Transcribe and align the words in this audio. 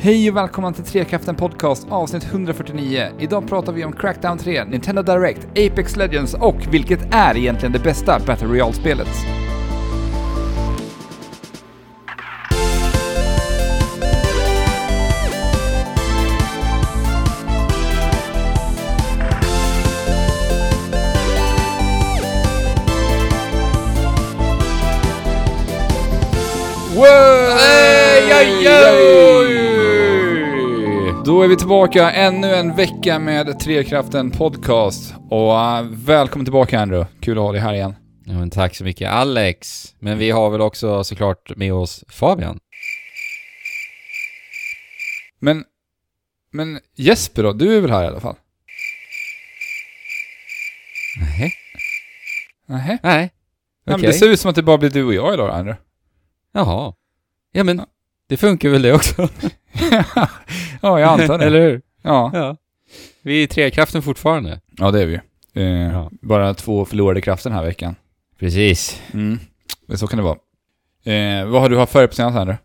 Hej 0.00 0.30
och 0.30 0.36
välkomna 0.36 0.72
till 0.72 0.84
Trekraften 0.84 1.34
Podcast 1.34 1.86
avsnitt 1.90 2.24
149. 2.24 3.08
Idag 3.18 3.48
pratar 3.48 3.72
vi 3.72 3.84
om 3.84 3.92
Crackdown 3.92 4.38
3, 4.38 4.64
Nintendo 4.64 5.02
Direct, 5.02 5.46
Apex 5.50 5.96
Legends 5.96 6.34
och 6.34 6.56
vilket 6.70 7.14
är 7.14 7.36
egentligen 7.36 7.72
det 7.72 7.78
bästa 7.78 8.18
Battle 8.26 8.48
Royale-spelet? 8.48 9.08
Är 31.48 31.50
vi 31.50 31.56
tillbaka 31.56 32.10
ännu 32.10 32.54
en 32.54 32.76
vecka 32.76 33.18
med 33.18 33.60
Trekraften 33.60 34.30
Podcast. 34.30 35.14
Och 35.30 35.52
uh, 35.52 35.82
välkommen 35.90 36.44
tillbaka 36.44 36.80
Andrew. 36.80 37.14
Kul 37.20 37.38
att 37.38 37.44
ha 37.44 37.52
dig 37.52 37.60
här 37.60 37.74
igen. 37.74 37.94
Ja, 38.24 38.32
men 38.32 38.50
tack 38.50 38.74
så 38.76 38.84
mycket 38.84 39.10
Alex. 39.10 39.86
Men 39.98 40.18
vi 40.18 40.30
har 40.30 40.50
väl 40.50 40.60
också 40.60 41.04
såklart 41.04 41.56
med 41.56 41.74
oss 41.74 42.04
Fabian. 42.08 42.58
Men, 45.38 45.64
men 46.52 46.80
Jesper 46.96 47.42
då? 47.42 47.52
Du 47.52 47.76
är 47.76 47.80
väl 47.80 47.90
här 47.90 48.04
i 48.04 48.06
alla 48.06 48.20
fall? 48.20 48.36
Nej. 51.20 51.54
Nej. 52.66 52.98
Nej, 53.02 53.30
men 53.84 53.94
Okej. 53.94 54.06
Det 54.06 54.12
ser 54.12 54.28
ut 54.28 54.40
som 54.40 54.48
att 54.48 54.56
det 54.56 54.62
bara 54.62 54.78
blir 54.78 54.90
du 54.90 55.04
och 55.04 55.14
jag 55.14 55.34
idag 55.34 55.50
Andrew. 55.50 55.82
Jaha. 56.52 56.94
Ja 57.52 57.64
men, 57.64 57.82
det 58.28 58.36
funkar 58.36 58.68
väl 58.68 58.82
det 58.82 58.92
också? 58.92 59.22
ja, 60.80 61.00
jag 61.00 61.02
antar 61.02 61.38
det. 61.38 61.44
Eller 61.44 61.60
hur? 61.60 61.82
Ja. 62.02 62.30
Ja. 62.34 62.56
Vi 63.22 63.38
är 63.38 63.44
i 63.44 63.46
Trekraften 63.46 64.02
fortfarande. 64.02 64.60
ja, 64.76 64.90
det 64.90 65.02
är 65.02 65.06
vi 65.06 65.20
eh, 65.54 65.92
Ja. 65.92 66.10
Bara 66.22 66.54
två 66.54 66.84
förlorade 66.84 67.20
krafter 67.20 67.50
den 67.50 67.58
här 67.58 67.64
veckan. 67.64 67.94
Precis. 68.38 69.02
Mm. 69.14 69.38
Så 69.94 70.06
kan 70.06 70.16
det 70.16 70.22
vara. 70.22 70.38
Eh, 71.04 71.46
vad 71.46 71.62
har 71.62 71.68
du 71.68 71.78
haft 71.78 71.92
för 71.92 71.98
dig 71.98 72.08
på 72.08 72.14
senaste 72.14 72.40
Andrew? 72.40 72.62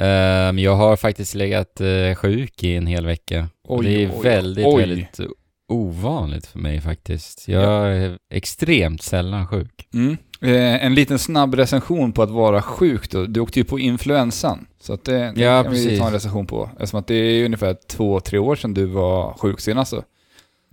Ehm, 0.00 0.58
jag 0.58 0.76
har 0.76 0.96
faktiskt 0.96 1.34
legat 1.34 1.80
uh, 1.80 2.14
sjuk 2.14 2.62
i 2.62 2.76
en 2.76 2.86
hel 2.86 3.06
vecka. 3.06 3.48
Oj, 3.64 3.86
det 3.86 4.04
är 4.04 4.10
oj, 4.10 4.22
väldigt, 4.22 4.66
oj. 4.66 4.80
väldigt 4.80 5.20
ovanligt 5.68 6.46
för 6.46 6.58
mig 6.58 6.80
faktiskt. 6.80 7.48
Jag 7.48 7.96
är 7.96 8.18
extremt 8.30 9.02
sällan 9.02 9.46
sjuk. 9.46 9.88
Mm. 9.94 10.16
Eh, 10.40 10.84
en 10.84 10.94
liten 10.94 11.18
snabb 11.18 11.54
recension 11.54 12.12
på 12.12 12.22
att 12.22 12.30
vara 12.30 12.62
sjuk 12.62 13.10
då. 13.10 13.26
Du 13.26 13.40
åkte 13.40 13.58
ju 13.60 13.64
på 13.64 13.78
influensan. 13.78 14.66
Så 14.80 14.92
att 14.92 15.04
det, 15.04 15.32
det 15.34 15.40
Ja, 15.42 15.62
kan 15.62 15.72
vi 15.72 15.84
precis. 15.84 15.98
ta 16.00 16.06
en 16.06 16.12
recension 16.12 16.46
på. 16.46 16.70
Eftersom 16.72 17.00
att 17.00 17.06
det 17.06 17.14
är 17.14 17.44
ungefär 17.44 17.76
två, 17.88 18.20
tre 18.20 18.38
år 18.38 18.56
sedan 18.56 18.74
du 18.74 18.84
var 18.86 19.32
sjuk 19.38 19.60
senast 19.60 19.90
så. 19.90 20.04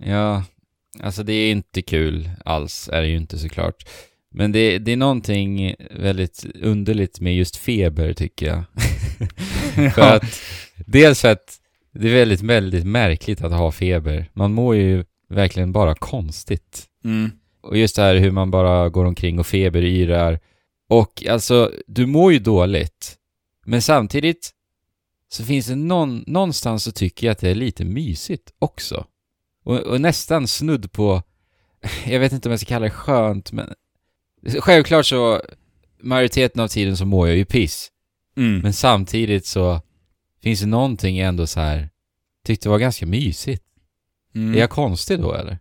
Ja, 0.04 0.42
alltså 1.00 1.22
det 1.22 1.32
är 1.32 1.50
inte 1.50 1.82
kul 1.82 2.30
alls, 2.44 2.90
är 2.92 3.02
det 3.02 3.08
ju 3.08 3.16
inte 3.16 3.38
såklart. 3.38 3.88
Men 4.30 4.52
det, 4.52 4.78
det 4.78 4.92
är 4.92 4.96
någonting 4.96 5.74
väldigt 5.90 6.46
underligt 6.62 7.20
med 7.20 7.36
just 7.36 7.56
feber, 7.56 8.12
tycker 8.12 8.46
jag. 8.46 8.62
för 9.94 10.16
att, 10.16 10.24
dels 10.86 11.20
för 11.20 11.32
att 11.32 11.58
det 11.92 12.08
är 12.08 12.14
väldigt, 12.14 12.42
väldigt 12.42 12.86
märkligt 12.86 13.42
att 13.42 13.52
ha 13.52 13.72
feber. 13.72 14.30
Man 14.32 14.52
mår 14.52 14.76
ju 14.76 15.04
verkligen 15.28 15.72
bara 15.72 15.94
konstigt. 15.94 16.84
Mm. 17.04 17.30
Och 17.64 17.76
just 17.76 17.96
det 17.96 18.02
här 18.02 18.16
hur 18.16 18.30
man 18.30 18.50
bara 18.50 18.88
går 18.88 19.04
omkring 19.04 19.38
och 19.38 19.46
feberyrar. 19.46 20.40
Och 20.88 21.26
alltså, 21.26 21.72
du 21.86 22.06
mår 22.06 22.32
ju 22.32 22.38
dåligt. 22.38 23.16
Men 23.66 23.82
samtidigt 23.82 24.50
så 25.28 25.44
finns 25.44 25.66
det 25.66 25.76
någon, 25.76 26.24
någonstans 26.26 26.84
så 26.84 26.92
tycker 26.92 27.26
jag 27.26 27.32
att 27.32 27.38
det 27.38 27.50
är 27.50 27.54
lite 27.54 27.84
mysigt 27.84 28.52
också. 28.58 29.06
Och, 29.64 29.78
och 29.78 30.00
nästan 30.00 30.48
snudd 30.48 30.92
på, 30.92 31.22
jag 32.06 32.20
vet 32.20 32.32
inte 32.32 32.48
om 32.48 32.50
jag 32.50 32.60
ska 32.60 32.68
kalla 32.68 32.84
det 32.84 32.90
skönt, 32.90 33.52
men 33.52 33.74
självklart 34.60 35.06
så, 35.06 35.42
majoriteten 36.00 36.62
av 36.62 36.68
tiden 36.68 36.96
så 36.96 37.06
mår 37.06 37.28
jag 37.28 37.36
ju 37.36 37.44
piss. 37.44 37.90
Mm. 38.36 38.58
Men 38.58 38.72
samtidigt 38.72 39.46
så 39.46 39.80
finns 40.42 40.60
det 40.60 40.66
någonting 40.66 41.18
ändå 41.18 41.46
så 41.46 41.60
här, 41.60 41.90
tyckte 42.46 42.68
det 42.68 42.70
var 42.70 42.78
ganska 42.78 43.06
mysigt. 43.06 43.64
Mm. 44.34 44.54
Är 44.54 44.58
jag 44.58 44.70
konstig 44.70 45.20
då 45.20 45.34
eller? 45.34 45.58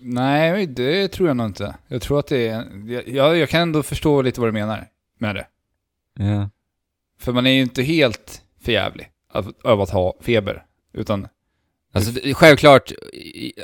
Nej, 0.00 0.66
det 0.66 1.08
tror 1.08 1.28
jag 1.28 1.36
nog 1.36 1.46
inte. 1.46 1.76
Jag 1.88 2.02
tror 2.02 2.18
att 2.18 2.26
det 2.26 2.48
är... 2.48 2.64
Jag, 3.06 3.36
jag, 3.36 3.48
kan 3.48 3.60
ändå 3.60 3.82
förstå 3.82 4.22
lite 4.22 4.40
vad 4.40 4.48
du 4.48 4.52
menar 4.52 4.88
med 5.18 5.34
det. 5.34 5.46
Ja. 6.18 6.50
För 7.18 7.32
man 7.32 7.46
är 7.46 7.50
ju 7.50 7.60
inte 7.60 7.82
helt 7.82 8.42
förjävlig 8.64 9.10
av, 9.62 9.80
att 9.80 9.90
ha 9.90 10.14
feber. 10.20 10.64
Utan, 10.92 11.28
Alltså 11.92 12.12
självklart, 12.34 12.92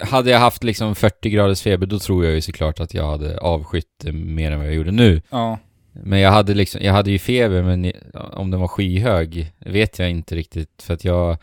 hade 0.03 0.31
jag 0.31 0.39
haft 0.39 0.65
liksom 0.65 0.95
40 0.95 1.31
graders 1.31 1.63
feber 1.63 1.87
då 1.87 1.99
tror 1.99 2.25
jag 2.25 2.35
ju 2.35 2.41
såklart 2.41 2.81
att 2.81 2.95
jag 2.95 3.11
hade 3.11 3.39
avskytt 3.39 4.05
mer 4.13 4.51
än 4.53 4.59
vad 4.59 4.67
jag 4.69 4.75
gjorde 4.75 4.93
nu. 4.93 5.23
ja. 5.31 5.59
Men 6.05 6.19
jag 6.19 6.31
hade 6.31 6.55
liksom, 6.55 6.81
jag 6.85 6.93
hade 6.93 7.11
ju 7.11 7.19
feber 7.19 7.63
men 7.63 7.93
om 8.13 8.51
den 8.51 8.61
var 8.61 8.69
skyhög 8.69 9.53
vet 9.59 9.99
jag 9.99 10.11
inte 10.11 10.35
riktigt 10.35 10.83
för 10.83 10.95
att 10.95 11.05
jag 11.05 11.39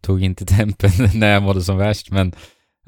tog 0.00 0.22
inte 0.22 0.46
tempen 0.56 0.90
när 1.14 1.32
jag 1.32 1.42
mådde 1.42 1.62
som 1.62 1.78
värst 1.78 2.10
men 2.10 2.32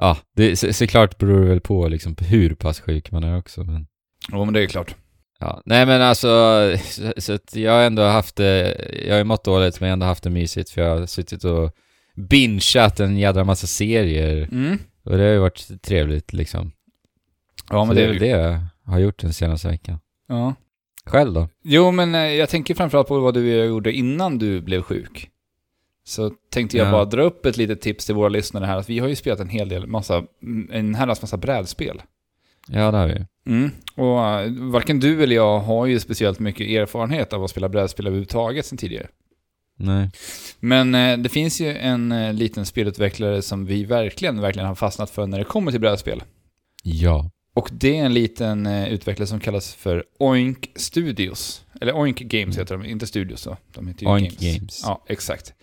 ja, 0.00 0.16
det, 0.36 0.56
så, 0.56 0.72
såklart 0.72 1.18
beror 1.18 1.40
det 1.40 1.48
väl 1.48 1.60
på 1.60 1.88
liksom 1.88 2.16
hur 2.20 2.54
pass 2.54 2.80
sjuk 2.80 3.10
man 3.10 3.24
är 3.24 3.38
också 3.38 3.64
men 3.64 3.86
Jo, 4.32 4.44
men 4.44 4.54
det 4.54 4.62
är 4.62 4.66
klart. 4.66 4.94
Ja, 5.38 5.62
nej 5.64 5.86
men 5.86 6.02
alltså, 6.02 6.28
så, 6.84 7.12
så 7.16 7.32
att 7.32 7.56
jag 7.56 7.72
har 7.72 7.82
ändå 7.82 8.02
haft 8.02 8.36
det, 8.36 8.76
jag 9.06 9.14
har 9.14 9.18
ju 9.18 9.24
mått 9.24 9.44
dåligt 9.44 9.80
men 9.80 9.88
jag 9.88 9.90
har 9.90 9.96
ändå 9.96 10.06
haft 10.06 10.22
det 10.24 10.30
mysigt 10.30 10.70
för 10.70 10.82
jag 10.82 10.98
har 10.98 11.06
suttit 11.06 11.44
och 11.44 11.70
bingeat 12.16 13.00
en 13.00 13.16
jädra 13.16 13.44
massa 13.44 13.66
serier 13.66 14.48
Mm. 14.52 14.78
och 15.04 15.16
det 15.16 15.22
har 15.22 15.30
ju 15.30 15.38
varit 15.38 15.82
trevligt 15.82 16.32
liksom. 16.32 16.72
Ja, 17.70 17.82
så 17.82 17.84
men 17.86 17.96
det 17.96 18.02
är 18.02 18.08
väl 18.08 18.18
det. 18.18 18.36
det 18.36 18.42
jag 18.84 18.92
har 18.92 18.98
gjort 18.98 19.18
den 19.20 19.32
senaste 19.32 19.68
veckan. 19.68 19.98
Ja. 20.28 20.54
Själv 21.06 21.32
då? 21.32 21.48
Jo, 21.64 21.90
men 21.90 22.14
eh, 22.14 22.20
jag 22.20 22.48
tänker 22.48 22.74
framförallt 22.74 23.08
på 23.08 23.20
vad 23.20 23.34
du 23.34 23.64
gjorde 23.64 23.92
innan 23.92 24.38
du 24.38 24.60
blev 24.60 24.82
sjuk. 24.82 25.28
Så 26.10 26.30
tänkte 26.50 26.76
jag 26.76 26.86
Ja. 26.86 26.92
bara 26.92 27.04
dra 27.04 27.22
upp 27.22 27.46
ett 27.46 27.56
litet 27.56 27.80
tips 27.80 28.06
till 28.06 28.14
våra 28.14 28.28
lyssnare 28.28 28.64
här. 28.64 28.76
Att 28.76 28.90
vi 28.90 28.98
har 28.98 29.08
ju 29.08 29.16
spelat 29.16 29.40
en 29.40 29.48
hel 29.48 29.68
del, 29.68 29.86
massa, 29.86 30.24
en 30.70 30.94
herrans 30.94 31.22
massa 31.22 31.36
brädspel. 31.36 32.02
Ja, 32.68 32.90
det 32.90 32.98
har 32.98 33.06
vi. 33.06 33.26
Mm. 33.52 33.70
Och 33.94 34.24
eh, 34.28 34.50
varken 34.52 35.00
du 35.00 35.22
eller 35.22 35.36
jag 35.36 35.58
har 35.60 35.86
ju 35.86 36.00
speciellt 36.00 36.38
mycket 36.38 36.68
erfarenhet 36.68 37.32
av 37.32 37.44
att 37.44 37.50
spela 37.50 37.68
brädspel 37.68 38.06
överhuvudtaget 38.06 38.66
sen 38.66 38.78
tidigare. 38.78 39.06
Nej. 39.76 40.10
Men 40.60 40.94
eh, 40.94 41.18
det 41.18 41.28
finns 41.28 41.60
ju 41.60 41.76
en 41.76 42.12
eh, 42.12 42.32
liten 42.32 42.66
spelutvecklare 42.66 43.42
som 43.42 43.66
vi 43.66 43.84
verkligen, 43.84 44.40
verkligen 44.40 44.68
har 44.68 44.74
fastnat 44.74 45.10
för 45.10 45.26
när 45.26 45.38
det 45.38 45.44
kommer 45.44 45.70
till 45.70 45.80
brädspel. 45.80 46.22
Ja. 46.82 47.30
Och 47.54 47.68
det 47.72 47.98
är 47.98 48.04
en 48.04 48.14
liten 48.14 48.66
eh, 48.66 48.88
utvecklare 48.92 49.26
som 49.26 49.40
kallas 49.40 49.74
för 49.74 50.04
Oink 50.18 50.70
Studios. 50.76 51.64
Eller 51.80 51.92
Oink 51.96 52.20
Games 52.20 52.58
heter 52.58 52.76
de, 52.78 52.84
inte 52.86 53.06
Studios 53.06 53.44
då. 53.44 53.56
De 53.74 53.88
heter 53.88 54.02
ju 54.06 54.12
Oink 54.12 54.38
Games. 54.40 54.80
Ja, 54.84 55.04
exakt. 55.08 55.54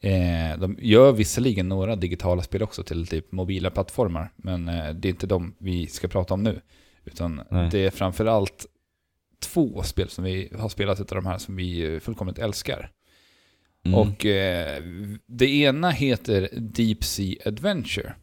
Eh, 0.00 0.58
de 0.58 0.76
gör 0.80 1.12
visserligen 1.12 1.68
några 1.68 1.96
digitala 1.96 2.42
spel 2.42 2.62
också 2.62 2.82
till 2.82 3.06
typ 3.06 3.32
mobila 3.32 3.70
plattformar, 3.70 4.32
men 4.36 4.68
eh, 4.68 4.90
det 4.94 5.08
är 5.08 5.10
inte 5.10 5.26
de 5.26 5.54
vi 5.58 5.86
ska 5.86 6.08
prata 6.08 6.34
om 6.34 6.42
nu. 6.42 6.60
Utan 7.04 7.42
Nej. 7.50 7.68
det 7.70 7.78
är 7.78 7.90
framförallt 7.90 8.66
två 9.40 9.82
spel 9.82 10.08
som 10.08 10.24
vi 10.24 10.52
har 10.58 10.68
spelat 10.68 11.00
utav 11.00 11.16
de 11.16 11.26
här 11.26 11.38
som 11.38 11.56
vi 11.56 11.94
eh, 11.94 12.00
fullkomligt 12.00 12.38
älskar. 12.38 12.90
Mm. 13.86 13.98
Och 13.98 14.26
eh, 14.26 14.82
det 15.26 15.46
ena 15.46 15.90
heter 15.90 16.48
Deep 16.52 17.04
Sea 17.04 17.36
Adventure. 17.44 18.14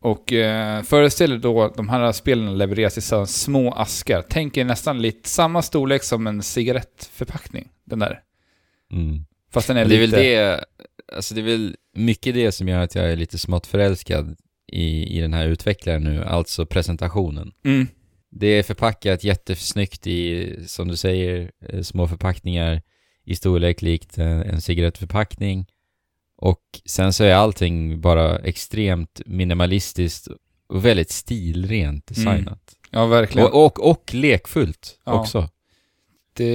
Och 0.00 0.32
eh, 0.32 0.82
föreställ 0.82 1.32
er 1.32 1.36
då 1.36 1.72
de 1.76 1.88
här 1.88 2.12
spelen 2.12 2.58
levereras 2.58 2.98
i 2.98 3.00
så 3.00 3.26
små 3.26 3.72
askar. 3.72 4.24
Tänk 4.28 4.56
er 4.56 4.64
nästan 4.64 5.02
lite 5.02 5.28
samma 5.28 5.62
storlek 5.62 6.02
som 6.02 6.26
en 6.26 6.42
cigarettförpackning. 6.42 7.68
Den 7.84 7.98
där. 7.98 8.20
Mm. 8.92 9.24
Fast 9.52 9.68
den 9.68 9.76
är 9.76 9.84
det 9.84 9.96
är 9.96 10.00
lite... 10.00 10.16
väl 10.16 10.24
det, 10.24 10.64
alltså 11.14 11.34
det 11.34 11.40
är 11.40 11.42
väl 11.42 11.76
mycket 11.94 12.34
det 12.34 12.52
som 12.52 12.68
gör 12.68 12.80
att 12.80 12.94
jag 12.94 13.12
är 13.12 13.16
lite 13.16 13.38
smått 13.38 13.66
förälskad 13.66 14.36
i, 14.72 15.18
i 15.18 15.20
den 15.20 15.34
här 15.34 15.46
utvecklaren 15.46 16.04
nu, 16.04 16.24
alltså 16.24 16.66
presentationen. 16.66 17.52
Mm. 17.64 17.86
Det 18.30 18.46
är 18.46 18.62
förpackat 18.62 19.24
jättesnyggt 19.24 20.06
i, 20.06 20.54
som 20.66 20.88
du 20.88 20.96
säger, 20.96 21.50
eh, 21.68 21.82
små 21.82 22.08
förpackningar 22.08 22.82
i 23.24 23.34
storlek 23.36 23.82
likt 23.82 24.18
en, 24.18 24.42
en 24.42 24.60
cigarettförpackning. 24.60 25.66
Och 26.36 26.62
sen 26.84 27.12
så 27.12 27.24
är 27.24 27.34
allting 27.34 28.00
bara 28.00 28.38
extremt 28.38 29.20
minimalistiskt 29.26 30.28
och 30.66 30.84
väldigt 30.84 31.10
stilrent 31.10 32.06
designat. 32.06 32.76
Ja, 32.90 33.06
verkligen. 33.06 33.48
Och, 33.48 33.64
och, 33.66 33.90
och 33.90 34.14
lekfullt 34.14 34.98
Ja. 35.04 35.12
också. 35.12 35.48
Det, 36.34 36.54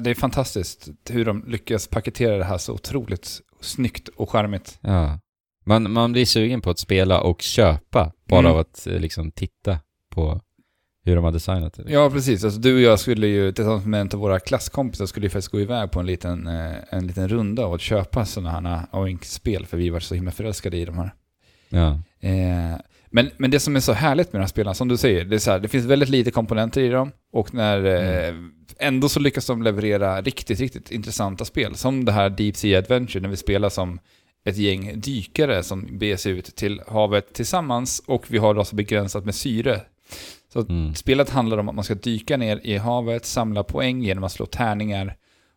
det 0.00 0.10
är 0.10 0.14
fantastiskt 0.14 0.88
hur 1.10 1.24
de 1.24 1.44
lyckas 1.46 1.88
paketera 1.88 2.38
det 2.38 2.44
här 2.44 2.58
så 2.58 2.72
otroligt 2.72 3.40
snyggt 3.60 4.08
och 4.08 4.30
charmigt. 4.30 4.78
Ja. 4.80 5.18
Man, 5.66 5.92
man 5.92 6.12
blir 6.12 6.26
sugen 6.26 6.60
på 6.60 6.70
att 6.70 6.78
spela 6.78 7.20
och 7.20 7.42
köpa 7.42 8.12
bara 8.28 8.40
Mm. 8.40 8.52
av 8.52 8.58
att 8.58 8.86
eh, 8.86 8.98
liksom 8.98 9.30
titta 9.30 9.78
på, 10.10 10.40
hur 11.04 11.14
de 11.16 11.24
har 11.24 11.32
designat 11.32 11.74
det. 11.74 11.92
Ja, 11.92 12.10
precis. 12.10 12.44
Alltså, 12.44 12.60
du 12.60 12.74
och 12.74 12.80
jag 12.80 13.00
skulle 13.00 13.26
ju, 13.26 13.52
tillsammans 13.52 13.84
med 13.86 14.00
en 14.00 14.10
av 14.12 14.18
våra 14.20 14.40
klasskompisar, 14.40 15.06
skulle 15.06 15.26
ju 15.26 15.30
faktiskt 15.30 15.48
gå 15.52 15.60
iväg 15.60 15.90
på 15.90 16.00
en 16.00 16.06
liten, 16.06 16.46
eh, 16.46 16.72
en 16.90 17.06
liten 17.06 17.28
runda 17.28 17.66
och 17.66 17.80
köpa 17.80 18.24
sådana 18.24 18.50
här 18.76 18.86
Oink-spel, 18.92 19.66
för 19.66 19.76
vi 19.76 19.90
var 19.90 20.00
så 20.00 20.14
himla 20.14 20.30
förälskade 20.30 20.76
i 20.76 20.84
de 20.84 20.98
här. 20.98 21.14
Ja. 21.68 21.88
Eh, 22.28 22.78
men, 23.10 23.30
men 23.36 23.50
det 23.50 23.60
som 23.60 23.76
är 23.76 23.80
så 23.80 23.92
härligt 23.92 24.32
med 24.32 24.40
de 24.40 24.42
här 24.42 24.48
spelen, 24.48 24.74
som 24.74 24.88
du 24.88 24.96
säger, 24.96 25.24
det, 25.24 25.36
är 25.36 25.38
så 25.38 25.50
här, 25.50 25.58
det 25.58 25.68
finns 25.68 25.86
väldigt 25.86 26.08
lite 26.08 26.30
komponenter 26.30 26.80
i 26.80 26.88
dem 26.88 27.12
och 27.32 27.54
när, 27.54 27.84
eh, 27.84 28.34
ändå 28.78 29.08
så 29.08 29.20
lyckas 29.20 29.46
de 29.46 29.62
leverera 29.62 30.20
riktigt, 30.20 30.60
riktigt 30.60 30.90
intressanta 30.90 31.44
spel. 31.44 31.74
Som 31.74 32.04
det 32.04 32.12
här 32.12 32.30
Deep 32.30 32.56
Sea 32.56 32.78
Adventure, 32.78 33.20
när 33.20 33.28
vi 33.28 33.36
spelar 33.36 33.68
som 33.68 33.98
ett 34.44 34.56
gäng 34.56 35.00
dykare 35.00 35.62
som 35.62 35.98
beger 35.98 36.16
sig 36.16 36.32
ut 36.32 36.56
till 36.56 36.80
havet 36.88 37.34
tillsammans 37.34 38.02
och 38.06 38.24
vi 38.28 38.38
har 38.38 38.54
alltså 38.54 38.76
begränsat 38.76 39.24
med 39.24 39.34
syre. 39.34 39.80
Så 40.52 40.60
Mm. 40.60 40.94
spelet 40.94 41.30
handlar 41.30 41.58
om 41.58 41.68
att 41.68 41.74
man 41.74 41.84
ska 41.84 41.94
dyka 41.94 42.36
ner 42.36 42.60
i 42.64 42.76
havet, 42.76 43.24
samla 43.26 43.64
poäng 43.64 44.02
genom 44.02 44.24
att 44.24 44.32
slå 44.32 44.46
tärningar, 44.46 45.16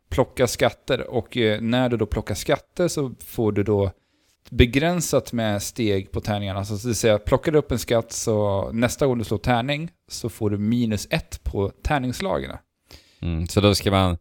plocka 0.10 0.48
skatter 0.48 1.08
och 1.08 1.38
eh, 1.38 1.62
när 1.62 1.90
du 1.90 1.98
då 1.98 2.06
plockar 2.06 2.36
skatter 2.36 2.88
så 2.88 3.12
får 3.26 3.52
du 3.52 3.64
då 3.64 3.92
begränsat 4.50 5.34
med 5.34 5.64
steg 5.64 6.12
på 6.12 6.22
tärningarna. 6.22 6.60
Alltså, 6.60 6.76
det 6.76 6.86
vill 6.86 6.96
säga, 6.96 7.20
plockar 7.20 7.52
du 7.52 7.58
upp 7.58 7.72
en 7.72 7.80
skatt 7.80 8.12
så 8.12 8.70
nästa 8.72 9.08
gång 9.08 9.18
du 9.18 9.24
slår 9.24 9.38
tärning 9.38 9.92
så 10.08 10.30
får 10.30 10.50
du 10.50 10.58
minus 10.58 11.08
ett 11.10 11.44
på 11.44 11.72
tärningslagen. 11.84 12.52
Mm. 13.22 13.48
Så 13.48 13.62
då 13.62 13.76
ska 13.76 13.92
man, 13.92 14.18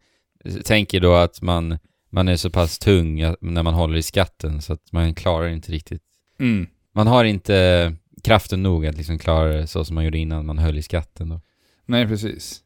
tänker 0.63 0.99
då 0.99 1.13
att 1.13 1.41
man, 1.41 1.77
man 2.09 2.27
är 2.27 2.35
så 2.35 2.49
pass 2.49 2.79
tung 2.79 3.15
när 3.41 3.63
man 3.63 3.73
håller 3.73 3.97
i 3.97 4.03
skatten 4.03 4.61
så 4.61 4.73
att 4.73 4.91
man 4.91 5.15
klarar 5.15 5.47
inte 5.47 5.71
riktigt. 5.71 6.01
Mm. 6.39 6.67
Man 6.95 7.07
har 7.07 7.23
inte 7.23 7.95
kraften 8.23 8.63
nog 8.63 8.85
att 8.85 8.97
liksom 8.97 9.19
klara 9.19 9.53
det 9.53 9.67
så 9.67 9.85
som 9.85 9.95
man 9.95 10.05
gjorde 10.05 10.17
innan 10.17 10.45
man 10.45 10.57
höll 10.57 10.77
i 10.77 10.81
skatten 10.81 11.29
då. 11.29 11.41
Nej, 11.85 12.07
precis. 12.07 12.63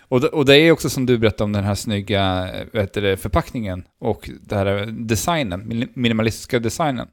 Och 0.00 0.20
det, 0.20 0.28
och 0.28 0.44
det 0.44 0.56
är 0.56 0.72
också 0.72 0.90
som 0.90 1.06
du 1.06 1.18
berättade 1.18 1.44
om 1.44 1.52
den 1.52 1.64
här 1.64 1.74
snygga 1.74 2.50
eh, 2.54 2.80
heter 2.80 3.02
det, 3.02 3.16
förpackningen 3.16 3.84
och 4.00 4.30
den 4.40 4.58
här 4.58 4.86
designen, 4.92 5.68
min- 5.68 5.88
minimalistiska 5.94 6.58
designen. 6.58 7.08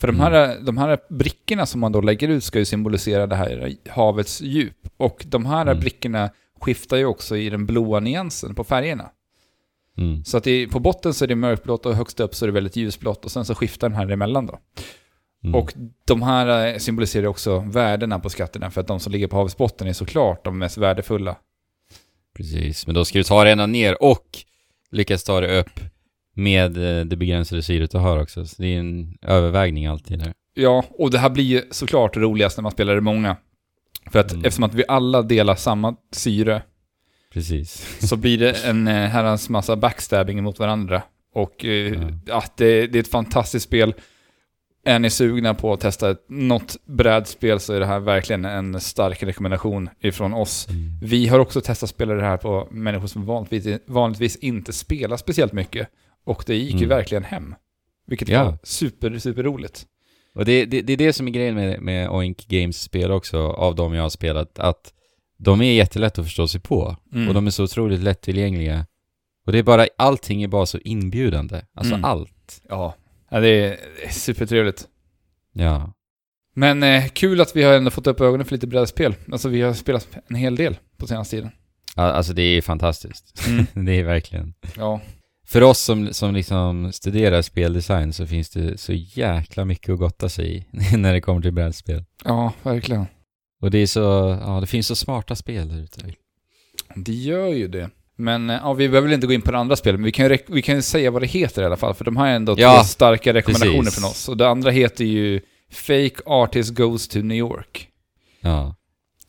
För 0.00 0.06
de 0.06 0.20
här, 0.20 0.58
de 0.60 0.78
här 0.78 0.98
brickorna 1.10 1.66
som 1.66 1.80
man 1.80 1.92
då 1.92 2.00
lägger 2.00 2.28
ut 2.28 2.44
ska 2.44 2.58
ju 2.58 2.64
symbolisera 2.64 3.26
det 3.26 3.36
här 3.36 3.72
havets 3.88 4.40
djup. 4.40 4.76
Och 4.96 5.24
de 5.28 5.46
här 5.46 5.62
Mm. 5.62 5.80
brickorna 5.80 6.30
skiftar 6.60 6.96
ju 6.96 7.04
också 7.04 7.36
i 7.36 7.50
den 7.50 7.66
blåa 7.66 8.00
nyansen 8.00 8.54
på 8.54 8.64
färgerna. 8.64 9.10
Mm. 9.98 10.24
Så 10.24 10.36
att 10.36 10.44
det, 10.44 10.68
på 10.68 10.80
botten 10.80 11.14
så 11.14 11.24
är 11.24 11.28
det 11.28 11.34
mörkblått 11.36 11.86
och 11.86 11.94
högst 11.94 12.20
upp 12.20 12.34
så 12.34 12.44
är 12.44 12.46
det 12.46 12.52
väldigt 12.52 12.76
ljusblått 12.76 13.24
och 13.24 13.30
sen 13.30 13.44
så 13.44 13.54
skiftar 13.54 13.88
den 13.88 13.96
här 13.98 14.10
emellan 14.10 14.46
då. 14.46 14.58
Mm. 15.44 15.54
Och 15.54 15.74
de 16.04 16.22
här 16.22 16.66
eh, 16.72 16.78
symboliserar 16.78 17.26
också 17.26 17.58
värdena 17.58 18.18
på 18.18 18.30
skatterna 18.30 18.70
för 18.70 18.80
att 18.80 18.86
de 18.86 19.00
som 19.00 19.12
ligger 19.12 19.26
på 19.26 19.36
havets 19.36 19.56
botten 19.56 19.86
är 19.88 19.92
såklart 19.92 20.44
de 20.44 20.58
mest 20.58 20.78
värdefulla. 20.78 21.36
Precis, 22.36 22.86
men 22.86 22.94
då 22.94 23.04
ska 23.04 23.18
du 23.18 23.24
ta 23.24 23.44
det 23.44 23.50
ända 23.50 23.66
ner 23.66 24.02
och 24.02 24.26
lyckas 24.90 25.24
ta 25.24 25.40
det 25.40 25.58
upp 25.60 25.80
med 26.34 26.76
eh, 26.76 27.04
det 27.04 27.16
begränsade 27.16 27.62
syret 27.62 27.90
du 27.90 27.98
har 27.98 28.22
också. 28.22 28.46
Så 28.46 28.62
det 28.62 28.74
är 28.74 28.78
en 28.78 29.18
övervägning 29.22 29.86
alltid 29.86 30.18
där. 30.18 30.32
Ja, 30.54 30.84
och 30.90 31.10
det 31.10 31.18
här 31.18 31.30
blir 31.30 31.44
ju 31.44 31.62
såklart 31.70 32.16
roligast 32.16 32.56
när 32.58 32.62
man 32.62 32.72
spelar 32.72 32.94
det 32.94 33.00
många. 33.00 33.36
För 34.12 34.18
att 34.18 34.32
Mm. 34.32 34.44
eftersom 34.44 34.64
att 34.64 34.74
vi 34.74 34.84
alla 34.88 35.22
delar 35.22 35.54
samma 35.54 35.96
syre 36.12 36.62
Precis. 37.32 37.96
så 38.08 38.16
blir 38.16 38.38
det 38.38 38.52
en 38.52 38.88
eh, 38.88 38.94
herrans 38.94 39.48
massa 39.48 39.76
backstabbing 39.76 40.42
mot 40.42 40.58
varandra. 40.58 41.02
Och 41.34 41.64
eh, 41.64 41.92
Ja. 41.94 42.10
ja, 42.26 42.44
det, 42.56 42.86
det 42.86 42.98
är 42.98 43.00
ett 43.00 43.10
fantastiskt 43.10 43.66
spel. 43.66 43.94
Är 44.84 44.98
ni 44.98 45.10
sugna 45.10 45.54
på 45.54 45.72
att 45.72 45.80
testa 45.80 46.10
ett, 46.10 46.24
något 46.28 46.76
brädspel 46.86 47.60
så 47.60 47.72
är 47.72 47.80
det 47.80 47.86
här 47.86 48.00
verkligen 48.00 48.44
en 48.44 48.80
stark 48.80 49.22
rekommendation 49.22 49.90
ifrån 50.00 50.34
oss. 50.34 50.68
Mm. 50.68 50.98
Vi 51.02 51.26
har 51.28 51.38
också 51.38 51.60
testat 51.60 51.82
att 51.82 51.90
spela 51.94 52.14
det 52.14 52.22
här 52.22 52.36
på 52.36 52.68
människor 52.70 53.06
som 53.06 53.26
vanligtvis, 53.26 53.80
vanligtvis 53.86 54.36
inte 54.36 54.72
spelar 54.72 55.16
speciellt 55.16 55.52
mycket. 55.52 55.88
Och 56.24 56.44
det 56.46 56.56
gick 56.56 56.72
ju 56.72 56.76
Mm. 56.76 56.88
verkligen 56.88 57.24
hem. 57.24 57.54
Vilket 58.06 58.28
Ja. 58.28 58.44
var 58.44 58.58
super, 58.62 59.18
super 59.18 59.42
roligt. 59.42 59.86
Och 60.34 60.44
det, 60.44 60.64
det, 60.64 60.82
det 60.82 60.92
är 60.92 60.96
det 60.96 61.12
som 61.12 61.26
är 61.28 61.32
grejen 61.32 61.54
med, 61.54 61.80
med 61.80 62.10
Oink 62.10 62.46
Games 62.48 62.82
spel 62.82 63.10
också, 63.10 63.38
av 63.38 63.74
de 63.74 63.94
jag 63.94 64.02
har 64.02 64.10
spelat, 64.10 64.58
att 64.58 64.92
de 65.38 65.60
är 65.60 65.72
jättelätt 65.72 66.18
att 66.18 66.24
förstå 66.24 66.48
sig 66.48 66.60
på. 66.60 66.96
Mm. 67.14 67.28
Och 67.28 67.34
de 67.34 67.46
är 67.46 67.50
så 67.50 67.64
otroligt 67.64 68.00
lättillgängliga. 68.00 68.86
Och 69.46 69.52
det 69.52 69.58
är 69.58 69.62
bara, 69.62 69.86
allting 69.98 70.42
är 70.42 70.48
bara 70.48 70.66
så 70.66 70.78
inbjudande. 70.78 71.60
Alltså 71.74 71.94
Mm. 71.94 72.04
allt. 72.04 72.62
Ja, 72.68 72.94
ja 73.30 73.40
det 73.40 73.48
är 73.48 73.78
supertrevligt. 74.10 74.88
Ja. 75.52 75.92
Men 76.54 76.82
eh, 76.82 77.08
kul 77.08 77.40
att 77.40 77.56
vi 77.56 77.62
har 77.62 77.72
ändå 77.74 77.90
fått 77.90 78.06
upp 78.06 78.20
ögonen 78.20 78.46
för 78.46 78.52
lite 78.54 78.66
brädspel. 78.66 79.14
Alltså 79.32 79.48
vi 79.48 79.60
har 79.60 79.72
spelat 79.72 80.08
en 80.28 80.36
hel 80.36 80.56
del 80.56 80.78
på 80.96 81.06
senaste 81.06 81.36
tiden. 81.36 81.50
Al- 81.94 82.10
Alltså 82.12 82.32
det 82.32 82.42
är 82.42 82.62
fantastiskt. 82.62 83.46
Mm. 83.48 83.66
det 83.86 83.92
är 83.92 84.04
verkligen. 84.04 84.54
Ja, 84.76 85.00
För 85.46 85.62
oss 85.62 85.78
som, 85.80 86.12
som 86.12 86.34
liksom 86.34 86.92
studerar 86.92 87.42
speldesign 87.42 88.12
så 88.12 88.26
finns 88.26 88.50
det 88.50 88.78
så 88.80 88.92
jäkla 88.92 89.64
mycket 89.64 89.92
att 89.92 89.98
gotta 89.98 90.28
sig 90.28 90.56
i 90.56 90.66
när 90.96 91.12
det 91.12 91.20
kommer 91.20 91.40
till 91.40 91.52
brädspel. 91.52 92.04
ja, 92.24 92.52
verkligen. 92.62 93.06
Och 93.62 93.70
det 93.70 93.78
är 93.78 93.86
så, 93.86 94.38
ja 94.46 94.60
det 94.60 94.66
finns 94.66 94.86
så 94.86 94.96
smarta 94.96 95.36
spel 95.36 95.68
där 95.68 95.82
ute. 95.82 96.14
Det 96.96 97.12
gör 97.12 97.46
ju 97.48 97.68
det. 97.68 97.90
Men 98.20 98.50
eh, 98.50 98.56
ja, 98.62 98.72
vi 98.72 98.88
behöver 98.88 99.08
väl 99.08 99.14
inte 99.14 99.26
gå 99.26 99.32
in 99.32 99.42
på 99.42 99.50
det 99.52 99.58
andra 99.58 99.76
spelet, 99.76 100.00
men 100.00 100.04
vi 100.04 100.12
kan, 100.12 100.28
ju 100.30 100.38
vi 100.46 100.62
kan 100.62 100.74
ju 100.74 100.82
säga 100.82 101.10
vad 101.10 101.22
det 101.22 101.26
heter 101.26 101.62
i 101.62 101.64
alla 101.64 101.76
fall, 101.76 101.94
för 101.94 102.04
de 102.04 102.16
har 102.16 102.26
ändå 102.26 102.54
Ja, 102.58 102.84
starka 102.84 103.34
rekommendationer 103.34 103.82
precis. 103.82 104.00
från 104.00 104.10
oss. 104.10 104.28
Och 104.28 104.36
det 104.36 104.48
andra 104.48 104.70
heter 104.70 105.04
ju 105.04 105.40
Fake 105.72 106.14
Artist 106.26 106.74
Goes 106.74 107.08
to 107.08 107.18
New 107.18 107.36
York. 107.38 107.88
Ja. 108.40 108.74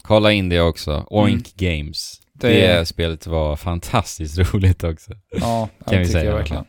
Kolla 0.02 0.32
in 0.32 0.50
det 0.50 0.62
också. 0.62 1.06
Oink 1.10 1.56
Games. 1.56 2.18
Det 2.34 2.48
Det, 2.48 2.86
spelet 2.86 3.28
var 3.28 3.56
fantastiskt 3.56 4.38
roligt 4.54 4.84
också. 4.84 5.12
Ja, 5.40 5.70
Kan 5.86 5.94
det 5.94 6.00
vi 6.00 6.06
säga 6.06 6.24
jag 6.26 6.36
verkligen. 6.36 6.66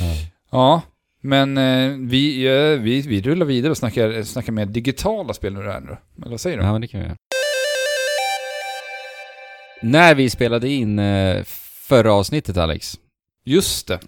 Ja. 0.00 0.14
Ja, 0.50 0.82
men 1.22 1.58
eh, 1.58 2.08
vi, 2.08 2.46
eh, 2.46 2.80
vi, 2.82 3.00
vi 3.00 3.22
rullar 3.22 3.46
vidare 3.46 3.70
och 3.70 3.76
snackar, 3.78 4.22
snackar 4.22 4.52
med 4.52 4.68
digitala 4.68 5.34
spel 5.34 5.54
nu 5.54 5.62
här 5.62 5.80
nu. 5.80 5.96
Eller 6.22 6.30
vad 6.30 6.40
säger 6.40 6.56
du? 6.58 6.62
Ja, 6.64 6.72
men 6.72 6.80
det 6.80 6.88
kan 6.88 7.00
vi 7.00 7.06
göra. 7.06 7.16
När 9.82 10.14
vi 10.14 10.30
spelade 10.30 10.68
in 10.68 10.98
eh, 10.98 11.44
förra 11.88 12.12
avsnittet, 12.12 12.56
Alex, 12.56 12.98
Just 13.44 13.86
det. 13.86 14.00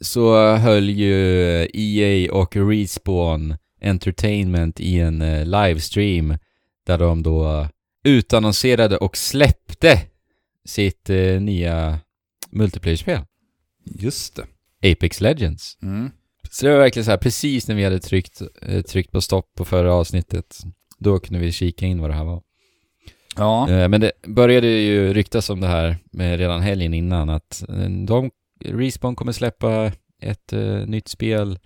så 0.00 0.54
höll 0.56 0.90
ju 0.90 1.68
EA 1.74 2.32
och 2.32 2.56
Respawn 2.56 3.56
Entertainment 3.82 4.80
i 4.80 5.00
en 5.00 5.22
eh, 5.22 5.44
livestream 5.44 6.38
där 6.86 6.98
de 6.98 7.22
då 7.22 7.68
utannonserade 8.04 8.96
och 8.96 9.16
släppte 9.16 10.02
sitt 10.64 11.10
eh, 11.10 11.40
nya 11.40 11.98
multiplayer-spel, 12.50 13.20
Just 13.84 14.36
det. 14.36 14.46
Apex 14.92 15.20
Legends. 15.20 15.78
Mm. 15.82 16.10
Så 16.50 16.66
det 16.66 16.72
var 16.72 16.78
verkligen 16.78 17.04
så 17.04 17.10
här, 17.10 17.18
precis 17.18 17.68
när 17.68 17.74
vi 17.74 17.84
hade 17.84 18.00
tryckt, 18.00 18.42
eh, 18.62 18.82
tryckt 18.82 19.12
på 19.12 19.20
stopp 19.20 19.54
på 19.54 19.64
förra 19.64 19.94
avsnittet, 19.94 20.58
då 20.98 21.18
kunde 21.18 21.38
vi 21.38 21.52
kika 21.52 21.86
in 21.86 22.00
vad 22.00 22.10
det 22.10 22.14
här 22.14 22.24
var. 22.24 22.42
Ja. 23.36 23.70
Eh, 23.70 23.88
Men 23.88 24.00
det 24.00 24.12
började 24.26 24.66
ju 24.66 25.14
ryktas 25.14 25.50
om 25.50 25.60
det 25.60 25.66
här 25.66 25.96
med 26.12 26.38
redan 26.38 26.60
helgen 26.62 26.94
innan 26.94 27.30
att 27.30 27.64
eh, 27.68 27.90
de, 28.06 28.30
Respawn 28.64 29.16
kommer 29.16 29.32
släppa 29.32 29.92
ett 30.22 30.52
eh, 30.52 30.60
nytt 30.86 31.08
spel. 31.08 31.58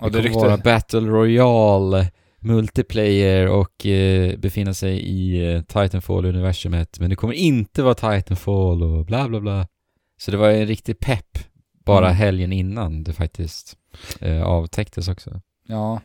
ja 0.00 0.08
det 0.08 0.20
det 0.22 0.28
kommer 0.28 0.46
vara. 0.46 0.56
Battle 0.56 1.00
Royale, 1.00 2.10
multiplayer 2.40 3.48
och 3.48 3.86
eh, 3.86 4.38
befinna 4.38 4.74
sig 4.74 4.98
i 5.00 5.52
eh, 5.54 5.62
Titanfall-universumet. 5.62 7.00
Men 7.00 7.10
det 7.10 7.16
kommer 7.16 7.34
inte 7.34 7.82
vara 7.82 7.94
Titanfall 7.94 8.82
och 8.82 9.04
bla 9.06 9.28
bla 9.28 9.40
bla. 9.40 9.66
Så 10.20 10.30
det 10.30 10.36
var 10.36 10.50
en 10.50 10.66
riktig 10.66 10.98
pepp 11.00 11.38
bara 11.84 12.06
Mm. 12.06 12.16
helgen 12.16 12.52
innan 12.52 13.04
det 13.04 13.12
faktiskt 13.12 13.76
eh, 14.20 14.42
avtäcktes 14.42 15.08
också. 15.08 15.40
Ja. 15.68 16.00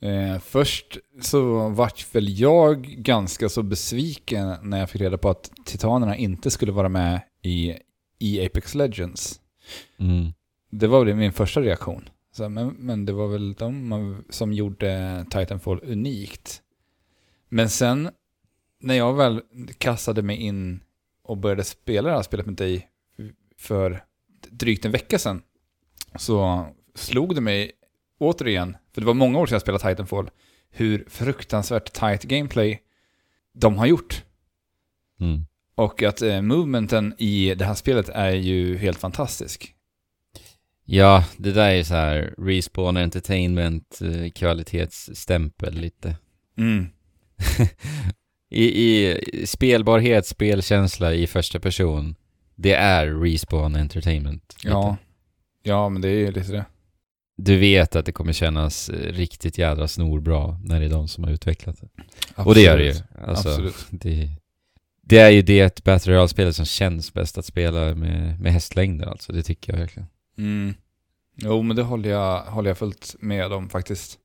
Eh, 0.00 0.38
först 0.38 0.98
så 1.20 1.68
vart 1.68 2.14
väl 2.14 2.40
jag 2.40 2.82
ganska 2.82 3.48
så 3.48 3.62
besviken 3.62 4.56
när 4.62 4.78
jag 4.78 4.90
fick 4.90 5.00
reda 5.00 5.18
på 5.18 5.30
att 5.30 5.50
Titanerna 5.64 6.16
inte 6.16 6.50
skulle 6.50 6.72
vara 6.72 6.88
med 6.88 7.20
i, 7.42 7.74
i 8.18 8.46
Apex 8.46 8.74
Legends. 8.74 9.40
Mm. 9.98 10.32
Det 10.70 10.86
var 10.86 11.04
väl 11.04 11.14
min 11.14 11.32
första 11.32 11.60
reaktion. 11.60 12.08
Så, 12.32 12.48
men, 12.48 12.68
men 12.68 13.06
det 13.06 13.12
var 13.12 13.28
väl 13.28 13.54
de 13.54 14.24
som 14.30 14.52
gjorde 14.52 15.24
Titanfall 15.30 15.80
unikt. 15.84 16.62
Men 17.48 17.70
sen, 17.70 18.10
när 18.80 18.94
jag 18.94 19.14
väl 19.14 19.42
kastade 19.78 20.22
mig 20.22 20.36
in 20.36 20.80
och 21.22 21.36
började 21.36 21.64
spela 21.64 22.08
det 22.08 22.14
här 22.14 22.22
spelet 22.22 22.46
med 22.46 22.54
dig 22.54 22.88
för 23.58 24.04
drygt 24.50 24.84
en 24.84 24.92
vecka 24.92 25.18
sedan, 25.18 25.42
så 26.16 26.66
slog 26.94 27.34
det 27.34 27.40
mig 27.40 27.72
återigen, 28.18 28.76
för 28.94 29.00
det 29.00 29.06
var 29.06 29.14
många 29.14 29.38
år 29.38 29.46
sedan 29.46 29.54
jag 29.54 29.62
spelade 29.62 29.90
Titanfall, 29.90 30.30
hur 30.70 31.04
fruktansvärt 31.08 31.92
tight 31.92 32.22
gameplay 32.22 32.80
de 33.52 33.78
har 33.78 33.86
gjort. 33.86 34.24
Mm. 35.20 35.46
Och 35.74 36.02
att 36.02 36.22
eh, 36.22 36.42
movementen 36.42 37.14
i 37.18 37.54
det 37.54 37.64
här 37.64 37.74
spelet 37.74 38.08
är 38.08 38.30
ju 38.30 38.76
helt 38.76 38.98
fantastisk. 38.98 39.74
Ja, 40.84 41.24
det 41.36 41.52
där 41.52 41.70
är 41.70 41.82
så 41.82 41.94
här 41.94 42.34
Respawn 42.38 42.96
Entertainment 42.96 44.00
eh, 44.02 44.30
kvalitetsstämpel 44.30 45.74
lite. 45.74 46.16
Mm. 46.58 46.86
i, 48.50 48.64
i 48.64 49.46
spelbarhet, 49.46 50.26
spelkänsla 50.26 51.14
i 51.14 51.26
första 51.26 51.60
person, 51.60 52.14
det 52.54 52.74
är 52.74 53.06
Respawn 53.06 53.76
Entertainment. 53.76 54.54
lite. 54.58 54.68
Ja. 54.68 54.96
Ja, 55.62 55.88
men 55.88 56.02
det 56.02 56.08
är 56.08 56.18
ju 56.18 56.30
lite 56.32 56.52
det. 56.52 56.64
Du 57.36 57.56
vet 57.58 57.96
att 57.96 58.06
det 58.06 58.12
kommer 58.12 58.32
kännas 58.32 58.88
eh, 58.88 59.12
riktigt 59.12 59.58
jädra 59.58 59.88
snorbra 59.88 60.58
när 60.64 60.80
det 60.80 60.86
är 60.86 60.90
de 60.90 61.08
som 61.08 61.24
har 61.24 61.30
utvecklat 61.30 61.76
det. 61.80 61.88
Och 62.42 62.54
det 62.54 62.60
gör 62.60 62.78
det 62.78 62.84
ju. 62.84 62.94
Alltså, 63.26 63.48
Absolut. 63.48 63.86
Det, 63.90 64.28
det 65.02 65.18
är 65.18 65.30
ju 65.30 65.42
det 65.42 65.84
Battle 65.84 66.12
Royale-spelet 66.12 66.56
som 66.56 66.64
känns 66.64 67.12
bäst 67.14 67.38
att 67.38 67.44
spela 67.44 67.94
med, 67.94 68.40
med 68.40 68.52
hästlängder 68.52 69.06
alltså, 69.06 69.32
det 69.32 69.42
tycker 69.42 69.72
jag 69.72 69.80
verkligen. 69.80 70.08
Mm. 70.38 70.74
Jo, 71.36 71.62
men 71.62 71.76
det 71.76 71.82
håller 71.82 72.10
jag, 72.10 72.42
håller 72.42 72.70
jag 72.70 72.78
fullt 72.78 73.16
med 73.18 73.52
om 73.52 73.68
faktiskt. 73.68 74.18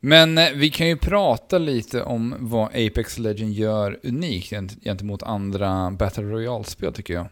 Men 0.00 0.38
eh, 0.38 0.50
vi 0.54 0.70
kan 0.70 0.88
ju 0.88 0.96
prata 0.96 1.58
lite 1.58 2.02
om 2.02 2.34
vad 2.38 2.66
Apex 2.68 3.18
Legend 3.18 3.52
gör 3.52 3.98
unikt 4.02 4.52
gent- 4.52 4.84
gentemot 4.84 5.22
andra 5.22 5.90
Battle 5.90 6.24
Royale-spel 6.24 6.92
tycker 6.92 7.14
jag. 7.14 7.28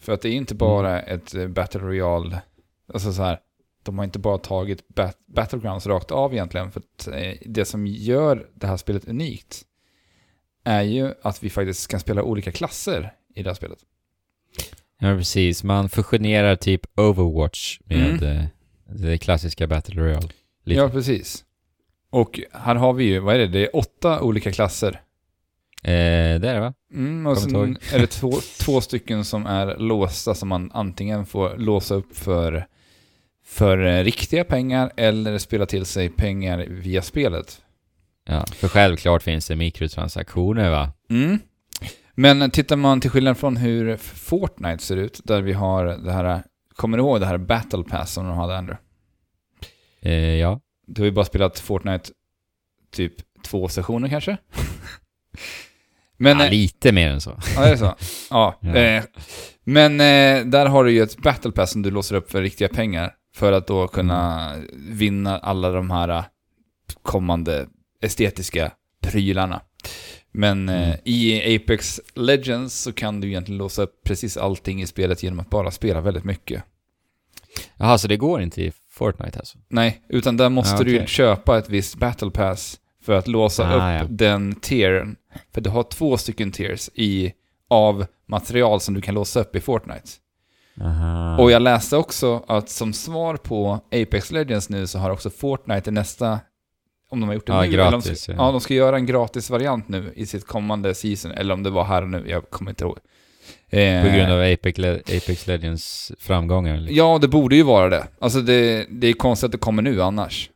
För 0.00 0.12
att 0.12 0.22
det 0.22 0.28
är 0.28 0.32
inte 0.32 0.54
bara 0.54 1.02
ett 1.02 1.34
eh, 1.34 1.48
Battle 1.48 1.80
Royale, 1.80 2.40
alltså 2.92 3.12
så 3.12 3.22
här, 3.22 3.38
de 3.84 3.98
har 3.98 4.04
inte 4.04 4.18
bara 4.18 4.38
tagit 4.38 4.88
bat- 4.88 5.18
Battlegrounds 5.26 5.86
rakt 5.86 6.10
av 6.10 6.32
egentligen, 6.32 6.70
för 6.70 6.80
att 6.80 7.08
eh, 7.08 7.32
det 7.46 7.64
som 7.64 7.86
gör 7.86 8.46
det 8.54 8.66
här 8.66 8.76
spelet 8.76 9.04
unikt 9.08 9.62
är 10.64 10.82
ju 10.82 11.12
att 11.22 11.42
vi 11.44 11.50
faktiskt 11.50 11.88
kan 11.90 12.00
spela 12.00 12.22
olika 12.22 12.52
klasser 12.52 13.12
i 13.34 13.42
det 13.42 13.50
här 13.50 13.54
spelet. 13.54 13.78
Ja, 14.98 15.16
precis. 15.16 15.64
Man 15.64 15.88
fusionerar 15.88 16.56
typ 16.56 16.98
Overwatch 17.00 17.78
med 17.84 18.22
Mm. 18.22 18.38
eh, 18.38 18.44
det 18.86 19.18
klassiska 19.18 19.66
Battle 19.66 20.02
Royale. 20.02 20.28
Lite. 20.64 20.80
Ja, 20.80 20.88
precis. 20.88 21.44
Och 22.10 22.40
här 22.52 22.74
har 22.74 22.92
vi 22.92 23.04
ju, 23.04 23.18
vad 23.18 23.34
är 23.34 23.38
det, 23.38 23.46
det 23.46 23.58
är 23.64 23.76
åtta 23.76 24.20
olika 24.20 24.52
klasser. 24.52 25.00
Eh, 25.82 25.90
det 26.40 26.48
är 26.48 26.54
det 26.54 26.60
va? 26.60 26.74
Mm, 26.92 27.26
och 27.26 27.38
sen 27.38 27.78
är 27.92 27.98
det 27.98 28.06
två, 28.06 28.32
två 28.60 28.80
stycken 28.80 29.24
som 29.24 29.46
är 29.46 29.76
låsta 29.76 30.34
som 30.34 30.48
man 30.48 30.70
antingen 30.74 31.26
får 31.26 31.56
låsa 31.56 31.94
upp 31.94 32.16
för, 32.16 32.66
för 33.46 33.78
eh, 33.78 34.04
riktiga 34.04 34.44
pengar 34.44 34.92
eller 34.96 35.38
spela 35.38 35.66
till 35.66 35.84
sig 35.84 36.08
pengar 36.08 36.66
via 36.68 37.02
spelet. 37.02 37.60
Ja, 38.26 38.44
för 38.46 38.68
självklart 38.68 39.22
finns 39.22 39.46
det 39.46 39.56
mikrotransaktioner 39.56 40.70
va? 40.70 40.92
Mm. 41.10 41.38
Men 42.14 42.50
tittar 42.50 42.76
man 42.76 43.00
till 43.00 43.10
skillnad 43.10 43.38
från 43.38 43.56
hur 43.56 43.96
Fortnite 43.96 44.82
ser 44.82 44.96
ut, 44.96 45.20
där 45.24 45.42
vi 45.42 45.52
har 45.52 45.84
det 45.84 46.12
här, 46.12 46.42
kommer 46.76 46.98
du 46.98 47.02
ihåg 47.04 47.20
det 47.20 47.26
här 47.26 47.38
Battle 47.38 47.82
Pass 47.82 48.12
som 48.12 48.26
de 48.26 48.36
hade 48.36 48.54
ändå? 48.54 48.76
Eh, 50.00 50.34
ja. 50.34 50.60
Du 50.86 51.02
har 51.02 51.06
ju 51.06 51.12
bara 51.12 51.24
spelat 51.24 51.58
Fortnite 51.58 52.10
typ 52.92 53.14
två 53.44 53.68
sessioner 53.68 54.08
kanske? 54.08 54.36
Men, 56.16 56.38
ja, 56.38 56.44
eh, 56.44 56.50
lite 56.50 56.92
mer 56.92 57.10
än 57.10 57.20
så. 57.20 57.38
Ja, 57.56 57.62
det 57.62 57.68
är 57.68 57.76
så. 57.76 57.94
Ja. 58.30 58.58
Ja. 58.60 58.76
Eh, 58.76 59.04
men 59.64 59.92
eh, 59.92 60.46
där 60.46 60.66
har 60.66 60.84
du 60.84 60.92
ju 60.92 61.02
ett 61.02 61.16
battle 61.16 61.50
pass 61.52 61.70
som 61.70 61.82
du 61.82 61.90
låser 61.90 62.16
upp 62.16 62.30
för 62.30 62.42
riktiga 62.42 62.68
pengar. 62.68 63.14
För 63.34 63.52
att 63.52 63.66
då 63.66 63.88
kunna 63.88 64.52
vinna 64.72 65.38
alla 65.38 65.70
de 65.70 65.90
här 65.90 66.08
eh, 66.08 66.24
kommande 67.02 67.66
estetiska 68.02 68.72
prylarna. 69.00 69.60
Men 70.32 70.68
eh, 70.68 70.88
Mm. 70.88 70.98
i 71.04 71.56
Apex 71.56 72.00
Legends 72.14 72.74
så 72.82 72.92
kan 72.92 73.20
du 73.20 73.28
egentligen 73.28 73.58
låsa 73.58 73.82
upp 73.82 74.00
precis 74.04 74.36
allting 74.36 74.82
i 74.82 74.86
spelet 74.86 75.22
genom 75.22 75.40
att 75.40 75.50
bara 75.50 75.70
spela 75.70 76.00
väldigt 76.00 76.24
mycket. 76.24 76.62
Jaha, 77.76 77.98
så 77.98 78.08
det 78.08 78.16
går 78.16 78.42
inte 78.42 78.62
i 78.62 78.72
Fortnite 78.90 79.38
alltså? 79.38 79.58
Nej, 79.68 80.02
utan 80.08 80.36
där 80.36 80.48
måste 80.48 80.76
Ja, 80.76 80.82
du 80.84 80.90
ju 80.90 80.96
okej. 80.96 81.08
köpa 81.08 81.58
ett 81.58 81.68
visst 81.68 81.94
battle 81.96 82.30
pass 82.30 82.80
för 83.02 83.12
att 83.12 83.28
låsa 83.28 83.64
Ah, 83.68 84.02
upp 84.02 84.08
ja. 84.10 84.16
den 84.16 84.54
tieren. 84.54 85.16
För 85.52 85.60
du 85.60 85.70
har 85.70 85.82
två 85.82 86.16
stycken 86.16 86.52
tiers 86.52 86.90
i, 86.94 87.32
av 87.68 88.06
material 88.26 88.80
som 88.80 88.94
du 88.94 89.00
kan 89.00 89.14
låsa 89.14 89.40
upp 89.40 89.56
i 89.56 89.60
Fortnite. 89.60 90.08
Aha. 90.80 91.38
Och 91.38 91.50
jag 91.50 91.62
läste 91.62 91.96
också 91.96 92.44
att 92.48 92.68
som 92.68 92.92
svar 92.92 93.36
på 93.36 93.80
Apex 93.86 94.32
Legends 94.32 94.68
nu 94.68 94.86
så 94.86 94.98
har 94.98 95.10
också 95.10 95.30
Fortnite 95.30 95.90
nästa, 95.90 96.40
om 97.10 97.20
de 97.20 97.26
har 97.26 97.34
gjort 97.34 97.46
det 97.46 97.52
Ja, 97.52 97.60
nu, 97.62 97.66
eller 97.68 97.78
om 97.84 97.90
de 97.90 97.96
gratis, 98.00 98.22
ska, 98.22 98.32
ja. 98.32 98.38
ja, 98.46 98.52
de 98.52 98.60
ska 98.60 98.74
göra 98.74 98.96
en 98.96 99.06
gratis 99.06 99.50
variant 99.50 99.88
nu 99.88 100.12
i 100.16 100.26
sitt 100.26 100.46
kommande 100.46 100.94
season, 100.94 101.30
eller 101.30 101.54
om 101.54 101.62
det 101.62 101.70
var 101.70 101.84
här 101.84 102.02
och 102.02 102.08
nu, 102.08 102.24
jag 102.28 102.50
kommer 102.50 102.70
inte 102.70 102.84
ihåg. 102.84 102.98
Eh, 103.70 104.02
På 104.02 104.08
grund 104.16 104.32
av 104.32 104.40
Apex, 104.52 104.78
Le- 104.78 105.00
Apex 105.16 105.46
Legends 105.46 106.12
framgångar? 106.18 106.76
Liksom. 106.76 106.96
Ja, 106.96 107.18
det 107.18 107.28
borde 107.28 107.56
ju 107.56 107.62
vara 107.62 107.88
det. 107.88 108.06
Alltså 108.18 108.40
det, 108.40 108.86
det 108.90 109.06
är 109.06 109.12
konstigt 109.12 109.44
att 109.46 109.52
det 109.52 109.58
kommer 109.58 109.82
nu 109.82 110.02
annars. 110.02 110.50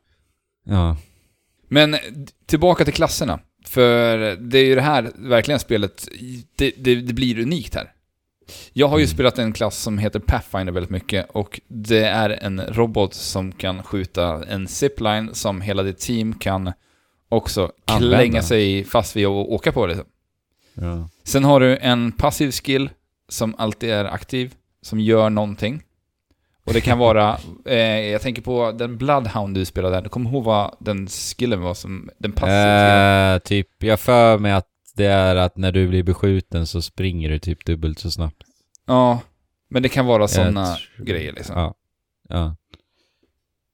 Ja. 0.65 0.97
Men 1.67 1.95
tillbaka 2.45 2.85
till 2.85 2.93
klasserna. 2.93 3.39
För 3.65 4.17
det 4.35 4.57
är 4.59 4.65
ju 4.65 4.75
det 4.75 4.81
här, 4.81 5.11
verkligen 5.15 5.59
spelet, 5.59 6.07
det, 6.55 6.71
det, 6.77 6.95
det 6.95 7.13
blir 7.13 7.39
unikt 7.39 7.75
här. 7.75 7.91
Jag 8.73 8.87
har 8.87 8.97
ju 8.97 9.03
Mm. 9.03 9.13
spelat 9.13 9.37
en 9.39 9.53
klass 9.53 9.77
som 9.77 9.97
heter 9.97 10.19
Pathfinder 10.19 10.73
väldigt 10.73 10.89
mycket 10.89 11.29
och 11.29 11.59
det 11.67 12.03
är 12.03 12.29
en 12.29 12.61
robot 12.61 13.13
som 13.13 13.51
kan 13.51 13.83
skjuta 13.83 14.45
en 14.45 14.67
zipline 14.67 15.29
som 15.33 15.61
hela 15.61 15.83
ditt 15.83 15.99
team 15.99 16.33
kan 16.33 16.71
också 17.29 17.71
Använda. 17.85 18.17
klänga 18.17 18.41
sig 18.41 18.83
fast 18.83 19.15
vid 19.15 19.27
och 19.27 19.53
åka 19.53 19.71
på. 19.71 19.87
Liksom. 19.87 20.05
ja. 20.73 21.09
Sen 21.23 21.43
har 21.43 21.59
du 21.59 21.77
en 21.77 22.11
passiv 22.11 22.51
skill 22.51 22.89
som 23.29 23.55
alltid 23.57 23.89
är 23.89 24.05
aktiv, 24.05 24.53
som 24.81 24.99
gör 24.99 25.29
någonting. 25.29 25.81
Och 26.65 26.73
det 26.73 26.81
kan 26.81 26.97
vara, 27.07 27.37
eh, 27.65 27.77
jag 27.99 28.21
tänker 28.21 28.41
på 28.41 28.71
den 28.71 28.97
Bloodhound 28.97 29.55
du 29.55 29.65
spelade, 29.65 30.01
du 30.01 30.09
kommer 30.09 30.29
ihåg 30.29 30.43
vad 30.43 30.75
den 30.79 31.07
skillen 31.07 31.61
var 31.61 31.73
som, 31.73 32.09
den 32.17 32.31
passiva 32.31 32.55
skillen? 32.55 33.33
Eh, 33.33 33.39
typ, 33.39 33.67
jag 33.83 33.99
för 33.99 34.37
mig 34.37 34.51
att 34.51 34.67
det 34.99 35.05
är 35.05 35.35
att 35.35 35.57
när 35.57 35.71
du 35.71 35.87
blir 35.87 36.03
beskjuten 36.03 36.67
så 36.67 36.81
springer 36.81 37.29
du 37.29 37.39
typ 37.39 37.65
dubbelt 37.65 37.99
så 37.99 38.11
snabbt. 38.11 38.43
Ja, 38.87 39.21
men 39.69 39.83
det 39.83 39.89
kan 39.89 40.05
vara 40.05 40.27
sådana 40.27 40.77
grejer 40.97 41.33
liksom. 41.33 41.55
Ja. 41.59 41.75
Ja. 42.29 42.55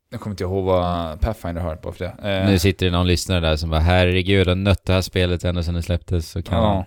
Jag 0.10 0.20
kommer 0.20 0.34
inte 0.34 0.44
ihåg 0.44 0.66
vad 0.66 1.22
Pathfinder 1.22 1.62
har 1.62 1.76
på 1.76 1.92
för 1.92 2.06
det. 2.06 2.30
Eh, 2.30 2.50
Nu 2.50 2.60
sitter 2.60 2.86
det 2.86 2.92
någon 2.92 3.08
lyssnare 3.08 3.40
där 3.40 3.56
som 3.56 3.70
bara 3.70 3.80
herregud, 3.80 4.48
jag 4.48 4.58
nött 4.58 4.86
det 4.86 4.94
här 4.94 5.02
spelet 5.02 5.44
ända 5.44 5.64
sedan 5.64 5.74
det 5.74 5.82
släpptes 5.84 6.30
så 6.30 6.42
kan 6.44 6.58
Ja. 6.64 6.86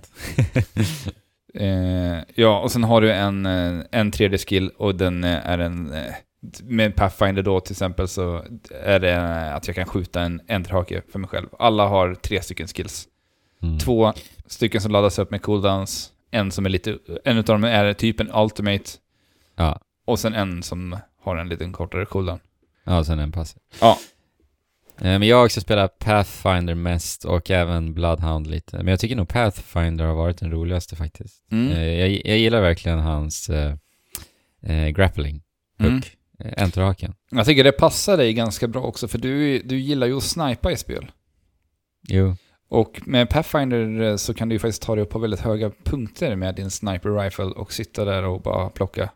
eh, 1.54 2.18
ja, 2.35 2.61
och 2.61 2.73
sen 2.73 2.85
har 2.85 3.00
du 3.00 3.12
en, 3.12 3.47
eh, 3.47 3.80
en 3.90 4.11
tredje 4.11 4.38
skill 4.38 4.71
och 4.76 4.95
den 4.95 5.25
eh, 5.25 5.47
är 5.47 5.59
en... 5.59 5.92
eh, 5.92 6.14
Med 6.62 6.95
Pathfinder 6.97 7.42
då 7.42 7.61
till 7.61 7.73
exempel 7.73 8.09
så 8.09 8.45
är 8.83 8.99
det 9.00 9.52
att 9.54 9.66
jag 9.66 9.76
kan 9.76 9.87
skjuta 9.87 10.21
en 10.21 10.40
enterhake 10.49 11.02
för 11.12 11.18
mig 11.18 11.28
själv. 11.28 11.47
Alla 11.59 11.87
har 11.88 12.14
tre 12.14 12.42
stycken 12.42 12.66
skills. 12.68 13.07
Mm. 13.62 13.79
Två 13.79 14.12
stycken 14.47 14.81
som 14.81 14.93
laddas 14.93 15.19
upp 15.19 15.31
med 15.31 15.43
cooldowns. 15.43 16.12
En 16.31 16.50
som 16.50 16.67
är 16.67 16.71
lite... 16.71 16.99
En 17.25 17.38
av 17.38 17.45
dem 17.45 17.65
är 17.65 17.93
typ 17.93 18.21
en 18.21 18.31
ultimate. 18.35 18.85
Ja. 19.57 19.81
Och 20.05 20.19
sen 20.19 20.35
en 20.35 20.62
som 20.62 20.97
har 21.23 21.37
en 21.37 21.49
liten 21.49 21.73
kortare 21.73 22.07
cooldown. 22.07 22.38
Ja, 22.85 23.05
sen 23.05 23.19
en 23.19 23.33
pass. 23.33 23.57
Ja. 23.81 23.99
Men 24.97 25.23
jag 25.23 25.37
har 25.37 25.45
också 25.45 25.61
spelat 25.61 25.99
Pathfinder 25.99 26.75
mest 26.75 27.25
och 27.25 27.50
även 27.50 27.95
Bloodhound 27.95 28.47
lite. 28.47 28.77
Men 28.77 28.87
jag 28.87 29.00
tycker 29.00 29.17
nog 29.17 29.29
Pathfinder 29.29 30.05
har 30.05 30.15
varit 30.15 30.38
den 30.38 30.50
roligaste 30.50 30.97
faktiskt. 30.97 31.45
Mm. 31.50 31.73
Eh, 31.73 31.83
Jag, 31.83 32.23
jag 32.25 32.38
gillar 32.38 32.61
verkligen 32.61 32.99
hans 32.99 33.50
eh, 33.50 34.88
grappling 34.88 35.43
hook. 35.79 35.88
Mm. 35.88 36.03
Eh, 36.38 36.62
Enterhaken. 36.62 37.15
Jag 37.31 37.47
tycker 37.47 37.65
det 37.65 37.73
passar 37.73 38.17
dig 38.17 38.33
ganska 38.33 38.69
bra 38.69 38.83
också, 38.83 39.09
för 39.09 39.19
du, 39.19 39.62
du 39.62 39.79
gillar 39.79 40.07
ju 40.07 40.17
att 40.17 40.23
snipa 40.23 40.73
i 40.73 40.77
spel. 40.77 41.11
Jo. 42.09 42.37
Och 42.70 43.00
med 43.06 43.30
Pathfinder 43.30 44.00
eh, 44.00 44.16
så 44.16 44.34
kan 44.34 44.48
du 44.48 44.54
ju 44.54 44.58
faktiskt 44.58 44.82
ta 44.82 44.94
dig 44.94 45.04
upp 45.04 45.10
på 45.10 45.18
väldigt 45.18 45.40
höga 45.40 45.70
punkter 45.84 46.37
med 46.37 46.54
din 46.54 46.70
sniper 46.70 47.10
rifle 47.25 47.44
och 47.44 47.72
sitta 47.72 48.04
där 48.04 48.22
och 48.25 48.40
bara 48.42 48.70
plocka. 48.70 49.10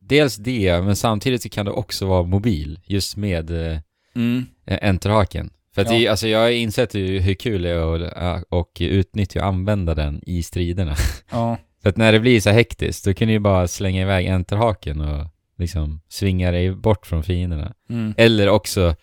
Dels 0.00 0.36
det, 0.36 0.82
men 0.84 0.96
samtidigt 0.96 1.42
så 1.42 1.48
kan 1.48 1.64
det 1.66 1.72
också 1.72 2.06
vara 2.06 2.22
mobil, 2.22 2.80
just 2.84 3.16
med 3.16 3.70
eh, 3.72 3.78
Mm. 4.14 4.44
enterhaken. 4.66 5.50
För 5.74 5.82
att 5.82 5.90
Ja. 5.92 5.98
det, 5.98 6.08
alltså 6.08 6.28
jag 6.28 6.38
har 6.38 6.50
insett 6.50 6.94
hur, 6.94 7.20
hur 7.20 7.34
kul 7.34 7.62
det 7.62 7.70
är 7.70 8.02
att 8.16 8.44
och 8.48 8.70
utnyttja 8.80 9.40
och 9.40 9.46
använda 9.46 9.94
den 9.94 10.22
i 10.26 10.42
striderna. 10.42 10.94
Ja. 11.30 11.56
För 11.82 11.88
att 11.88 11.96
när 11.96 12.12
det 12.12 12.20
blir 12.20 12.40
så 12.40 12.50
hektiskt, 12.50 13.04
då 13.04 13.14
kan 13.14 13.28
du 13.28 13.32
ju 13.34 13.38
bara 13.40 13.68
slänga 13.68 14.02
iväg 14.02 14.26
enterhaken 14.26 15.00
och 15.00 15.26
liksom 15.58 16.00
svinga 16.08 16.50
dig 16.50 16.70
bort 16.74 17.06
från 17.06 17.22
fienderna. 17.22 17.74
Mm. 17.90 18.14
Eller 18.16 18.48
också 18.48 18.94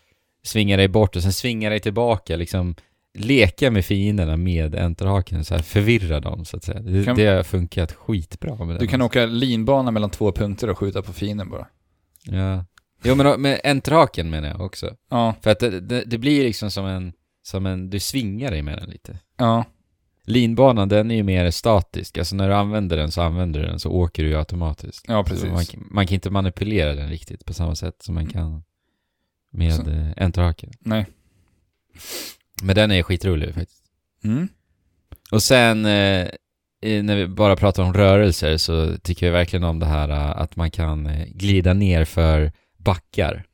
svinga 0.44 0.78
dig 0.78 0.88
bort 0.88 1.16
och 1.16 1.22
sen 1.24 1.34
svinga 1.34 1.70
dig 1.70 1.80
tillbaka, 1.80 2.36
liksom 2.36 2.76
leka 3.14 3.72
med 3.72 3.86
fienderna 3.86 4.38
med 4.38 4.76
enterhaken, 4.76 5.46
så 5.46 5.56
här 5.56 5.62
förvirra 5.62 6.20
dem 6.20 6.46
så 6.46 6.58
att 6.58 6.64
säga. 6.64 6.80
Det, 6.80 7.06
Kan- 7.06 7.16
det 7.16 7.26
har 7.26 7.44
funkat 7.44 7.92
skitbra 7.92 8.56
med 8.66 8.76
Du 8.76 8.80
den. 8.80 8.88
kan 8.88 9.02
åka 9.02 9.26
linbana 9.26 9.92
mellan 9.92 10.10
två 10.10 10.32
punkter 10.32 10.70
och 10.70 10.78
skjuta 10.78 11.02
på 11.02 11.14
fienden 11.14 11.50
bara. 11.50 11.68
Ja. 12.24 12.66
Jo 13.04 13.16
men 13.16 13.42
med 13.42 13.62
enterhaken 13.64 14.30
menar 14.30 14.48
jag 14.50 14.62
också. 14.62 14.96
Ja. 15.10 15.36
För 15.42 15.52
att 15.52 15.60
det, 15.60 15.80
det, 15.80 16.04
det 16.06 16.18
blir 16.18 16.44
liksom 16.44 16.72
som 16.72 16.86
en, 16.86 17.14
som 17.44 17.66
en, 17.66 17.90
du 17.90 18.00
svingar 18.00 18.52
dig 18.52 18.62
med 18.62 18.78
den 18.78 18.90
lite. 18.90 19.18
Ja. 19.38 19.66
Linbanan 20.26 20.90
den 20.90 21.12
är 21.12 21.16
ju 21.16 21.24
mer 21.24 21.52
statisk, 21.52 22.18
alltså 22.18 22.36
när 22.36 22.48
du 22.48 22.56
använder 22.56 22.98
den 22.98 23.12
så 23.12 23.22
använder 23.22 23.60
du 23.60 23.66
den 23.68 23.80
så 23.80 23.90
åker 23.92 24.24
du 24.24 24.30
ju 24.30 24.36
automatiskt. 24.38 25.06
Ja, 25.08 25.24
precis. 25.24 25.52
Man, 25.52 25.66
kan- 25.66 25.88
man 25.92 26.08
kan 26.08 26.14
inte 26.14 26.30
manipulera 26.30 26.94
den 26.96 27.10
riktigt 27.10 27.46
på 27.46 27.54
samma 27.54 27.76
sätt 27.76 27.96
som 28.02 28.16
man 28.16 28.28
kan 28.28 28.64
med 29.52 30.14
enterhaken. 30.18 30.72
Nej. 30.80 31.06
Men 32.64 32.76
den 32.76 32.92
är 32.92 33.04
skitrolig 33.04 33.54
faktiskt. 33.54 33.84
Mm. 34.24 34.48
Och 35.32 35.44
sen, 35.44 35.86
eh, 35.86 36.28
när 36.82 37.16
vi 37.16 37.28
bara 37.28 37.56
pratar 37.56 37.84
om 37.84 37.94
rörelser 37.94 38.58
så 38.58 38.98
tycker 38.98 39.26
jag 39.26 39.34
verkligen 39.34 39.64
om 39.64 39.80
det 39.80 39.86
här 39.86 40.10
eh, 40.10 40.42
att 40.42 40.56
man 40.56 40.72
kan 40.72 41.08
eh, 41.08 41.26
glida 41.26 41.74
ner 41.74 42.06
för 42.06 42.52
backar. 42.78 43.46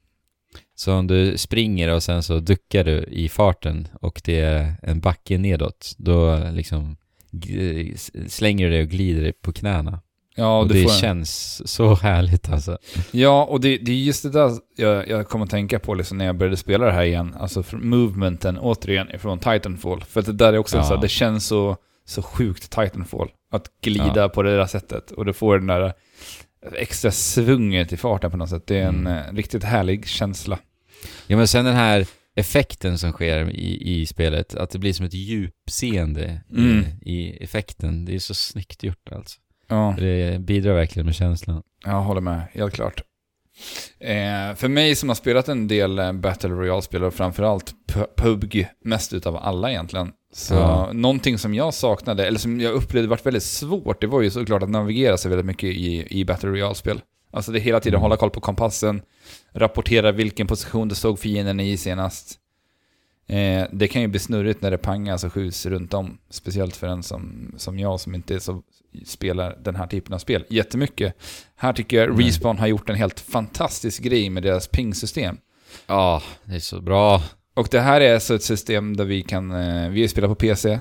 Så 0.76 0.94
om 0.94 1.08
du 1.08 1.38
springer 1.38 1.94
och 1.94 2.04
sen 2.04 2.24
så 2.24 2.40
duckar 2.40 2.84
du 2.84 3.04
i 3.04 3.30
farten 3.30 3.88
och 4.02 4.22
det 4.26 4.40
är 4.40 4.76
en 4.82 5.00
backe 5.00 5.38
nedåt, 5.38 5.96
då 5.98 6.50
liksom 6.52 6.98
slänger 8.28 8.66
du 8.66 8.72
dig 8.72 8.82
och 8.82 8.90
glider 8.90 9.32
på 9.42 9.54
knäna. 9.54 10.02
Ja, 10.36 10.60
och 10.60 10.68
det 10.68 10.82
en- 10.84 10.90
känns 10.90 11.62
så 11.72 11.96
härligt 11.96 12.50
alltså. 12.50 12.78
Ja, 13.12 13.44
och 13.46 13.62
det, 13.62 13.78
det 13.78 13.92
är 13.92 13.96
just 13.96 14.24
det 14.24 14.30
där 14.30 14.52
jag, 14.76 15.08
jag 15.10 15.28
kommer 15.28 15.46
att 15.46 15.52
tänka 15.52 15.80
på 15.80 15.94
liksom 15.94 16.18
när 16.18 16.26
jag 16.26 16.38
började 16.38 16.58
spela 16.58 16.86
det 16.86 16.92
här 16.92 17.04
igen. 17.04 17.36
Alltså 17.40 17.64
movementen 17.72 18.58
återigen 18.58 19.16
ifrån 19.16 19.40
Titanfall. 19.40 20.04
För 20.04 20.20
att 20.20 20.26
det 20.26 20.34
där 20.34 20.54
är 20.54 20.58
också 20.58 20.78
Ja. 20.78 20.84
så 20.84 20.94
här, 20.96 21.02
det 21.02 21.08
känns 21.10 21.48
så, 21.48 21.78
så 22.06 22.22
sjukt 22.22 22.70
Titanfall. 22.72 23.30
Att 23.52 23.66
glida 23.82 24.14
Ja. 24.22 24.30
på 24.30 24.44
det 24.44 24.58
där 24.58 24.66
sättet. 24.66 25.12
Och 25.12 25.26
du 25.26 25.34
får 25.34 25.58
den 25.58 25.68
där 25.68 25.94
extra 26.76 27.12
svunget 27.12 27.94
i 27.94 27.98
farten 27.98 28.32
på 28.32 28.38
något 28.38 28.50
sätt. 28.50 28.68
Det 28.68 28.78
är 28.78 28.88
en 28.88 29.08
Mm. 29.08 29.18
eh, 29.30 29.34
riktigt 29.34 29.64
härlig 29.64 30.08
känsla. 30.08 30.60
Ja 31.28 31.38
men 31.38 31.48
sen 31.48 31.66
den 31.66 31.76
här 31.76 32.06
effekten 32.36 32.98
som 32.98 33.12
sker 33.12 33.50
i, 33.50 34.02
i 34.02 34.06
spelet, 34.06 34.56
att 34.56 34.70
det 34.70 34.80
blir 34.80 34.94
som 34.94 35.06
ett 35.06 35.14
djupseende 35.14 36.42
Mm. 36.52 36.86
i, 37.02 37.12
i 37.14 37.44
effekten. 37.44 38.06
Det 38.06 38.16
är 38.16 38.20
så 38.20 38.34
snyggt 38.34 38.84
gjort 38.84 39.12
alltså. 39.12 39.40
Ja, 39.70 39.96
Det 39.98 40.40
bidrar 40.42 40.74
verkligen 40.74 41.06
med 41.06 41.16
känslan. 41.16 41.62
jag 41.86 42.02
håller 42.02 42.22
med. 42.22 42.42
Helt 42.54 42.74
klart. 42.74 43.04
Eh, 44.00 44.56
för 44.56 44.68
mig 44.68 44.96
som 44.96 45.10
har 45.10 45.16
spelat 45.16 45.48
en 45.50 45.68
del 45.68 46.00
eh, 46.00 46.14
Battle 46.14 46.50
Royale-spel 46.50 47.04
och 47.04 47.14
framförallt 47.14 47.74
PUBG, 48.18 48.68
mest 48.84 49.14
utav 49.14 49.38
alla 49.38 49.70
egentligen. 49.72 50.12
Så 50.34 50.54
Ja. 50.54 50.90
någonting 50.94 51.38
som 51.38 51.54
jag 51.54 51.74
saknade, 51.74 52.28
eller 52.28 52.40
som 52.40 52.60
jag 52.62 52.74
upplevde 52.74 53.10
varit 53.10 53.26
väldigt 53.26 53.44
svårt, 53.44 54.02
det 54.02 54.08
var 54.08 54.22
ju 54.22 54.30
såklart 54.30 54.64
att 54.64 54.70
navigera 54.70 55.18
sig 55.18 55.30
väldigt 55.30 55.46
mycket 55.46 55.70
i, 55.70 56.20
i 56.20 56.26
Battle 56.26 56.50
Royale-spel. 56.50 57.02
Alltså 57.32 57.52
det 57.52 57.60
hela 57.60 57.80
tiden 57.80 57.94
Mm. 57.98 58.02
hålla 58.02 58.18
koll 58.18 58.30
på 58.30 58.40
kompassen, 58.42 59.02
rapportera 59.54 60.12
vilken 60.12 60.48
position 60.48 60.88
du 60.88 60.96
såg 60.96 61.20
fienden 61.20 61.60
i 61.60 61.78
senast. 61.78 62.39
Eh, 63.30 63.68
det 63.72 63.88
kan 63.88 64.02
ju 64.02 64.08
bli 64.08 64.20
snurrigt 64.20 64.62
när 64.62 64.72
det 64.72 64.78
pangas 64.78 65.24
och 65.24 65.34
skjuts 65.34 65.66
runt 65.66 65.94
om. 65.94 66.18
Speciellt 66.30 66.76
för 66.76 66.88
en 66.88 67.04
som, 67.04 67.54
som 67.58 67.80
jag 67.80 68.00
som 68.00 68.16
inte 68.16 68.40
så 68.40 68.62
spelar 69.06 69.58
den 69.64 69.76
här 69.76 69.88
typen 69.88 70.14
av 70.14 70.18
spel 70.20 70.46
jättemycket. 70.50 71.14
Här 71.56 71.74
tycker 71.74 71.98
jag 71.98 72.18
Nej. 72.18 72.26
Respawn 72.28 72.58
har 72.58 72.68
gjort 72.68 72.90
en 72.90 72.96
helt 72.96 73.20
fantastisk 73.20 74.04
grej 74.04 74.30
med 74.30 74.44
deras 74.44 74.68
ping-system. 74.68 75.38
Ja, 75.88 76.22
det 76.46 76.56
är 76.56 76.60
så 76.60 76.82
bra. 76.82 77.22
Och 77.54 77.68
det 77.72 77.80
här 77.80 78.02
är 78.02 78.14
alltså 78.14 78.36
ett 78.36 78.44
system 78.44 78.98
där 78.98 79.06
vi 79.06 79.22
kan, 79.22 79.52
eh, 79.52 79.90
vi 79.90 80.08
spelar 80.08 80.28
på 80.28 80.36
PC, 80.36 80.80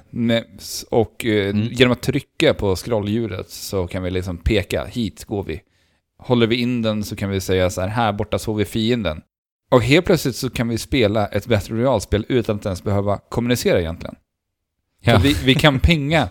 och 0.90 1.24
eh, 1.26 1.50
Mm. 1.50 1.68
genom 1.72 1.92
att 1.92 2.02
trycka 2.02 2.54
på 2.54 2.76
scrollhjulet 2.76 3.50
så 3.50 3.86
kan 3.86 4.02
vi 4.02 4.10
liksom 4.10 4.38
peka, 4.38 4.84
hit 4.84 5.24
går 5.24 5.44
vi. 5.44 5.60
Håller 6.18 6.46
vi 6.46 6.56
in 6.56 6.82
den 6.82 7.04
så 7.04 7.16
kan 7.16 7.30
vi 7.30 7.40
säga 7.40 7.70
så 7.70 7.80
här, 7.80 7.88
här 7.88 8.12
borta 8.12 8.38
såg 8.38 8.56
vi 8.56 8.64
fienden. 8.64 9.20
Och 9.70 9.82
helt 9.82 10.06
plötsligt 10.06 10.36
så 10.36 10.50
kan 10.50 10.68
vi 10.68 10.78
spela 10.78 11.26
ett 11.26 11.46
Battle 11.46 11.76
Royale-spel 11.76 12.24
utan 12.28 12.56
att 12.56 12.66
ens 12.66 12.82
behöva 12.82 13.18
kommunicera 13.28 13.80
egentligen. 13.80 14.14
Ja. 15.00 15.20
Vi, 15.22 15.32
vi 15.44 15.54
kan 15.54 15.80
pinga 15.80 16.28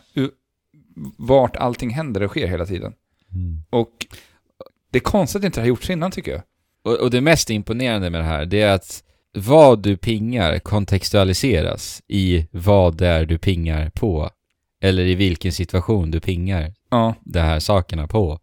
vart 1.17 1.55
allting 1.55 1.89
händer 1.89 2.23
och 2.23 2.29
sker 2.29 2.47
hela 2.47 2.65
tiden. 2.65 2.93
Mm. 3.31 3.63
Och 3.69 3.91
det 4.91 4.97
är 4.97 5.01
konstigt 5.01 5.39
att 5.39 5.45
inte 5.45 5.59
det 5.59 5.63
har 5.63 5.67
gjorts 5.67 5.89
innan 5.89 6.11
tycker 6.11 6.31
jag. 6.31 6.41
Och, 6.83 6.99
och 6.99 7.11
det 7.11 7.21
mest 7.21 7.49
imponerande 7.49 8.09
med 8.09 8.21
det 8.21 8.25
här, 8.25 8.45
det 8.45 8.61
är 8.61 8.73
att 8.73 9.03
vad 9.33 9.83
du 9.83 9.97
pingar 9.97 10.59
kontextualiseras 10.59 12.01
i 12.07 12.47
vad 12.51 12.97
det 12.97 13.07
är 13.07 13.25
du 13.25 13.37
pingar 13.37 13.89
på. 13.89 14.29
Eller 14.81 15.05
i 15.05 15.15
vilken 15.15 15.51
situation 15.51 16.11
du 16.11 16.19
pingar 16.19 16.73
Ja. 16.89 17.15
de 17.23 17.39
här 17.39 17.59
sakerna 17.59 18.07
på. 18.07 18.39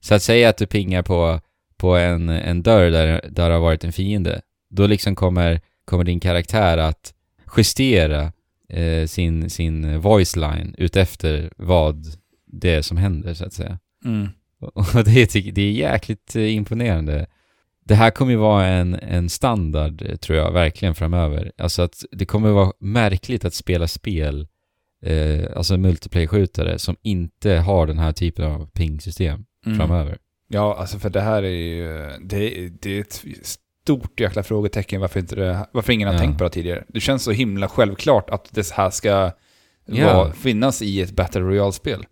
Så 0.00 0.14
att 0.14 0.22
säga 0.22 0.48
att 0.48 0.56
du 0.56 0.66
pingar 0.66 1.02
på, 1.02 1.40
på 1.82 1.96
en, 1.96 2.28
en 2.28 2.62
dörr 2.62 2.90
där, 2.90 3.06
där 3.30 3.48
det 3.48 3.54
har 3.54 3.60
varit 3.60 3.84
en 3.84 3.92
fiende, 3.92 4.40
då 4.70 4.86
liksom 4.86 5.14
kommer, 5.14 5.60
kommer 5.84 6.04
din 6.04 6.20
karaktär 6.20 6.78
att 6.78 7.14
justera 7.56 8.32
eh, 8.68 9.06
sin, 9.06 9.50
sin 9.50 10.00
voice 10.00 10.36
line 10.36 10.74
utefter 10.78 11.52
vad 11.56 12.04
det 12.46 12.70
är 12.74 12.82
som 12.82 12.96
händer, 12.96 13.34
så 13.34 13.44
att 13.44 13.52
säga. 13.52 13.78
Mm. 14.04 14.28
Och 14.74 15.04
det, 15.04 15.26
tycker- 15.26 15.52
det 15.52 15.62
är 15.62 15.72
jäkligt 15.72 16.36
eh, 16.36 16.54
imponerande. 16.54 17.26
Det 17.84 17.94
här 17.94 18.10
kommer 18.10 18.30
ju 18.32 18.38
vara 18.38 18.66
en, 18.66 18.94
en 18.94 19.28
standard, 19.28 20.02
eh, 20.02 20.16
tror 20.16 20.38
jag, 20.38 20.52
verkligen 20.52 20.94
framöver. 20.94 21.52
Alltså 21.58 21.82
att 21.82 22.04
det 22.12 22.24
kommer 22.24 22.50
vara 22.50 22.72
märkligt 22.80 23.44
att 23.44 23.54
spela 23.54 23.88
spel, 23.88 24.46
eh, 25.04 25.44
alltså 25.56 25.76
multiplayer-skjutare, 25.76 26.78
som 26.78 26.96
inte 27.02 27.52
har 27.52 27.86
den 27.86 27.98
här 27.98 28.12
typen 28.12 28.44
av 28.44 28.66
ping-system 28.66 29.44
Mm. 29.66 29.78
framöver. 29.78 30.18
Ja, 30.52 30.76
alltså 30.78 30.98
för 30.98 31.10
det 31.10 31.20
här 31.20 31.42
är 31.42 31.48
ju, 31.48 32.10
det, 32.20 32.68
det 32.82 32.96
är 32.96 33.00
ett 33.00 33.24
stort 33.42 34.20
jäkla 34.20 34.42
frågetecken 34.42 35.00
varför, 35.00 35.20
inte 35.20 35.36
det, 35.36 35.66
varför 35.72 35.92
ingen 35.92 36.08
har 36.08 36.14
Ja. 36.14 36.20
tänkt 36.20 36.38
på 36.38 36.44
det 36.44 36.50
tidigare. 36.50 36.84
Det 36.88 37.00
känns 37.00 37.22
så 37.22 37.30
himla 37.30 37.68
självklart 37.68 38.30
att 38.30 38.48
det 38.50 38.70
här 38.72 38.90
ska 38.90 39.30
Ja. 39.86 40.14
vara, 40.14 40.32
finnas 40.32 40.82
i 40.82 41.00
ett 41.00 41.10
Battle 41.10 41.40
Royale-spel. 41.40 42.04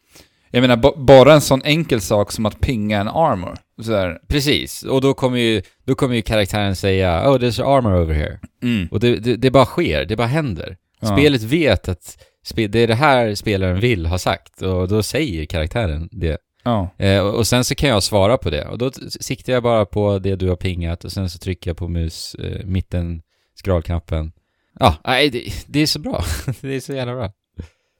Jag 0.50 0.60
menar, 0.60 0.76
ba, 0.76 0.92
bara 0.96 1.32
en 1.34 1.40
sån 1.40 1.62
enkel 1.64 2.00
sak 2.00 2.32
som 2.32 2.46
att 2.46 2.60
pinga 2.60 3.00
en 3.00 3.08
armor. 3.08 3.56
Så 3.82 3.92
här, 3.96 4.18
Precis, 4.28 4.82
och 4.82 5.00
då 5.00 5.14
kommer 5.14 5.38
ju, 5.38 5.62
då 5.84 5.94
kommer 5.94 6.14
ju 6.14 6.22
karaktären 6.22 6.76
säga 6.76 7.30
Oh, 7.30 7.38
there's 7.38 7.76
armor 7.78 8.02
over 8.02 8.14
here. 8.14 8.38
mm. 8.62 8.88
Och 8.90 9.00
det, 9.00 9.16
det, 9.16 9.36
det 9.36 9.50
bara 9.50 9.64
sker, 9.64 10.04
det 10.04 10.16
bara 10.16 10.26
händer. 10.26 10.76
Ja. 11.00 11.08
Spelet 11.16 11.42
vet 11.42 11.88
att 11.88 12.24
det 12.54 12.76
är 12.80 12.86
det 12.86 12.94
här 12.94 13.34
spelaren 13.34 13.80
vill 13.80 14.06
ha 14.06 14.18
sagt, 14.18 14.62
och 14.62 14.88
då 14.88 15.02
säger 15.02 15.44
karaktären 15.44 16.08
det. 16.12 16.38
Ja. 16.70 17.04
Eh, 17.04 17.20
och 17.20 17.46
sen 17.46 17.64
så 17.64 17.74
kan 17.74 17.88
jag 17.88 18.02
svara 18.02 18.38
på 18.38 18.50
det. 18.50 18.64
Och 18.64 18.78
då 18.78 18.90
siktar 19.20 19.52
jag 19.52 19.62
bara 19.62 19.86
på 19.86 20.18
det 20.18 20.36
du 20.36 20.48
har 20.48 20.56
pingat 20.56 21.04
och 21.04 21.12
sen 21.12 21.30
så 21.30 21.38
trycker 21.38 21.70
jag 21.70 21.76
på 21.76 21.88
mus, 21.88 22.34
eh, 22.34 22.66
mitten, 22.66 23.22
scrollknappen. 23.64 24.32
Ja, 24.78 24.96
nej, 25.04 25.30
det, 25.30 25.44
det 25.66 25.80
är 25.80 25.86
så 25.86 25.98
bra. 25.98 26.24
det 26.60 26.74
är 26.74 26.80
så 26.80 26.92
jävla 26.92 27.14
bra. 27.14 27.32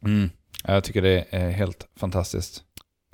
Mm. 0.05 0.31
Ja, 0.65 0.75
Jag 0.75 0.85
tycker 0.85 1.03
det 1.03 1.25
är 1.31 1.51
helt 1.51 1.87
fantastiskt. 1.97 2.63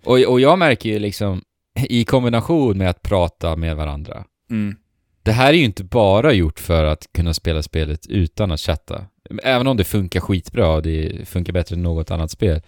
Och, 0.04 0.18
och 0.18 0.40
jag 0.40 0.58
märker 0.58 0.88
ju 0.88 0.98
liksom, 0.98 1.42
i 1.88 2.04
kombination 2.04 2.78
med 2.78 2.90
att 2.90 3.02
prata 3.02 3.56
med 3.56 3.76
varandra. 3.76 4.24
Mm. 4.50 4.76
Det 5.22 5.32
här 5.32 5.48
är 5.48 5.56
ju 5.56 5.64
inte 5.64 5.84
bara 5.84 6.32
gjort 6.32 6.60
för 6.60 6.84
att 6.84 7.12
kunna 7.12 7.34
spela 7.34 7.62
spelet 7.62 8.06
utan 8.06 8.52
att 8.52 8.60
chatta. 8.60 9.04
Även 9.42 9.66
om 9.66 9.76
det 9.76 9.84
funkar 9.84 10.20
skitbra 10.20 10.68
och 10.68 10.82
det 10.82 11.28
funkar 11.28 11.52
bättre 11.52 11.76
än 11.76 11.82
något 11.82 12.10
annat 12.10 12.30
spel. 12.30 12.62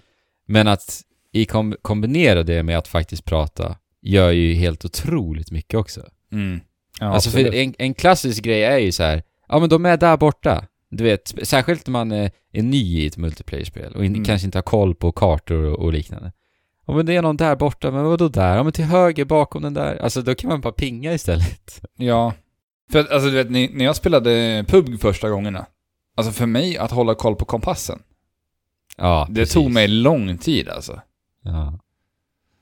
Men 0.46 0.68
att 0.68 1.00
i 1.32 1.44
kom 1.44 1.74
kombinera 1.82 2.42
det 2.42 2.62
med 2.62 2.78
att 2.78 2.88
faktiskt 2.88 3.24
prata 3.24 3.76
gör 4.02 4.30
ju 4.30 4.54
helt 4.54 4.84
otroligt 4.84 5.50
mycket 5.50 5.78
också. 5.80 6.00
Mm. 6.32 6.60
Ja, 7.00 7.06
alltså 7.06 7.30
för 7.30 7.54
en, 7.54 7.74
en 7.78 7.94
klassisk 7.94 8.42
grej 8.44 8.62
är 8.64 8.78
ju 8.78 8.92
så 8.92 9.02
här, 9.02 9.22
ja 9.48 9.58
men 9.58 9.68
de 9.68 9.86
är 9.86 9.96
där 9.96 10.16
borta. 10.16 10.64
Du 10.90 11.04
vet, 11.04 11.34
särskilt 11.42 11.86
när 11.86 11.92
man 11.92 12.12
är, 12.12 12.30
är 12.52 12.62
ny 12.62 13.00
i 13.02 13.06
ett 13.06 13.16
multiplayer-spel 13.16 13.92
och 13.94 14.04
in, 14.04 14.12
Mm. 14.12 14.24
kanske 14.24 14.44
inte 14.46 14.58
har 14.58 14.62
koll 14.62 14.94
på 14.94 15.12
kartor 15.12 15.64
och, 15.64 15.78
och 15.78 15.92
liknande. 15.92 16.32
Ja 16.86 16.94
men 16.94 17.06
det 17.06 17.16
är 17.16 17.22
någon 17.22 17.36
där 17.36 17.56
borta, 17.56 17.90
men 17.90 18.04
vadå 18.04 18.28
där? 18.28 18.56
Ja 18.56 18.62
men 18.62 18.72
till 18.72 18.84
höger 18.84 19.24
bakom 19.24 19.62
den 19.62 19.74
där. 19.74 19.96
Alltså 19.96 20.22
då 20.22 20.34
kan 20.34 20.50
man 20.50 20.60
bara 20.60 20.72
pinga 20.72 21.14
istället. 21.14 21.80
Ja. 21.96 22.32
För 22.92 22.98
att, 22.98 23.10
alltså 23.10 23.28
du 23.30 23.34
vet, 23.44 23.50
när 23.50 23.84
jag 23.84 23.96
spelade 23.96 24.64
PUBG 24.68 25.00
första 25.00 25.30
gångerna, 25.30 25.66
alltså 26.16 26.32
för 26.32 26.46
mig 26.46 26.78
att 26.78 26.90
hålla 26.90 27.14
koll 27.14 27.36
på 27.36 27.44
kompassen, 27.44 27.98
Ja, 28.96 29.26
det 29.30 29.40
precis. 29.40 29.54
tog 29.54 29.70
mig 29.70 29.88
lång 29.88 30.38
tid 30.38 30.68
alltså. 30.68 31.00
Ja. 31.42 31.78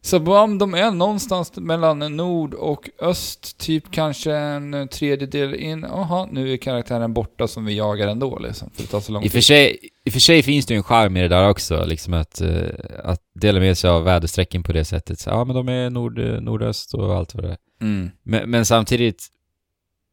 Så 0.07 0.43
om 0.43 0.59
de 0.59 0.75
är 0.75 0.91
någonstans 0.91 1.53
mellan 1.57 2.17
nord 2.17 2.55
och 2.55 2.91
öst, 3.01 3.59
typ 3.59 3.91
kanske 3.91 4.37
en 4.37 4.89
tredjedel 4.89 5.55
in, 5.55 5.87
jaha, 5.89 6.29
nu 6.33 6.53
är 6.53 6.57
karaktären 6.57 7.15
borta 7.15 7.49
som 7.49 7.65
vi 7.65 7.77
jagar 7.77 8.09
ändå 8.09 8.39
liksom, 8.39 8.71
för 8.75 8.83
det 8.83 8.89
tar 8.89 9.01
så 9.01 9.13
lång 9.13 9.23
I 9.23 9.27
och 9.27 9.31
för 9.31 9.39
tid. 9.39 9.45
sig, 9.45 9.79
i 10.05 10.09
och 10.09 10.13
för 10.13 10.21
sig 10.21 10.43
finns 10.43 10.67
det 10.67 10.75
ju 10.75 10.79
en 10.79 10.85
charm 10.85 11.17
i 11.17 11.21
det 11.21 11.29
där 11.29 11.49
också, 11.49 11.85
liksom 11.85 12.15
att, 12.15 12.41
eh, 12.41 12.69
att 13.05 13.21
dela 13.35 13.61
med 13.61 13.79
sig 13.79 13.91
av 13.91 14.05
väderstrecken 14.05 14.63
på 14.63 14.73
det 14.73 14.85
sättet. 14.85 15.21
Så, 15.21 15.31
ja 15.31 15.45
men 15.45 15.57
de 15.57 15.69
är 15.69 15.91
nord, 15.91 16.19
eh, 16.19 16.41
nordöst 16.41 16.95
och 16.95 17.17
allt 17.17 17.35
vad 17.35 17.45
det 17.45 17.51
är. 17.51 17.57
Mm. 17.81 18.11
Men, 18.23 18.51
men 18.51 18.67
samtidigt, 18.67 19.27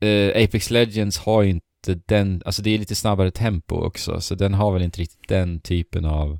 eh, 0.02 0.43
Apex 0.43 0.69
Legends 0.69 1.17
har 1.17 1.41
ju 1.41 1.49
inte 1.49 2.02
den, 2.06 2.41
alltså 2.45 2.62
det 2.62 2.69
är 2.69 2.78
lite 2.78 2.95
snabbare 2.95 3.32
tempo 3.32 3.76
också, 3.76 4.21
så 4.21 4.36
den 4.36 4.54
har 4.54 4.71
väl 4.71 4.82
inte 4.82 5.02
riktigt 5.02 5.30
den 5.30 5.60
typen 5.60 6.06
av 6.06 6.39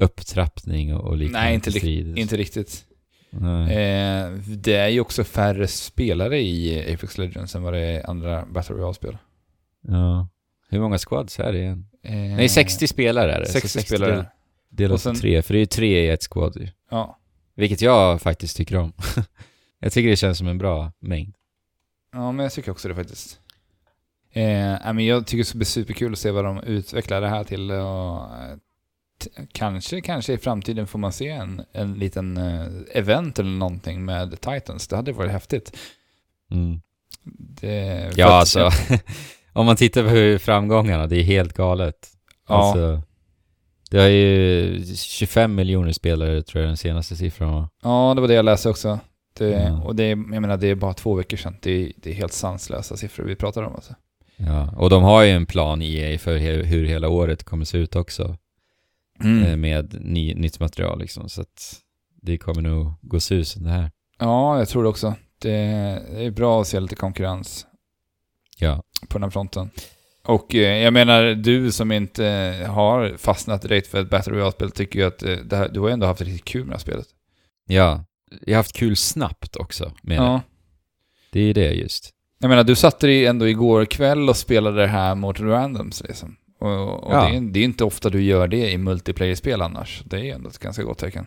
upptrappning 0.00 0.94
och, 0.94 1.04
och 1.04 1.16
liknande 1.16 1.46
Nej, 1.46 1.54
inte, 1.54 1.72
strid. 1.72 2.18
inte 2.18 2.36
riktigt. 2.36 2.84
Nej. 3.30 3.76
Eh, 3.76 4.30
det 4.46 4.74
är 4.76 4.88
ju 4.88 5.00
också 5.00 5.24
färre 5.24 5.66
spelare 5.66 6.40
i 6.40 6.92
Apex 6.94 7.18
Legends 7.18 7.54
än 7.54 7.62
vad 7.62 7.72
det 7.72 7.78
är 7.80 8.10
andra 8.10 8.46
Battle 8.46 8.74
Royale-spel. 8.76 9.18
Ja. 9.88 10.28
Hur 10.68 10.80
många 10.80 10.98
squads 10.98 11.40
är 11.40 11.52
det 11.52 11.58
igen? 11.58 11.86
Eh, 12.02 12.12
Nej, 12.14 12.48
60 12.48 12.86
spelare 12.88 13.32
är 13.34 13.40
det. 13.40 13.46
Så 13.46 13.52
60 13.52 13.80
spelare. 13.82 14.16
del- 14.16 14.24
Delat 14.72 14.94
Och 14.94 15.00
sen- 15.00 15.14
på 15.14 15.20
tre, 15.20 15.42
för 15.42 15.54
det 15.54 15.58
är 15.58 15.60
ju 15.60 15.66
tre 15.66 16.04
i 16.06 16.08
ett 16.10 16.22
squad 16.30 16.56
ju. 16.56 16.68
Ja. 16.90 17.18
Vilket 17.54 17.80
jag 17.80 18.22
faktiskt 18.22 18.56
tycker 18.56 18.76
om. 18.76 18.92
jag 19.80 19.92
tycker 19.92 20.10
det 20.10 20.16
känns 20.16 20.38
som 20.38 20.46
en 20.48 20.58
bra 20.58 20.92
mängd. 21.00 21.34
ja, 22.12 22.32
men 22.32 22.42
jag 22.44 22.52
tycker 22.52 22.70
också 22.70 22.88
det 22.88 22.94
faktiskt. 22.94 23.40
Eh, 24.32 24.92
men 24.92 25.06
jag 25.06 25.26
tycker 25.26 25.38
det 25.38 25.44
ska 25.44 25.58
bli 25.58 25.64
superkul 25.64 26.12
att 26.12 26.18
se 26.18 26.30
vad 26.30 26.44
de 26.44 26.58
utvecklar 26.62 27.20
det 27.20 27.28
här 27.28 27.44
till. 27.44 27.70
Och, 27.70 28.36
eh, 28.36 28.56
kanske, 29.52 30.00
kanske 30.00 30.32
i 30.32 30.38
framtiden 30.38 30.86
får 30.86 30.98
man 30.98 31.12
se 31.12 31.28
en, 31.28 31.62
en 31.72 31.94
liten 31.94 32.36
eh, 32.36 32.66
event 32.92 33.38
eller 33.38 33.50
någonting 33.50 34.04
med 34.04 34.40
Titans. 34.40 34.88
Det 34.88 34.96
hade 34.96 35.12
varit 35.12 35.30
häftigt. 35.32 35.76
Mm. 36.50 36.80
Det, 37.60 38.10
Ja, 38.16 38.26
att- 38.26 38.32
alltså. 38.32 38.70
om 39.52 39.66
man 39.66 39.76
tittar 39.76 40.02
på 40.02 40.08
hur 40.08 40.38
framgångarna, 40.38 41.06
det 41.06 41.16
är 41.16 41.22
helt 41.22 41.52
galet. 41.52 42.08
Ja, 42.48 42.54
Alltså, 42.54 43.02
det 43.90 43.98
har 43.98 44.08
ju 44.08 44.84
25 44.96 45.54
miljoner 45.54 45.92
spelare 45.92 46.42
tror 46.42 46.62
jag 46.62 46.70
den 46.70 46.76
senaste 46.76 47.16
siffran 47.16 47.52
var. 47.52 47.68
ja, 47.82 48.12
det 48.14 48.20
var 48.20 48.28
det 48.28 48.34
jag 48.34 48.44
läste 48.44 48.68
också. 48.68 48.98
Det, 49.38 49.48
Ja. 49.50 49.82
Och 49.82 49.96
det, 49.96 50.04
är- 50.04 50.08
jag 50.08 50.18
menar, 50.40 50.56
det 50.56 50.66
är 50.68 50.74
bara 50.74 50.94
två 50.94 51.14
veckor 51.14 51.36
sedan. 51.36 51.56
Det 51.62 51.70
är, 51.70 51.92
det 51.96 52.10
är 52.10 52.14
helt 52.14 52.32
sanslösa 52.32 52.96
siffror 52.96 53.24
vi 53.24 53.36
pratar 53.36 53.62
om. 53.62 53.74
Alltså. 53.74 53.94
Ja, 54.36 54.70
och 54.76 54.90
de 54.90 55.02
har 55.02 55.22
ju 55.22 55.30
en 55.30 55.46
plan 55.46 55.82
EA 55.82 56.18
för 56.18 56.36
hur 56.64 56.84
hela 56.84 57.08
året 57.08 57.44
kommer 57.44 57.64
se 57.64 57.78
ut 57.78 57.96
också. 57.96 58.36
Mm. 59.20 59.42
eh, 59.44 59.56
Med 59.56 59.96
ny, 60.00 60.34
nytt 60.34 60.60
material 60.60 60.98
liksom. 60.98 61.28
Så 61.28 61.40
att 61.40 61.80
det 62.22 62.38
kommer 62.38 62.62
nog 62.62 62.92
gå 63.02 63.20
susen 63.20 63.62
det 63.62 63.70
här. 63.70 63.90
Ja, 64.18 64.58
jag 64.58 64.68
tror 64.68 64.82
det 64.82 64.88
också. 64.88 65.14
Det, 65.38 65.50
det 66.12 66.24
är 66.24 66.30
bra 66.30 66.60
att 66.60 66.66
se 66.66 66.80
lite 66.80 66.96
konkurrens 66.96 67.66
Ja. 68.58 68.82
på 69.08 69.18
den 69.18 69.22
här 69.22 69.30
fronten. 69.30 69.70
Och 70.24 70.54
eh, 70.54 70.82
jag 70.82 70.92
menar, 70.92 71.34
du 71.34 71.72
som 71.72 71.92
inte 71.92 72.24
har 72.68 73.16
fastnat 73.16 73.62
direkt 73.62 73.86
för 73.86 74.00
ett 74.00 74.10
Battle 74.10 74.32
Royale-spel 74.32 74.70
tycker 74.70 74.98
ju 74.98 75.06
att 75.06 75.22
eh, 75.22 75.36
det 75.36 75.56
här, 75.56 75.68
du 75.68 75.80
har 75.80 75.88
ändå 75.90 76.06
haft 76.06 76.20
riktigt 76.20 76.44
kul 76.44 76.60
med 76.64 76.68
det 76.68 76.74
här 76.74 76.80
spelet. 76.80 77.06
Ja. 77.66 78.04
Jag 78.46 78.52
har 78.52 78.56
haft 78.56 78.76
kul 78.76 78.96
snabbt 78.96 79.56
också 79.56 79.92
med 80.02 80.18
det. 80.18 80.24
Ja. 80.24 80.40
Det 81.32 81.40
är 81.40 81.44
ju 81.44 81.52
det 81.52 81.72
just. 81.72 82.10
Jag 82.38 82.48
menar, 82.48 82.64
du 82.64 82.74
satte 82.74 83.06
dig 83.06 83.26
ändå 83.26 83.48
igår 83.48 83.84
kväll 83.84 84.28
och 84.28 84.36
spelade 84.36 84.80
det 84.80 84.86
här 84.86 85.14
mot 85.14 85.40
randoms 85.40 86.02
liksom. 86.02 86.36
Och, 86.60 87.04
och 87.04 87.14
Ja. 87.14 87.28
det, 87.30 87.36
är, 87.36 87.40
det 87.40 87.60
är 87.60 87.64
inte 87.64 87.84
ofta 87.84 88.10
du 88.10 88.22
gör 88.22 88.48
det 88.48 88.70
i 88.72 88.78
multiplayer-spel 88.78 89.62
annars. 89.62 90.02
Det 90.04 90.30
är 90.30 90.34
ändå 90.34 90.48
ett 90.48 90.58
ganska 90.58 90.82
gott 90.82 90.98
tecken. 90.98 91.26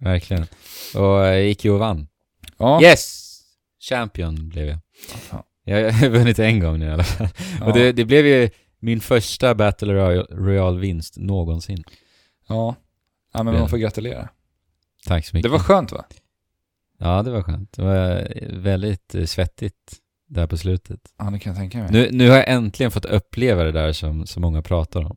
Verkligen. 0.00 0.46
Och 0.94 1.26
eh, 1.26 1.34
jag 1.34 1.44
gick 1.44 1.64
ju 1.64 1.70
och 1.70 1.78
vann. 1.78 2.08
Ja. 2.58 2.82
Yes! 2.82 3.20
Champion 3.88 4.48
blev 4.48 4.66
jag. 4.68 4.78
Ja. 5.30 5.44
Jag 5.64 5.92
har 5.92 6.08
vunnit 6.18 6.38
en 6.38 6.60
gång 6.60 6.78
nu 6.78 6.86
i 6.86 6.90
alla 6.90 7.04
fall. 7.04 7.28
Och 7.62 7.72
det, 7.72 7.92
det 7.92 8.04
blev 8.04 8.26
ju 8.26 8.50
min 8.78 9.00
första 9.00 9.54
Battle 9.54 9.92
Royale- 9.94 10.26
Royale-vinst 10.30 11.16
någonsin. 11.16 11.84
ja. 12.48 12.74
ja, 13.32 13.42
men 13.42 13.54
man 13.54 13.68
får 13.68 13.76
gratulera. 13.78 14.28
Tack 15.06 15.26
så 15.26 15.36
mycket. 15.36 15.50
Det 15.50 15.52
var 15.52 15.58
skönt 15.64 15.92
va? 15.92 16.04
Ja, 16.98 17.22
det 17.22 17.30
var 17.30 17.42
skönt. 17.42 17.72
Det 17.72 17.82
var 17.82 18.28
väldigt 18.52 19.14
eh, 19.14 19.24
där 20.34 20.46
på 20.46 20.56
slutet. 20.56 21.00
Ja, 21.18 21.24
det 21.24 21.38
kan 21.38 21.50
jag 21.50 21.60
tänka 21.60 21.78
mig. 21.78 21.88
Nu, 21.90 22.08
nu 22.12 22.28
har 22.30 22.36
jag 22.36 22.48
äntligen 22.48 22.90
fått 22.90 23.04
uppleva 23.04 23.64
det 23.64 23.72
där 23.72 23.92
som 23.92 24.26
så 24.26 24.40
många 24.40 24.62
pratar 24.62 25.04
om. 25.04 25.16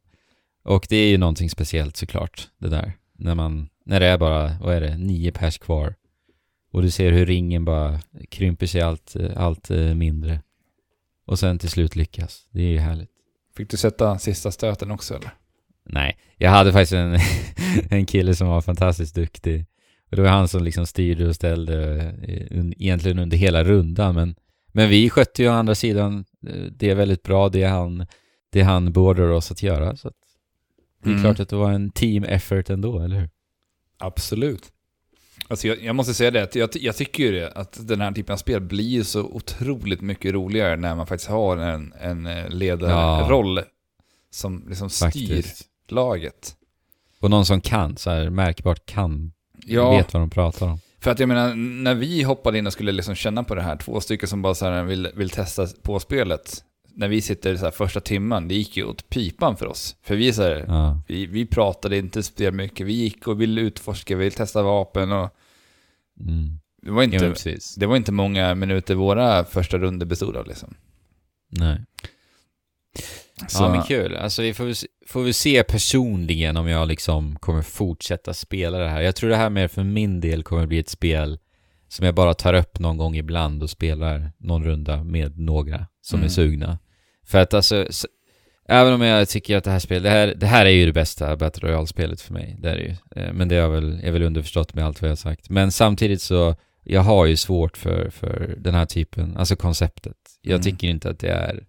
Och 0.63 0.85
det 0.89 0.95
är 0.97 1.07
ju 1.07 1.17
någonting 1.17 1.49
speciellt 1.49 1.97
såklart, 1.97 2.47
det 2.57 2.69
där. 2.69 2.93
När 3.17 3.35
man, 3.35 3.69
när 3.85 3.99
det 3.99 4.05
är 4.05 4.17
bara, 4.17 4.57
vad 4.61 4.75
är 4.75 4.81
det, 4.81 4.97
nio 4.97 5.31
pers 5.31 5.57
kvar. 5.57 5.95
Och 6.71 6.81
du 6.81 6.91
ser 6.91 7.11
hur 7.11 7.25
ringen 7.25 7.65
bara 7.65 7.99
krymper 8.29 8.65
sig 8.65 8.81
allt, 8.81 9.15
allt 9.35 9.71
eh, 9.71 9.93
mindre. 9.93 10.41
Och 11.25 11.39
sen 11.39 11.59
till 11.59 11.69
slut 11.69 11.95
lyckas. 11.95 12.47
Det 12.51 12.61
är 12.61 12.67
ju 12.67 12.77
härligt. 12.77 13.09
Fick 13.57 13.69
du 13.69 13.77
sätta 13.77 14.17
sista 14.17 14.51
stöten 14.51 14.91
också 14.91 15.15
eller? 15.15 15.31
Nej, 15.85 16.17
jag 16.37 16.51
hade 16.51 16.71
faktiskt 16.71 16.93
en, 16.93 17.19
en 17.89 18.05
kille 18.05 18.35
som 18.35 18.47
var 18.47 18.61
fantastiskt 18.61 19.15
duktig. 19.15 19.65
Och 20.09 20.15
det 20.15 20.21
var 20.21 20.29
han 20.29 20.47
som 20.47 20.63
liksom 20.63 20.85
styrde 20.85 21.27
och 21.27 21.35
ställde 21.35 21.99
eh, 22.23 22.65
egentligen 22.77 23.19
under 23.19 23.37
hela 23.37 23.63
rundan. 23.63 24.15
Men, 24.15 24.35
men 24.77 24.89
vi 24.89 25.09
skötte 25.09 25.43
ju 25.43 25.49
å 25.49 25.51
andra 25.51 25.75
sidan 25.75 26.25
eh, 26.47 26.53
det 26.71 26.89
är 26.89 26.95
väldigt 26.95 27.23
bra, 27.23 27.49
det 27.49 27.63
han, 27.63 28.05
det 28.49 28.61
han 28.61 28.91
beordrar 28.93 29.29
oss 29.29 29.51
att 29.51 29.63
göra. 29.63 29.95
Så 29.97 30.07
att 30.07 30.13
det 31.03 31.09
är 31.09 31.13
Mm. 31.13 31.23
klart 31.23 31.39
att 31.39 31.49
det 31.49 31.55
var 31.55 31.71
en 31.71 31.89
team 31.91 32.23
effort 32.23 32.69
ändå, 32.69 32.99
eller 32.99 33.15
hur? 33.19 33.29
Absolut. 33.97 34.63
Alltså 35.47 35.67
jag, 35.67 35.81
jag 35.83 35.95
måste 35.95 36.13
säga 36.13 36.31
det, 36.31 36.43
att 36.43 36.55
jag, 36.55 36.69
jag 36.73 36.95
tycker 36.95 37.23
ju 37.23 37.31
det, 37.31 37.51
att 37.51 37.87
den 37.87 38.01
här 38.01 38.11
typen 38.11 38.33
av 38.33 38.37
spel 38.37 38.61
blir 38.61 39.03
så 39.03 39.21
otroligt 39.23 40.01
mycket 40.01 40.33
roligare 40.33 40.75
när 40.77 40.95
man 40.95 41.07
faktiskt 41.07 41.29
har 41.29 41.57
en, 41.57 41.93
en 42.01 42.25
eh, 42.25 42.49
ledarroll 42.49 43.59
som 44.29 44.65
liksom 44.69 44.89
styr 44.89 45.05
Faktiskt. 45.05 45.65
laget. 45.89 46.55
Och 47.19 47.29
någon 47.29 47.45
som 47.45 47.61
kan, 47.61 47.97
så 47.97 48.09
här 48.09 48.29
märkbart 48.29 48.85
kan, 48.85 49.31
Ja, 49.65 49.91
vet 49.97 50.13
vad 50.13 50.21
de 50.23 50.29
pratar 50.29 50.67
om. 50.67 50.79
För 50.99 51.11
att 51.11 51.19
jag 51.19 51.29
menar, 51.29 51.55
när 51.55 51.95
vi 51.95 52.23
hoppade 52.23 52.57
in 52.57 52.67
och 52.67 52.73
skulle 52.73 52.91
liksom 52.91 53.15
känna 53.15 53.43
på 53.43 53.55
det 53.55 53.61
här, 53.61 53.77
två 53.77 53.99
stycken 53.99 54.29
som 54.29 54.41
bara 54.41 54.55
så 54.55 54.65
här 54.65 54.83
vill, 54.83 55.09
vill 55.15 55.29
testa 55.29 55.67
på 55.81 55.99
spelet, 55.99 56.63
när 56.93 57.07
vi 57.07 57.21
sitter 57.21 57.55
så 57.55 57.63
här 57.63 57.71
första 57.71 57.99
timmen, 57.99 58.47
det 58.47 58.55
gick 58.55 58.77
ju 58.77 58.83
åt 58.83 59.09
pipan 59.09 59.57
för 59.57 59.65
oss. 59.65 59.95
För 60.01 60.15
vi 60.15 60.33
så 60.33 60.43
här, 60.43 60.65
Ja, 60.67 61.01
vi, 61.07 61.25
vi 61.25 61.45
pratade 61.45 61.97
inte 61.97 62.23
spel 62.23 62.53
mycket, 62.53 62.87
vi 62.87 62.93
gick 62.93 63.27
och 63.27 63.41
ville 63.41 63.61
utforska, 63.61 64.15
vi 64.15 64.23
ville 64.23 64.35
testa 64.35 64.63
vapen 64.63 65.11
och 65.11 65.29
mm. 66.19 66.59
det 66.81 66.91
var 66.91 67.01
ja 67.01 67.03
inte, 67.03 67.19
precis. 67.19 67.75
det 67.75 67.85
var 67.85 67.95
inte 67.95 68.11
många 68.11 68.55
minuter 68.55 68.95
våra 68.95 69.43
första 69.43 69.77
runder 69.77 70.05
bestod 70.05 70.35
av 70.35 70.47
liksom. 70.47 70.73
Nej. 71.49 71.81
Så, 73.47 73.63
Ja 73.63 73.69
men 73.69 73.83
kul. 73.83 74.15
Alltså 74.15 74.41
vi 74.41 74.53
får, 74.53 74.73
får 75.07 75.23
vi 75.23 75.33
se 75.33 75.63
personligen 75.63 76.57
om 76.57 76.67
jag 76.67 76.87
liksom 76.87 77.35
kommer 77.39 77.61
fortsätta 77.61 78.33
spela 78.33 78.77
det 78.77 78.89
här. 78.89 79.01
Jag 79.01 79.15
tror 79.15 79.29
det 79.29 79.35
här 79.35 79.49
mer 79.49 79.67
för 79.67 79.83
min 79.83 80.21
del 80.21 80.43
kommer 80.43 80.65
bli 80.65 80.79
ett 80.79 80.89
spel 80.89 81.39
som 81.89 82.05
jag 82.05 82.15
bara 82.15 82.33
tar 82.33 82.53
upp 82.53 82.79
någon 82.79 82.97
gång 82.97 83.15
ibland 83.15 83.63
och 83.63 83.69
spelar 83.69 84.31
någon 84.37 84.63
runda 84.63 85.03
med 85.03 85.39
några 85.39 85.85
som 86.01 86.17
Mm. 86.19 86.25
är 86.25 86.29
sugna. 86.29 86.79
För 87.25 87.37
att 87.39 87.53
alltså, 87.53 87.85
s- 87.87 88.05
även 88.69 88.93
om 88.93 89.01
jag 89.01 89.29
tycker 89.29 89.57
att 89.57 89.63
det 89.63 89.71
här 89.71 89.79
spelet, 89.79 90.03
det 90.03 90.09
här, 90.09 90.33
det 90.37 90.45
här 90.47 90.65
är 90.65 90.69
ju 90.69 90.85
det 90.85 90.93
bästa 90.93 91.35
Battle 91.37 91.67
Royale-spelet 91.69 92.21
för 92.21 92.33
mig, 92.33 92.57
det 92.61 92.69
är 92.69 92.75
det 92.75 92.81
ju. 92.83 92.95
Eh, 93.23 93.33
Men 93.33 93.47
det 93.47 93.55
är 93.55 93.67
väl, 93.67 93.99
är 94.03 94.11
väl 94.11 94.21
underförstått 94.23 94.73
med 94.73 94.85
allt 94.85 95.01
vad 95.01 95.07
jag 95.07 95.11
har 95.11 95.15
sagt. 95.17 95.49
Men 95.49 95.71
samtidigt 95.71 96.21
så, 96.21 96.55
jag 96.83 97.01
har 97.01 97.25
ju 97.25 97.35
svårt 97.37 97.77
för, 97.77 98.09
för 98.09 98.55
den 98.57 98.73
här 98.75 98.85
typen, 98.85 99.37
alltså 99.37 99.55
konceptet. 99.55 100.17
Jag 100.41 100.53
Mm. 100.53 100.63
tycker 100.63 100.87
inte 100.87 101.09
att 101.09 101.19
det 101.19 101.29
är 101.29 101.63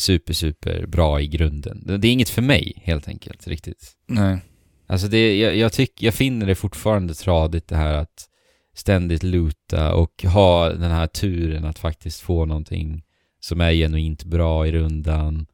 super, 0.00 0.32
super 0.32 0.86
bra 0.86 1.20
i 1.20 1.26
grunden. 1.26 2.00
Det 2.00 2.08
är 2.08 2.12
inget 2.12 2.28
för 2.28 2.42
mig, 2.42 2.72
helt 2.84 3.08
enkelt, 3.08 3.46
riktigt. 3.46 3.96
nej. 4.06 4.38
Alltså 4.90 5.08
det, 5.08 5.38
jag, 5.38 5.56
jag, 5.56 5.72
tyck, 5.72 6.02
jag 6.02 6.14
finner 6.14 6.46
det 6.46 6.54
fortfarande 6.54 7.14
tradigt 7.14 7.68
det 7.68 7.76
här 7.76 7.94
att 7.94 8.28
ständigt 8.74 9.22
luta 9.22 9.94
och 9.94 10.24
ha 10.24 10.68
den 10.68 10.90
här 10.90 11.06
turen 11.06 11.64
att 11.64 11.78
faktiskt 11.78 12.20
få 12.20 12.44
någonting 12.44 13.02
som 13.40 13.60
är 13.60 13.72
genuint 13.72 14.24
bra 14.24 14.66
i 14.66 14.72
rundan. 14.72 15.46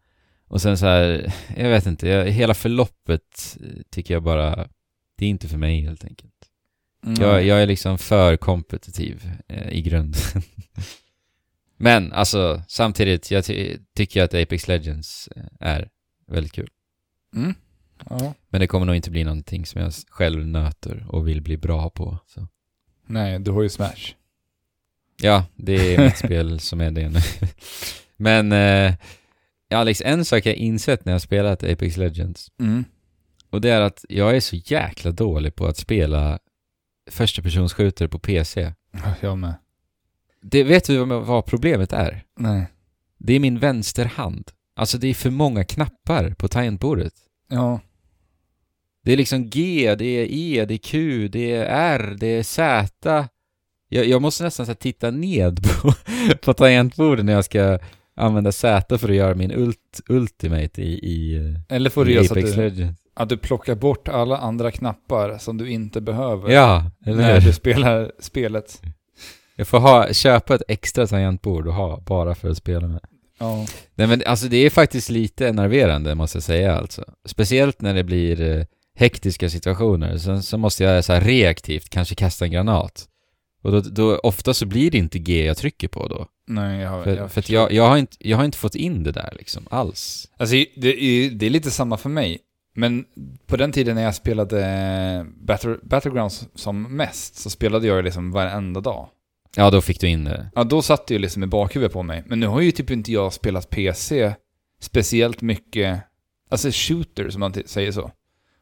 Och 0.49 0.63
sen 0.63 0.79
så 0.79 0.87
här, 0.87 1.33
jag 1.57 1.69
vet 1.69 1.87
inte, 1.87 2.09
jag, 2.09 2.27
hela 2.27 2.55
förloppet 2.55 3.59
eh, 3.61 3.83
tycker 3.91 4.15
jag 4.15 4.23
bara, 4.23 4.69
det 5.19 5.25
är 5.25 5.31
inte 5.31 5.49
för 5.49 5.59
mig 5.59 5.81
helt 5.81 6.05
enkelt. 6.05 6.33
Mm. 7.07 7.23
Jag, 7.23 7.45
jag 7.45 7.63
är 7.63 7.67
liksom 7.67 7.99
för 7.99 8.37
kompetitiv 8.37 9.31
eh, 9.49 9.69
i 9.69 9.83
grunden. 9.83 10.23
Men 11.77 12.13
alltså, 12.13 12.63
samtidigt, 12.69 13.31
jag 13.31 13.45
ty- 13.45 13.79
tycker 13.97 14.23
att 14.23 14.35
Apex 14.35 14.69
Legends 14.69 15.29
eh, 15.37 15.43
är 15.61 15.89
väldigt 16.27 16.53
kul. 16.53 16.69
Mm. 17.37 17.55
Ja. 18.11 18.35
Men 18.49 18.61
det 18.61 18.67
kommer 18.67 18.87
nog 18.87 18.97
inte 18.97 19.11
bli 19.11 19.25
någonting 19.25 19.67
som 19.67 19.81
jag 19.81 19.93
själv 20.09 20.47
nöter 20.47 21.07
och 21.09 21.29
vill 21.29 21.43
bli 21.43 21.57
bra 21.57 21.91
på. 21.91 22.19
Så. 22.27 22.49
Nej, 23.07 23.39
du 23.39 23.51
har 23.51 23.63
ju 23.63 23.69
Smash. 23.69 24.15
Ja, 25.23 25.47
det 25.57 25.95
är 25.95 26.05
mitt 26.05 26.17
spel 26.19 26.61
som 26.61 26.81
är 26.81 26.91
det 26.91 27.09
nu. 27.09 27.19
Men 28.17 28.53
eh, 28.53 28.95
Alex, 29.71 30.03
en 30.05 30.25
sak 30.25 30.47
jag 30.47 30.55
insett 30.55 31.05
när 31.05 31.13
jag 31.13 31.23
spelat 31.23 31.63
Apex 31.65 31.97
Legends 31.97 32.51
Mm. 32.61 32.85
och 33.51 33.61
det 33.61 33.71
är 33.71 33.81
att 33.81 34.05
jag 34.09 34.37
är 34.37 34.41
så 34.41 34.57
jäkla 34.57 35.11
dålig 35.11 35.55
på 35.55 35.67
att 35.67 35.77
spela 35.77 36.39
första 37.11 37.43
personsskjuter 37.43 38.09
på 38.09 38.19
PC. 38.19 38.73
Ja, 38.93 39.15
Jag 39.21 39.39
med. 39.39 39.55
Det, 40.47 40.65
vet 40.65 40.85
du 40.85 41.05
vad, 41.05 41.47
problemet 41.47 41.93
är? 41.93 42.25
Nej. 42.39 42.67
Det 43.19 43.33
är 43.33 43.41
min 43.41 43.59
vänsterhand. 43.59 44.51
Alltså 44.77 44.99
det 44.99 45.09
är 45.09 45.15
för 45.15 45.31
många 45.31 45.65
knappar 45.65 46.31
på 46.31 46.49
tangentbordet. 46.49 47.13
Ja. 47.49 47.81
Det 49.05 49.13
är 49.13 49.17
liksom 49.17 49.51
G, 49.51 49.95
det 49.99 50.05
är 50.05 50.27
E, 50.31 50.65
det 50.69 50.75
är 50.75 50.79
Q, 50.79 51.29
det 51.29 51.53
är 51.53 51.65
R, 51.65 52.17
det 52.21 52.27
är 52.27 52.43
Z. 52.43 53.29
Jag, 53.89 54.07
jag 54.07 54.23
måste 54.23 54.45
nästan 54.45 54.67
så 54.67 54.75
titta 54.75 55.11
ned 55.11 55.61
på, 55.63 55.93
på 56.43 56.55
tangentbordet 56.55 57.25
när 57.25 57.33
jag 57.33 57.45
ska 57.45 57.79
använda 58.17 58.53
Z 58.53 58.99
för 58.99 59.09
att 59.09 59.15
göra 59.15 59.35
min 59.35 59.53
ult, 59.53 60.01
ultimate 60.09 60.83
i, 60.83 60.93
i, 60.93 61.39
Eller 61.69 61.91
får 61.91 62.05
du 62.05 62.11
i 62.11 62.15
göra 62.15 62.25
så 62.25 62.35
att 62.35 62.77
du, 62.77 62.95
att 63.15 63.29
du 63.29 63.37
plockar 63.37 63.75
bort 63.75 64.09
alla 64.09 64.39
andra 64.39 64.71
knappar 64.71 65.39
som 65.39 65.59
du 65.59 65.71
inte 65.71 66.01
behöver. 66.01 66.51
Ja, 66.51 66.91
när 66.99 67.41
du 67.41 67.53
spelar 67.53 68.13
spelet. 68.19 68.83
Jag 69.57 69.67
får 69.67 69.79
ha, 69.79 70.13
köpa 70.13 70.55
ett 70.55 70.63
extra 70.69 71.07
tangentbord 71.07 71.67
och 71.67 71.75
ha 71.75 72.01
bara 72.01 72.35
för 72.35 72.51
att 72.51 72.57
spela 72.57 72.89
med. 72.89 73.01
Ja. 73.39 73.67
Nej 73.95 74.07
men 74.07 74.23
alltså 74.27 74.47
det 74.47 74.57
är 74.57 74.71
faktiskt 74.71 75.11
lite 75.11 75.49
enerverande 75.49 76.15
måste 76.15 76.37
jag 76.37 76.43
säga 76.43 76.77
alltså. 76.77 77.05
Speciellt 77.25 77.81
när 77.81 77.95
det 77.95 78.05
blir 78.05 78.41
eh, 78.41 78.65
hektiska 78.95 79.51
situationer. 79.51 80.19
Sen 80.19 80.43
så 80.43 80.59
måste 80.59 80.85
jag 80.85 81.05
så 81.05 81.13
här 81.13 81.21
reaktivt 81.21 81.91
kanske 81.91 82.15
kasta 82.15 82.45
en 82.45 82.51
granat. 82.51 83.09
Och 83.63 83.73
då, 83.73 83.81
då, 83.81 84.19
ofta 84.19 84.55
så 84.55 84.67
blir 84.67 84.91
det 84.91 84.99
inte 84.99 85.19
G 85.19 85.47
jag 85.47 85.57
trycker 85.57 85.89
på 85.89 86.09
då. 86.09 86.27
Nej, 86.47 86.81
jag, 86.81 87.05
För, 87.05 87.17
jag 87.17 87.33
för 87.33 87.45
jag, 87.53 87.73
jag, 87.73 87.89
har 87.89 87.97
inte, 87.97 88.17
jag 88.19 88.37
har 88.37 88.45
inte 88.45 88.59
fått 88.59 88.75
in 88.75 89.03
det 89.03 89.13
där 89.13 89.35
liksom 89.39 89.67
alls. 89.71 90.29
Alltså, 90.37 90.55
det 90.77 90.89
är, 90.89 91.31
det 91.31 91.47
är 91.47 91.51
lite 91.51 91.71
samma 91.71 91.97
för 91.97 92.09
mig. 92.09 92.39
Men 92.75 93.05
på 93.47 93.57
den 93.57 93.73
tiden 93.73 93.95
när 93.95 94.03
jag 94.03 94.15
spelade 94.15 95.27
Battle, 95.41 95.77
Battlegrounds 95.83 96.49
som 96.55 96.97
mest 96.97 97.37
så 97.37 97.51
spelade 97.51 97.87
jag 97.87 98.05
liksom 98.05 98.31
varenda 98.31 98.81
dag. 98.81 99.09
Ja, 99.57 99.71
då 99.71 99.81
fick 99.81 100.01
du 100.01 100.09
in 100.09 100.25
det. 100.25 100.51
Ja, 100.55 100.65
då 100.65 100.83
satt 100.83 101.07
det 101.07 101.15
ju 101.15 101.21
liksom 101.21 101.43
i 101.43 101.47
bakhuvudet 101.47 101.93
på 101.93 102.03
mig. 102.03 102.23
Men 102.27 102.41
nu 102.41 102.47
har 102.47 102.61
ju 102.61 102.73
typ 102.73 102.91
inte 102.91 103.13
jag 103.13 103.33
spelat 103.33 103.71
PC 103.71 104.35
speciellt 104.81 105.41
mycket, 105.41 106.01
alltså 106.51 106.69
shooter 106.73 107.31
som 107.31 107.41
man 107.41 107.55
säger 107.67 107.93
så. 107.93 108.11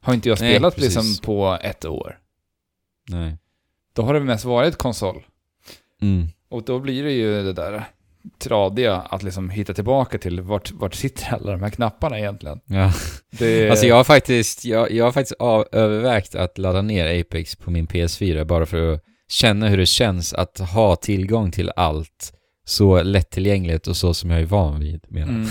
Har 0.00 0.14
inte 0.14 0.28
jag 0.28 0.40
Nej, 0.40 0.54
spelat 0.54 0.74
precis. 0.74 0.96
liksom 0.96 1.24
på 1.24 1.58
ett 1.62 1.84
år. 1.84 2.18
Nej. 3.08 3.38
Då 3.94 4.02
har 4.02 4.14
det 4.14 4.20
mest 4.20 4.44
varit 4.44 4.76
konsol. 4.76 5.26
Mm. 6.02 6.28
Och 6.48 6.62
då 6.62 6.78
blir 6.78 7.04
det 7.04 7.12
ju 7.12 7.42
det 7.42 7.52
där 7.52 7.84
tradiga 8.38 8.94
att 8.94 9.22
liksom 9.22 9.50
hitta 9.50 9.74
tillbaka 9.74 10.18
till 10.18 10.40
vart, 10.40 10.72
vart 10.72 10.94
sitter 10.94 11.34
alla 11.34 11.52
de 11.52 11.62
här 11.62 11.70
knapparna 11.70 12.18
egentligen. 12.18 12.60
Ja. 12.64 12.92
Det, 13.30 13.70
Alltså 13.70 13.86
jag 13.86 13.96
har 13.96 14.04
faktiskt, 14.04 14.64
jag, 14.64 14.90
jag 14.92 15.04
har 15.04 15.12
faktiskt 15.12 15.40
av, 15.40 15.66
övervägt 15.72 16.34
att 16.34 16.58
ladda 16.58 16.82
ner 16.82 17.20
Apex 17.20 17.56
på 17.56 17.70
min 17.70 17.86
PS4 17.86 18.44
bara 18.44 18.66
för 18.66 18.94
att 18.94 19.04
känna 19.32 19.68
hur 19.68 19.76
det 19.78 19.86
känns 19.86 20.34
att 20.34 20.58
ha 20.58 20.96
tillgång 20.96 21.50
till 21.50 21.70
allt 21.76 22.38
så 22.64 23.02
lättillgängligt 23.02 23.86
och 23.86 23.96
så 23.96 24.14
som 24.14 24.30
jag 24.30 24.40
är 24.40 24.44
van 24.46 24.80
vid. 24.80 25.04
Menar. 25.08 25.28
Mm. 25.32 25.48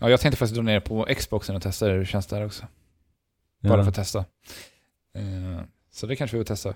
Ja, 0.00 0.10
jag 0.10 0.20
tänkte 0.20 0.36
faktiskt 0.38 0.54
dra 0.54 0.62
ner 0.62 0.80
på 0.80 1.06
Xboxen 1.16 1.56
och 1.56 1.62
testa 1.62 1.86
hur 1.86 1.98
det 1.98 2.06
känns 2.06 2.26
där 2.26 2.46
också. 2.46 2.66
Ja. 3.60 3.68
Bara 3.68 3.82
för 3.82 3.88
att 3.88 3.94
testa. 3.94 4.18
Eh, 5.14 5.60
så 5.92 6.06
det 6.06 6.16
kanske 6.16 6.36
vi 6.36 6.40
får 6.44 6.46
testa. 6.46 6.74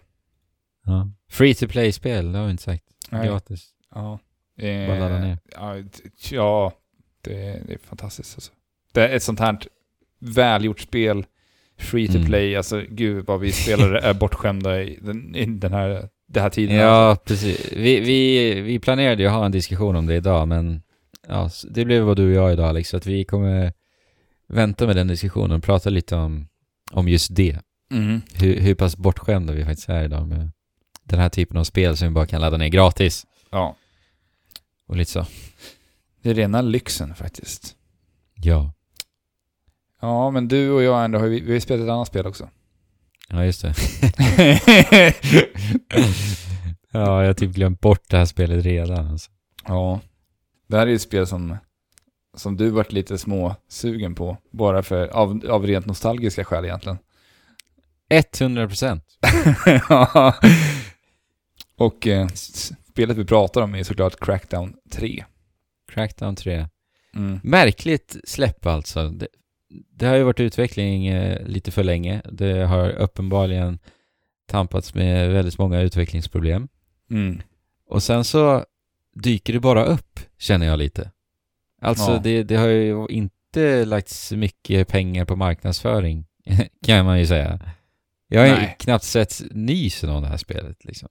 ja. 0.85 1.08
Free 1.30 1.54
to 1.54 1.68
play-spel, 1.68 2.32
det 2.32 2.38
har 2.38 2.44
vi 2.44 2.50
inte 2.50 2.62
sagt. 2.62 2.85
Nej. 3.11 3.26
Gratis. 3.28 3.70
Ja. 3.94 4.18
Eh, 4.58 4.87
Bara 4.88 4.98
ladda 4.98 5.18
ner. 5.18 5.38
Ja, 5.52 5.74
t- 5.92 6.35
ja 6.37 6.72
det, 7.20 7.62
det 7.66 7.72
är 7.74 7.78
fantastiskt 7.78 8.37
alltså. 8.37 8.52
Det 8.92 9.08
är 9.08 9.16
ett 9.16 9.22
sånt 9.22 9.40
här 9.40 9.58
välgjort 10.18 10.80
spel, 10.80 11.24
free 11.83 12.07
to 12.09 12.14
Mm. 12.14 12.27
play, 12.27 12.57
alltså 12.57 12.83
gud 12.88 13.27
vad 13.27 13.40
vi 13.40 13.53
spelare 13.53 13.99
är 14.01 14.14
bortskämda 14.14 14.83
i 14.83 14.99
den, 15.03 15.37
i 15.37 15.45
den 15.47 15.73
här, 15.73 16.09
det 16.29 16.40
här 16.40 16.51
tiden. 16.51 16.77
Ja, 16.77 17.16
precis. 17.25 17.73
Vi, 17.73 18.01
vi, 18.01 18.61
vi 18.61 18.79
planerade 18.79 19.23
ju 19.23 19.29
att 19.29 19.35
ha 19.35 19.45
en 19.47 19.53
diskussion 19.53 19.97
om 19.97 20.07
det 20.07 20.14
idag, 20.14 20.49
men 20.49 20.83
ja, 21.29 21.51
det 21.71 21.85
blev 21.85 22.03
vad 22.03 22.16
du 22.16 22.27
och 22.27 22.45
jag 22.45 22.53
idag 22.53 22.68
Alex, 22.68 22.88
så 22.88 22.97
att 22.97 23.07
vi 23.07 23.25
kommer 23.25 23.73
vänta 24.49 24.87
med 24.87 24.97
den 24.97 25.09
diskussionen 25.09 25.53
och 25.57 25.62
prata 25.62 25.90
lite 25.90 26.16
om, 26.16 26.49
om 26.92 27.09
just 27.09 27.37
det. 27.37 27.59
Mhm. 27.90 28.21
Hur, 28.35 28.61
hur 28.61 28.75
pass 28.75 28.97
bortskämda 28.97 29.53
vi 29.53 29.64
faktiskt 29.64 29.88
är 29.88 30.05
idag 30.05 30.29
med 30.29 30.51
den 31.05 31.18
här 31.21 31.29
typen 31.29 31.57
av 31.57 31.64
spel 31.64 31.97
som 31.97 32.09
vi 32.09 32.14
bara 32.14 32.27
kan 32.27 32.40
ladda 32.40 32.57
ner 32.57 32.68
gratis. 32.68 33.27
ja. 33.51 33.77
Och 34.87 34.97
lite 34.97 35.11
så. 35.11 35.27
Det 36.23 36.31
är 36.31 36.35
rena 36.35 36.61
lyxen 36.62 37.14
faktiskt. 37.14 37.77
Ja. 38.35 38.73
Ja, 40.03 40.31
men 40.31 40.49
du 40.49 40.71
och 40.71 40.83
jag 40.83 41.05
ändå 41.05 41.19
har 41.19 41.27
vi, 41.27 41.41
vi 41.41 41.53
har 41.53 41.61
spelat 41.61 41.85
ett 41.85 41.91
annat 41.91 42.09
spel 42.09 42.27
också. 42.27 42.49
Ja, 43.29 43.45
just 43.45 43.62
det. 43.62 43.75
ja, 46.93 47.21
jag 47.21 47.27
har 47.27 47.35
typ 47.35 47.51
glömt 47.51 47.81
bort 47.81 48.11
det 48.11 48.17
här 48.17 48.25
spelet 48.25 48.65
redan. 48.65 49.07
Alltså. 49.07 49.31
ja. 49.67 50.01
Det 50.67 50.77
här 50.77 50.87
är 50.87 50.91
ju 50.91 50.97
ett 50.97 51.03
spel 51.03 51.27
som, 51.27 51.57
som 52.37 52.57
du 52.57 52.71
varit 52.71 52.93
lite 52.93 53.19
små 53.19 53.57
sugen 53.69 54.15
på. 54.15 54.37
Bara 54.51 54.83
för, 54.83 55.09
av, 55.09 55.43
av 55.49 55.67
rent 55.67 55.87
nostalgiska 55.87 56.45
skäl 56.45 56.65
egentligen. 56.65 56.99
100 58.09 58.69
procent. 58.69 59.05
Ja. 59.88 60.35
och 61.77 62.07
eh, 62.07 62.29
spelet 62.29 63.17
vi 63.17 63.25
pratar 63.25 63.62
om 63.62 63.75
är 63.75 63.83
såklart 63.83 64.21
Crackdown 64.21 64.75
3. 64.91 65.25
Crackdown 65.93 66.37
3. 66.37 66.69
Mm. 67.15 67.41
Märkligt 67.43 68.17
släpp 68.25 68.67
alltså. 68.67 69.09
Det, 69.09 69.27
det 69.94 70.06
har 70.06 70.16
ju 70.16 70.22
varit 70.22 70.40
utveckling 70.40 71.06
eh, 71.06 71.46
lite 71.46 71.70
för 71.70 71.85
länge. 71.85 72.22
Det 72.32 72.66
har 72.66 72.90
uppenbarligen 72.90 73.78
tampats 74.46 74.94
med 74.94 75.32
väldigt 75.32 75.58
många 75.58 75.80
utvecklingsproblem. 75.80 76.68
Mm. 77.11 77.40
Och 77.88 78.02
sen 78.02 78.24
så 78.24 78.64
dyker 79.14 79.52
det 79.52 79.61
bara 79.61 79.85
upp, 79.85 80.20
känner 80.38 80.66
jag 80.66 80.78
lite. 80.78 81.11
Alltså 81.82 82.11
Ja. 82.12 82.18
det, 82.18 82.42
det 82.42 82.56
har 82.56 82.68
ju 82.68 83.06
inte 83.08 83.85
lagts 83.85 84.32
mycket 84.32 84.88
pengar 84.88 85.24
på 85.24 85.37
marknadsföring, 85.37 86.26
kan 86.87 87.04
man 87.04 87.18
ju 87.18 87.26
säga. 87.26 87.61
Jag 88.28 88.48
har 88.48 88.74
knappt 88.78 89.04
sett 89.04 89.42
nysen 89.50 90.11
av 90.11 90.22
det 90.22 90.28
här 90.28 90.37
spelet 90.37 90.85
liksom. 90.85 91.08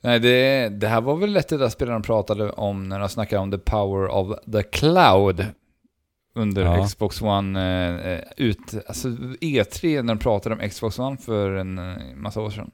Nej, 0.00 0.20
det, 0.20 0.68
det 0.68 0.88
här 0.88 1.00
var 1.00 1.16
väl 1.16 1.32
lätt 1.32 1.48
det 1.48 1.56
där 1.58 1.68
spelet 1.68 1.94
de 1.94 2.02
pratade 2.02 2.50
om 2.50 2.88
när 2.88 2.98
de 2.98 3.08
snackade 3.08 3.42
om 3.42 3.50
the 3.50 3.58
power 3.58 4.08
of 4.08 4.38
the 4.52 4.62
cloud 4.62 5.46
under 6.38 6.62
Ja. 6.62 6.86
Xbox 6.86 7.22
One 7.22 7.60
eh, 7.60 8.12
eh, 8.12 8.20
ut, 8.36 8.74
alltså 8.88 9.08
E3 9.40 10.02
när 10.02 10.14
de 10.14 10.18
pratade 10.18 10.54
om 10.54 10.68
Xbox 10.68 10.98
One 10.98 11.16
för 11.16 11.50
en 11.54 11.78
eh, 11.78 11.96
massa 12.16 12.40
år 12.40 12.50
sedan. 12.50 12.70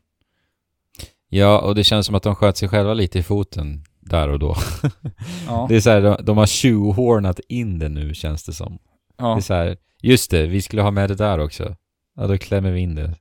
Ja, 1.29 1.61
och 1.61 1.75
det 1.75 1.85
känns 1.85 2.07
som 2.07 2.15
att 2.15 2.23
de 2.23 2.35
sköt 2.35 2.57
sig 2.57 2.69
själva 2.69 2.95
lite 2.95 3.19
i 3.19 3.23
foten 3.23 3.85
där 4.01 4.29
och 4.29 4.39
då. 4.39 4.57
Ja, 5.47 5.67
Det 5.69 5.77
är 5.77 5.81
så 5.81 5.91
här, 5.91 6.03
de, 6.03 6.17
de 6.25 6.39
har 6.39 6.47
tjuvhornat 6.47 7.41
in 7.49 7.79
det 7.79 7.89
nu 7.89 8.15
känns 8.15 8.45
det 8.45 8.53
som. 8.53 8.73
Det 8.73 8.79
ja. 9.19 9.37
är 9.37 9.41
så 9.41 9.55
här, 9.55 9.77
just 10.03 10.31
det, 10.31 10.47
vi 10.47 10.63
skulle 10.63 10.83
ha 10.83 10.91
med 10.91 11.11
det 11.11 11.15
där 11.15 11.39
också. 11.39 11.77
Ja, 12.17 12.27
då 12.27 12.39
klämmer 12.39 12.71
vi 12.71 12.81
in 12.81 12.95
det. 12.95 13.15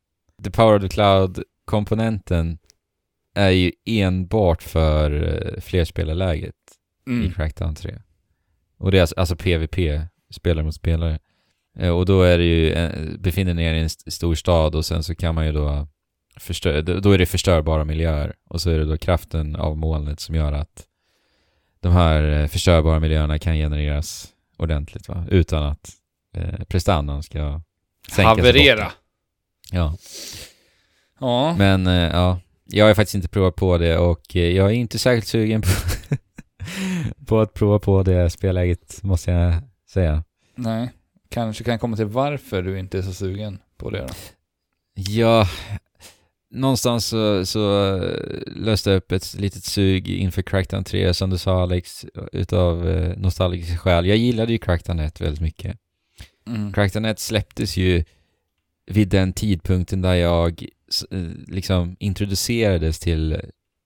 The 0.44 0.52
Power 0.52 0.76
of 0.76 0.82
the 0.82 0.90
Cloud-komponenten 0.90 2.58
är 3.36 3.50
ju 3.50 3.72
enbart 3.86 4.64
för 4.64 5.60
flerspelarläget 5.62 6.56
i 7.08 7.12
Mm. 7.12 7.32
Crackdown 7.34 7.76
3. 7.76 7.96
Och 8.78 8.92
det 8.92 8.98
är 8.98 9.02
alltså, 9.02 9.16
alltså 9.20 9.36
PVP, 9.36 9.78
spelare 10.34 10.66
mot 10.66 10.76
spelare. 10.76 11.20
Eh, 11.80 11.90
och 11.90 12.06
då 12.06 12.22
är 12.22 12.38
det 12.38 12.44
ju, 12.44 12.72
eh, 12.72 13.18
befinner 13.20 13.54
ni 13.54 13.64
er 13.64 13.74
i 13.74 13.80
en 13.80 13.86
st- 13.86 14.12
stor 14.12 14.36
stad 14.36 14.76
och 14.76 14.86
sen 14.86 15.04
så 15.04 15.16
kan 15.16 15.36
man 15.36 15.46
ju 15.46 15.52
då 15.52 15.88
förstö- 16.40 16.82
då 16.82 17.12
är 17.12 17.18
det 17.18 17.26
förstörbara 17.26 17.84
miljöer. 17.86 18.34
Och 18.50 18.62
så 18.62 18.70
är 18.70 18.78
det 18.80 18.86
då 18.86 18.98
kraften 18.98 19.56
av 19.56 19.78
molnet 19.78 20.20
som 20.20 20.36
gör 20.36 20.54
att 20.54 20.84
de 21.80 21.94
här 21.94 22.24
eh, 22.42 22.48
förstörbara 22.48 23.00
miljöerna 23.00 23.40
kan 23.40 23.56
genereras 23.56 24.28
ordentligt 24.58 25.08
va? 25.08 25.26
Utan 25.30 25.64
att 25.64 25.90
eh, 26.38 26.64
prestandan 26.68 27.24
ska 27.24 27.62
sänkas 28.12 28.38
Haverera. 28.38 28.92
Ja. 29.72 29.98
Ja. 31.20 31.56
Men 31.58 31.88
eh, 31.88 31.94
ja, 31.94 32.40
jag 32.66 32.86
har 32.86 32.94
faktiskt 32.94 33.16
inte 33.16 33.28
provat 33.28 33.56
på 33.56 33.78
det 33.78 33.98
och 33.98 34.36
eh, 34.36 34.42
jag 34.50 34.68
är 34.70 34.74
inte 34.74 35.00
särskilt 35.00 35.28
sugen 35.28 35.62
på, 35.62 35.68
på 37.26 37.40
att 37.42 37.54
prova 37.54 37.80
på 37.80 38.04
det 38.04 38.30
spelläget, 38.30 39.00
måste 39.04 39.32
jag 39.32 39.54
säga. 39.94 40.24
Nej. 40.56 40.92
Kanske 41.30 41.64
kan 41.64 41.80
komma 41.80 41.96
till 41.96 42.06
varför 42.06 42.62
du 42.62 42.80
inte 42.80 42.98
är 42.98 43.02
så 43.02 43.14
sugen 43.14 43.60
på 43.78 43.90
det 43.90 44.00
då. 44.00 44.14
Ja, 44.94 45.48
någonstans 46.50 47.06
så, 47.06 47.46
så 47.46 47.96
eh, 47.96 48.40
löste 48.46 48.90
jag 48.90 48.98
upp 48.98 49.12
ett 49.12 49.34
litet 49.34 49.64
sug 49.64 50.10
inför 50.10 50.42
Crackdown 50.42 50.84
3, 50.84 51.14
som 51.14 51.30
du 51.30 51.38
sa 51.38 51.64
Alex, 51.64 52.06
utav 52.32 52.90
eh, 52.90 53.18
nostalgiska 53.18 53.78
skäl. 53.78 54.06
Jag 54.06 54.18
gillade 54.18 54.52
ju 54.52 54.58
Crackdown 54.58 55.00
1 55.00 55.22
väldigt 55.22 55.42
mycket. 55.42 55.78
Mm. 56.48 56.74
Crackdown 56.74 57.06
1 57.06 57.20
släpptes 57.20 57.78
ju 57.78 58.04
vid 58.86 59.08
den 59.08 59.34
tidpunkten 59.34 60.02
där 60.02 60.14
jag 60.14 60.66
eh, 61.12 61.20
liksom 61.48 61.96
introducerades 62.00 63.00
till 63.00 63.42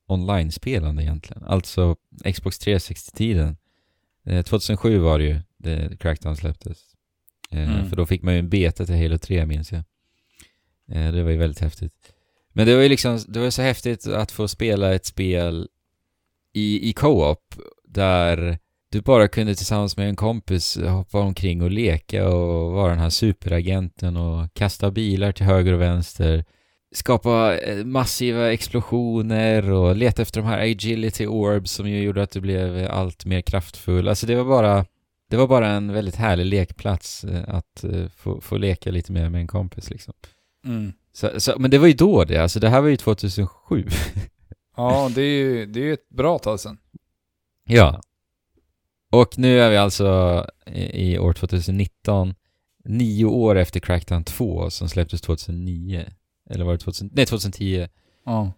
online-spelande 0.08 1.04
egentligen. 1.04 1.43
Alltså 1.43 1.96
Xbox 2.34 2.60
360-tiden. 2.60 3.58
Eh, 4.26 4.43
2007 4.43 5.00
var 5.00 5.20
det 5.20 5.26
ju 5.26 5.39
det 5.67 5.97
Crackdown 5.99 6.38
släpptes. 6.38 6.77
Eh, 7.51 7.73
Mm. 7.73 7.89
För 7.89 7.95
då 7.95 8.06
fick 8.06 8.23
man 8.23 8.34
ju 8.34 8.39
en 8.39 8.49
beta 8.49 8.86
till 8.86 8.95
Halo 8.95 9.17
3 9.17 9.45
minns 9.45 9.71
jag. 9.71 9.84
Eh, 10.91 11.12
det 11.12 11.23
var 11.23 11.32
ju 11.32 11.38
väldigt 11.38 11.60
häftigt. 11.62 11.93
Men 12.53 12.67
det 12.67 12.75
var 12.75 12.84
ju 12.84 12.89
liksom, 12.89 13.19
det 13.27 13.39
var 13.39 13.49
så 13.49 13.62
häftigt 13.62 14.08
att 14.08 14.32
få 14.32 14.47
spela 14.47 14.93
ett 14.93 15.06
spel 15.06 15.67
i, 16.53 16.89
i 16.89 16.93
co-op 16.93 17.56
där 17.88 18.58
du 18.91 19.01
bara 19.01 19.27
kunde 19.27 19.56
tillsammans 19.56 19.97
med 19.97 20.10
en 20.10 20.15
kompis 20.15 20.77
hoppa 20.77 21.19
omkring 21.19 21.62
och 21.62 21.71
leka 21.71 22.27
och 22.30 22.71
vara 22.71 22.89
den 22.89 22.99
här 22.99 23.10
superagenten 23.10 24.17
och 24.17 24.53
kasta 24.53 24.91
bilar 24.91 25.32
till 25.32 25.45
höger 25.45 25.73
och 25.73 25.82
vänster. 25.82 26.45
Skapa 26.95 27.58
eh, 27.58 27.86
massiva 27.86 28.53
explosioner 28.53 29.71
och 29.71 29.95
leta 29.95 30.21
efter 30.21 30.41
de 30.41 30.47
här 30.47 30.71
agility 30.71 31.27
orbs 31.27 31.71
som 31.71 31.89
ju 31.89 32.03
gjorde 32.03 32.23
att 32.23 32.32
du 32.32 32.41
blev 32.41 32.88
allt 32.91 33.25
mer 33.25 33.41
kraftfull. 33.41 34.08
Alltså 34.08 34.25
det 34.27 34.36
var 34.36 34.45
bara, 34.45 34.86
det 35.30 35.38
var 35.38 35.48
bara 35.48 35.68
en 35.68 35.94
väldigt 35.94 36.16
härlig 36.16 36.46
lekplats 36.46 37.24
eh, 37.24 37.44
att 37.48 37.84
eh, 37.84 38.08
få, 38.08 38.42
få 38.42 38.58
leka 38.58 38.92
lite 38.92 39.12
mer 39.12 39.30
med 39.30 39.42
en 39.42 39.48
kompis 39.48 39.90
liksom. 39.90 40.13
Mm. 40.66 40.94
Så, 41.13 41.40
så, 41.40 41.60
men 41.60 41.72
det 41.72 41.78
var 41.78 41.88
ju 41.88 41.94
då 41.94 42.24
det, 42.24 42.38
alltså 42.38 42.60
det 42.60 42.70
här 42.70 42.82
var 42.82 42.88
ju 42.88 42.98
2007. 42.98 43.88
Ja, 44.76 45.12
det 45.16 45.22
är 45.22 45.26
ju 45.26 45.66
det 45.66 45.80
är 45.80 45.84
ju 45.84 45.94
ett 45.94 46.10
bra 46.10 46.40
tag 46.40 46.60
sedan. 46.60 46.78
Ja. 47.63 48.02
Och 49.12 49.38
nu 49.38 49.60
är 49.60 49.70
vi 49.70 49.78
alltså 49.78 50.46
i, 50.66 51.12
i 51.12 51.20
år 51.20 51.34
2019, 51.34 52.36
nio 52.86 53.26
år 53.26 53.56
efter 53.56 53.80
Crackdown 53.80 54.24
2 54.24 54.70
som 54.70 54.90
släpptes 54.90 55.22
2009. 55.22 56.06
Eller 56.50 56.66
var 56.66 56.72
det 56.72 56.80
2000, 56.80 57.10
nej 57.13 57.26
2010. 57.26 57.88
Ja. 58.26 58.54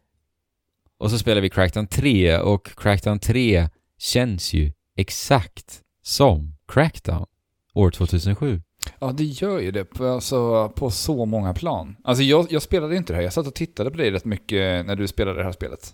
Och 0.97 1.12
så 1.12 1.19
spelar 1.19 1.41
vi 1.41 1.49
Crackdown 1.49 1.88
3 1.88 2.38
och 2.38 2.67
Crackdown 2.77 3.19
3 3.19 3.69
känns 3.97 4.53
ju 4.53 4.71
exakt 4.95 5.82
som 6.01 6.55
Crackdown 6.69 7.25
år 7.73 7.91
2007. 7.91 8.62
Ja, 8.99 9.12
det 9.12 9.23
gör 9.23 9.60
ju 9.60 9.71
det 9.71 9.86
på, 9.86 10.08
alltså, 10.08 10.69
på 10.69 10.91
så 10.91 11.25
många 11.25 11.53
plan. 11.53 11.95
Alltså 12.03 12.23
jag, 12.23 12.47
jag 12.51 12.62
spelade 12.62 12.95
inte 12.95 13.13
det 13.13 13.17
här, 13.17 13.23
jag 13.23 13.34
satt 13.34 13.47
och 13.47 13.55
tittade 13.55 13.91
på 13.91 13.97
dig 13.97 14.12
rätt 14.12 14.25
mycket 14.25 14.86
när 14.86 14.95
du 14.95 15.08
spelade 15.08 15.38
det 15.39 15.43
här 15.43 15.51
spelet. 15.51 15.93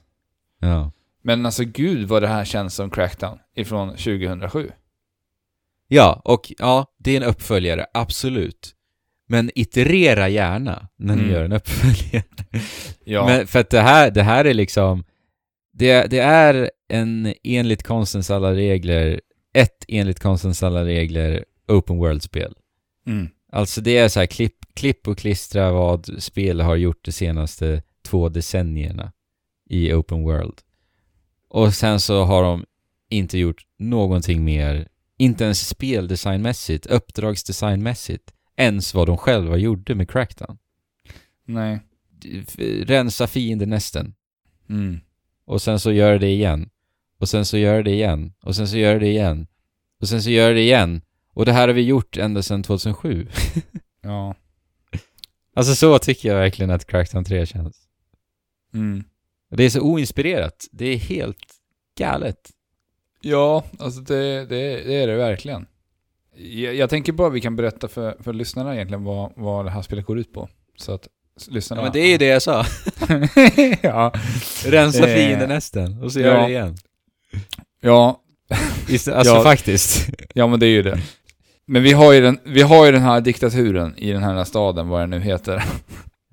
Ja. 0.60 0.92
Men 1.22 1.46
alltså 1.46 1.64
gud 1.64 2.08
vad 2.08 2.22
det 2.24 2.28
här 2.28 2.46
känns 2.46 2.76
som 2.76 2.90
Crackdown 2.90 3.38
ifrån 3.56 3.90
2007. 3.90 4.72
Ja, 5.88 6.22
och 6.26 6.54
ja, 6.58 6.86
det 6.98 7.12
är 7.12 7.18
en 7.18 7.30
uppföljare, 7.30 7.86
absolut. 7.94 8.72
Men 9.28 9.52
iterera 9.56 10.30
gärna 10.30 10.88
när 10.96 11.16
ni 11.16 11.22
Mm. 11.22 11.34
gör 11.34 11.44
en 11.44 11.52
uppföljare. 11.54 12.24
Ja, 13.04 13.26
Men 13.26 13.48
för 13.48 13.60
att 13.60 13.70
det 13.70 13.82
här, 13.82 14.12
det 14.12 14.24
här 14.24 14.46
är 14.46 14.54
liksom, 14.54 15.04
det, 15.74 16.06
det 16.10 16.20
är 16.20 16.72
en 16.88 17.34
enligt 17.44 17.84
konstens 17.84 18.32
alla 18.32 18.54
regler, 18.54 19.22
ett 19.56 19.86
enligt 19.88 20.20
konstens 20.20 20.64
alla 20.64 20.86
regler 20.86 21.46
open 21.68 21.98
world-spel. 21.98 22.54
mm. 23.08 23.28
Alltså 23.52 23.82
det 23.82 23.98
är 23.98 24.10
så 24.10 24.20
här 24.20 24.28
klipp, 24.28 24.56
klipp 24.74 25.08
och 25.08 25.18
klistra 25.18 25.72
vad 25.72 26.24
spel 26.24 26.62
har 26.62 26.76
gjort 26.76 27.06
de 27.06 27.12
senaste 27.12 27.84
två 28.04 28.30
decennierna 28.30 29.12
i 29.70 29.94
open 29.94 30.24
world. 30.24 30.62
Och 31.48 31.74
sen 31.74 32.00
så 32.00 32.24
har 32.24 32.44
de 32.44 32.66
inte 33.10 33.38
gjort 33.38 33.66
någonting 33.78 34.44
mer, 34.44 34.88
inte 35.18 35.44
ens 35.44 35.68
speldesignmässigt, 35.68 36.86
uppdragsdesignmässigt, 36.86 38.34
ens 38.56 38.94
vad 38.94 39.08
de 39.08 39.18
själva 39.18 39.58
gjorde 39.58 39.96
med 39.96 40.10
Crackdown. 40.10 40.58
nej. 41.46 41.80
Rensa 42.84 43.28
fiendenästen. 43.28 44.14
Mm. 44.70 45.00
Och 45.46 45.62
sen 45.62 45.80
så 45.80 45.92
gör 45.92 46.20
det 46.20 46.30
igen. 46.30 46.70
Och 47.26 47.30
sen 47.30 47.46
så 47.46 47.58
gör 47.58 47.84
det 47.84 47.92
igen. 47.92 48.34
Och 48.44 48.56
sen 48.56 48.68
så 48.68 48.78
gör 48.78 49.00
det 49.00 49.08
igen. 49.08 49.48
Och 50.02 50.08
sen 50.08 50.24
så 50.24 50.30
gör 50.30 50.54
det 50.54 50.62
igen. 50.62 51.02
Och 51.34 51.46
det 51.46 51.54
här 51.54 51.68
har 51.68 51.76
vi 51.76 51.82
gjort 51.82 52.18
ända 52.18 52.42
sedan 52.44 52.64
2007. 52.64 53.28
Ja. 54.02 54.36
Alltså 55.56 55.76
så 55.76 56.00
tycker 56.00 56.30
jag 56.30 56.36
verkligen 56.36 56.72
att 56.72 56.86
Crackdown 56.88 57.24
3 57.24 57.46
känns. 57.46 57.78
Mm. 58.74 59.04
Det 59.50 59.64
är 59.64 59.70
så 59.70 59.82
oinspirerat. 59.82 60.68
Det 60.72 60.86
är 60.86 60.98
helt 60.98 61.46
galet. 61.98 62.50
Ja, 63.22 63.64
alltså 63.80 64.02
det, 64.02 64.46
det, 64.46 64.84
det 64.86 64.96
är 64.96 65.08
det 65.08 65.16
verkligen. 65.16 65.66
Jag, 66.36 66.76
jag 66.76 66.90
tänker 66.90 67.14
bara 67.14 67.30
vi 67.30 67.42
kan 67.42 67.56
berätta 67.56 67.88
för, 67.88 68.18
för 68.20 68.34
lyssnarna 68.34 68.76
egentligen 68.76 69.04
vad, 69.04 69.34
vad 69.36 69.66
det 69.66 69.72
här 69.72 69.82
spelet 69.82 70.06
går 70.06 70.20
ut 70.20 70.34
på. 70.34 70.50
Så 70.78 70.92
att 70.92 71.08
lyssnarna... 71.48 71.82
Ja 71.82 71.84
men 71.84 71.94
det 71.94 72.00
är 72.00 72.12
ju 72.12 72.18
det 72.18 72.26
jag 72.26 72.42
sa. 72.42 72.66
ja. 73.82 74.14
Rensa 74.66 75.10
Eh, 75.10 75.16
fiendenästen. 75.16 76.04
Och 76.04 76.12
så 76.12 76.20
gör 76.20 76.36
ja. 76.36 76.42
det 76.42 76.50
igen. 76.50 76.76
Ja, 77.82 78.22
Alltså 78.90 79.12
Ja. 79.12 79.44
faktiskt. 79.44 80.10
ja, 80.34 80.48
men 80.48 80.60
det 80.60 80.66
är 80.66 80.70
ju 80.70 80.82
det. 80.82 81.00
Men 81.68 81.84
vi 81.84 81.92
har 81.94 82.14
ju 82.14 82.22
den, 82.22 82.40
vi 82.44 82.62
har 82.62 82.86
ju 82.86 82.92
den 82.92 83.02
här 83.02 83.22
diktaturen 83.22 83.98
i 83.98 84.12
den 84.12 84.24
här 84.24 84.44
staden, 84.44 84.88
vad 84.88 85.02
den 85.02 85.10
nu 85.10 85.20
heter. 85.20 85.64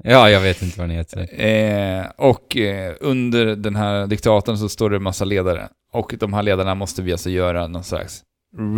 Ja, 0.04 0.30
jag 0.30 0.40
vet 0.40 0.62
inte 0.62 0.78
vad 0.78 0.88
den 0.88 0.96
heter. 0.96 1.40
Eh, 1.44 2.04
och 2.16 2.56
eh, 2.56 2.94
under 3.00 3.46
den 3.56 3.76
här 3.76 4.06
diktatorn 4.06 4.58
så 4.58 4.68
står 4.68 4.90
det 4.90 4.96
en 4.96 5.02
massa 5.02 5.24
ledare. 5.24 5.68
Och 5.92 6.14
de 6.20 6.32
här 6.32 6.42
ledarna 6.42 6.74
måste 6.74 7.02
vi 7.02 7.12
alltså 7.12 7.30
göra 7.30 7.66
någon 7.66 7.84
slags 7.84 8.22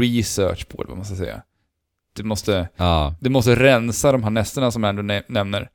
research 0.00 0.68
på, 0.68 0.84
vad 0.88 0.96
man 0.96 1.04
ska 1.06 1.14
säga. 1.16 1.42
Du 2.16 2.22
måste, 2.22 2.68
Ja. 2.76 3.14
du 3.20 3.30
måste 3.30 3.54
rensa 3.54 4.12
de 4.12 4.22
här 4.22 4.30
nästerna 4.30 4.70
som 4.70 4.84
Andrew 4.84 5.14
nä- 5.14 5.22
nämner. 5.28 5.68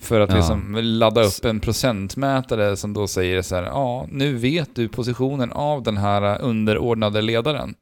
För 0.00 0.20
att 0.20 0.30
Ja. 0.30 0.36
liksom 0.36 0.76
ladda 0.82 1.22
upp 1.22 1.44
en 1.44 1.60
procentmätare 1.60 2.76
som 2.76 2.92
då 2.92 3.06
säger 3.08 3.42
så 3.42 3.54
här, 3.56 3.62
ja, 3.62 4.06
nu 4.10 4.36
vet 4.36 4.74
du 4.74 4.88
positionen 4.88 5.52
av 5.52 5.82
den 5.82 5.96
här 5.96 6.40
underordnade 6.42 7.22
ledaren. 7.22 7.74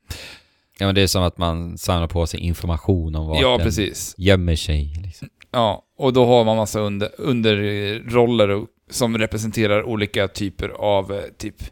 Ja 0.78 0.86
men 0.86 0.94
det 0.94 1.00
är 1.02 1.06
som 1.06 1.22
att 1.22 1.38
man 1.38 1.78
samlar 1.78 2.08
på 2.08 2.26
sig 2.26 2.40
information 2.40 3.14
om 3.14 3.26
vart 3.26 3.40
ja, 3.40 3.50
den 3.56 3.60
precis. 3.66 4.14
gömmer 4.18 4.56
sig. 4.56 4.94
Liksom. 5.04 5.28
Ja, 5.50 5.82
och 5.98 6.12
då 6.12 6.26
har 6.26 6.44
man 6.44 6.56
massa 6.56 6.80
under, 6.80 7.08
underroller 7.18 8.66
som 8.90 9.18
representerar 9.18 9.82
olika 9.82 10.28
typer 10.28 10.68
av 10.68 11.12
eh, 11.12 11.20
typ 11.38 11.62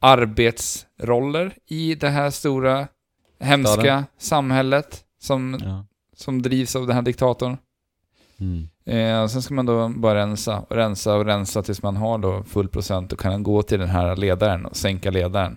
arbetsroller 0.00 1.54
i 1.66 1.94
det 1.94 2.08
här 2.08 2.30
stora 2.30 2.88
hemska 3.40 3.72
Staden. 3.74 4.04
samhället 4.18 5.04
som, 5.20 5.58
Ja. 5.62 5.86
som 6.16 6.42
drivs 6.42 6.76
av 6.76 6.86
den 6.86 6.96
här 6.96 7.02
diktatorn. 7.02 7.56
Mm. 8.40 8.68
Eh, 8.86 9.26
sen 9.26 9.42
ska 9.42 9.54
man 9.54 9.66
då 9.66 9.88
bara 9.88 10.14
rensa 10.18 10.58
och 10.68 10.76
rensa 10.76 11.14
och 11.14 11.24
rensa 11.24 11.62
tills 11.62 11.82
man 11.82 11.96
har 11.96 12.18
då 12.18 12.42
full 12.42 12.68
procent 12.68 13.12
och 13.12 13.18
kan 13.20 13.42
gå 13.42 13.62
till 13.62 13.78
den 13.78 13.88
här 13.88 14.16
ledaren 14.16 14.66
och 14.66 14.76
sänka 14.76 15.10
ledaren. 15.10 15.56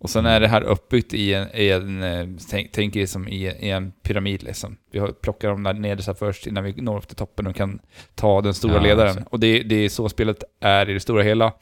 Och 0.00 0.10
sen 0.10 0.26
är 0.26 0.40
det 0.40 0.48
här 0.48 0.62
uppbyggt 0.62 1.14
i 1.14 1.34
en, 1.34 1.48
i 1.54 1.70
en 1.70 2.02
eh, 2.02 2.26
tänk, 2.50 2.72
tänk 2.72 2.96
er 2.96 3.06
som 3.06 3.28
i, 3.28 3.46
i 3.46 3.70
en 3.70 3.92
pyramid 4.02 4.42
liksom. 4.42 4.76
Vi 4.92 4.98
har, 4.98 5.08
plockar 5.08 5.48
de 5.48 5.62
där 5.62 5.74
nedersta 5.74 6.14
först 6.14 6.46
innan 6.46 6.64
vi 6.64 6.72
når 6.76 6.96
upp 6.98 7.08
till 7.08 7.16
toppen 7.16 7.46
och 7.46 7.56
kan 7.56 7.78
ta 8.14 8.40
den 8.40 8.54
stora 8.54 8.74
Ja, 8.74 8.80
ledaren. 8.80 9.08
alltså. 9.08 9.24
Och 9.30 9.40
det, 9.40 9.62
det 9.62 9.74
är 9.76 9.88
så 9.88 10.08
spelet 10.08 10.44
är 10.60 10.90
i 10.90 10.92
det 10.92 11.00
stora 11.00 11.22
hela. 11.22 11.52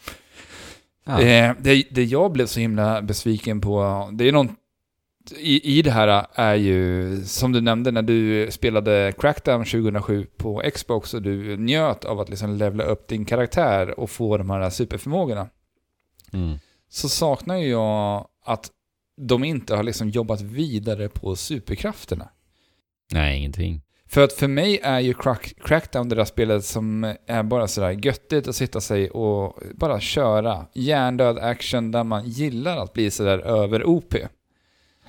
Ja. 1.06 1.20
Eh, 1.20 1.52
det, 1.60 1.84
det 1.90 2.04
jag 2.04 2.32
blev 2.32 2.46
så 2.46 2.60
himla 2.60 3.02
besviken 3.02 3.60
på, 3.60 4.08
det 4.12 4.28
är 4.28 4.32
någon 4.32 4.56
i, 5.32 5.78
i 5.78 5.82
det 5.82 5.90
här 5.90 6.26
är 6.34 6.54
ju, 6.54 7.20
som 7.24 7.52
du 7.52 7.60
nämnde 7.60 7.90
när 7.90 8.02
du 8.02 8.48
spelade 8.50 9.12
Crackdown 9.18 9.64
2007 9.64 10.26
på 10.36 10.62
Xbox 10.74 11.14
och 11.14 11.22
du 11.22 11.56
njöt 11.56 12.04
av 12.04 12.20
att 12.20 12.28
liksom 12.28 12.56
levla 12.56 12.84
upp 12.84 13.08
din 13.08 13.24
karaktär 13.24 14.00
och 14.00 14.10
få 14.10 14.38
de 14.38 14.50
här 14.50 14.70
superförmågorna. 14.70 15.48
Mm. 16.32 16.58
Så 16.88 17.08
saknar 17.08 17.56
ju 17.56 17.68
jag 17.68 18.28
att 18.44 18.70
de 19.16 19.44
inte 19.44 19.76
har 19.76 19.82
liksom 19.82 20.08
jobbat 20.08 20.40
vidare 20.40 21.08
på 21.08 21.36
superkrafterna. 21.36 22.28
Nej, 23.12 23.38
ingenting. 23.38 23.82
För 24.06 24.24
att 24.24 24.32
för 24.32 24.48
mig 24.48 24.80
är 24.82 25.00
ju 25.00 25.14
crack, 25.14 25.54
Crackdown 25.64 26.08
det 26.08 26.14
där 26.14 26.24
spelet 26.24 26.64
som 26.64 27.14
är 27.26 27.42
bara 27.42 27.68
sådär 27.68 27.90
göttigt 27.90 28.48
att 28.48 28.56
sitta 28.56 28.80
sig 28.80 29.10
och 29.10 29.58
bara 29.74 30.00
köra 30.00 30.66
hjärndöd 30.74 31.38
action 31.38 31.90
där 31.90 32.04
man 32.04 32.28
gillar 32.28 32.76
att 32.76 32.92
bli 32.92 33.10
sådär 33.10 33.38
över 33.38 33.84
OP. 33.88 34.14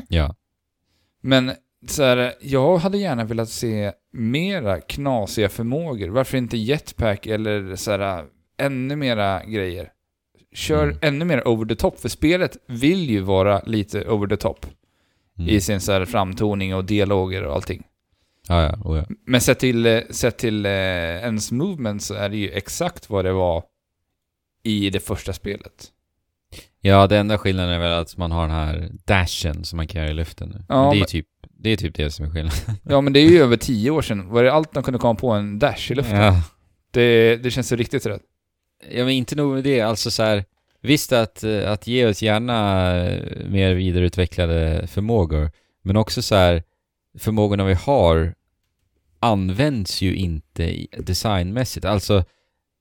Ja. 0.08 0.36
Men 1.22 1.52
så 1.88 2.04
här, 2.04 2.34
jag 2.42 2.78
hade 2.78 2.98
gärna 2.98 3.24
velat 3.24 3.50
se 3.50 3.92
mera 4.14 4.82
knasiga 4.82 5.50
förmågor. 5.50 6.08
Varför 6.10 6.38
inte 6.38 6.58
jetpack 6.58 7.26
eller 7.26 7.76
så 7.76 7.92
här, 7.92 8.26
ännu 8.58 8.96
mera 8.96 9.44
grejer? 9.46 9.92
Kör 10.54 10.84
Mm. 10.84 10.98
ännu 11.02 11.26
mer 11.26 11.48
over 11.48 11.66
the 11.66 11.76
top, 11.76 12.00
för 12.00 12.10
spelet 12.10 12.58
vill 12.68 13.10
ju 13.10 13.20
vara 13.22 13.62
lite 13.66 14.06
over 14.08 14.28
the 14.28 14.38
top 14.38 14.66
Mm. 15.40 15.50
i 15.50 15.62
sin 15.62 15.82
så 15.82 15.92
här 15.92 16.06
framtoning 16.06 16.76
och 16.76 16.86
dialoger 16.86 17.44
och 17.44 17.56
allting. 17.56 17.84
Ja, 18.48 18.62
ja. 18.64 18.90
Oh, 18.90 18.98
ja. 18.98 19.06
Men 19.26 19.42
sett 19.42 19.60
till, 19.60 19.86
eh, 19.86 20.02
sett 20.10 20.38
till 20.38 20.66
eh, 20.66 20.72
ens 20.72 21.52
movement 21.52 22.04
så 22.04 22.14
är 22.14 22.30
det 22.30 22.38
ju 22.38 22.50
exakt 22.52 23.10
vad 23.10 23.26
det 23.26 23.32
var 23.34 23.64
i 24.64 24.90
det 24.90 25.00
första 25.00 25.34
spelet. 25.34 25.92
Ja, 26.88 27.08
det 27.08 27.18
enda 27.18 27.38
skillnaden 27.38 27.72
är 27.74 27.80
väl 27.80 27.92
att 27.92 28.18
man 28.18 28.32
har 28.32 28.42
den 28.48 28.56
här 28.56 28.90
dashen 29.06 29.64
som 29.64 29.78
man 29.78 29.88
kan 29.88 30.02
göra 30.02 30.12
i 30.12 30.14
luften 30.14 30.50
nu. 30.50 30.64
Ja, 30.70 30.82
Men 30.82 30.90
det 30.92 30.98
är 30.98 31.00
men- 31.00 31.08
typ, 31.08 31.28
det 31.60 31.70
är 31.70 31.78
typ 31.78 31.96
det 31.96 32.12
som 32.12 32.26
är 32.26 32.30
skillnaden. 32.30 32.60
Ja 32.84 33.02
men 33.02 33.14
det 33.14 33.20
är 33.20 33.30
ju 33.30 33.40
över 33.42 33.58
tio 33.58 33.92
år 33.92 34.02
sedan. 34.02 34.30
Var 34.30 34.44
det 34.44 34.54
allt 34.54 34.74
de 34.74 34.84
kunde 34.84 35.00
komma 35.00 35.16
på 35.16 35.32
en 35.32 35.60
dash 35.60 35.92
i 35.92 35.96
luften? 35.96 36.18
Ja. 36.18 36.42
Det, 36.92 37.36
det 37.44 37.52
känns 37.52 37.68
så 37.68 37.76
riktigt 37.76 38.06
rätt. 38.06 38.22
ja, 38.92 39.04
men 39.06 39.14
inte 39.14 39.36
nog 39.36 39.54
med 39.54 39.64
det. 39.64 39.82
Alltså 39.82 40.12
så 40.12 40.24
här, 40.24 40.44
visst 40.82 41.12
att, 41.12 41.44
eh, 41.44 41.72
att 41.72 41.88
ge 41.88 42.06
oss 42.06 42.22
gärna 42.22 42.92
eh, 43.06 43.48
mer 43.50 43.74
vidareutvecklade 43.74 44.88
förmågor, 44.88 45.52
men 45.84 45.98
också 45.98 46.22
så 46.22 46.36
här, 46.36 46.64
förmågorna 47.20 47.66
vi 47.66 47.74
har 47.74 48.34
används 49.20 50.02
ju 50.02 50.16
inte 50.16 50.86
designmässigt. 50.98 51.86
Alltså, 51.86 52.24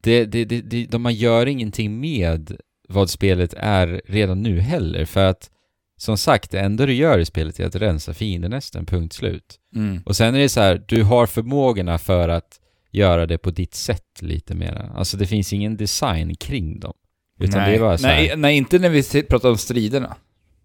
det, 0.03 0.25
det, 0.25 0.45
det, 0.45 0.61
det, 0.61 0.87
de 0.87 1.03
man 1.03 1.15
gör 1.15 1.47
ingenting 1.47 2.01
med 2.01 2.57
vad 2.89 3.11
spelet 3.11 3.55
är 3.57 4.03
redan 4.07 4.43
nu 4.43 4.61
heller, 4.61 5.05
för 5.05 5.25
att 5.25 5.51
som 5.97 6.17
sagt, 6.19 6.51
det 6.51 6.61
enda 6.61 6.87
du 6.87 6.95
gör 6.95 7.19
i 7.19 7.25
spelet 7.25 7.61
är 7.61 7.67
att 7.67 7.77
rensa 7.77 8.15
fiendenästen, 8.15 8.87
punkt 8.87 9.13
slut. 9.13 9.59
Mm. 9.77 10.03
Och 10.07 10.17
sen 10.17 10.35
är 10.35 10.39
det 10.39 10.49
så 10.49 10.61
här, 10.61 10.83
du 10.89 11.03
har 11.03 11.27
förmågorna 11.27 11.99
för 11.99 12.29
att 12.29 12.61
göra 12.91 13.27
det 13.27 13.39
på 13.39 13.51
ditt 13.51 13.75
sätt 13.75 14.23
lite 14.23 14.55
mera. 14.55 14.91
Alltså 14.95 15.17
det 15.17 15.27
finns 15.27 15.53
ingen 15.53 15.77
design 15.77 16.35
kring 16.37 16.81
dem. 16.81 16.93
Utan 17.41 17.61
nej, 17.61 17.71
det 17.71 17.77
är 17.77 17.81
bara 17.81 17.99
så 17.99 18.07
här, 18.07 18.17
nej, 18.17 18.37
nej, 18.37 18.57
inte 18.57 18.79
när 18.79 18.89
vi 18.89 19.23
pratar 19.23 19.51
om 19.51 19.57
striderna. 19.59 20.17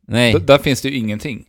nej, 0.07 0.33
D- 0.33 0.39
där 0.39 0.57
finns 0.57 0.81
det 0.81 0.89
ju 0.89 0.95
ingenting. 0.97 1.45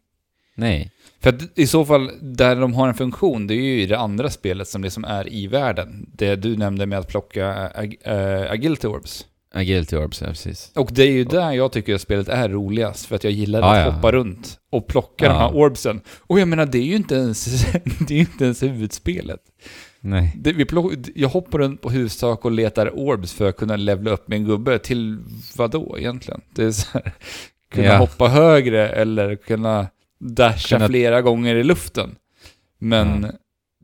nej. 0.54 0.90
För 1.22 1.30
att 1.30 1.58
i 1.58 1.66
så 1.66 1.84
fall, 1.84 2.10
där 2.20 2.56
de 2.56 2.74
har 2.74 2.88
en 2.88 2.94
funktion, 2.94 3.46
det 3.46 3.54
är 3.54 3.62
ju 3.62 3.82
i 3.82 3.86
det 3.86 3.98
andra 3.98 4.30
spelet 4.30 4.68
som 4.68 4.82
liksom 4.82 5.04
är 5.04 5.32
i 5.32 5.46
världen. 5.46 6.10
Det 6.14 6.36
du 6.36 6.56
nämnde 6.56 6.86
med 6.86 6.98
att 6.98 7.08
plocka 7.08 7.70
ag 7.74 7.96
äh, 8.02 8.50
agility 8.52 8.86
orbs. 8.86 9.26
Agility 9.54 9.96
Orbs, 9.96 10.20
ja 10.20 10.26
precis. 10.26 10.72
Och 10.74 10.90
det 10.92 11.02
är 11.02 11.10
ju 11.12 11.24
där 11.24 11.52
jag 11.52 11.72
tycker 11.72 11.94
att 11.94 12.00
spelet 12.00 12.28
är 12.28 12.48
roligast, 12.48 13.06
för 13.06 13.16
att 13.16 13.24
jag 13.24 13.32
gillar 13.32 13.60
Ja, 13.60 13.76
att 13.80 13.86
ja. 13.86 13.92
hoppa 13.92 14.12
runt 14.12 14.58
och 14.70 14.86
plocka 14.86 15.24
Ja. 15.24 15.32
de 15.32 15.38
här 15.38 15.56
orbsen. 15.56 16.00
Och 16.18 16.40
jag 16.40 16.48
menar, 16.48 16.66
det 16.66 16.78
är 16.78 16.82
ju 16.82 16.96
inte 16.96 17.14
ens, 17.14 17.62
det 18.08 18.14
är 18.14 18.18
inte 18.20 18.44
ens 18.44 18.62
huvudspelet. 18.62 19.40
Nej. 20.00 20.32
Det, 20.38 20.52
vi 20.52 20.64
plock, 20.64 20.92
jag 21.14 21.28
hoppar 21.28 21.58
runt 21.58 21.80
på 21.80 21.90
hustak 21.90 22.44
och 22.44 22.50
letar 22.50 22.98
orbs 22.98 23.32
för 23.32 23.48
att 23.48 23.56
kunna 23.56 23.76
levla 23.76 24.10
upp 24.10 24.28
min 24.28 24.44
gubbe. 24.44 24.78
Till 24.78 25.18
vad 25.56 25.70
då 25.70 25.98
egentligen? 25.98 26.40
Det 26.54 26.64
är 26.64 26.70
så 26.72 26.86
här, 26.92 27.12
kunna 27.72 27.86
Ja. 27.86 27.96
hoppa 27.96 28.28
högre 28.28 28.88
eller 28.88 29.36
kunna 29.36 29.86
dasha 30.20 30.76
Kunna- 30.76 30.88
flera 30.88 31.22
gånger 31.22 31.56
i 31.56 31.64
luften. 31.64 32.16
Men 32.78 33.22
Ja. 33.22 33.28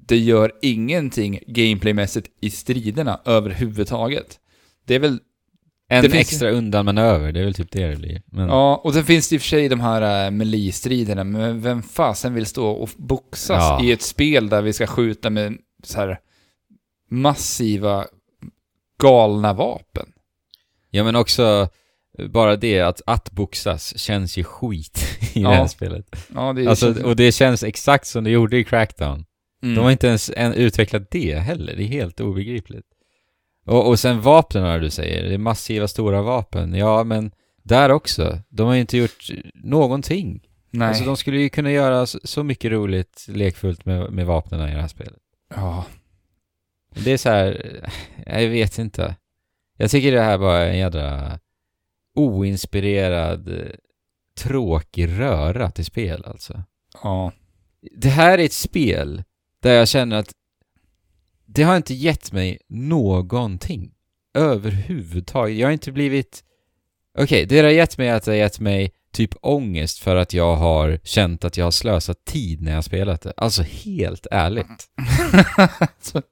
det 0.07 0.19
gör 0.19 0.53
ingenting 0.63 1.39
gameplaymässigt 1.47 2.29
i 2.41 2.51
striderna 2.51 3.21
överhuvudtaget. 3.25 4.39
Det 4.87 4.95
är 4.95 4.99
väl, 4.99 5.19
En 5.89 6.03
Det 6.03 6.11
finns- 6.11 6.21
extra 6.33 6.51
undanmanöver, 6.51 7.33
det 7.33 7.41
är 7.41 7.45
väl 7.45 7.55
typ 7.55 7.71
det 7.73 7.87
det 7.91 7.97
blir. 7.97 8.23
Men, 8.27 8.49
ja, 8.49 8.81
och 8.85 8.95
sen 8.95 9.05
finns 9.05 9.29
det 9.29 9.35
i 9.35 9.39
och 9.39 9.43
för 9.43 9.49
sig 9.49 9.69
de 9.69 9.81
här 9.81 10.27
äh, 10.27 10.31
melee-striderna, 10.31 11.25
men 11.25 11.61
vem 11.61 11.83
fasen 11.83 12.35
vill 12.35 12.47
stå 12.47 12.67
och 12.71 12.91
boxas 12.97 13.57
Ja. 13.63 13.85
i 13.85 13.93
ett 13.93 14.03
spel 14.03 14.49
där 14.49 14.63
vi 14.63 14.73
ska 14.73 14.87
skjuta 14.87 15.31
med 15.31 15.57
så 15.85 16.01
här 16.01 16.19
massiva, 17.11 18.07
galna 19.01 19.53
vapen? 19.53 20.07
ja, 20.91 21.05
men 21.05 21.17
också 21.17 21.69
bara 22.31 22.57
det 22.57 22.81
att, 22.81 23.03
att 23.07 23.31
boxas 23.31 23.99
känns 23.99 24.37
ju 24.37 24.45
skit 24.45 25.07
i 25.35 25.41
Ja. 25.43 25.51
det 25.51 25.57
här 25.57 25.67
spelet. 25.67 26.07
Ja, 26.35 26.53
det 26.53 26.67
Alltså, 26.67 27.03
och 27.05 27.17
det 27.17 27.33
känns 27.33 27.63
exakt 27.63 28.07
som 28.07 28.25
det 28.25 28.31
gjorde 28.31 28.57
i 28.59 28.65
Crackdown. 28.65 29.25
mm. 29.63 29.75
De 29.75 29.81
har 29.85 29.91
inte 29.91 30.07
ens 30.07 30.31
en, 30.37 30.53
utvecklat 30.55 31.11
det 31.11 31.35
heller, 31.39 31.77
det 31.77 31.83
är 31.83 31.89
helt 31.89 32.21
obegripligt. 32.21 32.87
Och, 33.67 33.89
och 33.89 33.99
sen 33.99 34.21
vapnen 34.21 34.81
du 34.81 34.91
säger, 34.91 35.23
det 35.23 35.35
är 35.35 35.39
massiva 35.39 35.89
stora 35.89 36.23
vapen. 36.23 36.75
Ja, 36.75 37.05
men 37.05 37.31
där 37.63 37.91
också. 37.91 38.39
De 38.49 38.67
har 38.67 38.75
ju 38.75 38.81
inte 38.81 38.99
gjort 38.99 39.31
någonting. 39.55 40.47
Nej. 40.71 40.89
Alltså 40.89 41.05
de 41.05 41.17
skulle 41.17 41.39
ju 41.39 41.49
kunna 41.49 41.71
göra 41.71 42.07
så, 42.07 42.43
mycket 42.43 42.73
roligt, 42.73 43.27
lekfullt 43.29 43.85
med, 43.85 44.13
med 44.13 44.27
vapnen 44.27 44.69
i 44.69 44.75
det 44.75 44.81
här 44.81 44.89
spelet. 44.89 45.23
Ja. 45.55 45.85
Det 47.05 47.13
är 47.13 47.17
så 47.17 47.29
här, 47.29 47.81
jag 48.27 48.49
vet 48.49 48.79
inte. 48.79 49.17
Jag 49.77 49.91
tycker 49.91 50.13
det 50.13 50.23
här 50.23 50.39
bara 50.39 50.59
är 50.59 50.71
en 50.71 50.79
jädra 50.79 51.39
oinspirerad, 52.15 53.51
tråkig 54.39 55.09
röra 55.19 55.71
till 55.71 55.85
spel 55.85 56.25
alltså. 56.27 56.63
Ja. 57.03 57.33
Det 57.97 58.09
här 58.09 58.39
är 58.39 58.45
ett 58.45 58.53
spel 58.53 59.23
där 59.63 59.73
jag 59.73 59.89
känner 59.89 60.17
att 60.17 60.33
det 61.57 61.63
har 61.63 61.77
inte 61.77 61.95
gett 61.95 62.33
mig 62.33 62.59
någonting 62.69 63.93
överhuvudtaget. 64.35 65.59
Jag 65.59 65.67
har 65.67 65.73
inte 65.73 65.93
blivit... 65.93 66.45
Okej, 67.19 67.47
det 67.47 67.61
har 67.61 67.69
gett 67.69 67.99
mig 67.99 68.11
att 68.11 68.25
det 68.25 68.31
har 68.31 68.37
gett 68.37 68.61
mig 68.61 68.93
typ 69.13 69.35
ångest 69.41 69.99
för 69.99 70.17
att 70.17 70.33
jag 70.33 70.57
har 70.57 71.01
känt 71.05 71.45
att 71.45 71.57
jag 71.57 71.65
har 71.65 71.71
slösat 71.71 72.25
tid 72.25 72.63
när 72.63 72.71
jag 72.71 72.77
har 72.77 72.83
spelat 72.83 73.23
det. 73.23 73.33
Alltså 73.37 73.63
helt 73.63 74.27
ärligt. 74.31 74.87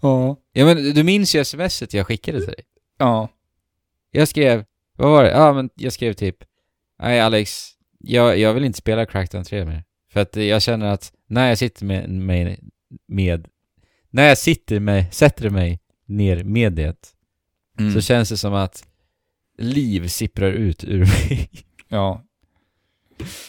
Ja. 0.00 0.36
Ja 0.52 0.64
men 0.64 0.94
du 0.94 1.02
minns 1.02 1.34
ju 1.34 1.44
smset 1.44 1.94
jag 1.94 2.06
skickade 2.06 2.38
till 2.38 2.46
dig? 2.46 2.64
Ja. 2.98 3.28
Jag 4.10 4.28
skrev, 4.28 4.64
vad 4.96 5.10
var 5.10 5.24
det? 5.24 5.30
Ja 5.30 5.52
men 5.52 5.70
jag 5.74 5.92
skrev 5.92 6.12
typ 6.12 6.36
Nej 7.02 7.20
Alex, 7.20 7.70
jag, 7.98 8.38
jag 8.38 8.54
vill 8.54 8.64
inte 8.64 8.78
spela 8.78 9.06
Crackdown 9.06 9.44
3 9.44 9.64
mer. 9.64 9.84
För 10.12 10.20
att 10.20 10.36
jag 10.36 10.62
känner 10.62 10.86
att 10.86 11.12
när 11.28 11.48
jag 11.48 11.58
sitter 11.58 11.84
med, 11.84 12.10
med, 12.10 12.58
med 13.08 13.48
när 14.10 14.28
jag 14.28 14.38
sitter 14.38 14.80
med, 14.80 15.14
sätter 15.14 15.50
mig 15.50 15.80
ner 16.06 16.44
med 16.44 16.72
det, 16.72 16.96
Mm. 17.78 17.92
så 17.94 18.00
känns 18.00 18.28
det 18.28 18.36
som 18.36 18.54
att 18.54 18.86
liv 19.58 20.08
sipprar 20.08 20.50
ut 20.52 20.84
ur 20.84 20.98
mig. 21.28 21.48
Ja. 21.88 22.24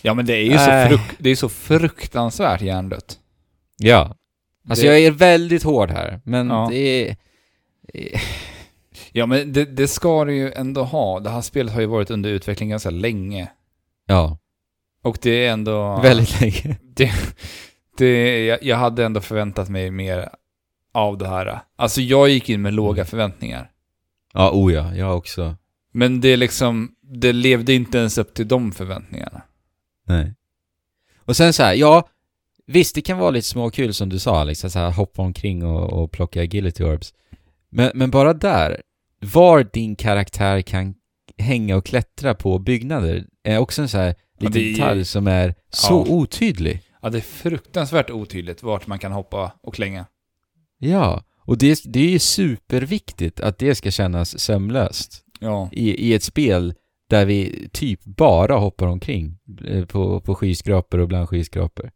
Ja 0.02 0.14
men 0.14 0.26
det 0.26 0.34
är 0.36 0.44
ju 0.44 0.58
så, 0.58 0.68
Nej. 0.68 0.90
fruk- 0.90 1.16
det 1.18 1.30
är 1.30 1.36
så 1.36 1.50
fruktansvärt 1.50 2.62
hjärndött. 2.62 3.20
ja. 3.78 4.16
Alltså 4.70 4.86
Det- 4.86 4.92
jag 4.92 5.00
är 5.06 5.12
väldigt 5.12 5.64
hård 5.64 5.92
här, 5.92 6.22
men 6.26 6.48
Ja. 6.50 6.68
det 6.72 6.78
är... 7.10 7.16
Ja 9.12 9.26
men 9.26 9.54
det, 9.54 9.66
det 9.66 9.88
ska 9.88 10.26
du 10.26 10.36
ju 10.36 10.52
ändå 10.52 10.84
ha. 10.84 11.20
Det 11.20 11.30
här 11.30 11.42
spelet 11.42 11.74
har 11.74 11.82
ju 11.82 11.88
varit 11.88 12.12
under 12.12 12.30
utveckling 12.30 12.70
ganska 12.70 12.90
länge. 12.90 13.52
Ja, 14.06 14.38
Och 15.04 15.18
det 15.22 15.46
är 15.46 15.52
ändå... 15.52 16.02
väldigt 16.02 16.42
länge. 16.42 16.78
Det, 16.84 17.12
det, 17.98 18.46
jag, 18.46 18.64
jag 18.64 18.78
hade 18.78 19.06
ändå 19.06 19.22
förväntat 19.22 19.70
mig 19.70 19.92
mer 19.92 20.30
av 20.94 21.18
det 21.18 21.28
här. 21.28 21.60
Alltså 21.76 22.02
jag 22.02 22.30
gick 22.30 22.50
in 22.50 22.62
med 22.62 22.74
låga 22.74 23.02
Mm. 23.02 23.06
förväntningar. 23.06 23.72
Ja, 24.34 24.52
oh 24.54 24.74
ja, 24.74 24.96
jag 24.96 25.18
också. 25.18 25.56
Men 25.92 26.22
det 26.22 26.38
liksom, 26.38 26.92
det 27.02 27.34
levde 27.34 27.74
inte 27.74 27.98
ens 27.98 28.18
upp 28.18 28.34
till 28.34 28.48
de 28.48 28.72
förväntningarna. 28.72 29.42
Nej. 30.08 30.34
Och 31.18 31.36
sen 31.38 31.54
så 31.54 31.64
här, 31.64 31.74
ja, 31.74 32.10
visst 32.66 32.96
det 32.96 33.02
kan 33.02 33.18
vara 33.18 33.32
lite 33.32 33.48
småkul 33.48 33.94
som 33.94 34.10
du 34.10 34.20
sa 34.20 34.42
att 34.50 34.58
så 34.58 34.80
här 34.80 34.92
hoppa 34.92 35.22
omkring 35.22 35.66
och, 35.66 36.04
och 36.04 36.12
plocka 36.12 36.42
agility 36.42 36.84
orbs. 36.84 37.14
Men, 37.70 37.92
men 37.94 38.12
bara 38.12 38.34
där, 38.34 38.82
var 39.22 39.68
din 39.74 39.96
karaktär 39.96 40.62
kan 40.62 40.96
hänga 41.38 41.76
och 41.78 41.86
klättra 41.86 42.34
på 42.34 42.60
byggnader 42.60 43.26
är 43.44 43.58
också 43.58 43.82
en 43.82 43.90
så 43.90 43.98
här 43.98 44.16
liten 44.40 44.74
detalj 44.74 45.06
som 45.06 45.28
är 45.28 45.56
så 45.70 46.06
Ja. 46.08 46.14
otydlig. 46.14 46.82
Ja, 47.06 47.10
det 47.10 47.18
är 47.18 47.22
fruktansvärt 47.22 48.10
otydligt 48.10 48.64
vart 48.64 48.88
man 48.88 49.00
kan 49.00 49.12
hoppa 49.12 49.52
och 49.62 49.74
klänga. 49.74 50.06
Ja, 50.78 51.24
och 51.40 51.58
det, 51.58 51.80
det 51.86 52.00
är 52.00 52.10
ju 52.10 52.20
superviktigt 52.20 53.40
att 53.40 53.58
det 53.58 53.76
ska 53.76 53.92
kännas 53.92 54.40
sömlöst 54.40 55.24
Ja. 55.40 55.70
i, 55.72 56.10
i 56.10 56.14
ett 56.14 56.24
spel 56.24 56.74
där 57.10 57.26
vi 57.26 57.70
typ 57.74 58.04
bara 58.04 58.56
hoppar 58.56 58.88
omkring 58.88 59.38
eh, 59.68 59.86
på, 59.86 60.22
på 60.22 60.36
skyskrapor 60.36 61.00
och 61.00 61.08
bland 61.08 61.30
skyskrapor. 61.30 61.92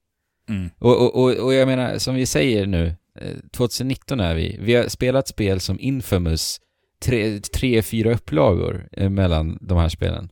Mm. 0.49 0.69
Och, 0.77 0.97
och, 1.01 1.23
och, 1.23 1.45
och 1.45 1.53
jag 1.53 1.67
menar, 1.67 1.97
som 1.97 2.15
vi 2.15 2.25
säger 2.25 2.65
nu, 2.65 2.95
eh, 3.19 3.37
2019 3.51 4.19
är 4.19 4.35
vi. 4.35 4.57
Vi 4.61 4.75
har 4.75 4.87
spelat 4.87 5.27
spel 5.27 5.59
som 5.59 5.79
Infamous, 5.79 6.61
tre, 7.01 7.39
tre 7.39 7.81
fyra 7.81 8.13
upplagor 8.13 8.89
eh, 8.91 9.09
mellan 9.09 9.57
de 9.61 9.77
här 9.77 9.89
spelen. 9.89 10.29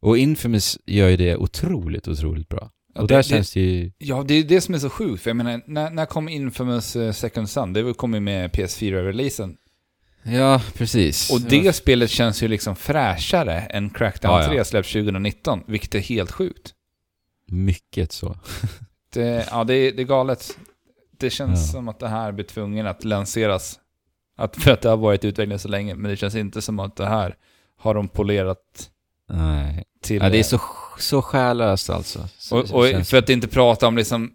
Och 0.00 0.18
Infamous 0.18 0.78
gör 0.86 1.08
ju 1.08 1.16
det 1.16 1.36
otroligt, 1.36 2.08
otroligt 2.08 2.48
bra. 2.48 2.70
Ja, 2.98 3.02
och 3.02 3.08
det- 3.08 3.14
där 3.14 3.22
känns 3.22 3.52
det 3.52 3.60
ju... 3.60 3.92
Ja, 3.98 4.24
det 4.28 4.34
är 4.34 4.44
det 4.44 4.60
som 4.60 4.74
är 4.74 4.78
så 4.78 4.90
sjukt. 4.90 5.22
För 5.22 5.30
jag 5.30 5.36
menar, 5.36 5.60
när, 5.66 5.90
när 5.90 6.06
kom 6.06 6.28
Infamous 6.28 6.96
eh, 6.96 7.12
Second 7.12 7.50
Son? 7.50 7.72
Det 7.72 7.94
kom 7.94 8.14
ju 8.14 8.20
med 8.20 8.50
PS4-releasen. 8.50 9.56
Ja, 10.22 10.62
precis. 10.74 11.30
Och 11.30 11.40
det 11.40 11.72
spelet 11.72 12.10
känns 12.10 12.42
ju 12.42 12.48
liksom 12.48 12.76
fräschare 12.76 13.60
än 13.60 13.90
Crackdown 13.90 14.32
Ja, 14.34 14.42
ja. 14.42 14.48
3 14.48 14.64
släpps 14.64 14.92
2019, 14.92 15.64
vilket 15.66 15.94
är 15.94 15.98
helt 16.00 16.32
sjukt. 16.32 16.74
Mycket 17.46 18.12
så. 18.12 18.36
Det, 19.12 19.46
ja, 19.50 19.64
det 19.64 19.74
är, 19.74 19.92
det 19.92 20.02
är 20.02 20.06
galet. 20.06 20.58
Det 21.18 21.30
känns 21.30 21.60
Ja. 21.60 21.72
som 21.72 21.88
att 21.88 21.98
det 21.98 22.08
här 22.08 22.32
blir 22.32 22.44
tvungen 22.44 22.86
att 22.86 23.04
lanseras. 23.04 23.78
Att, 24.36 24.56
för 24.56 24.70
att 24.70 24.80
det 24.80 24.88
har 24.88 24.96
varit 24.96 25.24
utvecklat 25.24 25.60
så 25.60 25.68
länge, 25.68 25.94
men 25.94 26.10
det 26.10 26.16
känns 26.16 26.34
inte 26.34 26.62
som 26.62 26.78
att 26.78 26.96
det 26.96 27.06
här 27.06 27.36
har 27.78 27.94
de 27.94 28.08
polerat 28.08 28.90
Nej. 29.28 29.84
till... 30.02 30.16
Ja, 30.22 30.28
det 30.30 30.36
är 30.36 30.38
eh, 30.38 30.42
så, 30.44 30.60
så 30.98 31.22
själlöst 31.22 31.90
alltså. 31.90 32.28
Så, 32.38 32.58
Och, 32.58 32.70
och 32.70 32.88
känns 32.88 33.10
för 33.10 33.16
att 33.16 33.30
inte 33.30 33.48
prata 33.48 33.86
om 33.86 33.96
liksom 33.96 34.32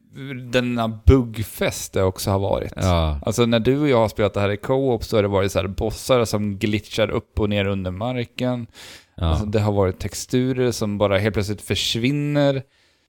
denna 0.52 0.88
buggfest 0.88 1.94
det 1.94 2.04
också 2.04 2.32
har 2.32 2.40
varit. 2.40 2.74
Ja. 2.76 3.20
Alltså 3.26 3.46
när 3.46 3.60
du 3.60 3.80
och 3.80 3.88
jag 3.90 3.98
har 3.98 4.10
spelat 4.10 4.34
det 4.34 4.40
här 4.40 4.52
i 4.52 4.58
co-op 4.58 5.04
så 5.04 5.18
har 5.18 5.22
det 5.24 5.28
varit 5.30 5.52
så 5.52 5.60
här 5.60 5.68
bossar 5.68 6.26
som 6.26 6.58
glitchar 6.58 7.10
upp 7.12 7.40
och 7.40 7.50
ner 7.50 7.66
under 7.66 7.92
marken. 7.92 8.68
Ja, 9.16 9.26
Alltså 9.26 9.46
det 9.46 9.60
har 9.60 9.72
varit 9.72 10.00
texturer 10.00 10.72
som 10.72 10.98
bara 10.98 11.18
helt 11.18 11.34
plötsligt 11.34 11.62
försvinner. 11.62 12.64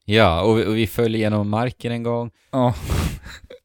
ja 0.05 0.43
och, 0.43 0.59
vi- 0.59 0.66
och 0.66 0.76
vi 0.76 0.87
föll 0.87 1.14
genom 1.14 1.49
marken 1.51 1.93
en 1.93 2.03
gång. 2.03 2.30
Ja, 2.53 2.74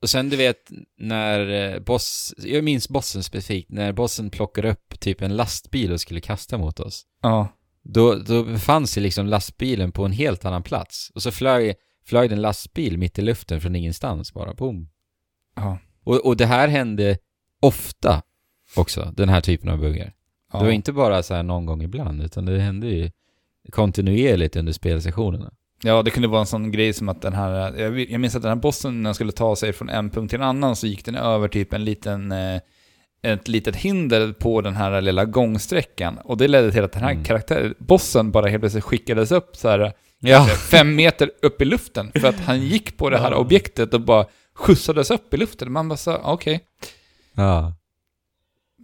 Och 0.01 0.09
sen 0.09 0.29
du 0.29 0.37
vet 0.37 0.57
när 0.99 1.73
eh, 1.73 1.79
boss, 1.79 2.33
jag 2.37 2.63
minns 2.63 2.89
bossen 2.89 3.23
specifikt, 3.23 3.71
när 3.71 3.91
bossen 3.91 4.29
plockar 4.29 4.65
upp 4.65 4.99
typ 4.99 5.21
en 5.21 5.35
lastbil 5.35 5.91
och 5.93 6.01
skulle 6.01 6.21
kasta 6.21 6.57
mot 6.57 6.79
oss. 6.79 7.03
ja, 7.21 7.47
Då, 7.93 8.15
då 8.15 8.43
befann 8.43 8.87
sig 8.87 9.03
liksom 9.03 9.27
lastbilen 9.27 9.91
på 9.91 10.05
en 10.05 10.11
helt 10.11 10.45
annan 10.45 10.63
plats. 10.63 11.11
Och 11.15 11.21
så 11.21 11.31
flög, 11.31 11.75
flög 12.05 12.31
en 12.31 12.41
lastbil 12.41 12.97
mitt 12.97 13.19
i 13.19 13.21
luften 13.21 13.61
från 13.61 13.75
ingenstans 13.75 14.33
bara, 14.33 14.53
boom. 14.53 14.89
ja. 15.55 15.77
Och, 16.03 16.25
och 16.25 16.37
det 16.37 16.45
här 16.45 16.67
hände 16.67 17.17
ofta 17.61 18.21
också, 18.75 19.13
den 19.17 19.29
här 19.29 19.41
typen 19.41 19.69
av 19.69 19.79
buggar. 19.79 20.13
ja. 20.53 20.59
Det 20.59 20.65
var 20.65 20.71
inte 20.71 20.93
bara 20.93 21.23
så 21.23 21.33
här 21.33 21.43
någon 21.43 21.65
gång 21.65 21.81
ibland, 21.83 22.21
utan 22.21 22.45
det 22.45 22.59
hände 22.59 22.87
ju 22.87 23.11
kontinuerligt 23.71 24.55
under 24.55 24.73
spelsessionerna. 24.73 25.53
Ja, 25.83 26.03
det 26.03 26.11
kunde 26.11 26.27
vara 26.27 26.39
en 26.39 26.45
sån 26.45 26.71
grej 26.71 26.93
som 26.93 27.09
att 27.09 27.21
den 27.21 27.33
här, 27.33 27.77
jag, 28.09 28.19
minns 28.19 28.35
att 28.35 28.41
den 28.41 28.49
här 28.49 28.55
bossen 28.55 29.03
när 29.03 29.07
den 29.07 29.15
skulle 29.15 29.31
ta 29.31 29.55
sig 29.55 29.73
från 29.73 29.89
en 29.89 30.09
punkt 30.09 30.29
till 30.29 30.39
en 30.39 30.45
annan 30.47 30.75
så 30.75 30.87
gick 30.87 31.05
den 31.05 31.15
över 31.15 31.47
typ 31.47 31.73
en 31.73 31.85
liten, 31.85 32.31
eh, 32.31 32.61
ett 33.21 33.47
litet 33.47 33.75
hinder 33.75 34.33
på 34.33 34.61
den 34.61 34.75
här 34.75 35.01
lilla 35.01 35.25
gångsträckan. 35.25 36.17
Och 36.17 36.37
det 36.37 36.47
ledde 36.47 36.71
till 36.71 36.83
att 36.83 36.91
den 36.91 37.03
här 37.03 37.11
Mm. 37.11 37.23
karaktären, 37.23 37.75
bossen 37.77 38.31
bara 38.31 38.47
helt 38.47 38.61
plötsligt 38.61 38.83
skickades 38.83 39.31
upp 39.31 39.55
så 39.55 39.69
här 39.69 39.93
Ja. 40.19 40.45
fem 40.45 40.95
meter 40.95 41.31
upp 41.41 41.61
i 41.61 41.65
luften 41.65 42.11
för 42.11 42.27
att 42.27 42.39
han 42.39 42.61
gick 42.61 42.97
på 42.97 43.09
det 43.09 43.17
här 43.17 43.31
Ja. 43.31 43.37
objektet 43.37 43.93
och 43.93 44.01
bara 44.01 44.25
skjutsades 44.55 45.11
upp 45.11 45.33
i 45.33 45.37
luften. 45.37 45.71
Man 45.71 45.89
bara 45.89 45.97
så, 45.97 46.17
okej. 46.23 46.59
Ja. 47.33 47.73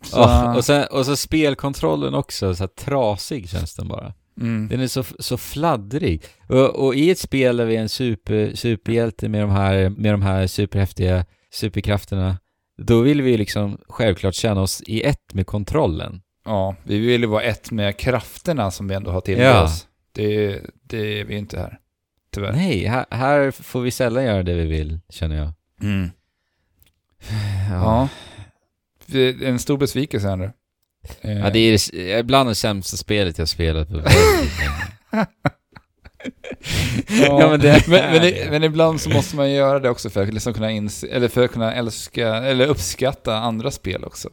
Så, 0.04 0.18
Ja, 0.20 0.56
och, 0.56 0.66
sen, 0.66 0.86
och 0.92 1.06
så 1.06 1.16
spelkontrollen 1.16 2.14
också, 2.14 2.56
så 2.56 2.64
här 2.64 2.68
trasig 2.68 3.50
känns 3.50 3.76
den 3.76 3.88
bara. 3.88 4.14
mm, 4.42 4.68
Den 4.68 4.80
är 4.80 4.88
så, 4.88 5.04
så 5.20 5.38
fladdrig. 5.38 6.24
Och, 6.50 6.86
och 6.86 6.96
i 6.96 7.10
ett 7.12 7.20
spel 7.20 7.58
där 7.58 7.66
vi 7.66 7.76
är 7.76 7.82
en 7.82 7.90
super, 7.90 8.52
superhjälte 8.56 9.30
med 9.30 9.42
de, 9.42 9.50
här, 9.52 9.90
med 9.90 10.14
de 10.14 10.22
här 10.22 10.48
superhäftiga 10.48 11.26
superkrafterna, 11.52 12.38
då 12.78 13.02
vill 13.02 13.22
vi 13.22 13.38
liksom 13.38 13.78
självklart 13.90 14.36
känna 14.36 14.62
oss 14.62 14.82
i 14.86 15.02
ett 15.04 15.34
med 15.34 15.48
kontrollen. 15.48 16.22
ja, 16.46 16.76
vi 16.84 17.00
vill 17.00 17.22
ju 17.22 17.28
vara 17.28 17.44
ett 17.44 17.72
med 17.72 17.98
krafterna 17.98 18.72
som 18.72 18.88
vi 18.88 18.96
ändå 18.96 19.12
har 19.12 19.22
till 19.22 19.38
Ja. 19.40 19.64
oss. 19.64 19.88
Det, 20.12 20.62
det 20.84 21.20
är 21.20 21.26
vi 21.26 21.36
inte 21.38 21.60
här. 21.60 21.80
tyvärr. 22.34 22.52
Nej, 22.52 22.86
här, 22.86 23.06
här 23.10 23.52
får 23.52 23.82
vi 23.82 23.92
sällan 23.92 24.24
göra 24.24 24.44
det 24.44 24.54
vi 24.54 24.66
vill, 24.66 25.00
känner 25.10 25.36
jag. 25.36 25.54
Mm. 25.82 26.10
Ja. 27.72 28.10
Är 29.14 29.44
En 29.44 29.60
stor 29.60 29.78
besvikelse 29.78 30.30
Andrew. 30.32 30.54
Eh, 31.22 31.38
Ja, 31.40 31.50
det 31.50 31.60
är 31.60 32.20
ibland 32.20 32.50
det 32.50 32.56
sämsta 32.56 32.98
spelet 32.98 33.38
jag 33.38 33.48
spelat 33.48 33.90
på. 33.90 34.02
Ja, 37.08 37.40
Ja, 37.42 37.50
men 37.50 37.60
det- 37.60 37.88
men, 37.88 38.12
men, 38.22 38.34
men 38.50 38.64
ibland 38.64 39.02
så 39.02 39.10
måste 39.10 39.36
man 39.36 39.52
göra 39.52 39.80
det 39.80 39.90
också 39.90 40.10
för 40.10 40.24
att 40.24 40.34
liksom 40.34 40.54
kunna 40.54 40.72
inse, 40.72 41.08
eller 41.08 41.28
för 41.28 41.46
att 41.46 41.52
kunna 41.52 41.74
älska, 41.74 42.28
eller 42.36 42.68
uppskatta 42.68 43.36
andra 43.38 43.72
spel 43.72 44.04
också. 44.04 44.30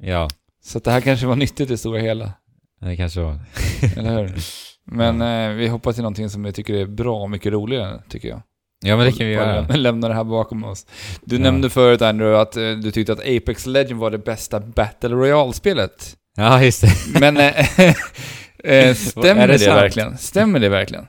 Ja, 0.00 0.28
Så 0.64 0.78
det 0.78 0.90
här 0.90 1.00
kanske 1.00 1.26
var 1.26 1.36
nyttigt 1.36 1.70
i 1.70 1.76
stora 1.76 2.00
hela, 2.00 2.32
det 2.80 2.96
kanske 2.96 3.20
var. 3.20 3.38
eller 3.96 4.18
hur? 4.18 4.32
Men 4.84 5.22
eh, 5.22 5.56
vi 5.56 5.68
hoppas 5.68 5.94
till 5.94 6.02
någonting 6.02 6.30
som 6.30 6.42
vi 6.42 6.52
tycker 6.52 6.74
är 6.74 6.86
bra 6.86 7.20
och 7.22 7.30
mycket 7.30 7.52
roligare, 7.52 8.02
tycker 8.08 8.28
jag. 8.28 8.42
Ja, 8.84 8.96
men 8.96 9.06
det 9.06 9.12
kan 9.12 9.26
vi 9.26 9.32
göra. 9.32 9.60
läm- 9.66 9.76
Lämna 9.76 10.08
det 10.08 10.14
här 10.14 10.24
bakom 10.24 10.64
oss. 10.64 10.86
Du 11.24 11.36
Ja. 11.36 11.42
nämnde 11.42 11.70
förut 11.70 12.02
Andrew 12.02 12.40
att 12.42 12.56
eh, 12.56 12.70
du 12.70 12.90
tyckte 12.90 13.12
att 13.12 13.20
Apex 13.20 13.66
Legend 13.66 14.00
var 14.00 14.10
det 14.10 14.18
bästa 14.18 14.60
Battle 14.60 15.08
Royale-spelet. 15.08 16.16
Ja, 16.36 16.62
just 16.62 16.80
det. 16.82 17.20
Men 17.20 17.36
eh, 17.36 17.66
eh, 18.64 18.94
stämmer 18.94 19.48
det, 19.48 19.56
det 19.56 19.66
verkligen? 19.66 20.18
Stämmer 20.18 20.60
det 20.60 20.68
verkligen? 20.68 21.06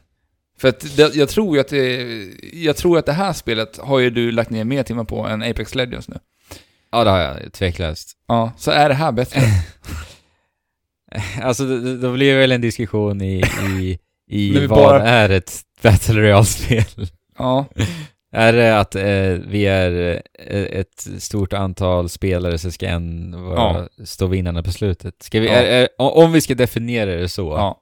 För 0.58 0.68
att 0.68 0.98
det, 0.98 1.16
jag 1.16 1.30
tror 1.30 1.60
att 1.60 1.68
det, 1.68 2.06
jag 2.54 2.78
tror 2.78 2.98
att 2.98 3.06
det 3.06 3.14
här 3.14 3.34
spelet 3.34 3.78
har 3.78 4.00
ju 4.00 4.10
du 4.10 4.32
lagt 4.32 4.50
ner 4.50 4.64
mer 4.64 4.84
timmar 4.84 5.04
på 5.04 5.28
än 5.28 5.44
Apex 5.44 5.76
Legends 5.76 6.08
nu. 6.08 6.18
Ja, 6.92 7.04
det 7.04 7.10
har 7.10 7.20
jag, 7.20 7.54
tveklöst. 7.54 8.12
Ja, 8.28 8.52
så 8.58 8.72
är 8.72 8.90
det 8.90 8.96
här 8.96 9.12
bättre? 9.12 9.42
Alltså, 11.42 11.66
då, 11.96 12.14
blir 12.14 12.34
det 12.34 12.40
väl 12.40 12.52
en 12.52 12.62
diskussion 12.62 13.22
i, 13.22 13.44
i, 13.80 14.00
i 14.28 14.68
vad 14.68 14.70
bara- 14.70 15.04
är 15.08 15.30
ett 15.30 15.62
Battle 15.82 16.22
Royale-spel? 16.22 17.08
Ja, 17.38 17.66
Är 18.36 18.54
det 18.54 18.80
att 18.80 18.96
eh, 18.96 19.48
vi 19.48 19.66
är 19.66 20.22
eh, 20.40 20.80
ett 20.80 21.08
stort 21.20 21.54
antal 21.54 22.10
spelare 22.10 22.58
så 22.58 22.72
ska 22.72 22.88
en 22.88 23.32
vara, 23.44 23.88
stå 24.06 24.28
vinnarna 24.28 24.64
på 24.64 24.72
slutet? 24.72 25.24
Ska 25.24 25.40
vi, 25.40 25.48
Ja. 25.48 25.54
är, 25.54 25.82
är, 25.82 25.88
om 25.98 26.32
vi 26.32 26.42
ska 26.42 26.56
definiera 26.56 27.16
det 27.16 27.30
så, 27.30 27.42
ja. 27.52 27.82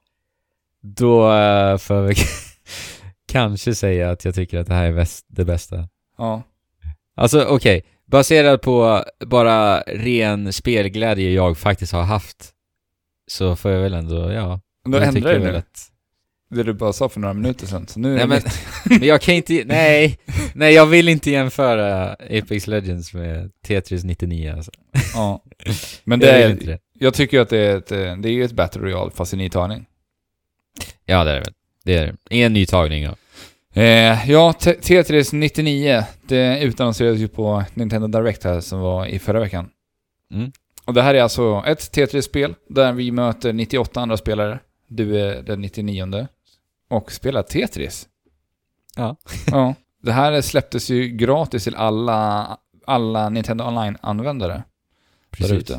då 0.82 1.32
eh, 1.32 1.76
får 1.78 2.02
vi 2.02 2.14
kanske 3.28 3.74
säga 3.74 4.10
att 4.10 4.24
jag 4.24 4.34
tycker 4.34 4.58
att 4.58 4.66
det 4.66 4.74
här 4.74 4.84
är 4.86 4.92
bäst, 4.92 5.26
det 5.28 5.44
bästa. 5.44 5.88
ja. 6.18 6.42
Alltså 7.14 7.44
okej, 7.44 7.84
baserat 8.06 8.62
på 8.62 9.04
bara 9.26 9.80
ren 9.80 10.52
spelglädje 10.52 11.30
jag 11.30 11.58
faktiskt 11.58 11.92
har 11.92 12.02
haft 12.02 12.50
så 13.26 13.56
får 13.56 13.70
jag 13.70 13.80
väl 13.80 13.94
ändå, 13.94 14.32
ja. 14.32 14.60
Då 14.84 14.98
ändrar 14.98 15.32
du 15.32 15.38
nu. 15.38 15.56
att- 15.56 15.88
Det 16.52 16.62
du 16.62 16.72
bara 16.72 16.92
sa 16.92 17.08
för 17.08 17.20
några 17.20 17.34
minuter 17.34 17.66
sedan. 17.66 17.86
Så 17.86 18.00
nu 18.00 18.14
Nej 18.14 18.26
men, 18.26 18.42
men 18.84 19.08
jag 19.08 19.20
kan 19.20 19.34
inte, 19.34 19.62
nej, 19.66 20.18
nej 20.54 20.74
jag 20.74 20.86
vill 20.86 21.08
inte 21.08 21.30
jämföra 21.30 22.12
Apex 22.12 22.66
Legends 22.66 23.14
med 23.14 23.50
Tetris 23.66 24.04
99 24.04 24.52
alltså. 24.56 24.70
Ja. 25.14 25.44
Men 26.04 26.20
Jag 26.20 26.34
det 26.34 26.48
vill 26.48 26.68
är, 26.68 26.72
det. 26.72 26.78
jag 26.98 27.14
tycker 27.14 27.40
att 27.40 27.48
det 27.48 27.58
är 27.58 27.76
ett, 27.76 27.88
det 28.22 28.30
är 28.30 28.44
ett 28.44 28.52
Battle 28.52 28.82
Royale 28.82 29.10
fast 29.14 29.34
i 29.34 29.36
ny 29.36 29.50
tagning. 29.50 29.86
Ja 31.06 31.24
det 31.24 31.30
är 31.30 31.34
det 31.34 31.40
väl. 31.40 31.52
Det 31.84 31.94
är 31.94 32.06
det. 32.06 32.44
En 32.44 32.52
ny 32.52 32.66
tagning 32.66 33.02
ja. 33.02 33.16
Eh, 33.74 34.30
ja, 34.30 34.52
Tetris 34.82 35.32
99, 35.32 36.04
det 36.28 36.60
utannonserades 36.62 37.20
ju 37.20 37.28
på 37.28 37.64
Nintendo 37.74 38.06
Direct 38.08 38.44
här 38.44 38.60
som 38.60 38.80
var 38.80 39.06
i 39.06 39.18
förra 39.18 39.40
veckan. 39.40 39.68
Mm. 40.34 40.52
Och 40.84 40.94
det 40.94 41.02
här 41.02 41.14
är 41.14 41.22
alltså 41.22 41.62
ett 41.66 41.92
Tetris-spel 41.92 42.54
där 42.68 42.92
vi 42.92 43.10
möter 43.10 43.52
98 43.52 44.00
andra 44.00 44.16
spelare. 44.16 44.58
Du 44.88 45.20
är 45.20 45.42
den 45.42 45.60
99 45.60 46.26
och 46.92 47.12
spelar 47.12 47.42
Tetris. 47.42 48.08
Ja. 48.96 49.16
ja. 49.46 49.74
Det 50.02 50.12
här 50.12 50.40
släpptes 50.40 50.90
ju 50.90 51.08
gratis 51.08 51.64
till 51.64 51.74
alla, 51.76 52.58
alla 52.86 53.28
Nintendo 53.28 53.64
Online-användare 53.64 54.62
Precis. 55.30 55.70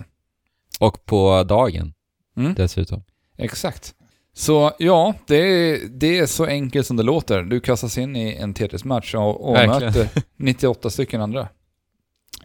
Och 0.80 1.06
på 1.06 1.44
dagen 1.44 1.94
Mm. 2.38 2.54
dessutom. 2.54 3.04
Exakt. 3.38 3.96
Så 4.34 4.72
ja, 4.80 5.14
det 5.28 5.36
är, 5.36 5.80
det 5.88 6.20
är 6.20 6.26
så 6.26 6.46
enkelt 6.46 6.88
som 6.88 6.98
det 6.98 7.04
låter. 7.04 7.44
Du 7.44 7.60
kastas 7.60 7.98
in 7.98 8.16
i 8.16 8.34
en 8.36 8.54
Tetris-match 8.54 9.16
och, 9.16 9.50
och 9.50 9.56
Verkligen. 9.56 9.94
möter 9.94 10.10
98 10.38 10.90
stycken 10.90 11.22
andra. 11.22 11.48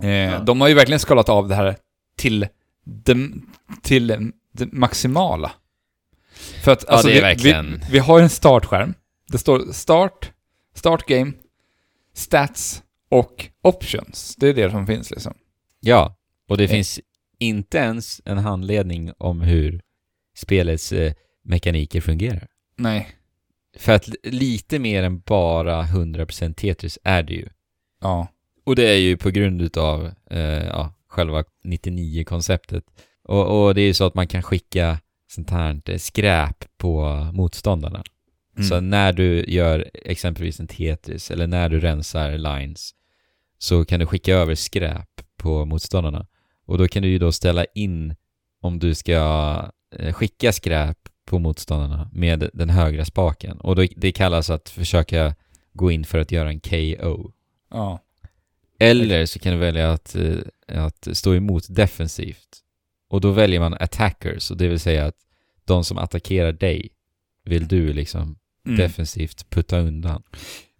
Eh, 0.00 0.44
De 0.44 0.60
har 0.60 0.68
ju 0.68 0.74
verkligen 0.74 1.00
skalat 1.00 1.28
av 1.28 1.48
det 1.48 1.54
här 1.54 1.76
till 2.16 2.46
det, 2.84 3.16
till 3.82 4.06
det 4.52 4.72
maximala. 4.72 5.52
För 6.64 6.72
att, 6.72 6.84
alltså, 6.88 7.08
det 7.08 7.12
är 7.12 7.14
vi, 7.14 7.20
verkligen- 7.20 7.72
Vi, 7.78 7.86
vi 7.92 7.98
har 7.98 8.20
en 8.20 8.28
startskärm. 8.30 8.94
Det 9.28 9.38
står 9.38 9.72
start, 9.72 10.32
start 10.74 11.06
game, 11.06 11.32
stats 12.14 12.82
och 13.10 13.46
options. 13.62 14.36
Det 14.36 14.48
är 14.48 14.54
det 14.54 14.70
som 14.70 14.86
finns 14.86 15.10
liksom. 15.10 15.34
Ja, 15.80 16.16
och 16.48 16.56
det 16.56 16.64
Eh. 16.64 16.70
finns 16.70 17.00
inte 17.38 17.78
ens 17.78 18.20
en 18.24 18.38
handledning 18.38 19.12
om 19.18 19.40
hur 19.40 19.80
spelets 20.36 20.92
eh, 20.92 21.12
mekaniker 21.44 22.00
fungerar. 22.00 22.46
Nej. 22.76 23.08
För 23.78 23.92
att 23.92 24.08
li- 24.08 24.16
lite 24.22 24.78
mer 24.78 25.02
än 25.02 25.20
bara 25.20 25.82
100% 25.82 26.54
Tetris 26.54 26.98
är 27.04 27.22
det 27.22 27.34
ju. 27.34 27.48
Ja. 28.00 28.28
Och 28.66 28.76
det 28.76 28.88
är 28.88 28.96
ju 28.98 29.16
på 29.16 29.30
grund 29.30 29.62
utav 29.62 30.10
eh, 30.30 30.38
ja, 30.66 30.94
själva 31.08 31.44
99-konceptet. 31.64 32.82
Och, 33.24 33.66
och 33.66 33.74
det 33.74 33.80
är 33.80 33.86
ju 33.86 33.94
så 33.94 34.04
att 34.06 34.14
man 34.14 34.26
kan 34.28 34.42
skicka 34.42 34.98
sånt 35.28 35.50
här 35.50 35.80
eh, 35.84 35.98
skräp 35.98 36.64
på 36.78 37.06
motståndarna. 37.32 38.04
Mm. 38.56 38.68
Så 38.68 38.80
när 38.80 39.12
du 39.12 39.44
gör 39.48 39.90
exempelvis 39.94 40.60
en 40.60 40.66
Tetris 40.66 41.30
eller 41.30 41.46
när 41.46 41.68
du 41.68 41.80
rensar 41.80 42.38
lines 42.38 42.94
så 43.58 43.84
kan 43.84 44.00
du 44.00 44.06
skicka 44.06 44.34
över 44.34 44.54
skräp 44.54 45.08
på 45.36 45.64
motståndarna. 45.64 46.26
Och 46.66 46.78
då 46.78 46.88
kan 46.88 47.02
du 47.02 47.08
ju 47.08 47.18
då 47.18 47.32
ställa 47.32 47.64
in 47.64 48.14
om 48.60 48.78
du 48.78 48.94
ska 48.94 49.72
eh, 49.96 50.12
skicka 50.12 50.52
skräp 50.52 50.98
på 51.24 51.38
motståndarna 51.38 52.10
med 52.12 52.50
den 52.52 52.70
högra 52.70 53.04
spaken. 53.04 53.60
Och 53.60 53.76
då, 53.76 53.86
det 53.96 54.12
kallas 54.12 54.50
att 54.50 54.68
försöka 54.68 55.34
gå 55.72 55.90
in 55.90 56.04
för 56.04 56.18
att 56.18 56.32
göra 56.32 56.48
en 56.48 56.60
KO. 56.60 57.32
Ja. 57.70 58.00
Eller 58.78 59.26
så 59.26 59.38
kan 59.38 59.52
du 59.52 59.58
välja 59.58 59.92
att, 59.92 60.14
eh, 60.14 60.84
att 60.84 61.08
stå 61.12 61.34
emot 61.34 61.66
defensivt. 61.68 62.62
Och 63.10 63.20
då 63.20 63.30
väljer 63.30 63.60
man 63.60 63.74
attackers, 63.80 64.50
och 64.50 64.56
det 64.56 64.68
vill 64.68 64.80
säga 64.80 65.06
att 65.06 65.14
de 65.64 65.84
som 65.84 65.98
attackerar 65.98 66.52
dig 66.52 66.88
vill 67.44 67.68
du 67.68 67.92
liksom 67.92 68.36
Mm. 68.66 68.78
defensivt 68.78 69.50
putta 69.50 69.78
undan 69.78 70.22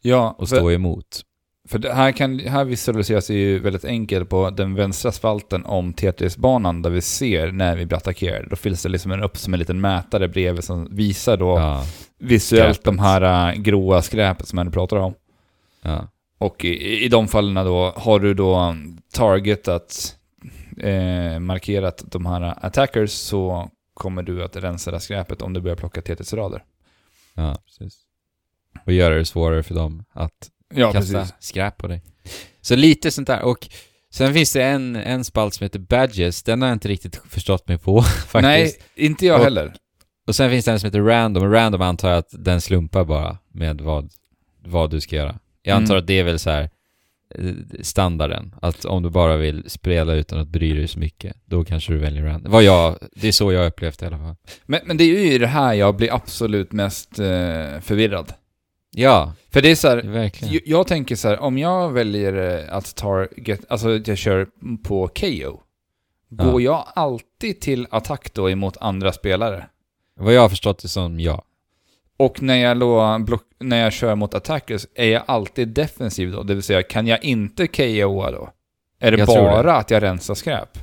Ja, 0.03 0.35
och 0.39 0.49
för- 0.49 0.57
stå 0.57 0.70
emot. 0.72 1.22
För 1.68 1.79
det 1.79 1.93
här, 1.93 2.12
kan, 2.12 2.39
här 2.39 2.64
visualiseras 2.64 3.26
det 3.26 3.35
ju 3.35 3.59
väldigt 3.59 3.85
enkelt 3.85 4.29
på 4.29 4.51
den 4.51 4.74
vänstra 4.74 5.12
spalten 5.12 5.64
om 5.64 5.93
Tetris-banan 5.93 6.83
där 6.83 6.91
vi 6.91 7.01
ser 7.01 7.53
när 7.53 7.76
vi 7.76 7.87
blir 7.87 7.97
attackerade. 7.99 8.47
Då 8.51 8.57
finns 8.57 8.83
det 8.83 8.89
liksom 8.89 9.12
en 9.12 9.22
upp 9.22 9.37
som 9.37 9.53
en 9.55 9.59
liten 9.61 9.81
mätare 9.81 10.29
bredvid 10.29 10.64
som 10.64 10.89
visar 10.97 11.37
då 11.37 11.59
Ja, 11.59 11.85
visuellt 12.18 12.76
skräpet. 12.76 12.85
de 12.85 12.99
här 12.99 13.53
äh, 13.55 13.61
gråa 13.61 14.03
skräpet 14.03 14.49
som 14.49 14.64
du 14.66 14.70
pratar 14.72 14.97
om. 14.97 15.14
ja, 15.83 16.09
Och 16.39 16.64
i, 16.64 17.05
i 17.05 17.09
de 17.09 17.29
fallen 17.29 17.55
då 17.66 17.93
har 17.97 18.18
du 18.20 18.35
då 18.35 18.76
targetat, 19.12 20.16
eh, 20.81 21.39
markerat 21.39 22.05
de 22.07 22.26
här 22.26 22.66
attackers 22.66 23.11
så 23.11 23.70
kommer 23.95 24.22
du 24.22 24.45
att 24.45 24.57
rensa 24.57 24.91
det 24.91 24.97
här 24.97 25.01
skräpet 25.01 25.43
om 25.43 25.53
du 25.53 25.61
börjar 25.61 25.76
plocka 25.76 26.01
Tetris-rader. 26.03 26.64
ja, 27.35 27.59
precis. 27.66 27.99
Och 28.87 28.93
göra 28.93 29.14
det 29.14 29.24
svårare 29.24 29.62
för 29.62 29.74
dem 29.74 30.05
att 30.12 30.51
Ja, 30.74 30.93
kasta 30.93 31.26
skräp 31.41 31.76
på 31.79 31.87
dig. 31.87 32.03
Så 32.61 32.76
lite 32.76 33.11
sånt 33.11 33.26
där. 33.26 33.43
Och 33.43 33.68
sen 34.11 34.35
finns 34.35 34.53
det 34.53 34.62
en, 34.64 34.97
en 34.97 35.24
spalt 35.24 35.55
som 35.55 35.64
heter 35.64 35.79
Badges. 35.79 36.43
Den 36.43 36.62
har 36.62 36.68
jag 36.68 36.74
inte 36.76 36.89
riktigt 36.89 37.16
förstått 37.29 37.68
mig 37.68 37.79
på 37.79 38.03
faktiskt. 38.03 38.33
Nej, 38.43 38.76
inte 38.95 39.26
jag 39.26 39.39
Och- 39.39 39.45
heller. 39.45 39.74
Och 40.26 40.37
sen 40.37 40.51
finns 40.51 40.64
det 40.64 40.70
en 40.72 40.81
som 40.81 40.87
heter 40.87 41.01
Random. 41.01 41.53
Random 41.53 41.83
antar 41.83 42.09
jag 42.09 42.18
att 42.18 42.29
den 42.45 42.61
slumpar 42.61 43.05
bara 43.05 43.39
med 43.53 43.81
vad, 43.81 44.11
vad 44.64 44.91
du 44.91 45.01
ska 45.01 45.16
göra. 45.16 45.39
Jag 45.62 45.76
antar 45.76 45.95
Mm. 45.95 46.03
att 46.03 46.07
det 46.07 46.18
är 46.18 46.24
väl 46.24 46.39
så 46.39 46.51
här 46.51 46.70
standarden. 47.81 48.55
Att 48.62 48.85
om 48.85 49.03
du 49.03 49.11
bara 49.11 49.37
vill 49.37 49.70
spela 49.70 50.14
utan 50.14 50.39
att 50.39 50.49
bry 50.49 50.74
dig 50.74 50.89
så 50.89 50.99
mycket, 50.99 51.37
då 51.45 51.64
kanske 51.64 51.93
du 51.93 51.99
väljer 51.99 52.22
Random. 52.22 52.53
Vad 52.53 52.62
jag, 52.62 52.99
det 53.12 53.29
är 53.29 53.33
så 53.33 53.53
jag 53.53 53.66
upplevt 53.66 53.99
det 53.99 54.05
i 54.05 54.07
alla 54.07 54.18
fall. 54.18 54.37
Men, 54.66 54.81
men 54.85 54.97
det 54.97 55.05
är 55.05 55.33
ju 55.33 55.39
det 55.39 55.47
här 55.47 55.74
jag 55.74 55.97
blir 55.97 56.14
absolut 56.14 56.72
mest 56.72 57.18
eh, 57.18 57.24
förvirrad. 57.81 58.33
Ja, 58.91 59.33
För 59.51 59.62
det 59.62 59.70
är 59.70 59.74
så 59.74 59.89
här, 59.89 60.03
verkligen. 60.03 60.55
jag, 60.55 60.62
jag 60.66 60.87
tänker 60.87 61.16
så 61.16 61.29
här, 61.29 61.39
om 61.39 61.59
jag 61.59 61.93
väljer 61.93 62.59
eh, 62.66 62.76
att 62.76 62.97
target, 62.97 63.61
alltså 63.68 64.01
jag 64.05 64.18
kör 64.18 64.49
på 64.83 65.09
KO, 65.09 65.61
går 66.31 66.62
jag 66.62 66.85
alltid 66.95 67.61
till 67.61 67.87
attack 67.91 68.35
då 68.35 68.51
emot 68.51 68.76
andra 68.81 69.12
spelare? 69.12 69.66
Vad 70.16 70.35
jag 70.35 70.41
har 70.41 70.49
förstått 70.49 70.79
det 70.83 70.89
som 70.89 71.20
ja. 71.20 71.43
Och 72.18 72.42
när 72.42 72.56
jag, 72.56 72.80
då 72.80 73.20
när 73.60 73.82
jag 73.82 73.92
kör 73.92 74.14
mot 74.14 74.34
attackers, 74.34 74.86
är 74.94 75.08
jag 75.08 75.22
alltid 75.26 75.68
defensiv 75.68 76.32
då? 76.32 76.42
Det 76.42 76.54
vill 76.54 76.62
säga, 76.62 76.82
kan 76.82 77.06
jag 77.06 77.24
inte 77.24 77.66
KOa 77.66 78.30
då? 78.30 78.50
Är 79.00 79.12
det 79.12 79.18
Jag 79.18 79.26
bara 79.26 79.62
det. 79.62 79.72
att 79.74 79.90
jag 79.90 80.02
rensar 80.02 80.34
skräp? 80.34 80.78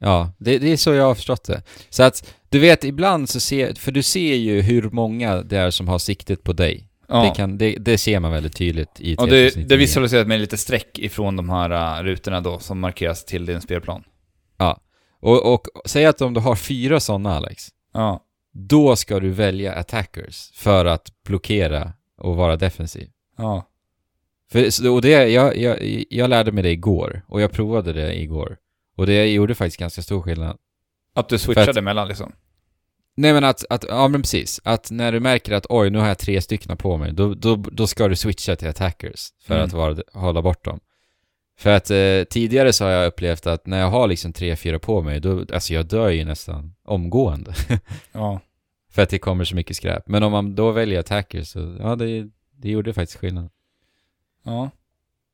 Ja, 0.00 0.32
det, 0.38 0.58
det 0.58 0.72
är 0.72 0.76
så 0.76 0.94
jag 0.94 1.04
har 1.04 1.14
förstått 1.14 1.44
det. 1.44 1.62
Så 1.90 2.02
att, 2.02 2.34
du 2.48 2.58
vet, 2.58 2.84
ibland 2.84 3.28
så 3.28 3.40
ser, 3.40 3.74
för 3.74 3.92
du 3.92 4.02
ser 4.02 4.34
ju 4.34 4.60
hur 4.60 4.90
många 4.90 5.42
det 5.42 5.58
är 5.58 5.70
som 5.70 5.88
har 5.88 5.98
siktet 5.98 6.42
på 6.42 6.52
dig. 6.52 6.88
Ja. 7.08 7.22
Det, 7.22 7.30
kan, 7.36 7.58
det, 7.58 7.72
det 7.72 7.98
ser 7.98 8.20
man 8.20 8.32
väldigt 8.32 8.56
tydligt 8.56 9.00
i 9.00 9.16
Och 9.16 9.28
det, 9.28 9.44
99. 9.44 9.66
det 9.68 9.76
visualiseras 9.76 10.26
med 10.26 10.40
lite 10.40 10.56
streck 10.56 10.98
ifrån 10.98 11.36
de 11.36 11.50
här 11.50 11.98
uh, 12.00 12.04
rutorna 12.04 12.40
då, 12.40 12.58
som 12.58 12.80
markeras 12.80 13.24
till 13.24 13.46
din 13.46 13.60
spelplan. 13.60 14.04
Och, 15.22 15.54
och 15.54 15.66
säg 15.84 16.06
att 16.06 16.20
om 16.20 16.34
du 16.34 16.40
har 16.40 16.56
fyra 16.56 17.00
sådana 17.00 17.36
Alex, 17.36 17.68
Ja. 17.94 18.24
Då 18.52 18.96
ska 18.96 19.20
du 19.20 19.30
välja 19.30 19.74
attackers 19.74 20.50
för 20.54 20.84
att 20.84 21.08
blockera 21.24 21.92
och 22.18 22.36
vara 22.36 22.56
defensiv. 22.56 23.08
Ja. 23.36 23.66
För, 24.52 24.88
och 24.90 25.02
det, 25.02 25.28
jag, 25.28 25.56
jag, 25.56 26.04
jag 26.10 26.30
lärde 26.30 26.52
mig 26.52 26.62
det 26.62 26.70
igår, 26.70 27.22
och 27.28 27.40
jag 27.40 27.52
provade 27.52 27.92
det 27.92 28.20
igår. 28.20 28.56
Och 28.96 29.06
det 29.06 29.26
gjorde 29.32 29.54
faktiskt 29.54 29.76
ganska 29.80 30.02
stor 30.02 30.22
skillnad. 30.22 30.56
Att 31.14 31.28
du 31.28 31.38
switchade 31.38 31.70
att- 31.80 31.84
mellan 31.84 32.08
liksom. 32.08 32.32
Nej 33.16 33.32
men 33.32 33.44
att, 33.44 33.64
att, 33.70 33.84
ja 33.88 34.08
men 34.08 34.22
precis. 34.22 34.60
Att 34.64 34.90
när 34.90 35.12
du 35.12 35.20
märker 35.20 35.52
att 35.52 35.66
oj, 35.68 35.90
nu 35.90 35.98
har 35.98 36.08
jag 36.08 36.18
tre 36.18 36.40
stycken 36.42 36.76
på 36.76 36.96
mig, 36.96 37.12
då, 37.12 37.34
då, 37.34 37.56
då 37.56 37.86
ska 37.86 38.08
du 38.08 38.16
switcha 38.16 38.56
till 38.56 38.68
attackers 38.68 39.28
för 39.42 39.54
Mm. 39.54 39.66
att 39.66 39.72
vara, 39.72 39.96
hålla 40.12 40.42
bort 40.42 40.64
dem. 40.64 40.80
För 41.60 41.70
att 41.70 41.90
eh, 41.90 42.24
tidigare 42.30 42.72
så 42.72 42.84
har 42.84 42.90
jag 42.90 43.06
upplevt 43.06 43.46
att 43.46 43.66
när 43.66 43.80
jag 43.80 43.90
har 43.90 44.08
liksom 44.08 44.32
tre, 44.32 44.56
fyra 44.56 44.78
på 44.78 45.02
mig, 45.02 45.20
då, 45.20 45.44
alltså 45.52 45.74
jag 45.74 45.86
dör 45.86 46.08
ju 46.08 46.24
nästan 46.24 46.74
omgående. 46.84 47.54
Ja. 48.12 48.40
för 48.90 49.02
att 49.02 49.08
det 49.08 49.18
kommer 49.18 49.44
så 49.44 49.54
mycket 49.54 49.76
skräp. 49.76 50.08
Men 50.08 50.22
om 50.22 50.32
man 50.32 50.54
då 50.54 50.70
väljer 50.70 51.00
attackers 51.00 51.48
så, 51.48 51.76
ja 51.80 51.96
det, 51.96 52.28
det 52.56 52.70
gjorde 52.70 52.92
faktiskt 52.94 53.18
skillnad. 53.18 53.50
Ja. 54.44 54.70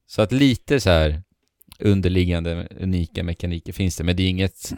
Så 0.06 0.22
att 0.22 0.32
lite 0.32 0.80
så 0.80 0.90
här 0.90 1.22
underliggande 1.78 2.68
unika 2.80 3.22
mekaniker 3.22 3.72
finns 3.72 3.96
det, 3.96 4.04
men 4.04 4.16
det 4.16 4.22
är 4.22 4.28
inget, 4.30 4.72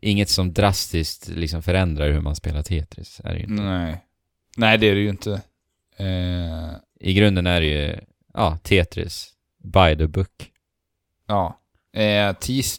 inget 0.00 0.28
som 0.28 0.52
drastiskt 0.52 1.28
liksom 1.28 1.62
förändrar 1.62 2.10
hur 2.10 2.20
man 2.20 2.36
spelar 2.36 2.62
Tetris. 2.62 3.20
Är 3.24 3.32
det 3.32 3.38
ju 3.38 3.44
inte. 3.44 3.62
Nej. 3.62 4.04
Nej, 4.56 4.78
det 4.78 4.86
är 4.86 4.94
det 4.94 5.00
ju 5.00 5.08
inte. 5.08 5.32
Eh, 5.96 6.70
I 7.00 7.14
grunden 7.14 7.46
är 7.46 7.60
det 7.60 7.66
ju, 7.66 7.96
ja, 8.34 8.58
Tetris. 8.62 9.30
By 9.58 9.96
the 9.96 10.06
book. 10.06 10.50
Ja. 11.26 11.60
Eh, 12.00 12.32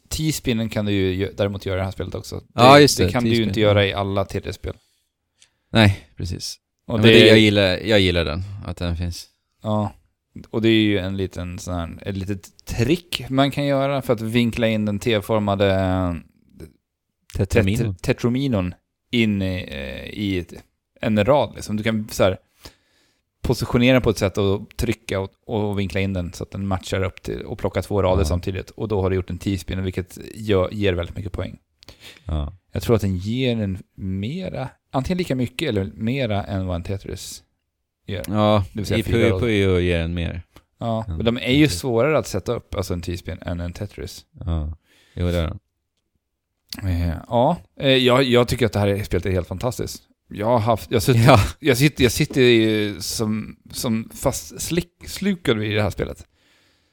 T-spinnen 0.09 0.69
kan 0.69 0.85
du 0.85 0.91
ju 0.91 1.31
däremot 1.37 1.65
göra 1.65 1.75
i 1.77 1.79
det 1.79 1.83
här 1.83 1.91
spelet 1.91 2.15
också. 2.15 2.35
Det, 2.35 2.43
Ja, 2.55 2.79
just 2.79 2.97
det, 2.97 3.05
Det 3.05 3.11
kan 3.11 3.23
du 3.23 3.29
ju 3.29 3.43
inte 3.43 3.59
göra 3.59 3.85
i 3.85 3.93
alla 3.93 4.25
TD-spel. 4.25 4.73
Nej, 5.71 6.07
precis. 6.17 6.55
Och 6.87 7.01
det, 7.01 7.07
det, 7.07 7.27
jag, 7.27 7.39
gillar, 7.39 7.63
jag 7.77 7.99
gillar 7.99 8.25
den, 8.25 8.43
att 8.65 8.77
den 8.77 8.97
finns. 8.97 9.27
Ja. 9.63 9.93
Och 10.49 10.61
det 10.61 10.69
är 10.69 10.81
ju 10.83 10.97
en 10.99 11.17
liten 11.17 11.59
sån 11.59 11.73
här, 11.73 11.97
ett 12.01 12.17
litet 12.17 12.65
trick 12.65 13.25
man 13.29 13.51
kan 13.51 13.65
göra 13.65 14.01
för 14.01 14.13
att 14.13 14.21
vinkla 14.21 14.67
in 14.67 14.85
den 14.85 14.99
T-formade 14.99 15.73
eh, 15.75 16.13
Tetramin. 17.37 17.77
tet- 17.77 18.01
tetrominon 18.01 18.73
in 19.11 19.41
i, 19.41 19.55
eh, 19.71 20.05
i 20.19 20.45
en 21.01 21.25
rad 21.25 21.51
liksom. 21.55 21.77
Du 21.77 21.83
kan 21.83 22.07
så 22.11 22.23
här 22.23 22.37
positionera 23.47 24.01
på 24.01 24.09
ett 24.09 24.17
sätt 24.17 24.37
och 24.37 24.69
trycka 24.77 25.19
och, 25.19 25.29
och 25.45 25.79
vinkla 25.79 25.99
in 25.99 26.13
den 26.13 26.33
så 26.33 26.43
att 26.43 26.51
den 26.51 26.67
matchar 26.67 27.03
upp 27.03 27.21
till 27.23 27.41
och 27.41 27.59
plocka 27.59 27.81
två 27.81 28.01
rader 28.01 28.21
Ja. 28.21 28.25
samtidigt. 28.25 28.69
Och 28.69 28.87
då 28.87 29.01
har 29.01 29.09
du 29.09 29.15
gjort 29.15 29.29
en 29.29 29.37
T-spin, 29.37 29.83
vilket 29.83 30.17
gör, 30.35 30.69
ger 30.71 30.93
väldigt 30.93 31.15
mycket 31.15 31.31
poäng. 31.31 31.57
Ja. 32.25 32.53
Jag 32.71 32.83
tror 32.83 32.95
att 32.95 33.01
den 33.01 33.17
ger 33.17 33.61
en 33.61 33.83
mera, 33.95 34.69
antingen 34.91 35.17
lika 35.17 35.35
mycket 35.35 35.69
eller 35.69 35.85
mera 35.93 36.43
än 36.43 36.67
vad 36.67 36.75
en 36.75 36.83
Tetris 36.83 37.43
gör. 38.07 38.23
Ja, 38.27 38.63
Det 38.73 38.79
vill 38.79 38.85
säga 38.85 38.99
i. 38.99 39.03
Puyo 39.39 39.79
ger 39.79 39.99
en 39.99 40.13
mer. 40.13 40.41
Ja, 40.77 41.05
men 41.07 41.25
de 41.25 41.37
är 41.37 41.53
ju 41.53 41.67
svårare 41.67 42.17
att 42.17 42.27
sätta 42.27 42.53
upp, 42.55 42.75
alltså 42.75 42.93
en 42.93 43.01
T-spin, 43.01 43.37
än 43.41 43.59
en 43.59 43.73
Tetris. 43.73 44.25
Ja, 44.45 44.77
jo 45.13 45.27
det 45.27 45.37
är 45.37 45.43
den. 45.47 45.59
Eh, 46.83 47.15
ja, 47.29 47.57
eh, 47.79 47.89
jag, 47.89 48.23
jag 48.23 48.47
tycker 48.47 48.65
att 48.65 48.73
det 48.73 48.79
här 48.79 49.03
spelet 49.03 49.25
är 49.25 49.31
helt 49.31 49.47
fantastiskt. 49.47 50.03
Jag 50.29 50.45
har 50.45 50.59
haft, 50.59 50.91
jag, 50.91 51.01
sitter, 51.03 51.19
Ja, 51.19 51.39
jag 51.59 51.77
sitter, 51.77 52.03
jag 52.03 52.11
sitter 52.11 52.41
ju 52.41 53.01
som, 53.01 53.55
som 53.71 54.09
fast 54.13 54.61
slick, 54.61 54.91
slukad 55.07 55.57
vid 55.57 55.75
det 55.75 55.81
här 55.81 55.89
spelet. 55.89 56.25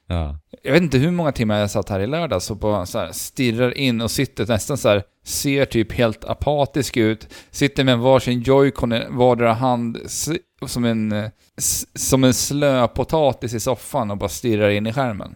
ja. 0.07 0.39
Jag 0.63 0.73
vet 0.73 0.83
inte 0.83 0.99
hur 0.99 1.11
många 1.11 1.33
timmar 1.33 1.59
jag 1.59 1.71
satt 1.71 1.89
här 1.89 2.01
i 2.01 2.07
lördags 2.07 2.51
och 2.51 2.57
bara 2.57 2.87
så 2.87 2.99
här 2.99 3.13
stirrar 3.13 3.79
in 3.79 4.01
och 4.01 4.11
sitter 4.11 4.47
nästan 4.47 4.77
så 4.79 4.89
här, 4.89 5.03
ser 5.25 5.65
typ 5.65 5.93
helt 5.93 6.25
apatisk 6.25 6.97
ut, 6.97 7.29
sitter 7.51 7.85
med 7.85 7.99
varsin 7.99 8.41
joycon 8.43 8.93
i 8.93 9.07
vardera 9.11 9.53
hand, 9.53 9.99
som 10.67 10.85
en, 10.85 11.31
som 11.95 12.25
en 12.25 12.35
slö 12.35 12.89
potatis 12.89 13.55
i 13.55 13.61
soffan 13.61 14.11
och 14.11 14.17
bara 14.19 14.29
stirrar 14.29 14.71
in 14.71 14.87
i 14.87 14.93
skärmen. 14.93 15.35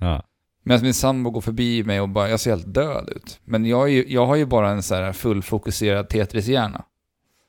ja. 0.00 0.22
Medan 0.64 0.82
min 0.82 0.94
sambo 0.94 1.30
går 1.30 1.40
förbi 1.40 1.84
mig 1.84 2.00
och 2.00 2.08
bara, 2.08 2.28
jag 2.28 2.40
ser 2.40 2.50
helt 2.50 2.74
död 2.74 3.08
ut. 3.16 3.40
Men 3.44 3.64
jag, 3.64 3.82
är 3.82 3.92
ju, 3.92 4.04
jag 4.08 4.26
har 4.26 4.36
ju 4.36 4.46
bara 4.46 4.70
en 4.70 4.82
så 4.82 4.94
här 4.94 5.12
fullfokuserad 5.12 6.08
Tetris-hjärna. 6.08 6.84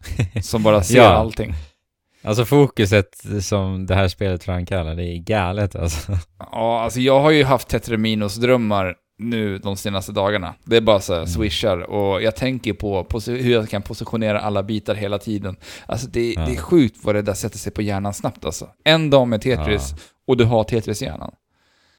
Som 0.41 0.63
bara 0.63 0.83
ser 0.83 0.97
Ja. 0.97 1.03
allting. 1.07 1.53
Alltså 2.21 2.45
fokuset 2.45 3.21
som 3.41 3.85
det 3.85 3.95
här 3.95 4.07
spelet 4.07 4.43
framkallar, 4.43 4.95
det 4.95 5.03
är 5.03 5.17
galet 5.17 5.75
alltså. 5.75 6.17
Ja, 6.51 6.81
alltså 6.81 6.99
jag 6.99 7.19
har 7.19 7.31
ju 7.31 7.43
haft 7.43 7.67
Tetreminos 7.67 8.35
drömmar 8.35 8.95
nu 9.17 9.57
de 9.57 9.77
senaste 9.77 10.11
dagarna. 10.11 10.55
Det 10.65 10.77
är 10.77 10.81
bara 10.81 10.99
så 10.99 11.13
här 11.13 11.19
Mm. 11.19 11.27
swishar 11.29 11.77
och 11.77 12.21
jag 12.23 12.35
tänker 12.35 12.73
på 12.73 13.05
hur 13.27 13.51
jag 13.51 13.69
kan 13.69 13.81
positionera 13.81 14.39
alla 14.39 14.63
bitar 14.63 14.95
hela 14.95 15.17
tiden. 15.17 15.55
Alltså 15.85 16.07
det, 16.07 16.33
Ja. 16.33 16.45
det 16.45 16.51
är 16.51 16.57
sjukt 16.57 16.97
vad 17.03 17.15
det 17.15 17.21
där 17.21 17.33
sätter 17.33 17.57
sig 17.57 17.71
på 17.71 17.81
hjärnan 17.81 18.13
snabbt 18.13 18.45
alltså. 18.45 18.67
En 18.83 19.09
dag 19.09 19.27
med 19.27 19.41
Tetris 19.41 19.91
Ja. 19.91 19.97
och 20.27 20.37
du 20.37 20.43
har 20.45 20.63
Tetris-hjärnan. 20.63 21.31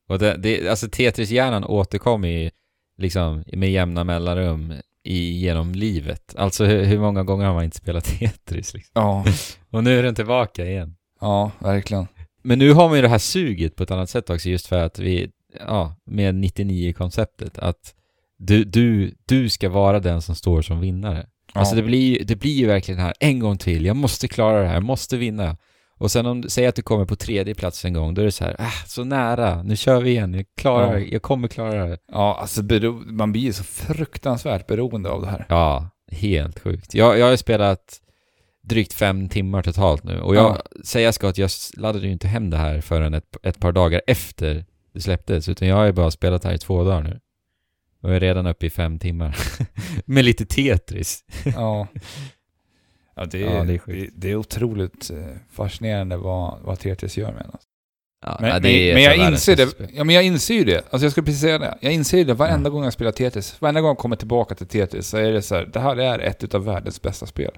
Och 0.09 0.19
det, 0.19 0.37
det, 0.37 0.69
alltså 0.69 0.87
Tetris-hjärnan 0.89 1.65
återkommer 1.65 2.29
ju 2.29 2.51
liksom 2.99 3.45
med 3.53 3.71
jämna 3.71 4.05
mellanrum 4.05 4.75
i, 5.11 5.39
genom 5.39 5.73
livet. 5.75 6.35
Alltså 6.37 6.65
hur, 6.65 6.85
hur 6.85 6.99
många 6.99 7.23
gånger 7.23 7.47
har 7.47 7.55
man 7.55 7.65
inte 7.65 7.77
spelat 7.77 8.05
Tetris 8.19 8.75
liksom? 8.75 8.93
Ja, 8.95 9.25
Och 9.71 9.85
nu 9.85 9.99
är 9.99 10.03
den 10.03 10.15
tillbaka 10.15 10.67
igen. 10.67 10.97
ja, 11.21 11.51
verkligen. 11.59 12.07
Men 12.43 12.59
nu 12.59 12.73
har 12.73 12.89
man 12.89 12.97
ju 12.99 13.03
det 13.03 13.09
här 13.09 13.19
suget 13.19 13.77
på 13.77 13.83
ett 13.83 13.91
annat 13.91 14.11
sätt 14.11 14.31
också 14.31 14.49
just 14.49 14.67
för 14.67 14.79
att 14.79 14.99
vi, 14.99 15.31
ja, 15.59 15.97
med 16.07 16.35
99-konceptet 16.35 17.59
att 17.59 17.95
du, 18.39 18.65
du, 18.65 19.15
du 19.27 19.49
ska 19.49 19.69
vara 19.69 20.01
den 20.01 20.23
som 20.23 20.35
står 20.35 20.63
som 20.63 20.81
vinnare. 20.81 21.27
Ja. 21.55 21.61
Alltså 21.61 21.75
det 21.75 21.83
blir, 21.83 22.25
det 22.25 22.37
blir 22.37 22.53
ju 22.53 22.67
verkligen 22.67 22.99
det 22.99 23.05
här, 23.05 23.15
en 23.21 23.39
gång 23.39 23.59
till, 23.59 23.85
jag 23.85 23.97
måste 23.97 24.29
klara 24.29 24.61
det 24.61 24.67
här, 24.67 24.75
jag 24.75 24.83
måste 24.83 25.17
vinna. 25.17 25.57
Och 26.01 26.11
sen 26.11 26.27
om 26.27 26.43
säger 26.43 26.69
att 26.69 26.75
du 26.75 26.83
kommer 26.83 27.05
på 27.05 27.17
tredje 27.17 27.55
plats 27.55 27.85
en 27.85 27.93
gång, 27.93 28.15
då 28.15 28.21
är 28.21 28.27
det 28.27 28.33
så 28.33 28.45
här, 28.45 28.57
ah, 28.59 28.73
så 28.87 29.05
nära, 29.05 29.63
nu 29.63 29.77
kör 29.77 30.01
vi 30.01 30.11
igen, 30.11 30.35
jag 30.35 30.45
klarar 30.57 30.99
Ja. 30.99 31.07
jag 31.13 31.23
kommer 31.23 31.49
klara 31.49 31.87
det. 31.87 31.99
Ja, 32.13 32.39
alltså 32.41 32.63
man 33.07 33.33
blir 33.33 33.43
ju 33.43 33.53
så 33.53 33.65
fruktansvärt 33.65 34.67
beroende 34.67 35.11
av 35.11 35.21
det 35.23 35.29
här. 35.29 35.47
Ja, 35.49 35.91
helt 36.13 36.59
sjukt. 36.61 36.95
Jag, 36.95 37.19
jag 37.19 37.27
har 37.27 37.37
spelat 37.37 38.01
drygt 38.63 38.93
fem 38.93 39.29
timmar 39.29 39.63
totalt 39.63 40.05
nu 40.05 40.21
och 40.21 40.37
jag 40.37 40.45
Ja. 40.75 40.81
säger 40.85 41.13
ska 41.13 41.29
att 41.29 41.39
jag 41.39 41.51
laddade 41.77 42.07
ju 42.07 42.13
inte 42.13 42.29
hem 42.29 42.51
det 42.51 42.57
här 42.57 42.81
förrän 42.81 43.15
ett, 43.15 43.37
ett 43.43 43.61
par 43.61 43.73
dagar 43.73 44.03
efter 44.07 44.65
det 44.95 45.01
släpptes, 45.01 45.49
utan 45.49 45.69
jag 45.69 45.77
har 45.77 45.85
ju 45.85 45.93
bara 45.93 46.11
spelat 46.11 46.45
här 46.45 46.53
i 46.55 46.59
två 46.59 46.85
dagar 46.85 47.03
nu. 47.03 47.21
Och 48.03 48.09
jag 48.11 48.17
är 48.17 48.21
redan 48.21 48.47
uppe 48.47 48.67
i 48.67 48.71
fem 48.71 48.99
timmar. 48.99 49.37
Med 50.05 50.25
lite 50.25 50.47
Tetris. 50.47 51.25
Ja. 51.45 51.87
Ja, 53.15 53.25
det 53.25 53.43
är, 53.43 53.55
Ja, 53.57 53.61
det 53.61 53.65
det 53.67 53.75
är 53.75 53.79
sjukt. 53.79 54.13
det, 54.17 54.31
är 54.31 54.37
otroligt 54.37 55.11
eh, 55.11 55.17
fascinerande 55.51 56.17
vad, 56.17 56.59
vad 56.63 56.79
Tetris 56.79 57.17
gör 57.17 57.33
med 57.33 57.41
en. 57.41 57.51
alltså. 57.53 57.69
Ja, 58.27 58.37
Men, 58.41 58.63
det 58.63 58.93
av 58.95 58.99
jag 59.01 59.17
inser 59.33 59.57
bästa 59.57 59.65
det. 59.65 59.71
spel. 59.71 59.89
Ja, 59.95 60.05
men 60.05 60.15
jag 60.15 60.25
inser 60.25 60.55
ju 60.55 60.65
det. 60.65 60.77
Alltså 60.91 61.05
jag 61.05 61.13
skulle 61.13 61.25
precis 61.25 61.41
säga 61.41 61.59
det. 61.59 61.79
Jag 61.81 61.93
inser 61.93 62.19
ju 62.19 62.25
det 62.25 62.35
varenda 62.35 62.69
Ja. 62.69 62.73
gång 62.73 62.85
jag 62.85 62.93
spelar 62.93 63.13
Tetris. 63.13 63.61
Varenda 63.61 63.81
gång 63.81 63.89
jag 63.89 63.99
kommer 63.99 64.17
tillbaka 64.17 64.55
till 64.55 64.67
Tetris 64.67 65.09
så 65.09 65.17
är 65.17 65.33
det 65.33 65.43
så 65.43 65.55
här, 65.55 65.67
det 65.73 65.81
här 65.81 65.97
är 65.97 66.19
ett 66.19 66.45
utav 66.45 66.65
världens 66.65 67.03
bästa 67.03 67.27
spel. 67.27 67.51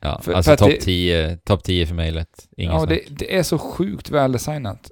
Ja, 0.00 0.20
för- 0.22 0.32
alltså 0.32 0.56
topp 0.56 0.68
det- 0.70 0.80
10, 0.80 1.36
top 1.36 1.64
10 1.64 1.86
för 1.86 1.94
mig 1.94 2.10
lätt. 2.12 2.48
Ingen 2.56 2.74
ja, 2.74 2.86
det, 2.86 3.00
det 3.10 3.36
är 3.36 3.42
så 3.42 3.58
sjukt 3.58 4.10
väldesignat. 4.10 4.90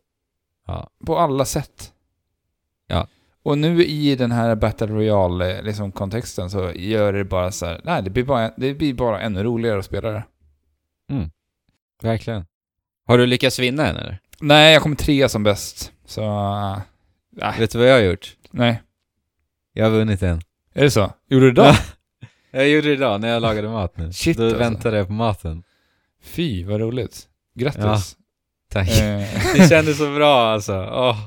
Ja. 0.67 0.91
På 1.07 1.19
alla 1.19 1.45
sätt. 1.45 1.93
Ja. 2.87 3.07
Och 3.49 3.59
nu 3.59 3.85
i 3.85 4.17
den 4.17 4.33
här 4.33 4.55
Battle 4.55 4.87
Royale 4.87 5.63
liksom, 5.63 5.93
kontexten 5.93 6.51
så 6.51 6.73
gör 6.75 7.13
det 7.13 7.25
bara 7.25 7.53
så 7.53 7.67
här, 7.67 7.81
nej 7.85 8.03
det 8.03 8.11
blir 8.11 8.25
bara, 8.25 8.51
det 8.57 8.75
blir 8.75 8.95
bara 8.95 9.21
ännu 9.21 9.43
roligare 9.43 9.79
att 9.79 9.85
spela 9.85 10.11
det. 10.11 10.23
Verkligen. 12.03 12.47
Har 13.07 13.19
du 13.19 13.27
lyckats 13.27 13.59
vinna 13.59 13.87
än 13.87 13.97
eller? 13.97 14.19
Nej, 14.41 14.73
jag 14.73 14.83
kom 14.83 14.97
trea 14.97 15.29
som 15.29 15.43
bäst. 15.43 15.93
Så, 16.07 16.23
äh. 17.43 17.59
Vet 17.59 17.71
du 17.71 17.79
vad 17.79 17.89
jag 17.89 17.95
har 17.95 18.01
gjort? 18.01 18.37
nej. 18.51 18.83
Jag 19.73 19.85
har 19.85 19.91
vunnit 19.91 20.23
en. 20.23 20.41
Är 20.75 20.83
det 20.83 20.91
så? 20.91 21.13
Gjorde 21.29 21.47
du 21.47 21.53
det? 21.53 21.63
Ja. 21.63 21.77
Jag 22.51 22.69
gjorde 22.69 22.89
det 22.89 22.95
idag 22.95 23.21
när 23.21 23.29
jag 23.29 23.43
lagade 23.43 23.69
mat 23.69 23.97
nu. 23.97 24.13
Shit, 24.13 24.37
Då 24.37 24.45
alltså. 24.45 24.59
väntade 24.59 24.97
jag 24.97 25.07
på 25.07 25.13
maten. 25.13 25.63
Fy, 26.23 26.65
vad 26.65 26.81
roligt. 26.81 27.29
Grattis. 27.55 28.17
Tack. 28.73 28.89
Eh, 29.01 29.27
Det 29.55 29.69
kändes 29.69 29.99
så 29.99 30.15
bra 30.15 30.53
alltså. 30.53 30.73
Åh. 30.73 31.19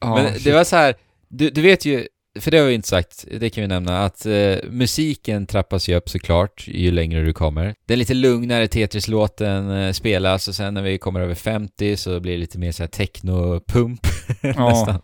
ja, 0.00 0.14
Men 0.14 0.34
shit. 0.34 0.44
det 0.44 0.52
var 0.52 0.64
så 0.64 0.76
här, 0.76 0.94
du, 1.38 1.50
du 1.50 1.62
vet 1.62 1.84
ju, 1.84 2.06
för 2.40 2.50
det 2.50 2.58
har 2.58 2.66
vi 2.66 2.74
inte 2.74 2.88
sagt, 2.88 3.24
det 3.40 3.50
kan 3.50 3.62
vi 3.62 3.68
nämna, 3.68 4.04
att 4.04 4.26
eh, 4.26 4.56
musiken 4.70 5.46
trappas 5.46 5.88
ju 5.88 5.94
upp 5.96 6.08
såklart 6.08 6.64
ju 6.68 6.90
längre 6.90 7.22
du 7.24 7.32
kommer. 7.32 7.74
Den 7.86 7.98
lite 7.98 8.14
lugnare 8.14 8.68
Tetris-låten 8.68 9.70
eh, 9.70 9.92
spelas 9.92 10.48
och 10.48 10.54
sen 10.54 10.74
när 10.74 10.82
vi 10.82 10.98
kommer 10.98 11.20
över 11.20 11.34
50 11.34 11.96
så 11.96 12.20
blir 12.20 12.32
det 12.32 12.38
lite 12.38 12.58
mer 12.58 12.72
så 12.72 12.82
här 12.82 12.88
techno-pump 12.88 14.06
Ja. 14.42 14.68
nästan. 14.68 15.00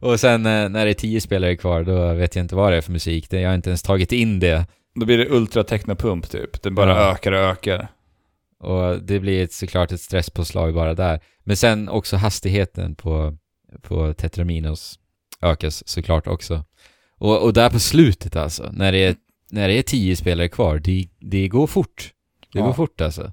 Och 0.00 0.20
sen 0.20 0.46
eh, 0.46 0.68
när 0.68 0.84
det 0.84 0.90
är 0.90 0.94
10 0.94 1.20
spelare 1.20 1.56
kvar, 1.56 1.82
då 1.84 2.12
vet 2.14 2.36
jag 2.36 2.44
inte 2.44 2.54
vad 2.56 2.72
det 2.72 2.76
är 2.76 2.80
för 2.80 2.92
musik. 2.92 3.26
Jag 3.32 3.48
har 3.48 3.54
inte 3.54 3.70
ens 3.70 3.82
tagit 3.82 4.12
in 4.12 4.40
det. 4.40 4.66
Då 4.94 5.06
blir 5.06 5.18
det 5.18 5.28
ultra 5.30 5.64
technopump 5.64 6.30
typ. 6.30 6.62
Den 6.62 6.74
bara 6.74 6.90
Ja. 6.90 7.12
ökar 7.12 7.32
och 7.32 7.38
ökar. 7.38 7.88
Och 8.60 9.02
det 9.02 9.20
blir 9.20 9.44
ett, 9.44 9.52
såklart 9.52 9.92
ett 9.92 10.00
stresspåslag 10.00 10.74
bara 10.74 10.94
där. 10.94 11.20
Men 11.44 11.56
sen 11.56 11.88
också 11.88 12.16
hastigheten 12.16 12.94
på, 12.94 13.36
på 13.82 14.14
Tetraminos 14.14 14.98
ökas 15.44 15.88
såklart 15.88 16.26
också. 16.26 16.64
Och, 17.18 17.42
och 17.42 17.52
där 17.52 17.70
på 17.70 17.78
slutet 17.80 18.36
alltså, 18.36 18.70
när 18.72 18.92
det 18.92 18.98
är, 18.98 19.16
när 19.50 19.68
det 19.68 19.74
är 19.78 19.82
tio 19.82 20.16
spelare 20.16 20.48
kvar, 20.48 20.78
det, 20.78 21.08
det 21.18 21.48
går 21.48 21.66
fort. 21.66 22.12
Det 22.52 22.58
Ja. 22.58 22.66
går 22.66 22.72
fort 22.72 23.00
alltså. 23.00 23.32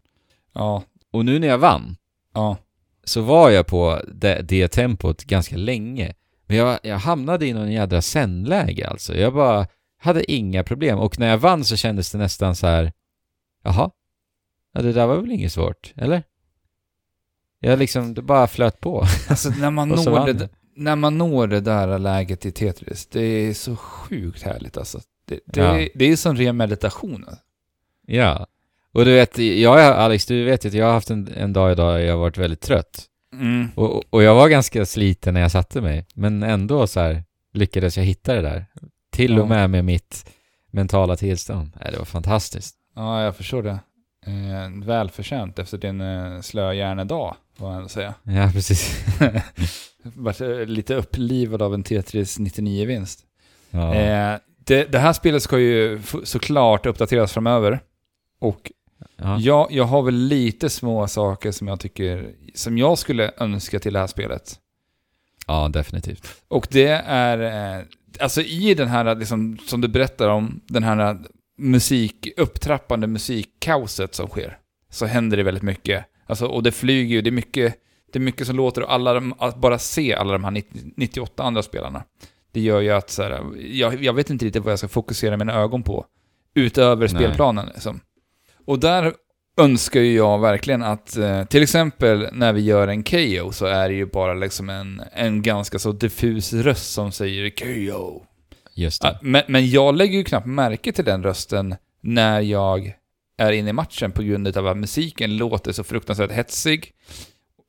Ja, 0.54 0.84
Och 1.12 1.26
nu 1.26 1.40
när 1.40 1.48
jag 1.48 1.58
vann, 1.58 1.96
ja, 2.34 2.58
så 3.04 3.22
var 3.22 3.50
jag 3.50 3.68
på 3.68 4.02
det, 4.14 4.42
det 4.42 4.68
tempot 4.68 5.24
ganska 5.24 5.58
länge. 5.58 6.14
Men 6.48 6.58
jag, 6.58 6.80
jag 6.84 6.98
hamnade 6.98 7.48
i 7.48 7.54
någon 7.54 7.72
jädra 7.72 8.02
zen-läge 8.02 8.88
alltså. 8.90 9.16
Jag 9.18 9.34
bara 9.34 9.68
hade 10.00 10.32
inga 10.32 10.64
problem. 10.64 11.00
Och 11.00 11.20
när 11.20 11.30
jag 11.30 11.38
vann 11.38 11.66
så 11.66 11.76
kändes 11.76 12.12
det 12.12 12.18
nästan 12.18 12.56
så 12.56 12.68
här. 12.68 12.92
Jaha? 13.64 13.92
Ja, 14.74 14.82
det 14.82 14.94
där 14.94 15.08
var 15.08 15.16
väl 15.18 15.32
inget 15.32 15.52
svårt, 15.52 15.94
eller? 15.96 16.24
Jag 17.60 17.80
liksom, 17.80 18.14
det 18.14 18.22
bara 18.22 18.48
flöt 18.48 18.80
på. 18.80 19.06
Alltså 19.30 19.50
när 19.50 19.72
man, 19.72 19.90
når 19.90 20.34
det, 20.34 20.50
när 20.76 20.96
man 20.96 21.18
når 21.18 21.48
det 21.48 21.60
där 21.62 22.00
läget 22.00 22.46
i 22.46 22.52
Tetris, 22.52 23.06
det 23.06 23.22
är 23.22 23.54
så 23.54 23.76
sjukt 23.76 24.44
härligt 24.44 24.78
alltså. 24.78 25.00
Det, 25.26 25.40
det, 25.46 25.62
Ja. 25.62 25.88
det 25.96 26.06
är 26.06 26.16
som 26.16 26.36
ren 26.36 26.58
meditation. 26.58 27.26
Ja. 28.08 28.48
Och 28.94 29.06
du 29.06 29.14
vet, 29.14 29.38
jag, 29.38 29.80
Alex, 29.80 30.26
du 30.26 30.44
vet 30.44 30.66
ju 30.66 30.68
att 30.70 30.74
jag 30.74 30.86
har 30.86 30.94
haft 30.94 31.10
en, 31.10 31.28
en 31.36 31.54
dag 31.54 31.72
idag 31.72 32.02
jag 32.02 32.12
har 32.14 32.20
varit 32.20 32.38
väldigt 32.38 32.62
trött. 32.62 33.06
Mm. 33.34 33.68
Och, 33.76 34.14
och- 34.14 34.24
jag 34.24 34.36
var 34.36 34.50
ganska 34.50 34.86
sliten 34.86 35.34
när 35.34 35.42
jag 35.42 35.52
satte 35.52 35.82
mig. 35.82 36.06
Men 36.14 36.44
ändå 36.44 36.88
så 36.88 37.00
här 37.00 37.24
lyckades 37.54 37.98
jag 37.98 38.04
hitta 38.04 38.34
det 38.36 38.42
där. 38.42 38.66
Till 39.12 39.40
och 39.40 39.48
med 39.48 39.70
med 39.70 39.86
mitt 39.86 40.26
mentala 40.72 41.16
tillstånd. 41.16 41.72
Det 41.92 41.98
var 41.98 42.06
fantastiskt. 42.06 42.76
Ja, 42.96 43.24
jag 43.24 43.36
förstår 43.36 43.64
det. 43.64 43.80
Eh, 44.26 44.86
välförtjänt 44.86 45.60
efter 45.60 45.78
din 45.78 46.02
eh, 46.02 46.42
slöa 46.42 46.74
hjärnedag, 46.74 47.36
får 47.58 47.66
man 47.70 47.90
säga. 47.90 48.14
Ja, 48.24 48.50
precis. 48.54 49.06
Vart 50.04 50.42
eh, 50.42 50.66
lite 50.66 50.96
upplivad 50.96 51.62
av 51.62 51.74
en 51.74 51.84
Tetris 51.84 52.40
99-vinst. 52.40 53.20
Ja. 53.70 53.96
Eh, 53.96 54.40
det, 54.66 54.92
det 54.92 55.00
här 55.00 55.14
spelet 55.14 55.44
ska 55.44 55.60
ju 55.60 56.02
såklart 56.24 56.86
uppdateras 56.86 57.34
framöver. 57.34 57.80
Och 58.40 58.72
ja. 59.18 59.40
jag, 59.40 59.68
jag 59.72 59.84
har 59.84 60.02
väl 60.02 60.16
lite 60.16 60.70
små 60.70 61.08
saker 61.08 61.52
som 61.52 61.68
jag 61.68 61.80
tycker, 61.80 62.32
som 62.56 62.78
jag 62.78 62.98
skulle 62.98 63.32
önska 63.38 63.80
till 63.80 63.94
det 63.94 64.00
här 64.00 64.08
spelet. 64.08 64.60
ja, 65.48 65.70
definitivt. 65.70 66.28
Och 66.48 66.68
det 66.72 66.88
är, 67.06 67.78
eh, 67.78 67.86
alltså 68.20 68.42
i 68.42 68.74
den 68.74 68.88
här, 68.88 69.16
liksom, 69.16 69.58
som 69.68 69.82
du 69.82 69.88
berättar 69.88 70.30
om, 70.30 70.62
den 70.68 70.84
här 70.84 71.18
musik, 71.58 72.28
upptrappande 72.38 73.08
musikkaoset 73.08 74.16
som 74.16 74.28
sker, 74.28 74.58
så 74.90 75.06
händer 75.06 75.38
det 75.38 75.44
väldigt 75.44 75.64
mycket. 75.64 76.06
Alltså, 76.26 76.46
och 76.46 76.64
det 76.64 76.72
flyger 76.72 77.16
ju, 77.16 77.22
det 77.22 77.30
är 77.30 77.32
mycket, 77.32 77.76
det 78.14 78.20
är 78.20 78.22
mycket 78.22 78.48
som 78.48 78.56
låter 78.56 78.84
och 78.84 78.94
alla 78.94 79.14
de, 79.14 79.34
att 79.40 79.56
bara 79.56 79.80
se 79.80 80.14
alla 80.16 80.32
de 80.32 80.44
här 80.44 80.52
90, 80.52 80.82
98 80.98 81.44
andra 81.44 81.64
spelarna, 81.64 82.04
det 82.52 82.60
gör 82.60 82.82
ju 82.82 82.92
att 82.92 83.10
så 83.10 83.24
här, 83.24 83.42
jag, 83.72 84.04
jag 84.04 84.14
vet 84.14 84.30
inte 84.30 84.46
riktigt 84.46 84.64
vad 84.64 84.72
jag 84.72 84.80
ska 84.80 84.88
fokusera 84.88 85.38
mina 85.38 85.54
ögon 85.54 85.84
på, 85.84 86.06
utöver 86.54 87.08
Nej. 87.08 87.10
spelplanen 87.10 87.66
liksom. 87.74 88.00
Och 88.66 88.80
där 88.80 89.14
önskar 89.58 90.00
ju 90.00 90.16
jag 90.16 90.40
verkligen 90.40 90.84
att, 90.84 91.18
eh, 91.18 91.44
till 91.44 91.64
exempel 91.64 92.30
när 92.32 92.54
vi 92.54 92.62
gör 92.62 92.88
en 92.88 93.04
KO 93.04 93.52
så 93.52 93.66
är 93.66 93.90
det 93.90 93.96
ju 93.96 94.06
bara 94.06 94.34
liksom 94.34 94.70
en, 94.70 95.02
en 95.14 95.42
ganska 95.42 95.80
så 95.80 95.92
diffus 95.92 96.54
röst 96.54 96.94
som 96.94 97.12
säger 97.12 97.50
KO. 97.50 98.26
Just 98.74 99.04
Ja, 99.04 99.12
det. 99.12 99.20
Men, 99.22 99.44
men 99.48 99.70
jag 99.70 99.96
lägger 99.96 100.18
ju 100.18 100.24
knappt 100.24 100.48
märke 100.48 100.92
till 100.92 101.06
den 101.06 101.24
rösten 101.24 101.76
när 102.02 102.42
jag 102.42 102.94
är 103.38 103.52
inne 103.52 103.70
i 103.70 103.74
matchen 103.74 104.12
på 104.12 104.24
grund 104.24 104.58
av 104.58 104.68
att 104.68 104.78
musiken 104.78 105.38
låter 105.38 105.72
så 105.72 105.84
fruktansvärt 105.84 106.32
hetsig. 106.32 106.92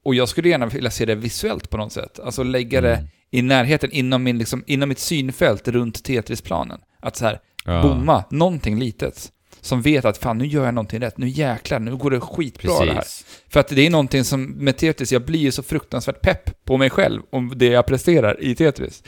Och 0.04 0.14
jag 0.14 0.28
skulle 0.28 0.48
gärna 0.48 0.66
vilja 0.66 0.90
se 0.90 1.04
det 1.04 1.14
visuellt 1.14 1.70
på 1.70 1.76
något 1.76 1.92
sätt. 1.92 2.20
Alltså 2.20 2.42
lägga 2.42 2.80
det 2.80 2.94
Mm. 2.96 3.08
i 3.30 3.42
närheten, 3.42 3.90
inom, 3.90 4.22
min, 4.22 4.38
liksom, 4.38 4.64
inom 4.66 4.88
mitt 4.88 4.98
synfält 4.98 5.68
runt 5.68 6.04
Tetris-planen. 6.04 6.80
Att 7.00 7.16
så 7.16 7.24
här, 7.24 7.40
Ja, 7.64 7.82
bomma 7.82 8.24
någonting 8.30 8.78
litet. 8.78 9.32
Som 9.60 9.82
vet 9.82 10.04
att 10.04 10.18
fan, 10.18 10.38
nu 10.38 10.46
gör 10.46 10.64
jag 10.64 10.74
någonting 10.74 11.00
rätt. 11.00 11.18
Nu 11.18 11.28
jäklar, 11.28 11.78
nu 11.78 11.96
går 11.96 12.10
det 12.10 12.20
skitbra 12.20 12.84
det 12.84 12.92
här. 12.92 13.00
Precis. 13.00 13.26
För 13.48 13.60
att 13.60 13.68
det 13.68 13.86
är 13.86 13.90
någonting 13.90 14.24
som 14.24 14.44
med 14.44 14.76
Tetris, 14.76 15.12
jag 15.12 15.24
blir 15.24 15.40
ju 15.40 15.52
så 15.52 15.62
fruktansvärt 15.62 16.20
pepp 16.20 16.64
på 16.64 16.76
mig 16.76 16.90
själv 16.90 17.22
om 17.30 17.52
det 17.56 17.66
jag 17.66 17.86
presterar 17.86 18.42
i 18.44 18.54
Tetris. 18.54 19.02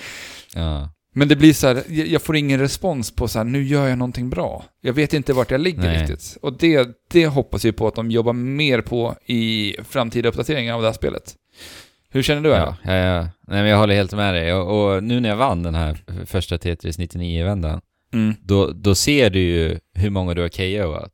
Ja. 0.54 0.90
Men 1.16 1.28
det 1.28 1.36
blir 1.36 1.52
så 1.52 1.66
här, 1.66 1.82
jag 1.88 2.22
får 2.22 2.36
ingen 2.36 2.60
respons 2.60 3.10
på 3.10 3.28
så 3.28 3.38
här, 3.38 3.44
nu 3.44 3.62
gör 3.62 3.88
jag 3.88 3.98
någonting 3.98 4.30
bra. 4.30 4.64
Jag 4.80 4.92
vet 4.92 5.12
inte 5.14 5.32
vart 5.32 5.50
jag 5.50 5.60
ligger 5.60 5.82
Nej. 5.82 6.00
riktigt. 6.00 6.36
Och 6.42 6.58
det, 6.58 6.88
det 7.10 7.26
hoppas 7.26 7.64
jag 7.64 7.76
på 7.76 7.86
att 7.88 7.94
de 7.94 8.10
jobbar 8.10 8.32
mer 8.32 8.80
på 8.80 9.14
i 9.26 9.74
framtida 9.88 10.28
uppdateringar 10.28 10.74
av 10.74 10.82
det 10.82 10.88
här 10.88 10.92
spelet. 10.94 11.34
Hur 12.10 12.22
känner 12.22 12.42
du? 12.42 12.48
Ja, 12.48 12.76
ja, 12.84 12.92
ja. 12.94 13.20
Nej, 13.22 13.30
men 13.62 13.66
jag 13.66 13.78
håller 13.78 13.94
helt 13.94 14.12
med 14.12 14.34
dig. 14.34 14.54
Och, 14.54 14.94
och 14.94 15.04
nu 15.04 15.20
när 15.20 15.28
jag 15.28 15.36
vann 15.36 15.62
den 15.62 15.74
här 15.74 16.04
första 16.26 16.58
Tetris 16.58 16.98
99-vändan, 16.98 17.80
Mm. 18.12 18.34
då, 18.42 18.70
då 18.70 18.94
ser 18.94 19.30
du 19.30 19.38
ju 19.40 19.78
hur 19.94 20.10
många 20.10 20.34
du 20.34 20.42
har 20.42 20.48
KOat. 20.48 21.12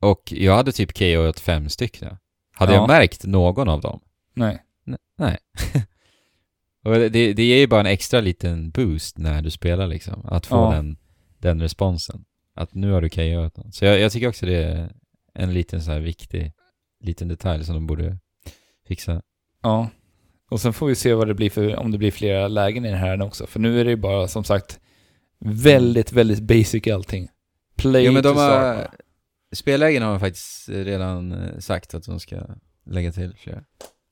Och 0.00 0.22
jag 0.32 0.56
hade 0.56 0.72
typ 0.72 0.98
KOat 0.98 1.40
fem 1.40 1.68
stycken. 1.68 2.16
Hade 2.56 2.72
Ja. 2.72 2.78
jag 2.78 2.88
märkt 2.88 3.24
någon 3.26 3.68
av 3.68 3.80
dem? 3.80 4.00
Nej. 4.34 4.58
N- 4.86 4.96
nej. 5.18 5.38
och 6.84 6.94
det, 6.94 7.32
det 7.32 7.44
ger 7.44 7.56
ju 7.56 7.66
bara 7.66 7.80
en 7.80 7.86
extra 7.86 8.20
liten 8.20 8.70
boost 8.70 9.18
när 9.18 9.42
du 9.42 9.50
spelar 9.50 9.86
liksom. 9.86 10.26
Att 10.26 10.46
få 10.46 10.56
Ja. 10.56 10.70
den, 10.70 10.96
den 11.38 11.60
responsen. 11.62 12.24
Att 12.56 12.74
nu 12.74 12.90
har 12.90 13.00
du 13.00 13.08
KOat 13.08 13.56
någon. 13.56 13.72
Så 13.72 13.84
jag, 13.84 14.00
jag 14.00 14.12
tycker 14.12 14.28
också 14.28 14.46
det 14.46 14.62
är 14.64 14.92
en 15.34 15.54
liten 15.54 15.82
så 15.82 15.90
här 15.90 16.00
viktig 16.00 16.52
liten 17.00 17.28
detalj 17.28 17.64
som 17.64 17.74
de 17.74 17.86
borde 17.86 18.18
fixa. 18.88 19.22
Ja. 19.62 19.88
Och 20.50 20.60
sen 20.60 20.72
får 20.72 20.86
vi 20.86 20.94
se 20.94 21.14
vad 21.14 21.28
det 21.28 21.34
blir 21.34 21.50
för, 21.50 21.76
om 21.76 21.90
det 21.90 21.98
blir 21.98 22.10
flera 22.10 22.48
lägen 22.48 22.84
i 22.84 22.88
den 22.90 22.98
här 22.98 23.22
också. 23.22 23.46
För 23.46 23.60
nu 23.60 23.80
är 23.80 23.84
det 23.84 23.90
ju 23.90 23.96
bara, 23.96 24.28
som 24.28 24.44
sagt, 24.44 24.80
väldigt, 25.38 26.12
väldigt 26.12 26.40
basic 26.40 26.86
allting. 26.86 27.28
Play 27.76 28.04
Jo 28.04 28.12
men 28.12 28.22
de 28.22 28.36
har... 28.36 28.88
Spellägen 29.52 30.02
har 30.02 30.10
de 30.10 30.20
faktiskt 30.20 30.68
redan 30.68 31.32
eh, 31.32 31.58
sagt 31.58 31.94
att 31.94 32.04
de 32.04 32.20
ska 32.20 32.36
lägga 32.86 33.12
till 33.12 33.34
flera. 33.36 33.64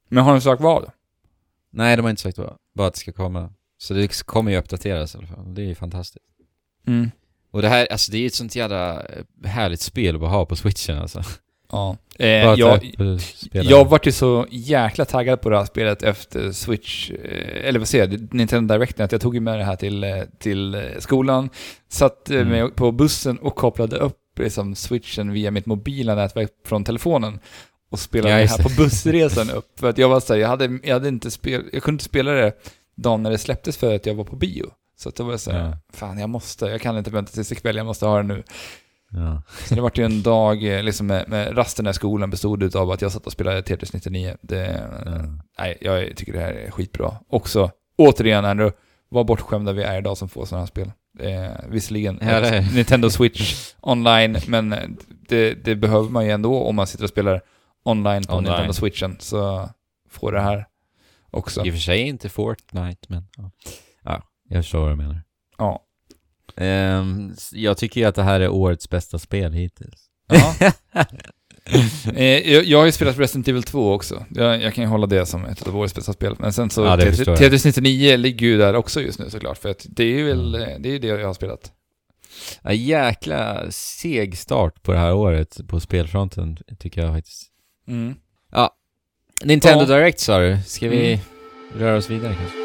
Men 0.08 0.24
har 0.24 0.32
de 0.32 0.40
sagt 0.40 0.62
vad? 0.62 0.90
Nej, 1.72 1.96
de 1.96 2.02
har 2.02 2.10
inte 2.10 2.22
sagt 2.22 2.38
vad. 2.38 2.54
Bara 2.74 2.86
att 2.88 2.94
det 2.94 3.00
ska 3.00 3.12
komma. 3.12 3.50
Så 3.78 3.94
det 3.94 4.22
kommer 4.26 4.50
ju 4.50 4.56
uppdateras 4.58 5.14
i 5.14 5.18
alla 5.18 5.26
fall. 5.26 5.54
Det 5.54 5.62
är 5.62 5.66
ju 5.66 5.74
fantastiskt. 5.74 6.24
Mm. 6.86 7.10
Och 7.50 7.62
det 7.62 7.68
här, 7.68 7.88
alltså 7.92 8.12
det 8.12 8.18
är 8.18 8.20
ju 8.20 8.26
ett 8.26 8.34
sånt 8.34 8.56
jävla 8.56 9.00
eh, 9.00 9.48
härligt 9.48 9.80
spel 9.80 10.14
att 10.14 10.20
bara 10.20 10.30
ha 10.30 10.46
på 10.46 10.56
switchen 10.56 10.98
alltså. 10.98 11.22
Ja. 11.72 11.96
Eh, 12.18 12.28
jag, 12.28 12.94
jag 13.52 13.88
vart 13.88 14.06
ju 14.06 14.12
så 14.12 14.46
jäkla 14.50 15.04
taggad 15.04 15.40
på 15.40 15.50
det 15.50 15.58
här 15.58 15.64
spelet 15.64 16.02
efter 16.02 16.52
Switch, 16.52 17.10
eh, 17.10 17.68
eller 17.68 17.78
vad 17.78 17.88
säger 17.88 18.08
jag, 18.08 18.34
Nintendo 18.34 18.74
Direct, 18.74 19.00
att 19.00 19.12
jag 19.12 19.20
tog 19.20 19.40
med 19.40 19.58
det 19.58 19.64
här 19.64 19.76
till, 19.76 20.04
eh, 20.04 20.22
till 20.38 20.90
skolan, 20.98 21.50
satt 21.88 22.30
Mm. 22.30 22.48
med 22.48 22.76
på 22.76 22.92
bussen 22.92 23.38
och 23.38 23.54
kopplade 23.54 23.96
upp 23.96 24.18
liksom, 24.38 24.74
Switchen 24.74 25.32
via 25.32 25.50
mitt 25.50 25.66
mobila 25.66 26.14
nätverk 26.14 26.50
från 26.66 26.84
telefonen 26.84 27.40
och 27.92 27.98
spelade 27.98 28.30
Ja, 28.34 28.40
det 28.40 28.46
här 28.50 28.62
på 28.62 28.82
bussresan 28.82 29.50
upp. 29.56 29.80
För 29.80 29.88
att 29.90 29.98
jag 29.98 30.08
var 30.08 30.20
så 30.20 30.32
här, 30.32 30.40
jag 30.40 30.48
hade, 30.48 30.78
jag 30.82 30.94
hade 30.94 31.08
inte 31.08 31.30
spel, 31.30 31.64
jag 31.72 31.82
kunde 31.82 31.94
inte 31.94 32.04
spela 32.04 32.30
det 32.30 32.52
dagen 32.96 33.22
när 33.22 33.30
det 33.30 33.38
släpptes 33.38 33.76
för 33.76 33.94
att 33.94 34.06
jag 34.06 34.14
var 34.14 34.24
på 34.24 34.36
bio. 34.36 34.70
Så 34.98 35.08
att 35.08 35.16
då 35.16 35.24
var 35.24 35.30
jag 35.30 35.40
så 35.40 35.50
här, 35.50 35.64
Ja. 35.68 35.76
fan 35.92 36.18
jag 36.18 36.30
måste, 36.30 36.66
jag 36.66 36.80
kan 36.80 36.98
inte 36.98 37.10
vänta 37.10 37.32
tills 37.32 37.52
ikväll, 37.52 37.76
jag 37.76 37.86
måste 37.86 38.06
ha 38.06 38.16
det 38.16 38.22
nu. 38.22 38.42
Ja. 39.10 39.42
Så 39.68 39.74
det 39.74 39.80
vart 39.80 39.98
ju 39.98 40.04
en 40.04 40.22
dag, 40.22 40.64
eh, 40.76 40.82
liksom 40.82 41.06
med, 41.06 41.28
med 41.28 41.56
rasten 41.58 41.86
i 41.86 41.94
skolan 41.94 42.30
bestod 42.30 42.76
av 42.76 42.90
att 42.90 43.02
jag 43.02 43.12
satt 43.12 43.26
och 43.26 43.32
spelade 43.32 43.62
Tetris 43.62 43.92
99. 43.92 44.36
Det, 44.42 44.88
Ja. 45.06 45.12
Nej, 45.58 45.78
jag 45.80 46.16
tycker 46.16 46.32
det 46.32 46.40
här 46.40 46.52
är 46.52 46.70
skitbra. 46.70 47.14
Också, 47.28 47.70
återigen 47.96 48.44
Andrew, 48.44 48.76
vad 49.08 49.26
bortskämda 49.26 49.72
vi 49.72 49.82
är 49.82 49.98
idag 49.98 50.18
som 50.18 50.28
får 50.28 50.44
sådana 50.44 50.62
här 50.62 50.66
spel. 50.66 50.92
Eh, 51.18 51.50
visserligen 51.68 52.18
Ja, 52.22 52.60
Nintendo 52.74 53.10
Switch 53.10 53.72
online, 53.80 54.36
men 54.46 54.74
det, 55.28 55.54
det 55.64 55.74
behöver 55.76 56.08
man 56.10 56.24
ju 56.24 56.30
ändå 56.30 56.62
om 56.62 56.76
man 56.76 56.86
sitter 56.86 57.04
och 57.04 57.10
spelar 57.10 57.40
online 57.82 58.24
på 58.24 58.32
Online. 58.34 58.50
Nintendo 58.52 58.72
Switchen. 58.72 59.16
Så 59.20 59.68
får 60.10 60.32
det 60.32 60.40
här 60.40 60.66
också. 61.30 61.66
I 61.66 61.70
och 61.70 61.74
för 61.74 61.80
sig 61.80 62.00
inte 62.00 62.28
Fortnite, 62.28 63.06
men 63.08 63.28
ja. 63.36 63.50
ja 64.02 64.22
jag 64.48 64.64
förstår 64.64 64.80
vad 64.80 64.90
du 64.90 64.96
menar. 64.96 65.22
Ja. 65.58 65.84
S- 67.36 67.50
jag 67.54 67.76
tycker 67.78 68.00
ju 68.00 68.06
att 68.06 68.14
det 68.14 68.22
här 68.22 68.40
är 68.40 68.48
årets 68.48 68.88
bästa 68.90 69.18
spel 69.18 69.52
hittills. 69.52 70.08
Ja. 70.26 70.54
eh, 72.14 72.52
jag, 72.52 72.64
jag 72.64 72.78
har 72.78 72.86
ju 72.86 72.92
spelat 72.92 73.18
Resident 73.18 73.48
Evil 73.48 73.62
2 73.62 73.92
också. 73.92 74.26
Jag, 74.30 74.62
jag 74.62 74.74
kan 74.74 74.84
ju 74.84 74.88
hålla 74.90 75.06
det 75.06 75.26
som 75.26 75.44
ett 75.44 75.66
av 75.66 75.76
årets 75.76 75.94
bästa 75.94 76.12
spel. 76.12 76.36
Men 76.38 76.52
sen 76.52 76.70
så, 76.70 76.84
Ja, 76.84 76.96
Tetris- 76.96 77.16
förstår 77.16 77.32
jag. 77.32 77.38
Tetris 77.38 77.64
99 77.64 78.16
ligger 78.16 78.46
ju 78.46 78.58
där 78.58 78.74
också 78.74 79.00
just 79.00 79.18
nu 79.18 79.30
såklart. 79.30 79.58
För 79.58 79.68
att 79.68 79.86
det 79.88 80.04
är 80.04 80.08
ju 80.18 80.24
väl, 80.26 80.54
Mm. 80.54 80.82
det 80.82 80.88
är 80.88 80.92
ju 80.92 80.98
det 80.98 81.06
jag 81.06 81.26
har 81.26 81.34
spelat. 81.34 81.72
Ja, 82.62 82.72
jäkla 82.72 83.70
seg 83.70 84.38
start 84.38 84.82
på 84.82 84.92
det 84.92 84.98
här 84.98 85.14
året 85.14 85.60
på 85.68 85.80
spelfronten, 85.80 86.58
tycker 86.78 87.00
jag 87.00 87.14
faktiskt. 87.14 87.48
Mm. 87.88 88.14
Nintendo 89.44 89.84
Ja. 89.84 89.86
Direct 89.96 90.20
sa 90.20 90.38
du. 90.38 90.58
Ska 90.66 90.88
vi 90.88 91.12
Mm. 91.12 91.20
röra 91.78 91.96
oss 91.96 92.10
vidare 92.10 92.34
kanske? 92.34 92.58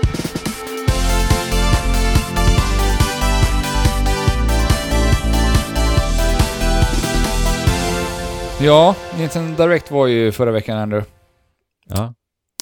Ja, 8.62 8.96
Nintendo 9.18 9.64
Direct 9.68 9.92
var 9.92 10.08
ju 10.08 10.32
förra 10.32 10.52
veckan, 10.52 10.78
Andrew. 10.78 11.12
Ja. 11.90 12.14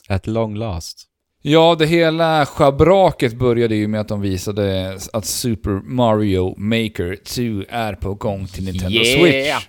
At 0.10 0.28
long 0.28 0.56
last. 0.56 1.06
Ja, 1.42 1.76
det 1.80 1.86
hela 1.86 2.46
schabraket 2.46 3.34
började 3.34 3.76
ju 3.76 3.88
med 3.88 4.02
att 4.02 4.08
de 4.08 4.22
visade 4.22 4.98
att 5.14 5.26
Super 5.26 5.72
Mario 5.72 6.54
Maker 6.58 7.16
2 7.26 7.66
är 7.70 7.94
på 7.94 8.14
gång 8.14 8.48
till 8.48 8.66
Nintendo 8.66 8.92
Yeah! 9.00 9.20
Switch. 9.22 9.68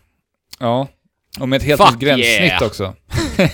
Ja, 0.59 0.89
och 1.41 1.49
med 1.49 1.57
ett 1.57 1.63
helt 1.63 1.81
Fuck 1.83 1.91
nytt 1.91 2.01
gränssnitt 2.01 2.41
yeah! 2.41 2.67
också. 2.67 2.95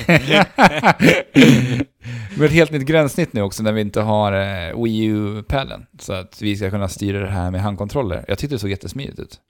med 2.37 2.47
ett 2.47 2.53
helt 2.53 2.71
nytt 2.71 2.87
gränssnitt 2.87 3.33
nu 3.33 3.43
också 3.43 3.63
när 3.63 3.73
vi 3.73 3.81
inte 3.81 4.01
har 4.01 4.33
eh, 4.33 4.83
Wii 4.83 5.05
U-padden. 5.05 5.87
Så 5.99 6.13
att 6.13 6.43
vi 6.43 6.57
ska 6.57 6.71
kunna 6.71 6.89
styra 6.89 7.21
det 7.21 7.31
här 7.31 7.51
med 7.51 7.61
handkontroller. 7.61 8.25
Jag 8.29 8.39
tyckte 8.39 8.55
det 8.55 8.59
såg 8.59 8.71
jättesmidigt 8.71 9.19
ut. 9.19 9.41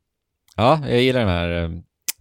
Ja, 0.57 0.80
jag 0.89 1.03
gillar 1.03 1.20
de 1.20 1.26
här 1.26 1.64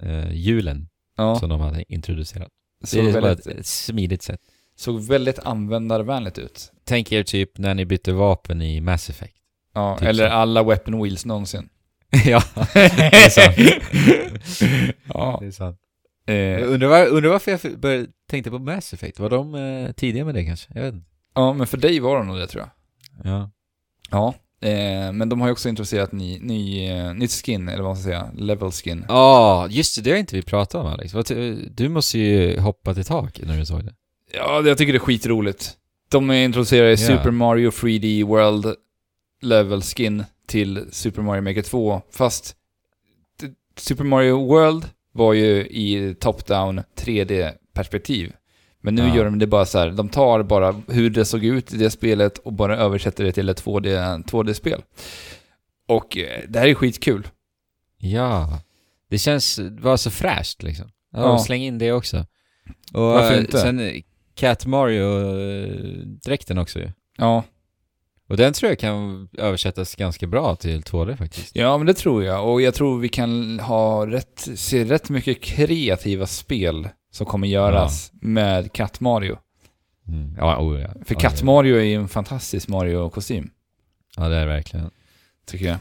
uh, 0.04 0.34
hjulen 0.34 0.88
Ja, 1.18 1.40
som 1.40 1.50
de 1.50 1.62
hade 1.62 1.94
introducerat. 1.94 2.48
Det 2.92 3.00
är 3.00 3.26
ett, 3.28 3.48
ett 3.48 3.66
smidigt 3.66 4.24
sätt. 4.24 4.40
såg 4.76 5.02
väldigt 5.02 5.40
användarvänligt 5.40 6.38
ut. 6.38 6.72
Tänk 6.86 7.12
er 7.12 7.24
typ 7.24 7.58
när 7.58 7.74
ni 7.74 7.86
bytte 7.86 8.14
vapen 8.14 8.62
i 8.62 8.82
Mass 8.82 9.10
Effect. 9.10 9.36
Ja, 9.74 9.98
Typ 10.00 10.08
eller 10.08 10.28
så. 10.30 10.34
alla 10.34 10.64
weapon 10.64 11.04
wheels 11.04 11.26
någonsin. 11.26 11.70
ja, 12.26 12.44
det 12.74 13.16
är 13.16 13.30
sant. 13.30 13.56
ja. 15.06 15.38
Det 15.42 15.48
är 15.48 15.52
sant. 15.52 15.78
Eh, 16.32 16.72
undrar, 16.74 16.88
var, 16.90 17.08
undrar 17.08 17.30
varför 17.32 17.52
jag 17.64 17.80
började, 17.80 18.08
tänkte 18.30 18.52
på 18.52 18.60
Mass 18.60 18.94
Effect. 18.94 19.20
Var 19.20 19.30
de 19.30 19.56
eh, 19.56 19.92
tidiga 19.92 20.26
med 20.26 20.36
det 20.36 20.46
kanske? 20.46 20.68
Jag 20.76 20.82
vet 20.82 20.94
inte. 20.94 21.06
ja, 21.36 21.54
men 21.54 21.68
för 21.68 21.78
dig 21.78 22.00
var 22.00 22.18
de 22.18 22.28
nog 22.28 22.38
det 22.38 22.48
tror 22.48 22.64
jag. 22.64 22.70
Ja. 23.34 23.52
Ja, 24.12 24.36
eh, 24.68 25.12
men 25.14 25.30
de 25.30 25.42
har 25.42 25.48
ju 25.48 25.52
också 25.52 25.70
introducerat 25.70 26.12
ny, 26.12 26.40
ny, 26.40 26.88
eh, 26.90 27.14
nytt 27.14 27.32
skin, 27.32 27.70
eller 27.70 27.84
vad 27.84 27.90
man 27.90 27.96
ska 27.96 28.04
säga, 28.04 28.32
level 28.36 28.72
skin. 28.72 29.06
Ja, 29.08 29.68
just 29.70 29.96
det. 29.96 30.02
Det 30.02 30.12
har 30.12 30.18
inte 30.18 30.36
vi 30.36 30.42
pratat 30.42 30.76
om 30.82 30.88
Alex. 30.88 31.14
Vad 31.14 31.26
ty- 31.26 31.56
Du 31.70 31.90
måste 31.90 32.20
ju 32.20 32.60
hoppa 32.60 32.94
till 32.94 33.06
taket 33.06 33.48
när 33.48 33.58
du 33.58 33.66
såg 33.66 33.86
det. 33.86 33.94
Ja, 34.34 34.62
jag 34.66 34.78
tycker 34.78 34.94
det 34.94 34.98
är 34.98 35.00
skitroligt. 35.00 35.78
De 36.10 36.32
introducerar 36.32 36.90
Ja. 36.90 36.98
Super 36.98 37.32
Mario 37.32 37.70
3D 37.70 38.24
World 38.26 38.76
level 39.42 39.82
skin 39.82 40.24
till 40.48 40.86
Super 40.92 41.22
Mario 41.22 41.42
Maker 41.42 41.62
2, 41.62 42.02
fast 42.12 42.56
Super 43.78 44.04
Mario 44.04 44.46
World 44.48 44.86
var 45.14 45.34
ju 45.34 45.66
i 45.68 46.16
top-down 46.20 46.84
3D-perspektiv. 46.98 48.32
Men 48.84 48.96
nu 48.96 49.02
Ja. 49.08 49.16
gör 49.16 49.26
de 49.26 49.40
det 49.40 49.48
bara 49.48 49.66
så 49.66 49.80
här, 49.80 49.90
de 49.92 50.10
tar 50.10 50.44
bara 50.44 50.82
hur 50.88 51.10
det 51.10 51.26
såg 51.26 51.44
ut 51.44 51.74
i 51.74 51.78
det 51.78 51.90
spelet 51.90 52.38
och 52.38 52.54
bara 52.54 52.78
översätter 52.78 53.24
det 53.24 53.32
till 53.32 53.50
ett 53.50 53.64
2D, 53.66 54.24
2D-spel. 54.26 54.82
Och 55.88 56.18
eh, 56.18 56.42
det 56.50 56.60
här 56.60 56.68
är 56.68 56.74
skitkul. 56.74 57.28
Ja. 57.98 58.60
Det 59.10 59.18
känns 59.18 59.60
bara 59.82 59.98
så 59.98 60.10
fräscht 60.12 60.64
liksom. 60.64 60.90
Ja, 61.14 61.20
Ja. 61.22 61.40
Släng 61.40 61.62
in 61.62 61.78
det 61.78 61.92
också. 61.92 62.18
Och 62.94 63.02
Varför 63.02 63.34
eh, 63.34 63.40
inte? 63.40 63.58
sen 63.60 63.80
eh, 63.80 64.02
Cat 64.36 64.66
Mario-dräkten 64.66 66.58
också 66.58 66.80
ju. 66.80 66.92
Ja, 67.18 67.44
Och 68.32 68.38
den 68.38 68.54
tror 68.54 68.72
jag 68.72 68.80
kan 68.80 69.30
översättas 69.38 69.96
ganska 69.96 70.28
bra 70.28 70.56
till 70.56 70.82
2D 70.82 71.16
faktiskt. 71.16 71.56
Ja, 71.56 71.78
men 71.78 71.88
det 71.88 71.94
tror 71.94 72.24
jag. 72.24 72.50
Och 72.50 72.62
jag 72.62 72.74
tror 72.74 73.00
vi 73.00 73.10
kan 73.10 73.60
ha 73.60 74.08
rätt, 74.08 74.48
se 74.56 74.84
rätt 74.86 75.10
mycket 75.10 75.42
kreativa 75.42 76.26
spel 76.28 76.90
som 77.12 77.26
kommer 77.26 77.48
göras 77.48 78.12
med 78.22 78.74
Katt 78.74 79.00
Mario. 79.00 79.38
Mm. 80.08 80.36
Ja, 80.38 80.60
oh, 80.60 80.82
ja. 80.82 80.88
För 81.06 81.16
ja, 81.16 81.20
Katt 81.20 81.44
Mario 81.44 81.76
är 81.76 81.84
ju 81.84 81.96
en 81.96 82.08
fantastisk 82.08 82.68
Mario-kostym, 82.68 83.50
Ja, 84.18 84.30
det 84.30 84.36
är 84.36 84.40
det 84.40 84.54
verkligen. 84.54 84.92
tycker 85.46 85.66
jag. 85.66 85.78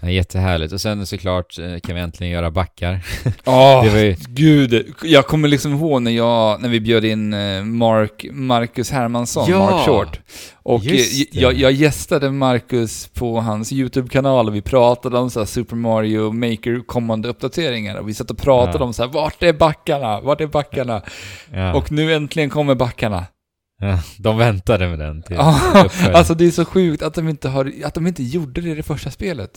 Ja, 0.00 0.10
jättehärligt. 0.10 0.72
Och 0.72 0.80
sen 0.80 1.06
såklart 1.06 1.58
eh, 1.58 1.78
kan 1.80 1.94
vi 1.94 2.00
äntligen 2.00 2.32
göra 2.32 2.50
backar. 2.50 3.00
Åh, 3.44 3.84
Det 3.84 3.90
var 3.90 3.98
ju... 3.98 4.16
gud. 4.28 4.94
Jag 5.02 5.26
kommer 5.26 5.48
liksom 5.48 5.72
ihåg 5.74 6.02
när, 6.02 6.10
jag, 6.10 6.62
när 6.62 6.68
vi 6.68 6.80
bjöd 6.80 7.04
in 7.04 7.32
eh, 7.34 7.62
Mark, 7.64 8.26
Marcus 8.32 8.90
Hermansson, 8.90 9.50
Ja, 9.50 9.58
Mark 9.70 9.84
Short. 9.86 10.20
Och 10.62 10.86
eh, 10.86 11.00
jag, 11.32 11.54
jag 11.54 11.72
gästade 11.72 12.30
Marcus 12.30 13.08
på 13.08 13.40
hans 13.40 13.72
YouTube-kanal 13.72 14.48
och 14.48 14.54
vi 14.54 14.62
pratade 14.62 15.18
om 15.18 15.30
så 15.30 15.46
Super 15.46 15.76
Mario 15.76 16.32
Maker 16.32 16.86
kommande 16.86 17.28
uppdateringar. 17.28 17.96
Och 17.96 18.08
vi 18.08 18.14
satt 18.14 18.30
och 18.30 18.38
pratade 18.38 18.78
Ja. 18.78 18.84
om 18.84 18.92
så 18.94 19.02
här, 19.02 19.10
vart 19.10 19.42
är 19.42 19.52
backarna? 19.52 20.20
Vart 20.20 20.40
är 20.40 20.46
backarna? 20.46 21.02
Ja. 21.52 21.74
Och 21.74 21.92
nu 21.92 22.14
äntligen 22.14 22.50
kommer 22.50 22.74
backarna. 22.74 23.26
ja, 23.80 23.98
de 24.18 24.38
väntade 24.38 24.88
med 24.88 24.98
den 24.98 25.22
till 25.22 25.36
Ja, 25.36 25.60
uppföljning. 25.84 26.16
alltså 26.16 26.34
det 26.34 26.46
är 26.46 26.50
så 26.50 26.64
sjukt 26.64 27.02
att 27.02 27.14
de 27.14 27.28
inte 27.28 27.48
har, 27.48 27.72
att 27.84 27.94
de 27.94 28.06
inte 28.06 28.22
gjorde 28.22 28.60
det 28.60 28.68
i 28.70 28.74
det 28.74 28.82
första 28.82 29.10
spelet. 29.10 29.50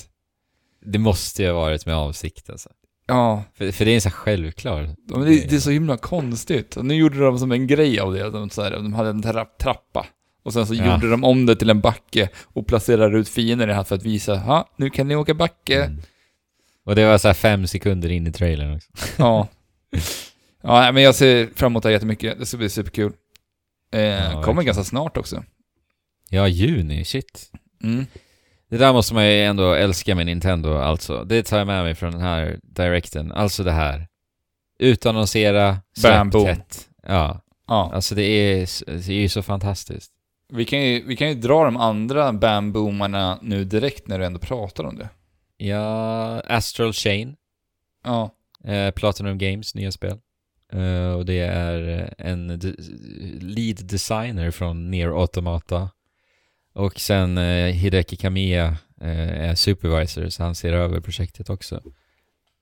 Det 0.92 1.00
måste 1.00 1.44
ju 1.44 1.50
ha 1.52 1.56
varit 1.60 1.86
med 1.86 1.96
avsikt 1.96 2.50
alltså. 2.50 2.70
Ja, 3.08 3.44
För, 3.54 3.72
för 3.72 3.86
det 3.86 3.92
är 3.96 4.00
så 4.00 4.10
här 4.10 4.16
självklar... 4.16 4.96
men 5.10 5.22
det, 5.22 5.50
det 5.50 5.56
är 5.56 5.60
så 5.60 5.70
himla 5.70 5.98
konstigt. 5.98 6.78
Och 6.78 6.86
nu 6.86 6.96
gjorde 6.96 7.20
de 7.20 7.40
som 7.40 7.52
en 7.52 7.68
grej 7.68 8.00
av 8.00 8.14
det, 8.14 8.30
de, 8.30 8.50
så 8.50 8.62
här, 8.64 8.72
de 8.72 8.94
hade 8.94 9.10
en 9.10 9.22
trapp, 9.22 9.58
trappa. 9.58 10.06
Och 10.44 10.54
sen 10.54 10.68
så 10.68 10.74
Ja. 10.74 10.94
gjorde 10.94 11.10
de 11.12 11.24
om 11.24 11.46
det 11.46 11.56
till 11.56 11.70
en 11.70 11.82
backe 11.82 12.30
och 12.44 12.68
placerade 12.68 13.18
ut 13.18 13.30
fiender 13.30 13.66
i 13.66 13.70
det 13.70 13.74
här 13.74 13.84
för 13.84 13.96
att 13.96 14.04
visa, 14.04 14.34
ja, 14.48 14.70
nu 14.78 14.90
kan 14.90 15.08
ni 15.08 15.16
åka 15.16 15.34
backe. 15.34 15.84
Mm. 15.84 16.02
Och 16.86 16.96
det 16.96 17.06
var 17.06 17.18
så 17.18 17.28
här 17.28 17.34
fem 17.36 17.68
sekunder 17.68 18.10
in 18.10 18.28
i 18.28 18.32
trailern 18.32 18.76
också. 18.76 18.90
Ja. 19.18 19.48
Ja, 20.62 20.92
men 20.92 21.04
jag 21.04 21.16
ser 21.16 21.48
fram 21.56 21.72
emot 21.72 21.84
det 21.84 21.90
här 21.90 21.94
jättemycket. 21.94 22.40
Det 22.40 22.46
ska 22.46 22.58
bli 22.58 22.70
superkul. 22.70 23.12
Eh, 23.92 24.00
kommer 24.00 24.36
verkligen. 24.36 24.66
ganska 24.66 24.84
snart 24.84 25.18
också. 25.18 25.44
Ja, 26.30 26.48
juni, 26.48 27.06
shit. 27.06 27.52
Mm. 27.84 28.06
Det 28.70 28.78
där 28.78 28.94
måste 28.94 29.14
man 29.14 29.26
ju 29.26 29.44
ändå 29.44 29.74
älska 29.74 30.16
med 30.16 30.26
Nintendo 30.26 30.74
alltså. 30.78 31.24
Det 31.24 31.44
tar 31.44 31.58
jag 31.58 31.68
med 31.68 31.84
mig 31.84 31.96
från 31.96 32.12
den 32.12 32.22
här 32.22 32.60
directen. 32.64 33.32
Alltså 33.32 33.64
det 33.64 33.72
här. 33.72 34.08
Utannonsera, 34.80 35.78
boom. 36.32 36.46
tätt. 36.46 36.90
Ja, 37.08 37.42
Ja. 37.68 37.92
alltså 37.94 38.16
det 38.16 38.24
är, 38.24 38.86
det 39.08 39.14
är 39.14 39.22
ju 39.22 39.30
så 39.30 39.42
fantastiskt. 39.44 40.12
Vi 40.54 40.66
kan, 40.66 40.82
ju, 40.82 41.04
vi 41.08 41.16
kan 41.16 41.28
ju 41.30 41.34
dra 41.36 41.64
de 41.66 41.78
andra 41.78 42.34
bamboomarna 42.34 43.40
nu 43.42 43.64
direkt 43.66 44.08
när 44.08 44.20
du 44.20 44.26
ändå 44.26 44.40
pratar 44.40 44.84
om 44.84 44.96
det. 44.98 45.10
Ja, 45.58 46.40
Astral 46.40 46.94
Chain, 46.94 47.36
Ja. 48.04 48.30
eh, 48.64 48.92
Platinum 48.92 49.38
Games 49.38 49.76
nya 49.76 49.92
spel. 49.92 50.18
Eh, 50.74 51.12
och 51.18 51.26
det 51.26 51.40
är 51.40 52.14
en 52.18 52.48
de- 52.60 52.76
lead 53.40 53.86
designer 53.86 54.52
från 54.52 54.92
Near 54.92 55.22
Automata. 55.22 55.90
Och 56.78 57.00
sen 57.00 57.38
eh, 57.38 57.66
Hideki 57.74 58.16
Kamiya 58.16 58.78
eh, 59.02 59.50
är 59.50 59.56
supervisor, 59.56 60.30
så 60.30 60.44
han 60.44 60.56
ser 60.56 60.74
över 60.74 61.02
projektet 61.02 61.50
också. 61.50 61.82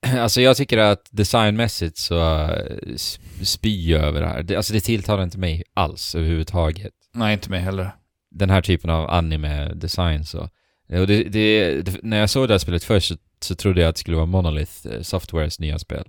Alltså 0.06 0.40
jag 0.40 0.56
tycker 0.56 0.78
att 0.78 1.08
designmässigt 1.10 1.98
så 1.98 2.18
eh, 2.44 2.76
s- 2.94 3.18
spy 3.42 3.90
jag 3.90 4.02
över 4.02 4.20
det 4.20 4.26
här. 4.26 4.42
Det, 4.42 4.56
alltså 4.56 4.72
det 4.72 4.80
tilltalar 4.80 5.22
inte 5.22 5.38
mig 5.38 5.62
alls 5.74 6.14
överhuvudtaget. 6.14 6.92
Nej, 7.14 7.32
inte 7.32 7.50
mig 7.50 7.60
heller. 7.60 7.90
Den 8.30 8.50
här 8.50 8.62
typen 8.62 8.90
av 8.90 9.10
anime-design 9.10 10.24
så. 10.24 10.48
Eh, 10.88 11.00
Och 11.00 11.06
det, 11.06 11.22
det, 11.24 11.84
när 12.02 12.16
jag 12.20 12.30
såg 12.30 12.48
det 12.48 12.54
här 12.54 12.58
spelet 12.58 12.84
först 12.84 13.08
så, 13.08 13.16
så 13.40 13.54
trodde 13.54 13.80
jag 13.80 13.88
att 13.88 13.94
det 13.94 14.00
skulle 14.00 14.16
vara 14.16 14.26
Monolith 14.26 14.86
eh, 14.86 15.00
Softwares 15.02 15.60
nya 15.60 15.78
spel. 15.78 16.08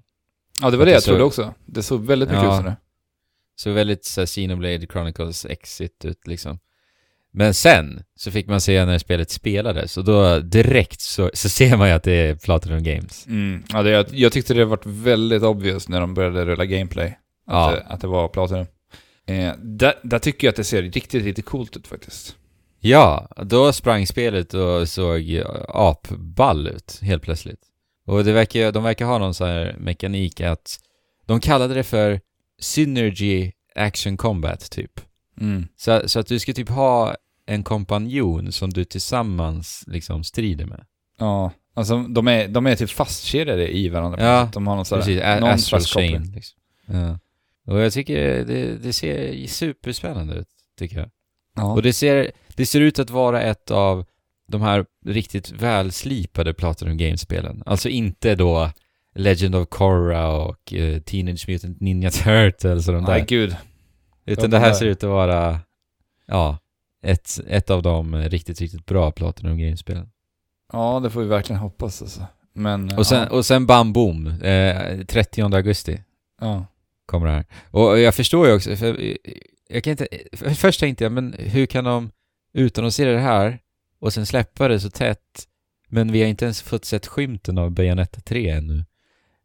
Ja, 0.62 0.70
det 0.70 0.78
var 0.78 0.86
det 0.86 0.92
det 0.92 0.96
jag 0.96 1.04
trodde 1.04 1.24
också. 1.24 1.54
Det 1.66 1.84
såg 1.84 2.06
väldigt 2.06 2.30
mycket 2.30 2.44
Ja. 2.44 2.50
ut 2.52 2.56
som 2.58 2.66
det. 2.66 2.76
Så 3.56 3.72
väldigt 3.72 4.06
så 4.06 4.22
här, 4.22 4.26
Xenoblade 4.26 4.88
Chronicles 4.88 5.46
Exit 5.46 6.06
ut 6.06 6.28
liksom. 6.28 6.60
Men 7.34 7.54
sen 7.54 8.04
så 8.16 8.32
fick 8.32 8.48
man 8.48 8.62
se 8.62 8.86
när 8.86 8.98
spelet 8.98 9.30
spelades 9.30 9.98
och 9.98 10.04
då 10.04 10.40
direkt 10.40 11.02
så, 11.02 11.32
så 11.34 11.50
ser 11.50 11.78
man 11.78 11.88
ju 11.88 11.94
att 11.94 12.04
det 12.04 12.12
är 12.14 12.36
Platinum 12.36 12.84
Games. 12.84 13.28
Mm. 13.28 13.64
Ja, 13.70 13.84
det, 13.84 13.90
jag, 13.90 14.06
jag 14.12 14.32
tyckte 14.32 14.54
det 14.54 14.66
varit 14.66 14.86
väldigt 14.86 15.44
obvious 15.44 15.90
när 15.90 16.00
de 16.00 16.14
började 16.14 16.46
rulla 16.46 16.66
gameplay. 16.66 17.08
Att, 17.08 17.18
Ja. 17.48 17.72
det, 17.72 17.82
att 17.88 18.02
det 18.02 18.08
var 18.08 18.28
Platinum. 18.28 18.66
Eh, 19.28 19.54
där, 19.58 19.94
där 20.04 20.20
tycker 20.20 20.48
jag 20.48 20.52
att 20.52 20.56
det 20.56 20.64
ser 20.64 20.82
riktigt, 20.82 21.24
riktigt 21.24 21.46
coolt 21.46 21.78
ut 21.78 21.88
faktiskt. 21.88 22.36
Ja, 22.80 23.28
då 23.38 23.74
sprang 23.74 24.08
spelet 24.08 24.54
och 24.54 24.90
såg 24.90 25.44
apball 25.70 26.68
ut 26.68 27.00
helt 27.02 27.24
plötsligt. 27.24 27.60
Och 28.06 28.24
det 28.24 28.32
verkar, 28.34 28.72
de 28.72 28.84
verkar 28.84 29.06
ha 29.06 29.18
någon 29.18 29.34
sån 29.34 29.48
här 29.48 29.76
mekanik 29.80 30.42
att 30.42 30.80
de 31.26 31.40
kallade 31.40 31.74
det 31.74 31.84
för 31.84 32.20
Synergy 32.60 33.52
Action 33.76 34.18
Combat 34.18 34.72
typ. 34.72 34.92
Mm. 35.42 35.68
Så, 35.76 36.02
så 36.10 36.20
att 36.20 36.28
du 36.28 36.40
ska 36.40 36.54
typ 36.54 36.70
ha 36.70 37.16
en 37.46 37.64
kompanjon 37.64 38.52
som 38.52 38.70
du 38.70 38.86
tillsammans 38.86 39.84
liksom 39.88 40.24
strider 40.24 40.66
med. 40.66 40.86
Ja, 41.20 41.52
alltså 41.74 41.98
de 42.04 42.28
är, 42.28 42.48
de 42.48 42.68
är 42.68 42.76
typ 42.76 42.90
fastkedjade 42.90 43.78
i 43.78 43.90
varandra. 43.90 44.24
Ja, 44.24 44.50
de 44.54 44.68
har 44.68 44.76
någon 44.76 44.86
Precis, 44.86 45.22
A- 45.22 45.40
någon 45.40 45.50
Astral. 45.50 45.82
Chain. 45.82 46.32
Liksom. 46.36 46.60
Ja. 46.86 47.20
Och 47.66 47.80
jag 47.80 47.94
tycker 47.94 48.46
det, 48.46 48.78
det 48.78 48.94
ser 48.94 49.48
superspännande 49.48 50.36
ut, 50.36 50.48
tycker 50.80 50.98
jag. 50.98 51.10
Ja. 51.56 51.74
Och 51.74 51.82
det 51.82 51.94
ser, 51.94 52.32
det 52.56 52.66
ser 52.66 52.82
ut 52.82 53.00
att 53.00 53.10
vara 53.10 53.42
ett 53.42 53.72
av 53.72 54.06
de 54.48 54.62
här 54.62 54.86
riktigt 55.06 55.52
välslipade 55.52 56.54
Platinum 56.54 56.98
Games-spelen. 56.98 57.64
Alltså 57.66 57.90
inte 57.90 58.36
då 58.36 58.72
Legend 59.16 59.56
of 59.56 59.68
Korra 59.70 60.28
och 60.32 60.74
eh, 60.74 61.00
Teenage 61.02 61.46
Mutant 61.50 61.82
Ninja 61.82 62.10
Turtles 62.12 62.88
och 62.88 62.94
de 62.94 63.04
Nej, 63.04 63.20
där. 63.20 63.28
gud. 63.28 63.56
Utan 64.28 64.44
de 64.44 64.48
det 64.48 64.60
här 64.60 64.74
ser 64.74 64.86
ut 64.86 65.04
att 65.04 65.10
vara, 65.10 65.60
ja, 66.26 66.58
ett, 67.04 67.40
ett 67.48 67.70
av 67.70 67.82
de 67.82 68.16
riktigt, 68.16 68.62
riktigt 68.62 68.86
bra 68.86 69.12
Platinum 69.12 69.58
Games-spelen. 69.58 70.10
Ja, 70.74 71.00
det 71.04 71.10
får 71.10 71.22
vi 71.22 71.28
verkligen 71.28 71.60
hoppas 71.60 72.02
alltså. 72.02 72.26
Men, 72.54 72.98
Och 72.98 73.08
sen, 73.08 73.20
ja. 73.20 73.30
och 73.30 73.46
sen 73.46 73.66
Bam 73.66 73.94
Boom, 73.94 74.28
eh, 74.28 75.06
30 75.06 75.42
augusti. 75.56 76.02
Ja. 76.42 76.66
kommer 77.06 77.28
det 77.28 77.34
här. 77.34 77.46
Och 77.72 78.00
jag 78.00 78.16
förstår 78.16 78.48
ju 78.48 78.56
också, 78.56 78.76
för 78.76 79.18
jag 79.70 79.84
kan 79.84 79.92
inte, 79.92 80.08
för 80.34 80.50
först 80.50 80.80
tänkte 80.80 81.04
jag, 81.04 81.12
men 81.12 81.36
hur 81.40 81.66
kan 81.66 81.84
de 81.84 82.12
utannonsera 82.54 83.12
det 83.12 83.20
här 83.20 83.60
och 84.00 84.14
sen 84.14 84.26
släppa 84.26 84.68
det 84.68 84.80
så 84.80 84.90
tätt, 84.90 85.48
men 85.88 86.12
vi 86.12 86.22
har 86.22 86.30
inte 86.30 86.46
ens 86.46 86.62
fått 86.62 86.86
sett 86.86 87.08
skymten 87.08 87.58
av 87.58 87.72
Bayonetta 87.72 88.22
3 88.22 88.50
ännu. 88.50 88.86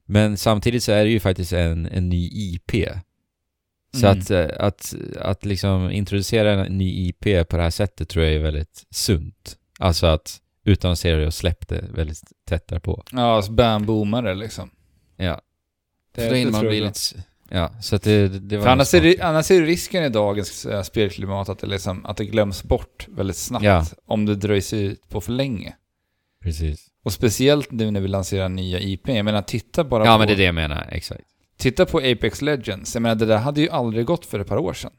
Men 0.04 0.36
samtidigt 0.36 0.82
så 0.82 0.92
är 0.92 1.04
det 1.04 1.10
ju 1.10 1.20
faktiskt 1.20 1.52
en, 1.52 1.86
en 1.86 2.08
ny 2.08 2.28
IP. 2.32 2.72
Så 3.96 4.06
Mm. 4.06 4.18
att, 4.18 4.30
eh, 4.30 4.46
att, 4.58 4.94
att 5.20 5.44
liksom 5.44 5.90
introducera 5.90 6.64
en 6.64 6.78
ny 6.78 7.08
IP 7.08 7.48
på 7.48 7.56
det 7.56 7.62
här 7.62 7.70
sättet 7.70 8.08
tror 8.08 8.24
jag 8.24 8.34
är 8.34 8.38
väldigt 8.38 8.84
sunt. 8.90 9.56
Alltså 9.78 10.06
att 10.06 10.40
utannonsera 10.64 11.16
det 11.16 11.26
och 11.26 11.34
släppa 11.34 11.74
det 11.74 11.84
väldigt 11.94 12.22
tätt 12.48 12.68
därpå. 12.68 13.04
Ja, 13.12 13.42
så 13.42 13.52
bamboomare 13.52 14.34
liksom. 14.34 14.70
Ja. 15.16 15.40
Det, 16.14 16.22
hinner 16.22 16.36
det 16.44 16.50
man 16.50 16.60
tror 16.60 16.70
bli 16.70 16.78
jag. 16.78 16.86
lite... 16.86 17.24
Ja, 17.48 17.72
så 17.82 17.96
att 17.96 18.02
det, 18.02 18.28
det 18.28 18.56
var 18.56 18.64
För 18.64 18.70
annars 18.70 18.94
är, 18.94 19.22
annars 19.24 19.50
är 19.50 19.60
det 19.60 19.66
risken 19.66 20.04
i 20.04 20.08
dagens 20.08 20.66
eh, 20.66 20.82
spelklimat 20.82 21.48
att 21.48 21.58
det, 21.58 21.66
liksom, 21.66 22.06
att 22.06 22.16
det 22.16 22.24
glöms 22.24 22.62
bort 22.64 23.06
väldigt 23.08 23.36
snabbt. 23.36 23.64
Ja. 23.64 23.86
Om 24.06 24.26
det 24.26 24.34
dröjs 24.34 24.72
ut 24.72 25.08
på 25.08 25.20
för 25.20 25.32
länge. 25.32 25.74
Precis. 26.42 26.86
Och 27.04 27.12
speciellt 27.12 27.70
nu 27.70 27.90
när 27.90 28.00
vi 28.00 28.08
lanserar 28.08 28.48
nya 28.48 28.80
IP. 28.80 29.08
Jag 29.08 29.24
menar, 29.24 29.42
titta 29.42 29.84
bara 29.84 30.04
Ja, 30.06 30.12
på... 30.14 30.18
men 30.18 30.26
det 30.28 30.34
är 30.34 30.36
det 30.36 30.44
jag 30.44 30.54
menar. 30.54 30.88
Exakt. 30.92 31.24
Titta 31.56 31.86
på 31.86 31.98
Apex 31.98 32.42
Legends. 32.42 32.94
Jag 32.94 33.02
menar, 33.02 33.14
det 33.14 33.26
där 33.26 33.38
hade 33.38 33.60
ju 33.60 33.68
aldrig 33.70 34.06
gått 34.06 34.26
för 34.26 34.38
ett 34.40 34.46
par 34.48 34.56
år 34.58 34.72
sedan. 34.72 34.92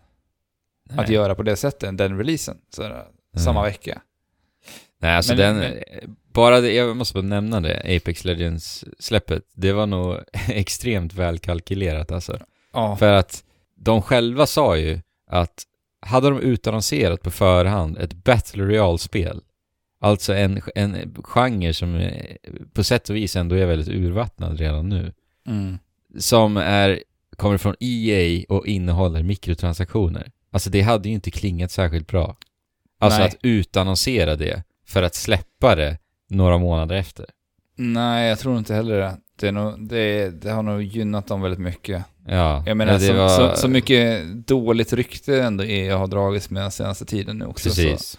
Att 0.89 0.95
Nej. 1.07 1.13
göra 1.15 1.35
på 1.35 1.43
det 1.43 1.55
sättet, 1.55 1.97
den 1.97 2.17
releasen. 2.17 2.57
Så, 2.69 2.81
där, 2.81 3.03
Samma 3.37 3.63
vecka. 3.63 4.01
Nej, 4.99 5.15
alltså 5.15 5.35
Men- 5.35 5.39
den... 5.39 5.57
men- 5.57 6.15
Bara 6.33 6.61
det, 6.61 6.73
jag 6.73 6.97
måste 6.97 7.13
bara 7.13 7.21
nämna 7.23 7.59
det, 7.61 7.79
Apex 7.97 8.25
Legends-släppet. 8.25 9.43
Det 9.53 9.73
var 9.73 9.85
nog 9.87 10.17
extremt 10.47 11.13
välkalkylerat 11.13 12.11
alltså. 12.11 12.39
Ja. 12.73 12.95
För 12.95 13.13
att 13.13 13.43
de 13.75 14.01
själva 14.01 14.45
sa 14.45 14.77
ju 14.77 14.99
att 15.27 15.63
hade 16.01 16.29
de 16.29 16.39
utannonserat 16.39 17.21
på 17.21 17.31
förhand 17.31 17.97
ett 17.97 18.13
Battle 18.13 18.63
Royale-spel, 18.63 19.41
alltså 20.01 20.33
en, 20.33 20.61
en 20.75 21.15
genre 21.23 21.73
som 21.73 21.95
är, 21.95 22.37
på 22.73 22.83
sätt 22.83 23.09
och 23.09 23.15
vis 23.15 23.35
ändå 23.35 23.55
är 23.55 23.65
väldigt 23.65 23.87
urvattnad 23.95 24.59
redan 24.59 24.89
nu, 24.89 25.13
Mm. 25.47 25.77
Som 26.17 26.57
är, 26.57 27.03
kommer 27.37 27.57
från 27.57 27.75
EA 27.79 28.45
och 28.49 28.67
innehåller 28.67 29.23
mikrotransaktioner. 29.23 30.31
Alltså 30.51 30.69
det 30.69 30.81
hade 30.81 31.09
ju 31.09 31.15
inte 31.15 31.31
klingat 31.31 31.71
särskilt 31.71 32.07
bra. 32.07 32.37
Alltså 32.99 33.19
Nej. 33.19 33.27
att 33.27 33.35
utannonsera 33.41 34.35
det 34.35 34.63
för 34.87 35.03
att 35.03 35.15
släppa 35.15 35.75
det 35.75 35.97
några 36.29 36.57
månader 36.57 36.95
efter. 36.95 37.25
Nej, 37.75 38.29
jag 38.29 38.39
tror 38.39 38.57
inte 38.57 38.73
heller 38.73 38.99
det. 38.99 39.17
Det, 39.39 39.51
nog, 39.51 39.87
det, 39.87 40.29
det 40.29 40.51
har 40.51 40.63
nog 40.63 40.83
gynnat 40.83 41.27
dem 41.27 41.41
väldigt 41.41 41.59
mycket. 41.59 42.03
Ja, 42.27 42.63
Jag 42.67 42.77
menar, 42.77 42.93
det 42.93 42.99
så, 42.99 43.13
var- 43.13 43.29
så, 43.55 43.55
så 43.61 43.67
mycket 43.67 44.23
dåligt 44.47 44.93
rykte 44.93 45.43
ändå 45.43 45.63
EA 45.63 45.97
har 45.97 46.07
dragits 46.07 46.49
med 46.49 46.63
den 46.63 46.71
senaste 46.71 47.05
tiden 47.05 47.37
nu 47.37 47.45
också. 47.45 47.69
Precis. 47.69 48.01
Så. 48.01 48.17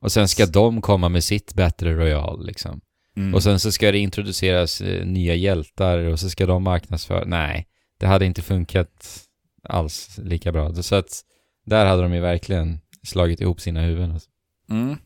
Och 0.00 0.12
sen 0.12 0.28
ska 0.28 0.46
de 0.46 0.80
komma 0.80 1.08
med 1.08 1.24
sitt 1.24 1.54
Battle 1.54 1.92
Royale 1.94 2.44
liksom. 2.46 2.80
Mm. 3.16 3.34
Och 3.34 3.42
sen 3.42 3.60
så 3.60 3.72
ska 3.72 3.92
det 3.92 3.98
introduceras 3.98 4.80
eh, 4.80 5.06
nya 5.06 5.34
hjältar 5.34 5.98
och 5.98 6.20
så 6.20 6.30
ska 6.30 6.46
de 6.46 6.62
marknadsföra. 6.62 7.24
Nej, 7.26 7.66
det 7.98 8.06
hade 8.06 8.26
inte 8.26 8.42
funkat 8.42 9.26
alls 9.62 10.18
lika 10.22 10.52
bra. 10.52 10.74
Så 10.74 10.94
att 10.94 11.20
där 11.66 11.86
hade 11.86 12.02
de 12.02 12.14
ju 12.14 12.20
verkligen 12.20 12.80
slagit 13.02 13.40
ihop 13.40 13.60
sina 13.60 13.80
huvuden. 13.80 14.12
Alltså. 14.12 14.30
Mm. 14.70 14.96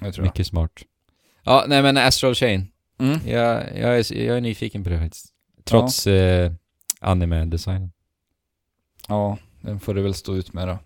Jag 0.00 0.14
tror 0.14 0.26
jag. 0.26 0.30
Mycket 0.30 0.46
smart. 0.46 0.72
Ja, 1.44 1.64
nej 1.68 1.82
men 1.82 1.96
Astral 1.96 2.34
Chain. 2.34 2.68
Mm. 2.98 3.20
Jag, 3.26 3.78
jag, 3.78 3.98
är, 3.98 4.12
jag 4.14 4.36
är 4.36 4.40
nyfiken 4.40 4.84
på 4.84 4.90
det 4.90 4.98
faktiskt. 4.98 5.26
Trots 5.64 6.06
eh, 6.06 6.52
anime-designen. 7.00 7.92
Ja, 9.08 9.38
den 9.60 9.80
får 9.80 9.94
du 9.94 10.02
väl 10.02 10.14
stå 10.14 10.34
ut 10.34 10.52
med 10.52 10.68
då. 10.68 10.78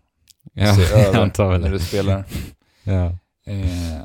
Ja, 0.53 0.75
Se 0.75 0.83
jag 0.91 1.07
över 1.07 1.21
antar 1.21 1.59
när 1.59 1.71
du 1.71 1.79
spelar. 1.79 2.25
Ja. 2.89 3.19
Eh, 3.47 4.01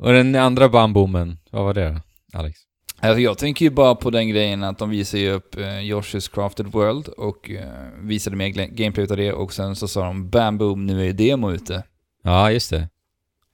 Och 0.00 0.12
den 0.12 0.34
andra 0.34 0.68
bamboomen, 0.68 1.38
vad 1.50 1.64
var 1.64 1.74
det 1.74 2.00
Alex? 2.32 2.60
alltså 3.02 3.20
jag 3.20 3.38
tänker 3.38 3.64
ju 3.64 3.70
bara 3.70 3.94
på 3.94 4.10
den 4.10 4.28
grejen 4.28 4.62
att 4.62 4.78
de 4.78 4.90
visar 4.90 5.18
ju 5.18 5.30
upp 5.30 5.56
eh, 5.56 5.60
Yoshi's 5.62 6.34
Crafted 6.34 6.66
World 6.66 7.08
och 7.08 7.50
eh, 7.50 7.68
visade 8.02 8.36
mer 8.36 8.48
gameplay 8.48 9.04
utav 9.04 9.16
det 9.16 9.32
och 9.32 9.52
sen 9.52 9.76
så 9.76 9.88
sa 9.88 10.04
de 10.04 10.30
Bam 10.30 10.58
Boom, 10.58 10.86
nu 10.86 11.08
är 11.08 11.12
demo 11.12 11.50
ute. 11.50 11.82
Ja, 12.22 12.50
just 12.50 12.70
det. 12.70 12.88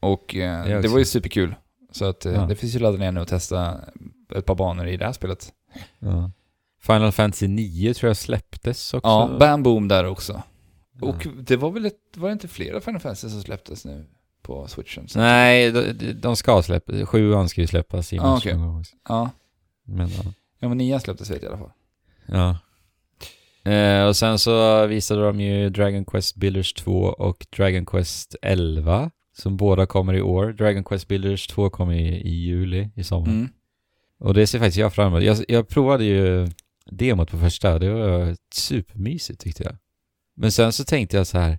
Och 0.01 0.37
eh, 0.37 0.65
Det 0.67 0.81
det, 0.83 0.89
var 0.89 0.99
ju 0.99 1.05
superkul. 1.05 1.55
Så 1.93 2.05
att 2.05 2.27
eh, 2.27 2.33
Ja. 2.33 2.41
det 2.41 2.57
finns 2.57 2.75
ju 2.75 2.79
ladda 2.79 2.99
ner 2.99 3.13
nu 3.13 3.21
och 3.21 3.29
testa 3.29 3.81
ett 4.35 4.47
par 4.47 4.55
banor 4.55 4.87
i 4.87 4.97
det 4.97 5.05
här 5.05 5.13
spelet. 5.13 5.53
Ja. 5.99 6.31
Final 6.83 7.13
Fantasy 7.13 7.49
9 7.49 7.95
tror 7.95 8.09
jag 8.09 8.17
släpptes 8.17 8.95
också. 8.95 9.09
Ja, 9.09 9.37
Bam 9.41 9.63
Boom 9.63 9.89
där 9.89 10.05
också. 10.05 10.43
Ja. 11.01 11.07
Och 11.07 11.27
det 11.41 11.57
var 11.57 11.71
väl 11.71 11.87
ett, 11.87 11.95
var 12.17 12.29
det 12.29 12.33
inte 12.33 12.49
flera 12.49 12.81
Final 12.81 13.01
Fantasy 13.01 13.29
som 13.29 13.43
släpptes 13.43 13.85
nu 13.85 14.07
på 14.47 14.67
switchen? 14.69 15.09
Så- 15.09 15.19
Nej, 15.19 15.73
de, 15.73 16.13
de 16.13 16.37
ska 16.37 16.63
släppa. 16.63 17.07
Sjuan 17.07 17.49
ska 17.49 17.61
ju 17.61 17.67
släppas 17.67 18.13
i 18.13 18.19
Ah, 18.19 18.23
mars 18.23 18.47
också. 18.47 18.97
Ja, 19.09 19.31
Men, 19.85 20.09
ja. 20.11 20.23
ja 20.59 20.69
men 20.69 20.79
nian 20.79 21.01
släpptes 21.01 21.31
vet 21.31 21.43
jag 21.43 21.51
i 21.51 21.55
alla 21.55 21.59
fall. 21.63 21.73
ja. 22.27 22.59
Eh, 23.73 24.07
och 24.07 24.17
sen 24.17 24.39
så 24.39 24.87
visade 24.87 25.23
de 25.23 25.41
ju 25.41 25.71
Dragon 25.71 26.05
Quest 26.05 26.37
Builders 26.37 26.73
2 26.73 26.93
och 27.01 27.47
Dragon 27.57 27.87
Quest 27.87 28.37
11 28.43 29.11
som 29.37 29.57
båda 29.57 29.87
kommer 29.87 30.15
i 30.15 30.23
år. 30.23 30.53
Dragon 30.53 30.85
Quest 30.85 31.09
Builders 31.09 31.47
2 31.47 31.71
kommer 31.71 31.95
i, 31.95 32.09
i 32.09 32.31
juli, 32.35 32.91
i 32.95 33.05
sommar. 33.05 33.29
Mm. 33.29 33.49
Och 34.19 34.35
det 34.35 34.47
ser 34.47 34.59
faktiskt 34.59 34.77
jag 34.79 34.95
fram 34.95 35.07
emot. 35.07 35.23
Jag, 35.23 35.37
jag 35.49 35.69
provade 35.69 36.05
ju 36.05 36.49
demot 36.91 37.31
på 37.31 37.39
första, 37.39 37.79
det 37.79 37.91
var 37.91 38.37
supermysigt 38.55 39.41
tyckte 39.41 39.63
jag. 39.63 39.77
Men 40.37 40.53
sen 40.53 40.73
så 40.73 40.85
tänkte 40.85 41.17
jag 41.17 41.27
så 41.27 41.39
här, 41.39 41.59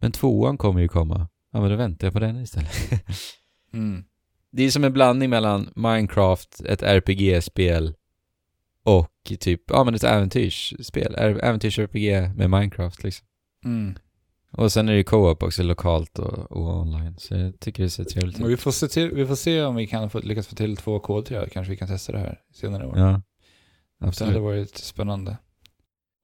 men 0.00 0.12
tvåan 0.12 0.58
kommer 0.58 0.80
ju 0.80 0.88
komma. 0.88 1.28
Ja 1.52 1.60
men 1.60 1.70
då 1.70 1.76
väntar 1.76 2.06
jag 2.06 2.14
på 2.14 2.20
den 2.20 2.42
istället. 2.42 2.70
Mm. 3.72 4.04
Det 4.50 4.62
är 4.62 4.70
som 4.70 4.84
en 4.84 4.92
blandning 4.92 5.30
mellan 5.30 5.72
Minecraft, 5.76 6.60
ett 6.60 6.82
RPG-spel 6.82 7.94
och 8.84 9.32
typ, 9.40 9.62
ja 9.66 9.84
men 9.84 9.94
ett 9.94 10.04
äventyrsspel. 10.04 11.14
Äventyrs-RPG 11.16 12.34
med 12.34 12.50
Minecraft 12.50 13.04
liksom. 13.04 13.26
Mm. 13.64 13.94
Och 14.52 14.72
sen 14.72 14.88
är 14.88 14.92
det 14.92 14.98
ju 14.98 15.04
co-op 15.04 15.42
också, 15.42 15.62
lokalt 15.62 16.18
och, 16.18 16.52
och 16.52 16.80
online. 16.80 17.14
Så 17.18 17.34
jag 17.34 17.60
tycker 17.60 17.82
det 17.82 17.90
ser 17.90 18.04
trevligt 18.04 18.40
ut. 18.40 18.46
vi, 18.46 18.56
får 18.56 18.70
se 18.70 18.88
till, 18.88 19.10
vi 19.14 19.26
får 19.26 19.34
se 19.34 19.62
om 19.62 19.74
vi 19.74 19.86
kan 19.86 20.10
få, 20.10 20.20
lyckas 20.20 20.46
få 20.46 20.56
till 20.56 20.76
två 20.76 21.00
kodträd. 21.00 21.52
Kanske 21.52 21.70
vi 21.70 21.76
kan 21.76 21.88
testa 21.88 22.12
det 22.12 22.18
här 22.18 22.40
senare 22.54 22.84
i 22.84 22.86
år. 22.86 22.98
Ja, 22.98 23.04
det 23.04 23.10
hade 23.10 23.22
absolut. 24.08 24.42
varit 24.42 24.76
spännande. 24.76 25.36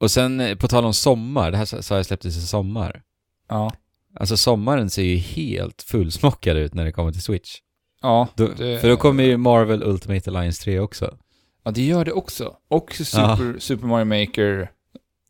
Och 0.01 0.11
sen 0.11 0.41
eh, 0.41 0.57
på 0.57 0.69
tal 0.69 0.85
om 0.85 0.95
sommar, 0.95 1.51
det 1.51 1.57
här 1.57 1.83
sa 1.83 1.97
jag 1.97 2.07
släpptes 2.07 2.37
i 2.37 2.41
sommar. 2.41 3.03
Ja. 3.49 3.73
Alltså 4.21 4.37
sommaren 4.37 4.91
ser 4.91 5.03
ju 5.03 5.17
helt 5.17 5.83
fullsmockad 5.83 6.57
ut 6.57 6.75
när 6.75 6.85
det 6.85 6.93
kommer 6.93 7.13
till 7.13 7.23
Switch. 7.23 7.57
Ja, 8.03 8.29
Då, 8.35 8.49
det, 8.57 8.79
för 8.81 8.89
då 8.89 8.97
kommer 8.97 9.25
ju 9.25 9.37
Marvel 9.37 9.83
Ultimate 9.83 10.31
Alliance 10.31 10.63
3 10.63 10.81
också. 10.81 11.15
ja, 11.65 11.71
det 11.71 11.83
gör 11.83 12.05
det 12.05 12.13
också. 12.13 12.57
Och 12.69 12.93
Super, 12.95 13.59
Super 13.59 13.87
Mario 13.87 14.05
Maker. 14.05 14.71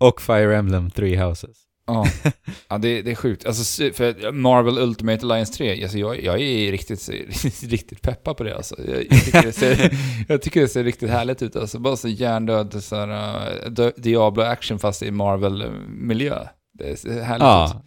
Och 0.01 0.23
Fire 0.23 0.57
Emblem 0.57 0.91
Three 0.91 1.17
Houses. 1.17 1.57
Ja, 1.87 2.07
ja 2.69 2.79
det, 2.79 3.03
det 3.03 3.11
är 3.11 3.15
sjukt. 3.15 3.47
Alltså, 3.47 3.85
för 3.93 4.33
Marvel 4.33 4.79
Ultimate 4.79 5.23
Alliance 5.27 5.53
3, 5.53 5.83
alltså 5.83 5.99
jag, 5.99 6.23
jag 6.23 6.41
är 6.41 6.71
riktigt, 6.71 7.09
riktigt 7.63 8.03
peppad 8.03 8.37
på 8.37 8.45
det 8.45 8.57
alltså. 8.57 8.77
Jag, 8.89 9.07
jag, 9.11 9.25
tycker 9.25 9.43
det 9.43 9.53
ser, 9.53 9.91
jag 10.29 10.43
tycker 10.43 10.61
det 10.61 10.69
ser 10.69 10.85
riktigt 10.85 11.11
härligt 11.11 11.43
ut 11.43 11.57
alltså. 11.57 11.79
Bara 11.79 11.97
så 11.97 12.09
hjärndöd, 12.09 12.85
så 12.85 12.97
här, 12.97 13.09
uh, 13.09 13.71
Di- 13.71 13.93
Diablo-action 13.97 14.79
fast 14.79 15.03
i 15.03 15.11
Marvel-miljö. 15.11 16.49
Det 16.79 16.97
ser 17.01 17.23
härligt 17.23 17.77
ut. 17.77 17.83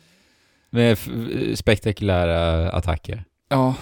Med 0.69 0.97
spektakulära 1.55 2.71
attacker. 2.71 3.23
Ja, 3.49 3.75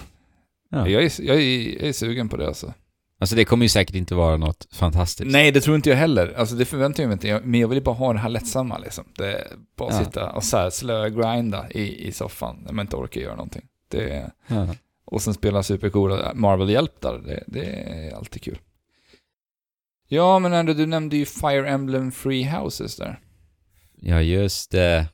Ja. 0.69 0.87
Jag, 0.89 1.03
är, 1.03 1.21
jag, 1.21 1.35
är, 1.41 1.69
jag 1.79 1.87
är 1.89 1.93
sugen 1.93 2.29
på 2.29 2.37
det 2.37 2.47
alltså. 2.47 2.73
Alltså 3.19 3.35
det 3.35 3.45
kommer 3.45 3.65
ju 3.65 3.69
säkert 3.69 3.95
inte 3.95 4.15
vara 4.15 4.37
något 4.37 4.67
fantastiskt. 4.73 5.31
Nej, 5.31 5.51
det 5.51 5.61
tror 5.61 5.75
inte 5.75 5.89
jag 5.89 5.97
heller. 5.97 6.33
Alltså 6.37 6.55
det 6.55 6.65
förväntar 6.65 7.03
jag 7.03 7.07
mig 7.07 7.13
inte. 7.13 7.27
Jag- 7.27 7.45
Men 7.45 7.59
jag 7.59 7.67
vill 7.67 7.77
ju 7.77 7.83
bara 7.83 7.95
ha 7.95 8.13
det 8.13 8.19
här 8.19 8.29
lättsamma 8.29 8.77
liksom. 8.77 9.03
Det 9.17 9.33
är 9.33 9.47
bara 9.77 9.93
Ja. 9.93 10.05
sitta 10.05 10.31
och 10.31 10.43
så 10.43 10.57
här 10.57 10.69
slö-grinda 10.69 11.65
i, 11.71 12.07
i 12.07 12.11
soffan 12.11 12.61
när 12.65 12.73
man 12.73 12.83
inte 12.85 12.95
orkar 12.95 13.21
göra 13.21 13.35
någonting. 13.35 13.65
Det 13.87 14.09
är, 14.09 14.31
Ja. 14.47 14.67
och 15.05 15.21
sen 15.21 15.33
spela 15.33 15.63
supercoola 15.63 16.31
Marvel-hjältar. 16.33 17.17
Det, 17.25 17.43
det 17.47 17.65
är 17.65 18.15
alltid 18.15 18.41
kul. 18.41 18.57
Ja, 20.07 20.39
men 20.39 20.53
ändå, 20.53 20.73
du 20.73 20.85
nämnde 20.85 21.17
ju 21.17 21.25
Fire 21.25 21.69
Emblem 21.69 22.11
Free 22.11 22.43
Houses 22.49 22.95
där. 22.95 23.19
ja, 24.01 24.21
just 24.21 24.71
det. 24.71 25.05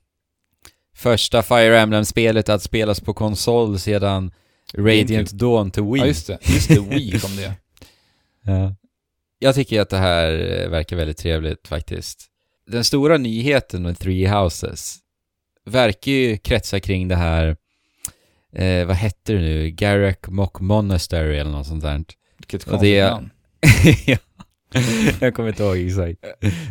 Första 1.02 1.44
Fire 1.44 1.80
Emblem-spelet 1.80 2.50
att 2.50 2.64
spelas 2.64 3.00
på 3.00 3.14
konsol 3.14 3.80
sedan 3.80 4.32
Radiant 4.78 5.32
Dawn 5.32 5.72
till 5.72 5.84
Wii. 5.84 6.00
Ja, 6.02 6.06
just 6.08 6.28
det. 6.28 6.38
Just 6.42 6.68
det, 6.70 6.80
Wii 6.80 7.20
kom 7.20 7.36
det. 7.36 7.54
Ja. 8.46 8.76
Jag 9.40 9.56
tycker 9.56 9.82
att 9.82 9.90
det 9.90 9.98
här 9.98 10.32
eh, 10.62 10.70
verkar 10.70 10.96
väldigt 10.96 11.18
trevligt 11.18 11.68
faktiskt. 11.68 12.26
Den 12.68 12.84
stora 12.84 13.18
nyheten 13.18 13.84
med 13.84 14.00
Three 14.00 14.28
Houses 14.28 14.98
verkar 15.66 16.12
ju 16.12 16.38
kretsa 16.38 16.80
kring 16.80 17.08
det 17.08 17.16
här, 17.16 17.56
eh, 18.56 18.86
vad 18.86 18.96
hette 18.96 19.34
det 19.34 19.40
nu, 19.40 19.70
Garrick 19.72 20.28
Mock 20.28 20.60
Monastery 20.60 21.38
eller 21.38 21.52
något 21.52 21.68
sånt 21.68 21.84
där. 21.84 22.04
Vilket 22.38 22.66
konstigt 22.66 22.82
det- 22.82 23.10
namn. 23.10 23.30
ja. 24.06 24.18
jag 25.20 25.36
kommer 25.36 25.50
inte 25.50 25.64
ihåg 25.64 25.78
exakt. 25.78 26.20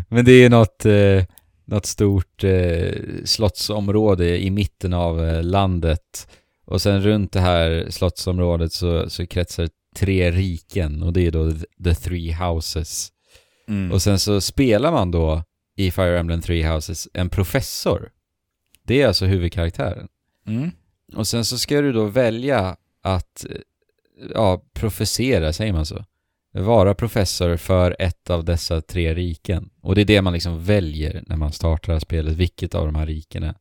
Men 0.09 0.25
det 0.25 0.33
är 0.33 0.51
något, 0.51 0.85
eh, 0.85 1.25
något 1.71 1.87
stort 1.87 2.45
eh, 2.45 2.93
slottsområde 3.25 4.39
i 4.43 4.51
mitten 4.51 4.93
av 4.93 5.25
eh, 5.25 5.43
landet. 5.43 6.29
Och 6.65 6.83
sen 6.83 7.03
runt 7.03 7.33
det 7.33 7.41
här 7.41 7.87
slottsområdet 7.91 8.73
så, 8.73 9.11
så 9.11 9.27
kretsar 9.27 9.69
tre 9.97 10.31
riken 10.31 11.03
och 11.03 11.13
det 11.13 11.27
är 11.27 11.31
då 11.31 11.53
the 11.85 11.95
three 11.95 12.33
houses. 12.33 13.13
Mm. 13.69 13.93
Och 13.93 14.03
sen 14.03 14.19
så 14.19 14.41
spelar 14.41 14.93
man 14.93 15.11
då 15.11 15.43
i 15.77 15.91
Fire 15.91 16.19
Emblem 16.19 16.41
Three 16.41 16.63
Houses 16.63 17.09
en 17.13 17.29
professor. 17.29 18.11
Det 18.83 19.03
är 19.03 19.07
alltså 19.07 19.27
huvudkaraktären. 19.27 20.09
Mm. 20.47 20.71
Och 21.15 21.29
sen 21.29 21.45
så 21.45 21.59
ska 21.59 21.81
du 21.81 21.93
då 21.93 22.05
välja 22.05 22.77
att, 23.03 23.45
eh, 23.51 23.57
ja, 24.35 24.63
professera, 24.73 25.53
säger 25.53 25.73
man 25.73 25.87
så? 25.87 26.05
Vara 26.53 26.95
professor 26.95 27.57
för 27.57 27.97
ett 27.99 28.31
av 28.31 28.45
dessa 28.45 28.81
tre 28.81 29.15
riken. 29.15 29.71
Och 29.81 29.95
det 29.95 30.01
är 30.01 30.05
det 30.05 30.23
man 30.23 30.33
liksom 30.33 30.65
väljer 30.65 31.25
när 31.27 31.37
man 31.37 31.53
startar 31.53 31.87
det 31.87 31.95
här 31.95 32.01
spelet. 32.01 32.37
Vilket 32.37 32.75
av 32.75 32.87
de 32.87 32.95
här 32.95 33.07
rikena 33.07 33.55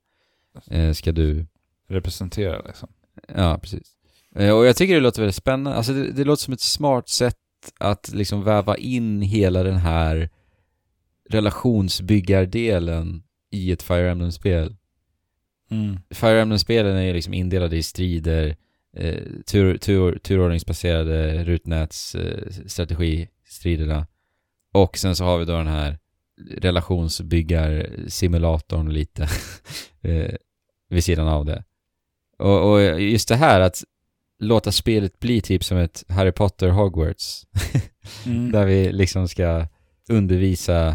eh, 0.67 0.91
ska 0.91 1.11
du... 1.11 1.45
Representera 1.89 2.61
liksom. 2.67 2.89
Ja, 3.35 3.59
precis. 3.61 3.95
Eh, 4.35 4.57
och 4.57 4.65
jag 4.65 4.75
tycker 4.75 4.93
det 4.93 4.99
låter 4.99 5.21
väldigt 5.21 5.35
spännande. 5.35 5.77
Alltså 5.77 5.93
det, 5.93 6.11
det 6.11 6.23
låter 6.23 6.43
som 6.43 6.53
ett 6.53 6.61
smart 6.61 7.09
sätt 7.09 7.35
att 7.79 8.11
liksom 8.13 8.43
väva 8.43 8.77
in 8.77 9.21
hela 9.21 9.63
den 9.63 9.77
här 9.77 10.29
relationsbyggardelen 11.29 13.23
i 13.51 13.71
ett 13.71 13.83
Fire 13.83 14.11
Emblem-spel. 14.11 14.75
Mm. 15.71 15.99
Fire 16.09 16.41
Emblem-spelen 16.41 16.95
är 16.95 17.03
ju 17.03 17.13
liksom 17.13 17.33
indelade 17.33 17.77
i 17.77 17.83
strider, 17.83 18.55
eh, 18.99 19.23
tur, 19.45 19.77
tur, 19.77 20.17
turordningsbaserade 20.19 21.43
rutnätsstrategistriderna. 21.43 24.07
och 24.73 24.97
sen 24.97 25.15
så 25.15 25.23
har 25.23 25.37
vi 25.37 25.45
då 25.45 25.57
den 25.57 25.67
här 25.67 25.97
relationsbyggarsimulatorn 26.57 28.89
lite 28.93 29.23
eh, 30.01 30.31
vid 30.89 31.03
sidan 31.03 31.27
av 31.27 31.45
det. 31.45 31.63
Och, 32.39 32.71
och 32.71 33.01
just 33.01 33.27
det 33.27 33.35
här 33.35 33.59
att 33.59 33.83
låta 34.39 34.71
spelet 34.71 35.19
bli 35.19 35.41
typ 35.41 35.63
som 35.63 35.77
ett 35.77 36.03
Harry 36.09 36.31
Potter 36.31 36.69
Hogwarts. 36.69 37.43
Mm. 38.25 38.51
Där 38.51 38.65
vi 38.65 38.91
liksom 38.91 39.27
ska 39.27 39.67
undervisa 40.09 40.87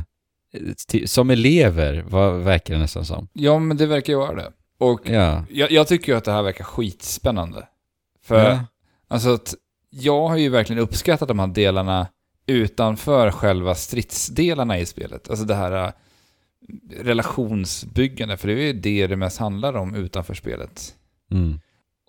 eh, 0.52 0.72
som 1.06 1.30
elever, 1.30 2.04
vad 2.08 2.40
verkar 2.40 2.74
det 2.74 2.80
nästan 2.80 3.04
som. 3.04 3.28
Ja, 3.32 3.58
men 3.58 3.76
det 3.76 3.86
verkar 3.86 4.12
ju 4.12 4.18
vara 4.18 4.34
det. 4.34 4.52
Och 4.78 5.00
Ja. 5.04 5.44
jag, 5.50 5.70
jag 5.70 5.88
tycker 5.88 6.12
ju 6.12 6.18
att 6.18 6.24
det 6.24 6.32
här 6.32 6.42
verkar 6.42 6.64
skitspännande. 6.64 7.68
För, 8.24 8.50
ja. 8.50 8.66
alltså 9.08 9.34
att 9.34 9.54
jag 9.90 10.28
har 10.28 10.36
ju 10.36 10.48
verkligen 10.48 10.82
uppskattat 10.82 11.28
de 11.28 11.38
här 11.38 11.46
delarna 11.46 12.08
utanför 12.46 13.30
själva 13.30 13.74
stridsdelarna 13.74 14.78
i 14.78 14.86
spelet. 14.86 15.30
Alltså 15.30 15.44
det 15.44 15.54
här 15.54 15.72
äh, 15.72 15.92
relationsbyggande, 17.00 18.36
för 18.36 18.48
det 18.48 18.54
är 18.54 18.66
ju 18.66 18.72
det 18.72 19.06
det 19.06 19.16
mest 19.16 19.38
handlar 19.38 19.76
om 19.76 19.94
utanför 19.94 20.34
spelet. 20.34 20.94
Mm. 21.30 21.60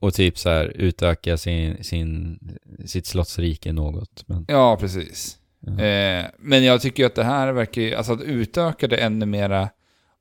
Och 0.02 0.14
typ 0.14 0.38
så 0.38 0.50
här 0.50 0.66
utöka 0.66 1.38
sin, 1.38 1.84
sin, 1.84 2.40
sitt 2.86 3.06
slottsrike 3.06 3.74
något. 3.74 4.24
Men, 4.28 4.46
Ja, 4.48 4.78
precis. 4.80 5.38
ja. 5.60 5.84
Eh, 5.84 6.26
men 6.40 6.64
jag 6.64 6.82
tycker 6.82 7.04
ju 7.04 7.08
att 7.08 7.16
det 7.16 7.24
här 7.24 7.52
verkar 7.52 7.82
ju, 7.82 7.96
alltså 7.96 8.14
att 8.14 8.22
utöka 8.22 8.88
det 8.88 8.98
ännu 8.98 9.26
mera 9.26 9.70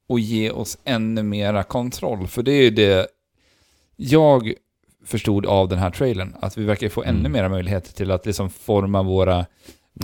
och 0.09 0.21
ge 0.21 0.51
oss 0.51 0.79
ännu 0.85 1.23
mera 1.23 1.63
kontroll. 1.63 2.27
För 2.27 2.43
det 2.43 2.53
är 2.53 2.63
ju 2.63 2.71
det 2.71 3.07
jag 3.97 4.55
förstod 5.05 5.47
av 5.47 5.69
den 5.69 5.79
här 5.79 5.91
trailern, 5.91 6.35
att 6.41 6.59
vi 6.59 6.65
verkar 6.65 6.89
få 6.89 7.03
ännu 7.03 7.19
Mm. 7.19 7.33
mera 7.33 7.49
möjligheter 7.49 7.93
till 7.93 8.11
att 8.11 8.27
liksom 8.27 8.51
forma 8.51 9.03
våra, 9.03 9.37
våra 9.37 9.47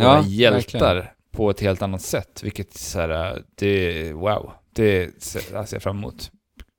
Ja, 0.07 0.25
hjältar 0.27 0.95
verkligen. 0.95 1.15
på 1.33 1.51
ett 1.51 1.61
helt 1.61 1.83
annat 1.83 2.03
sätt. 2.03 2.41
Vilket 2.43 2.75
så 2.75 3.01
här, 3.01 3.43
det, 3.55 4.13
wow, 4.13 4.53
det 4.75 5.23
ser 5.23 5.43
jag 5.73 5.83
fram 5.83 5.99
emot. 5.99 6.31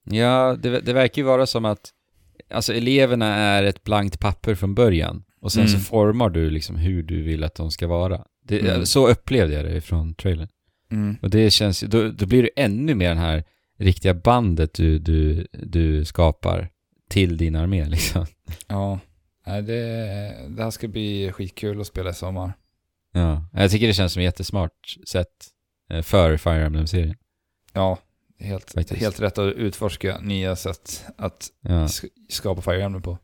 ja, 0.09 0.55
det, 0.59 0.79
det 0.79 0.93
verkar 0.93 1.21
ju 1.21 1.25
vara 1.25 1.45
som 1.45 1.65
att 1.65 1.89
alltså 2.53 2.73
eleverna 2.73 3.35
är 3.35 3.63
ett 3.63 3.83
blankt 3.83 4.19
papper 4.19 4.55
från 4.55 4.75
början. 4.75 5.23
Och 5.41 5.51
sen 5.51 5.67
så 5.67 5.73
Mm. 5.75 5.81
formar 5.83 6.29
du 6.29 6.49
liksom 6.49 6.75
hur 6.75 7.03
du 7.03 7.21
vill 7.23 7.43
att 7.43 7.55
de 7.55 7.71
ska 7.71 7.87
vara. 7.87 8.21
Det, 8.47 8.59
Mm. 8.59 8.85
Så 8.85 9.07
upplevde 9.07 9.53
jag 9.55 9.65
det 9.65 9.81
från 9.81 10.13
trailern. 10.13 10.47
Mm. 10.91 11.17
Och 11.21 11.29
det 11.29 11.51
känns 11.51 11.79
då, 11.81 12.07
då 12.09 12.25
blir 12.25 12.43
det 12.43 12.49
ännu 12.55 12.95
mer 12.95 13.09
den 13.09 13.17
här 13.17 13.43
riktiga 13.79 14.13
bandet 14.13 14.73
du, 14.73 14.99
du, 14.99 15.47
du 15.53 16.05
skapar 16.05 16.69
till 17.11 17.37
din 17.37 17.55
armé 17.55 17.85
liksom. 17.89 18.25
Ja, 18.67 18.99
det, 19.45 19.61
det 20.49 20.63
här 20.63 20.71
ska 20.71 20.87
bli 20.87 21.31
skitkul 21.31 21.81
att 21.81 21.87
spela 21.87 22.09
i 22.09 22.13
sommar. 22.13 22.53
Ja, 23.13 23.45
jag 23.53 23.71
tycker 23.71 23.87
det 23.87 23.93
känns 23.93 24.13
som 24.13 24.19
ett 24.19 24.23
jättesmart 24.23 24.95
sätt 25.07 25.47
eh, 25.89 26.01
för 26.01 26.37
Fire 26.37 26.65
Emblem-serien. 26.65 27.15
Ja, 27.73 27.97
helt, 28.39 28.71
Faktiskt. 28.73 29.01
helt 29.01 29.19
rätt 29.19 29.37
att 29.37 29.53
utforska 29.53 30.19
nya 30.21 30.55
sätt 30.55 31.05
att 31.17 31.47
Ja. 31.61 31.85
sk- 31.85 32.09
skapa 32.29 32.61
Fire 32.61 32.83
Emblem 32.83 33.01
på. 33.01 33.17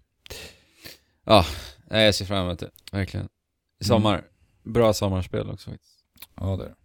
Nej, 1.90 2.06
jag 2.06 2.16
ser 2.16 2.26
fram 2.26 2.46
emot 2.46 2.60
det, 2.60 2.70
verkligen. 2.92 3.28
Sommar. 3.82 4.24
Bra 4.64 4.94
sommarspel 4.94 5.50
också 5.50 5.70
faktiskt. 5.72 5.94
Ja, 6.40 6.46
det 6.58 6.64
är 6.64 6.68
det. 6.68 6.76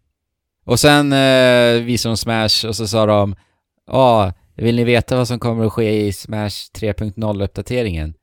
Och 0.64 0.80
sen 0.80 1.12
eh, 1.12 1.84
visade 1.84 2.10
de 2.12 2.16
Smash 2.16 2.66
och 2.68 2.76
så 2.76 2.86
sa 2.88 3.06
de 3.06 3.36
Ja, 3.86 4.32
vill 4.56 4.76
ni 4.76 4.84
veta 4.84 5.16
vad 5.16 5.28
som 5.28 5.38
kommer 5.38 5.64
att 5.66 5.72
ske 5.72 6.06
i 6.06 6.12
Smash 6.12 6.48
3.0-uppdateringen? 6.78 8.14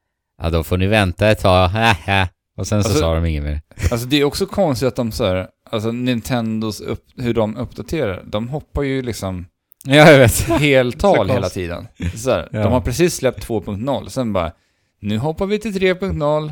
Ja, 0.42 0.50
då 0.50 0.64
får 0.64 0.78
ni 0.78 0.88
vänta 0.88 1.30
ett 1.30 1.40
tag. 1.40 1.70
Och 2.58 2.68
sen 2.68 2.84
så 2.84 2.90
Alltså- 2.90 3.02
sa 3.02 3.16
de 3.16 3.26
inget 3.26 3.44
mer. 3.44 3.62
Alltså 3.92 4.08
det 4.08 4.20
är 4.20 4.24
också 4.24 4.46
konstigt 4.46 4.88
att 4.88 4.96
de 4.96 5.12
så 5.12 5.26
här, 5.26 5.48
alltså 5.70 5.92
Nintendos 5.92 6.82
upp, 6.82 7.06
hur 7.18 7.34
de 7.34 7.58
uppdaterar, 7.58 8.24
de 8.26 8.48
hoppar 8.50 8.84
ju 8.84 9.02
liksom 9.02 9.46
Ja, 9.86 9.96
jag 10.12 10.20
vet. 10.20 10.40
Heltal 10.42 11.30
hela 11.30 11.50
tiden. 11.50 11.88
Så 12.16 12.32
här, 12.32 12.50
Ja. 12.52 12.60
De 12.64 12.72
har 12.74 12.82
precis 12.82 13.16
släppt 13.16 13.48
2.0, 13.48 14.08
sen 14.10 14.34
bara, 14.34 14.52
nu 15.02 15.18
hoppar 15.18 15.46
vi 15.46 15.60
till 15.60 15.72
3.0, 15.74 16.52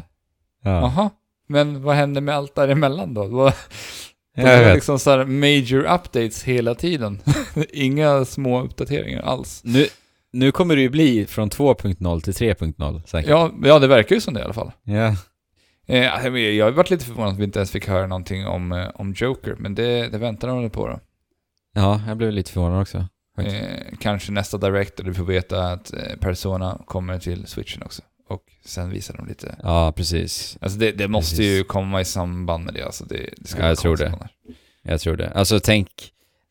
Ja, 0.64 0.70
jaha, 0.72 1.10
men 1.50 1.84
vad 1.84 1.96
händer 1.96 2.22
med 2.22 2.36
allt 2.36 2.56
däremellan 2.56 3.14
då? 3.14 3.52
De 4.44 4.44
jag 4.44 4.64
vet. 4.64 4.76
liksom 4.76 5.00
så 5.00 5.26
major 5.26 5.80
updates 5.80 6.44
hela 6.44 6.76
tiden. 6.76 7.22
Inga 7.74 8.26
små 8.26 8.62
uppdateringar 8.62 9.22
alls. 9.22 9.62
Nu, 9.64 9.88
nu 10.32 10.52
kommer 10.52 10.76
det 10.76 10.82
ju 10.82 10.90
bli 10.90 11.26
från 11.26 11.50
2.0 11.50 12.22
till 12.22 12.34
3.0 12.34 13.02
säkert. 13.06 13.30
Ja, 13.30 13.52
ja, 13.64 13.80
det 13.80 13.88
verkar 13.88 14.16
ju 14.16 14.22
som 14.22 14.34
det 14.34 14.40
i 14.40 14.44
alla 14.44 14.54
fall. 14.54 14.72
Ja. 14.84 15.16
Eh, 15.88 16.36
jag 16.38 16.66
har 16.66 16.72
varit 16.72 16.90
lite 16.90 17.06
förvånad 17.06 17.34
att 17.34 17.40
vi 17.40 17.44
inte 17.44 17.60
ens 17.60 17.72
fick 17.72 17.88
höra 17.88 18.08
någonting 18.08 18.48
om, 18.48 18.72
eh, 18.72 18.88
om 18.96 19.14
Joker, 19.18 19.56
men 19.60 19.76
det, 19.76 20.08
det 20.08 20.18
väntar 20.18 20.48
de 20.48 20.62
väl 20.62 20.70
på 20.70 20.88
då. 20.88 21.00
Ja, 21.74 22.02
jag 22.08 22.18
blev 22.18 22.32
lite 22.32 22.52
förvånad 22.52 22.82
också. 22.82 23.08
Eh, 23.38 23.98
kanske 24.00 24.32
nästa 24.32 24.58
Director, 24.58 25.04
du 25.04 25.14
får 25.14 25.24
veta 25.24 25.72
att 25.72 25.94
eh, 25.94 26.00
Persona 26.20 26.82
kommer 26.86 27.20
till 27.20 27.48
Switchen 27.48 27.84
också. 27.84 28.02
Och 28.28 28.44
sen 28.66 28.90
visar 28.90 29.18
de 29.18 29.28
lite. 29.28 29.56
Ja, 29.64 29.92
precis. 29.96 30.58
Alltså 30.62 30.80
det, 30.80 30.92
det 30.92 31.08
måste 31.08 31.36
Precis. 31.36 31.60
ju 31.60 31.64
komma 31.64 32.02
i 32.02 32.06
samband 32.06 32.66
med 32.66 32.74
det. 32.74 32.84
Alltså 32.86 33.06
det, 33.06 33.30
det 33.38 33.48
ska 33.48 33.62
Ja, 33.62 33.68
jag 33.68 33.78
tror 33.78 33.98
det. 33.98 34.08
annars. 34.08 34.32
Jag 34.82 35.02
tror 35.02 35.18
det. 35.18 35.30
Alltså 35.30 35.60
tänk, 35.60 35.90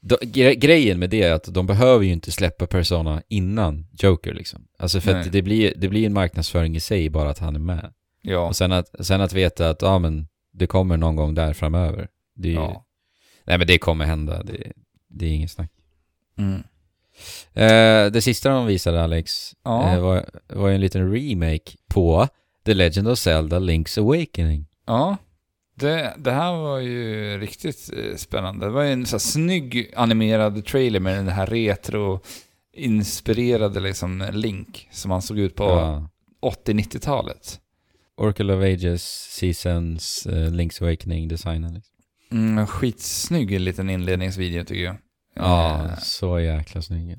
då, 0.01 0.19
gre 0.23 0.55
grejen 0.55 0.99
med 0.99 1.11
det 1.11 1.23
är 1.23 1.33
att 1.33 1.45
de 1.55 1.67
behöver 1.67 2.05
ju 2.05 2.13
inte 2.13 2.33
släppa 2.33 2.67
Persona 2.67 3.23
innan 3.29 3.87
Joker 3.93 4.35
liksom. 4.35 4.67
Alltså 4.79 5.01
för 5.01 5.13
Nej. 5.13 5.21
att 5.21 5.33
det 5.33 5.43
blir, 5.43 5.73
det 5.77 5.89
blir 5.89 6.07
en 6.07 6.13
marknadsföring 6.13 6.77
i 6.77 6.81
sig 6.81 7.11
bara 7.11 7.31
att 7.31 7.39
han 7.39 7.55
är 7.55 7.61
med. 7.61 7.93
Ja, 8.23 8.39
Och 8.49 8.57
sen 8.57 8.73
att, 8.73 9.07
sen 9.07 9.21
att 9.21 9.33
veta 9.33 9.71
att, 9.71 9.83
ja 9.83 9.99
men, 9.99 10.29
det 10.53 10.67
kommer 10.67 10.97
någon 10.97 11.17
gång 11.17 11.35
där 11.35 11.53
framöver. 11.53 12.09
Det 12.35 12.49
är 12.49 12.53
ju, 12.53 12.59
ja. 12.59 12.87
Nej 13.45 13.59
men 13.59 13.67
det 13.67 13.79
kommer 13.79 14.05
hända, 14.05 14.43
det, 14.43 14.73
det 15.09 15.27
är 15.27 15.31
inget 15.31 15.51
snack. 15.51 15.71
Mm. 16.39 16.63
Eh, 17.55 18.07
det 18.07 18.23
sista 18.23 18.49
de 18.51 18.67
visade 18.67 19.03
Alex, 19.05 19.53
Ja. 19.65 19.93
eh, 19.95 20.01
var, 20.01 20.31
var 20.49 20.71
en 20.71 20.81
liten 20.81 21.13
remake 21.15 21.73
på 21.91 22.29
The 22.65 22.75
Legend 22.75 23.09
of 23.09 23.19
Zelda 23.19 23.59
Link's 23.59 23.99
Awakening. 24.01 24.67
ja. 24.87 25.17
Det, 25.79 26.15
det 26.19 26.31
här 26.33 26.53
var 26.53 26.79
ju 26.79 27.39
riktigt 27.39 27.91
eh, 27.97 28.17
spännande. 28.17 28.67
Det 28.67 28.73
var 28.73 28.83
ju 28.83 28.93
en 28.93 29.07
så 29.07 29.15
här 29.15 29.19
snygg 29.19 29.93
animerad 29.97 30.65
trailer 30.67 31.01
med 31.01 31.17
den 31.17 31.29
här 31.29 31.47
retro-inspirerade 31.47 33.81
liksom 33.81 34.29
Link 34.33 34.89
som 34.93 35.11
han 35.11 35.23
såg 35.23 35.39
ut 35.39 35.55
på 35.55 35.65
Ja. 35.65 36.09
80-90-talet. 36.43 37.61
Oracle 38.17 38.53
of 38.55 38.63
Ages 38.63 39.03
Seasons 39.31 40.27
eh, 40.27 40.51
Link's 40.53 40.83
Awakening 40.83 41.29
designen. 41.29 41.75
Liksom. 41.75 41.95
Mm, 42.33 42.67
skitsnygg 42.67 43.61
liten 43.61 43.91
inledningsvideo 43.91 44.65
tycker 44.65 44.85
jag. 44.85 44.97
Ja, 45.37 45.85
Eh, 45.85 45.99
så 45.99 46.41
jäkla 46.41 46.83
snygg. 46.83 47.17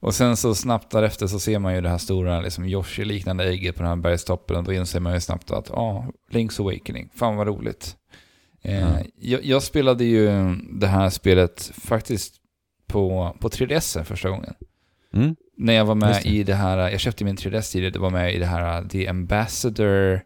Och 0.00 0.14
sen 0.14 0.36
så 0.36 0.54
snabbt 0.54 0.90
därefter 0.90 1.26
så 1.26 1.38
ser 1.40 1.58
man 1.58 1.74
ju 1.74 1.80
det 1.80 1.88
här 1.88 1.98
stora 1.98 2.40
liksom 2.40 2.64
Yoshi-liknande 2.64 3.44
ägget 3.44 3.76
på 3.76 3.82
den 3.82 3.88
här 3.88 3.96
bergstoppen 3.96 4.56
och 4.56 4.64
då 4.64 4.72
inser 4.72 5.00
man 5.00 5.14
ju 5.14 5.20
snabbt 5.20 5.50
att 5.50 5.68
ja, 5.68 6.06
Link's 6.30 6.60
Awakening, 6.60 7.10
fan 7.14 7.36
vad 7.36 7.46
roligt. 7.46 7.96
Eh, 8.62 8.80
Ja. 8.80 8.98
jag, 9.20 9.44
jag 9.44 9.62
spelade 9.62 10.04
ju 10.04 10.54
det 10.72 10.86
här 10.86 11.10
spelet 11.10 11.70
faktiskt 11.74 12.34
på, 12.86 13.36
på 13.40 13.48
3DS 13.48 14.04
första 14.04 14.30
gången. 14.30 14.54
Mm? 15.14 15.36
När 15.56 15.72
jag 15.72 15.84
var 15.84 15.94
med 15.94 16.20
det. 16.22 16.28
i 16.28 16.42
det 16.42 16.54
här, 16.54 16.78
jag 16.90 17.00
köpte 17.00 17.24
min 17.24 17.36
3DS 17.36 17.72
tidigare, 17.72 17.90
det 17.92 17.98
var 17.98 18.10
med 18.10 18.34
i 18.34 18.38
det 18.38 18.46
här 18.46 18.84
The 18.84 19.08
Ambassador 19.08 20.20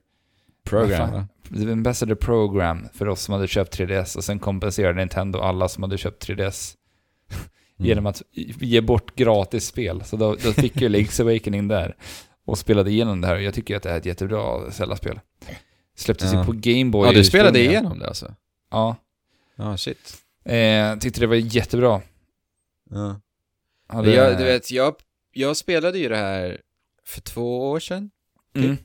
Program? 0.64 1.24
The 1.58 1.72
Ambassador 1.72 2.14
Program 2.14 2.88
för 2.94 3.08
oss 3.08 3.20
som 3.22 3.34
hade 3.34 3.46
köpt 3.48 3.78
3DS 3.78 4.16
och 4.16 4.24
sen 4.24 4.38
kompenserade 4.38 4.98
Nintendo 4.98 5.38
alla 5.38 5.68
som 5.68 5.82
hade 5.82 5.98
köpt 5.98 6.28
3DS 6.28 6.74
Mm. 7.80 7.88
genom 7.88 8.06
att 8.06 8.22
ge 8.60 8.80
bort 8.80 9.14
gratis 9.14 9.66
spel. 9.66 10.02
Så 10.04 10.16
då, 10.16 10.36
då 10.44 10.52
fick 10.52 10.80
ju 10.80 10.88
Link's 10.88 11.20
Awakening 11.30 11.68
där 11.68 11.96
och 12.44 12.58
spelade 12.58 12.90
igenom 12.90 13.20
det 13.20 13.26
här. 13.26 13.36
Jag 13.36 13.54
tycker 13.54 13.76
att 13.76 13.82
det 13.82 13.90
är 13.90 13.96
ett 13.98 14.06
jättebra 14.06 14.70
Zelda-spel. 14.70 15.20
Släpptes 15.96 16.32
Ja. 16.32 16.38
ju 16.40 16.44
på 16.46 16.52
Game 16.52 16.90
Boy 16.90 17.06
Ja, 17.06 17.12
du 17.12 17.24
spelade 17.24 17.60
igenom 17.60 17.98
det 17.98 18.08
alltså? 18.08 18.34
Ja. 18.70 18.96
Ja, 19.56 19.76
shit. 19.76 20.16
Eh, 20.44 20.96
tyckte 20.98 21.20
det 21.20 21.26
var 21.26 21.34
jättebra. 21.34 22.00
Ja. 22.90 23.20
Hade, 23.88 24.14
Jag, 24.14 24.38
du 24.38 24.44
vet, 24.44 24.70
jag, 24.70 24.94
jag 25.32 25.56
spelade 25.56 25.98
ju 25.98 26.08
det 26.08 26.16
här 26.16 26.60
för 27.04 27.20
två 27.20 27.70
år 27.70 27.80
sedan 27.80 28.10
mm, 28.56 28.76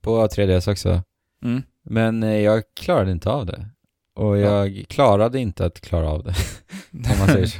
på 0.00 0.26
3DS 0.26 0.70
också. 0.72 1.02
mm. 1.44 1.62
Men 1.82 2.22
eh, 2.22 2.36
jag 2.40 2.62
klarade 2.74 3.10
inte 3.12 3.30
av 3.30 3.46
det. 3.46 3.68
Och 4.14 4.38
jag 4.38 4.84
klarade 4.88 5.38
inte 5.40 5.64
att 5.66 5.80
klara 5.80 6.08
av 6.10 6.22
det, 6.24 6.34
om 7.12 7.18
man 7.18 7.28
säger 7.28 7.46
så. 7.46 7.58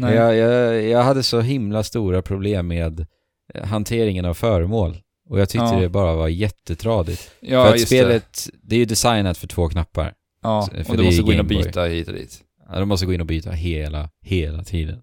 Nej. 0.00 0.14
Jag, 0.14 0.36
jag, 0.36 0.82
jag 0.82 1.02
hade 1.02 1.22
så 1.22 1.40
himla 1.40 1.82
stora 1.82 2.22
problem 2.22 2.68
med 2.68 3.06
eh, 3.54 3.64
hanteringen 3.66 4.24
av 4.24 4.34
föremål. 4.34 4.96
Och 5.28 5.40
jag 5.40 5.48
tyckte 5.48 5.66
Ja. 5.66 5.80
det 5.80 5.88
bara 5.88 6.14
var 6.16 6.28
jättetradigt. 6.28 7.30
ja, 7.40 7.66
för 7.66 7.74
att 7.74 7.80
spelet, 7.80 8.48
det. 8.62 8.74
är 8.74 8.78
ju 8.78 8.84
designat 8.84 9.38
för 9.38 9.46
två 9.46 9.68
knappar. 9.68 10.04
Det. 10.04 10.12
Ja, 10.42 10.68
för 10.72 10.78
och 10.90 10.96
det 10.96 11.02
du 11.02 11.04
måste 11.04 11.22
gå 11.22 11.32
in 11.32 11.40
och 11.40 11.46
byta 11.46 11.84
hit 11.84 12.08
och 12.08 12.14
dit. 12.14 12.40
Ja, 12.68 12.78
de 12.78 12.88
måste 12.88 13.06
gå 13.06 13.12
in 13.12 13.20
och 13.20 13.26
byta 13.26 13.50
hela, 13.50 14.10
hela 14.22 14.64
tiden. 14.64 15.02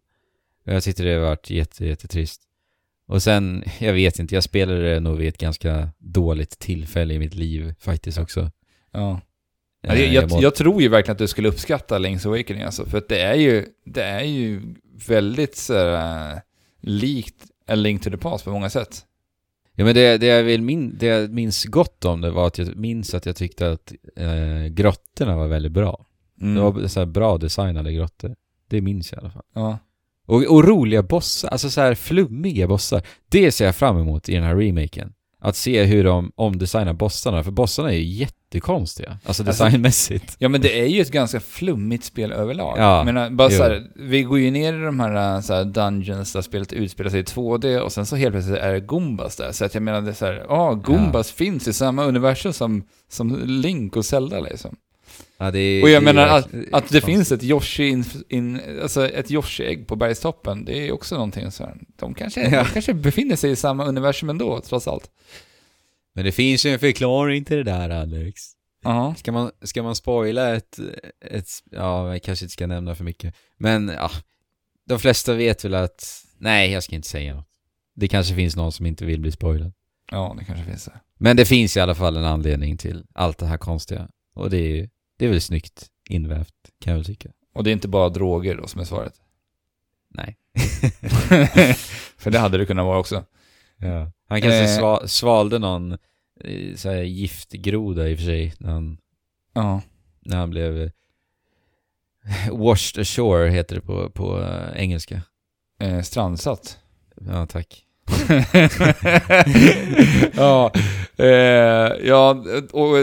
Och 0.65 0.73
jag 0.73 0.83
tyckte 0.83 1.03
det 1.03 1.13
har 1.13 1.19
varit 1.19 1.49
jätte, 1.49 1.85
jättetrist. 1.85 2.41
Och 3.07 3.23
sen, 3.23 3.63
jag 3.79 3.93
vet 3.93 4.19
inte, 4.19 4.35
jag 4.35 4.43
spelade 4.43 4.93
det 4.93 4.99
nog 4.99 5.17
vid 5.17 5.27
ett 5.27 5.37
ganska 5.37 5.89
dåligt 5.99 6.59
tillfälle 6.59 7.13
i 7.13 7.19
mitt 7.19 7.35
liv 7.35 7.73
faktiskt 7.79 8.17
också. 8.17 8.51
Ja. 8.91 9.21
Eh, 9.89 10.13
jag, 10.13 10.31
jag, 10.31 10.41
jag 10.41 10.55
tror 10.55 10.81
ju 10.81 10.87
verkligen 10.87 11.13
att 11.13 11.19
du 11.19 11.27
skulle 11.27 11.49
uppskatta 11.49 11.99
Link's 11.99 12.27
Awakening 12.27 12.63
alltså, 12.63 12.85
för 12.85 12.97
att 12.97 13.09
det 13.09 13.21
är 13.21 13.35
ju, 13.35 13.65
det 13.85 14.03
är 14.03 14.23
ju 14.23 14.61
väldigt 15.07 15.57
så 15.57 15.95
äh, 15.95 16.37
likt 16.81 17.45
A 17.67 17.75
Link 17.75 18.03
to 18.03 18.09
the 18.09 18.17
Past 18.17 18.45
på 18.45 18.51
många 18.51 18.69
sätt. 18.69 19.03
Ja 19.75 19.85
men 19.85 19.95
det, 19.95 20.17
det, 20.17 20.25
jag 20.25 20.43
vill 20.43 20.61
min, 20.61 20.97
det 20.99 21.05
jag 21.05 21.33
minns 21.33 21.65
gott 21.65 22.05
om 22.05 22.21
det 22.21 22.31
var 22.31 22.47
att 22.47 22.57
jag 22.57 22.75
minns 22.75 23.13
att 23.13 23.25
jag 23.25 23.35
tyckte 23.35 23.71
att 23.71 23.93
eh, 24.15 24.65
grottorna 24.69 25.37
var 25.37 25.47
väldigt 25.47 25.71
bra. 25.71 26.05
Mm. 26.41 26.55
Det 26.55 26.61
var 26.61 26.87
så 26.87 27.05
bra 27.05 27.37
designade 27.37 27.93
grottor. 27.93 28.35
Det 28.69 28.81
minns 28.81 29.11
jag 29.11 29.19
i 29.19 29.21
alla 29.21 29.31
fall. 29.31 29.45
Ja. 29.53 29.77
Och, 30.25 30.43
och 30.43 30.63
roliga 30.67 31.03
bossar, 31.03 31.49
alltså 31.49 31.69
så 31.69 31.81
här 31.81 31.95
flummiga 31.95 32.67
bossar. 32.67 33.01
Det 33.29 33.51
ser 33.51 33.65
jag 33.65 33.75
fram 33.75 33.97
emot 33.97 34.29
i 34.29 34.33
den 34.33 34.43
här 34.43 34.55
remaken. 34.55 35.13
Att 35.41 35.55
se 35.55 35.83
hur 35.83 36.03
de 36.03 36.31
omdesignar 36.35 36.93
bossarna, 36.93 37.43
för 37.43 37.51
bossarna 37.51 37.89
är 37.93 37.97
ju 37.97 38.03
jättekonstiga. 38.03 39.09
Alltså 39.25 39.43
Alltså- 39.43 39.63
designmässigt. 39.63 40.35
ja, 40.39 40.49
men 40.49 40.61
det 40.61 40.79
är 40.79 40.85
ju 40.85 41.01
ett 41.01 41.11
ganska 41.11 41.39
flummigt 41.39 42.03
spel 42.03 42.31
överlag. 42.31 42.77
Ja, 42.77 43.03
menar, 43.03 43.29
bara 43.29 43.49
jo. 43.51 43.57
så 43.57 43.63
här, 43.63 43.87
vi 43.95 44.23
går 44.23 44.39
ju 44.39 44.51
ner 44.51 44.73
i 44.73 44.81
de 44.85 44.99
här, 44.99 45.35
äh, 45.35 45.41
så 45.41 45.53
här 45.53 45.65
dungeons 45.65 46.33
där 46.33 46.41
spelet 46.41 46.73
utspelar 46.73 47.09
sig 47.09 47.19
i 47.19 47.23
2D 47.23 47.79
och 47.79 47.91
sen 47.91 48.05
så 48.05 48.15
helt 48.15 48.33
plötsligt 48.33 48.57
är 48.57 48.73
det 48.73 48.79
Gumbas 48.79 49.35
där. 49.35 49.51
Så 49.51 49.65
att 49.65 49.73
jag 49.73 49.83
menar, 49.83 50.01
det 50.01 50.09
är 50.09 50.13
så 50.13 50.25
här, 50.25 50.45
ja, 50.49 50.73
Gumbas 50.73 51.31
finns 51.31 51.67
i 51.67 51.73
samma 51.73 52.03
universum 52.03 52.53
som, 52.53 52.83
som 53.09 53.41
Link 53.45 53.95
och 53.95 54.05
Zelda 54.05 54.39
liksom. 54.39 54.75
Ja, 55.39 55.51
det 55.51 55.83
Och 55.83 55.89
jag 55.89 56.01
det 56.01 56.05
menar 56.05 56.27
att, 56.27 56.47
att 56.71 56.89
det 56.89 57.01
finns 57.01 57.31
ett 57.31 57.43
Yoshi, 57.43 57.87
in, 57.87 58.03
in, 58.29 58.61
alltså 58.81 59.09
ett 59.09 59.31
Yoshi-ägg 59.31 59.87
på 59.87 59.95
bergstoppen, 59.95 60.65
det 60.65 60.87
är 60.87 60.91
också 60.91 61.15
någonting 61.15 61.51
så 61.51 61.63
här. 61.63 61.77
De 61.95 62.13
kanske, 62.13 62.41
Ja. 62.49 62.63
de 62.63 62.69
kanske 62.69 62.93
befinner 62.93 63.35
sig 63.35 63.51
i 63.51 63.55
samma 63.55 63.85
universum 63.85 64.29
ändå, 64.29 64.61
trots 64.61 64.87
allt. 64.87 65.11
Men 66.15 66.25
det 66.25 66.31
finns 66.31 66.65
ju 66.65 66.69
en 66.73 66.79
förklaring 66.79 67.45
till 67.45 67.57
det 67.57 67.63
där 67.63 67.89
Alex. 67.89 68.41
Ja. 68.83 69.15
Ska 69.17 69.31
man, 69.31 69.51
ska 69.61 69.83
man 69.83 69.95
spoila 69.95 70.55
ett, 70.55 70.79
ett, 71.25 71.47
ja, 71.71 72.11
jag 72.11 72.23
kanske 72.23 72.45
inte 72.45 72.53
ska 72.53 72.67
nämna 72.67 72.95
för 72.95 73.03
mycket. 73.03 73.35
Men 73.57 73.87
ja, 73.87 74.11
de 74.87 74.99
flesta 74.99 75.33
vet 75.33 75.65
väl 75.65 75.73
att, 75.75 76.23
nej 76.37 76.71
jag 76.71 76.83
ska 76.83 76.95
inte 76.95 77.07
säga 77.07 77.35
något. 77.35 77.47
Det 77.95 78.07
kanske 78.07 78.35
finns 78.35 78.55
någon 78.55 78.71
som 78.71 78.85
inte 78.85 79.05
vill 79.05 79.19
bli 79.19 79.31
spoilad. 79.31 79.73
Ja, 80.11 80.35
det 80.39 80.45
kanske 80.45 80.65
finns 80.65 80.85
det. 80.85 80.99
Men 81.19 81.37
det 81.37 81.45
finns 81.45 81.77
i 81.77 81.79
alla 81.79 81.95
fall 81.95 82.17
en 82.17 82.25
anledning 82.25 82.77
till 82.77 83.05
allt 83.13 83.37
det 83.37 83.45
här 83.45 83.57
konstiga. 83.57 84.07
Och 84.35 84.49
det 84.49 84.57
är 84.57 84.75
ju, 84.75 84.89
det 85.17 85.25
är 85.25 85.29
väl 85.29 85.41
snyggt 85.41 85.87
invävt, 86.09 86.53
kan 86.81 86.91
jag 86.91 86.97
väl 86.97 87.05
tycka. 87.05 87.29
Och 87.53 87.63
det 87.63 87.69
är 87.69 87.73
inte 87.73 87.87
bara 87.87 88.09
droger 88.09 88.55
då 88.57 88.67
som 88.67 88.81
är 88.81 88.85
svaret. 88.85 89.13
Nej. 90.09 90.37
För 92.17 92.31
det 92.31 92.39
hade 92.39 92.57
det 92.57 92.65
kunnat 92.65 92.85
vara 92.85 92.99
också. 92.99 93.25
Ja. 93.77 94.11
Han 94.27 94.41
kanske 94.41 94.63
Eh. 94.63 94.77
sva, 94.79 95.07
svalde 95.07 95.59
någon 95.59 95.91
eh, 96.43 96.75
så 96.75 96.89
här, 96.89 97.01
giftgroda 97.01 98.09
i 98.09 98.13
och 98.15 98.17
för 98.19 98.25
sig, 98.25 98.53
när 98.59 98.71
han, 98.71 98.97
Ja. 99.53 99.81
när 100.19 100.37
han 100.37 100.49
blev 100.49 100.81
eh, 100.81 100.91
washed 102.51 103.01
ashore, 103.01 103.49
heter 103.49 103.75
det 103.75 103.81
på, 103.81 104.09
på 104.09 104.41
eh, 104.41 104.81
engelska. 104.81 105.21
Eh, 105.79 106.01
strandsatt. 106.01 106.79
Ja, 107.27 107.45
tack. 107.45 107.83
ja, 110.33 110.71
eh, 111.17 111.27
ja, 112.07 112.43
och 112.71 112.95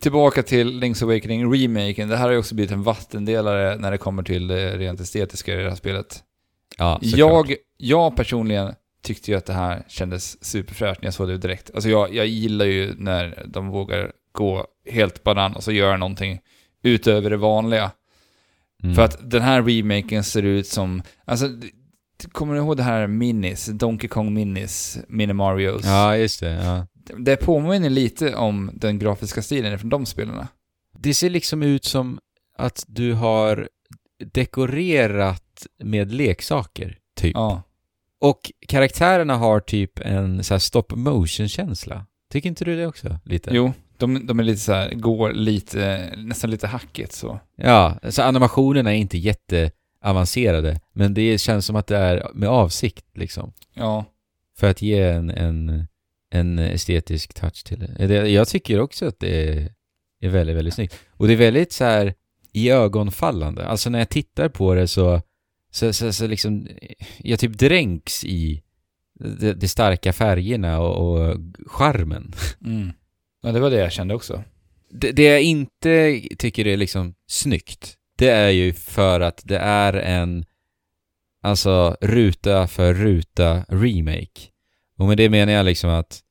tillbaka 0.00 0.42
till 0.42 0.82
Link's 0.82 1.04
Awakening 1.04 1.54
remaken. 1.54 2.08
Det 2.08 2.16
här 2.16 2.24
har 2.24 2.32
ju 2.32 2.38
också 2.38 2.54
blivit 2.54 2.72
en 2.72 2.82
vattendelare 2.82 3.76
när 3.76 3.90
det 3.90 3.98
kommer 3.98 4.22
till 4.22 4.48
det 4.48 4.78
rent 4.78 5.00
estetiska 5.00 5.54
i 5.54 5.62
det 5.62 5.68
här 5.68 5.76
spelet. 5.76 6.22
Ja. 6.78 6.98
Jag, 7.02 7.54
jag 7.76 8.16
personligen 8.16 8.74
tyckte 9.02 9.30
ju 9.30 9.36
att 9.36 9.46
det 9.46 9.52
här 9.52 9.84
kändes 9.88 10.44
superfräscht 10.44 11.02
när 11.02 11.06
jag 11.06 11.14
såg 11.14 11.28
det 11.28 11.38
direkt. 11.38 11.70
Alltså 11.74 11.90
jag, 11.90 12.14
jag 12.14 12.26
gillar 12.26 12.66
ju 12.66 12.94
när 12.98 13.44
de 13.46 13.68
vågar 13.68 14.12
gå 14.32 14.66
helt 14.90 15.22
banan 15.22 15.56
och 15.56 15.64
så 15.64 15.72
göra 15.72 15.96
någonting 15.96 16.40
utöver 16.82 17.30
det 17.30 17.36
vanliga. 17.36 17.90
Mm. 18.82 18.94
För 18.94 19.02
att 19.02 19.30
den 19.30 19.42
här 19.42 19.62
remaken 19.62 20.24
ser 20.24 20.42
ut 20.42 20.66
som, 20.66 21.02
alltså, 21.24 21.48
kommer 22.32 22.54
du 22.54 22.60
ihåg 22.60 22.76
det 22.76 22.82
här 22.82 23.06
Minis, 23.06 23.66
Donkey 23.66 24.08
Kong 24.08 24.34
Minis, 24.34 24.98
Mini 25.08 25.32
Marios? 25.32 25.84
Ja, 25.84 26.16
just 26.16 26.40
det. 26.40 26.52
Ja. 26.52 26.86
Det 27.18 27.36
påminner 27.36 27.90
lite 27.90 28.34
om 28.34 28.70
den 28.74 28.98
grafiska 28.98 29.42
stilen 29.42 29.78
från 29.78 29.90
de 29.90 30.06
spelarna. 30.06 30.48
Det 30.98 31.14
ser 31.14 31.30
liksom 31.30 31.62
ut 31.62 31.84
som 31.84 32.18
att 32.58 32.84
du 32.88 33.12
har 33.14 33.68
dekorerat 34.32 35.66
med 35.78 36.12
leksaker, 36.12 36.98
typ. 37.16 37.34
Ja. 37.34 37.62
Och 38.20 38.52
karaktärerna 38.68 39.36
har 39.36 39.60
typ 39.60 39.98
en 39.98 40.44
så 40.44 40.54
här 40.54 40.58
stop 40.58 40.84
motion-känsla. 40.88 42.06
Tycker 42.32 42.48
inte 42.48 42.64
du 42.64 42.76
det 42.76 42.86
också? 42.86 43.18
Lite? 43.24 43.50
Jo, 43.52 43.72
de, 43.96 44.26
de 44.26 44.40
är 44.40 44.44
lite 44.44 44.60
så 44.60 44.72
här, 44.72 44.94
går 44.94 45.32
lite, 45.32 46.12
nästan 46.16 46.50
lite 46.50 46.66
hackigt 46.66 47.12
så. 47.12 47.40
Ja, 47.56 47.98
så 48.10 48.22
animationerna 48.22 48.92
är 48.92 48.96
inte 48.96 49.18
jätteavancerade, 50.02 50.80
men 50.92 51.14
det 51.14 51.38
känns 51.38 51.66
som 51.66 51.76
att 51.76 51.86
det 51.86 51.96
är 51.96 52.30
med 52.34 52.48
avsikt 52.48 53.04
liksom. 53.14 53.52
Ja. 53.74 54.04
För 54.56 54.70
att 54.70 54.82
ge 54.82 55.00
en, 55.02 55.30
en, 55.30 55.86
en 56.30 56.58
estetisk 56.58 57.34
touch 57.34 57.64
till 57.64 57.78
det. 57.78 58.06
det. 58.06 58.28
Jag 58.28 58.48
tycker 58.48 58.80
också 58.80 59.06
att 59.06 59.20
det 59.20 59.48
är, 59.48 59.72
är 60.20 60.28
väldigt, 60.28 60.56
väldigt 60.56 60.74
snyggt. 60.74 60.94
Och 61.18 61.26
det 61.26 61.32
är 61.32 61.36
väldigt 61.36 61.72
så 61.72 61.84
här 61.84 62.14
i 62.52 62.70
ögonfallande. 62.70 63.66
Alltså 63.66 63.90
när 63.90 63.98
jag 63.98 64.08
tittar 64.08 64.48
på 64.48 64.74
det 64.74 64.88
så, 64.88 65.20
så, 65.70 65.92
så, 65.92 66.12
så 66.12 66.26
liksom, 66.26 66.68
jag 67.18 67.38
typ 67.38 67.58
dränks 67.58 68.24
i 68.24 68.62
de, 69.40 69.52
de 69.52 69.68
starka 69.68 70.12
färgerna 70.12 70.80
och, 70.80 71.12
och 71.12 71.36
charmen. 71.66 72.32
Mm. 72.64 72.92
Ja, 73.42 73.52
det 73.52 73.60
var 73.60 73.70
det 73.70 73.80
jag 73.80 73.92
kände 73.92 74.14
också. 74.14 74.44
Det, 74.90 75.12
det 75.12 75.22
jag 75.22 75.42
inte 75.42 76.20
tycker 76.38 76.66
är 76.66 76.76
liksom 76.76 77.14
snyggt, 77.26 77.96
det 78.16 78.28
är 78.28 78.50
ju 78.50 78.72
för 78.72 79.20
att 79.20 79.40
det 79.44 79.58
är 79.58 79.92
en 79.92 80.44
alltså 81.42 81.96
ruta 82.00 82.66
för 82.66 82.94
ruta 82.94 83.64
remake. 83.68 84.48
Och 84.98 85.08
med 85.08 85.16
det 85.16 85.28
menar 85.28 85.52
jag 85.52 85.64
liksom 85.64 85.90
att 85.90 86.22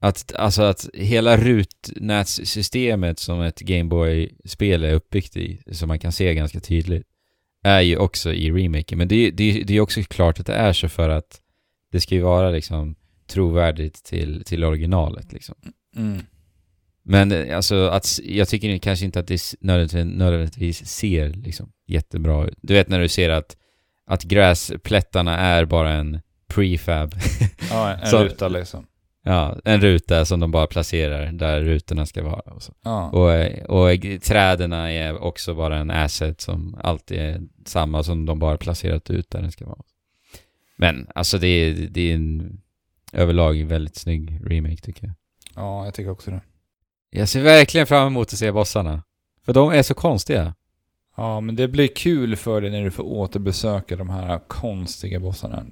att, 0.00 0.34
alltså 0.34 0.62
att 0.62 0.88
hela 0.94 1.36
rutnätssystemet 1.36 3.18
som 3.18 3.40
ett 3.40 3.60
Gameboy-spel 3.60 4.84
är 4.84 4.94
uppbyggt 4.94 5.36
i, 5.36 5.62
som 5.72 5.88
man 5.88 5.98
kan 5.98 6.12
se 6.12 6.34
ganska 6.34 6.60
tydligt, 6.60 7.06
är 7.62 7.80
ju 7.80 7.96
också 7.96 8.32
i 8.32 8.50
remaken. 8.50 8.98
Men 8.98 9.08
det, 9.08 9.30
det, 9.30 9.62
det 9.62 9.76
är 9.76 9.80
också 9.80 10.02
klart 10.02 10.40
att 10.40 10.46
det 10.46 10.54
är 10.54 10.72
så 10.72 10.88
för 10.88 11.08
att 11.08 11.40
det 11.92 12.00
ska 12.00 12.14
ju 12.14 12.20
vara 12.20 12.50
liksom 12.50 12.94
trovärdigt 13.26 14.04
till, 14.04 14.44
till 14.44 14.64
originalet 14.64 15.32
liksom. 15.32 15.54
Mm. 15.96 16.20
Men 17.08 17.32
eh, 17.32 17.56
alltså 17.56 17.88
att, 17.88 18.20
jag 18.24 18.48
tycker 18.48 18.78
kanske 18.78 19.04
inte 19.04 19.20
att 19.20 19.26
det 19.26 19.54
nödvändigtvis, 19.60 20.04
nödvändigtvis 20.18 20.86
ser 20.86 21.28
liksom 21.28 21.72
jättebra 21.86 22.46
ut. 22.46 22.58
Du 22.62 22.74
vet 22.74 22.88
när 22.88 23.00
du 23.00 23.08
ser 23.08 23.30
att, 23.30 23.56
att 24.06 24.22
gräsplättarna 24.22 25.38
är 25.38 25.64
bara 25.64 25.92
en 25.92 26.20
prefab. 26.48 27.14
Ja, 27.70 27.90
en 27.94 28.06
Så- 28.10 28.24
ruta 28.24 28.48
liksom. 28.48 28.86
ja, 29.24 29.56
en 29.64 29.80
ruta 29.80 30.24
som 30.24 30.40
de 30.40 30.50
bara 30.50 30.66
placerar 30.66 31.32
där 31.32 31.60
rutorna 31.60 32.06
ska 32.06 32.22
vara. 32.22 32.40
Och, 32.54 32.62
så. 32.62 32.72
Ja. 32.84 33.10
och, 33.10 33.32
eh, 33.32 33.64
och 33.64 34.22
träden 34.22 34.72
är 34.72 35.18
också 35.22 35.54
bara 35.54 35.76
en 35.78 35.90
asset 35.90 36.40
som 36.40 36.76
alltid 36.82 37.18
är 37.18 37.40
samma 37.66 38.02
som 38.02 38.26
de 38.26 38.38
bara 38.38 38.56
placerat 38.56 39.10
ut 39.10 39.30
där 39.30 39.42
den 39.42 39.52
ska 39.52 39.66
vara. 39.66 39.82
Men 40.78 41.06
alltså 41.14 41.38
det 41.38 41.46
är, 41.46 41.72
det 41.74 42.10
är 42.10 42.14
en 42.14 42.60
överlag 43.12 43.64
väldigt 43.64 43.96
snygg 43.96 44.40
remake 44.46 44.76
tycker 44.76 45.06
jag. 45.06 45.14
ja, 45.54 45.84
jag 45.84 45.94
tycker 45.94 46.10
också 46.10 46.30
det. 46.30 46.40
Jag 47.10 47.28
ser 47.28 47.42
verkligen 47.42 47.86
fram 47.86 48.06
emot 48.06 48.32
att 48.32 48.38
se 48.38 48.52
bossarna. 48.52 49.02
För 49.44 49.52
de 49.52 49.70
är 49.70 49.82
så 49.82 49.94
konstiga. 49.94 50.54
Ja, 51.16 51.40
men 51.40 51.56
det 51.56 51.68
blir 51.68 51.88
kul 51.88 52.36
för 52.36 52.60
dig 52.60 52.70
när 52.70 52.84
du 52.84 52.90
får 52.90 53.02
återbesöka 53.02 53.96
de 53.96 54.10
här 54.10 54.38
konstiga 54.48 55.20
bossarna. 55.20 55.66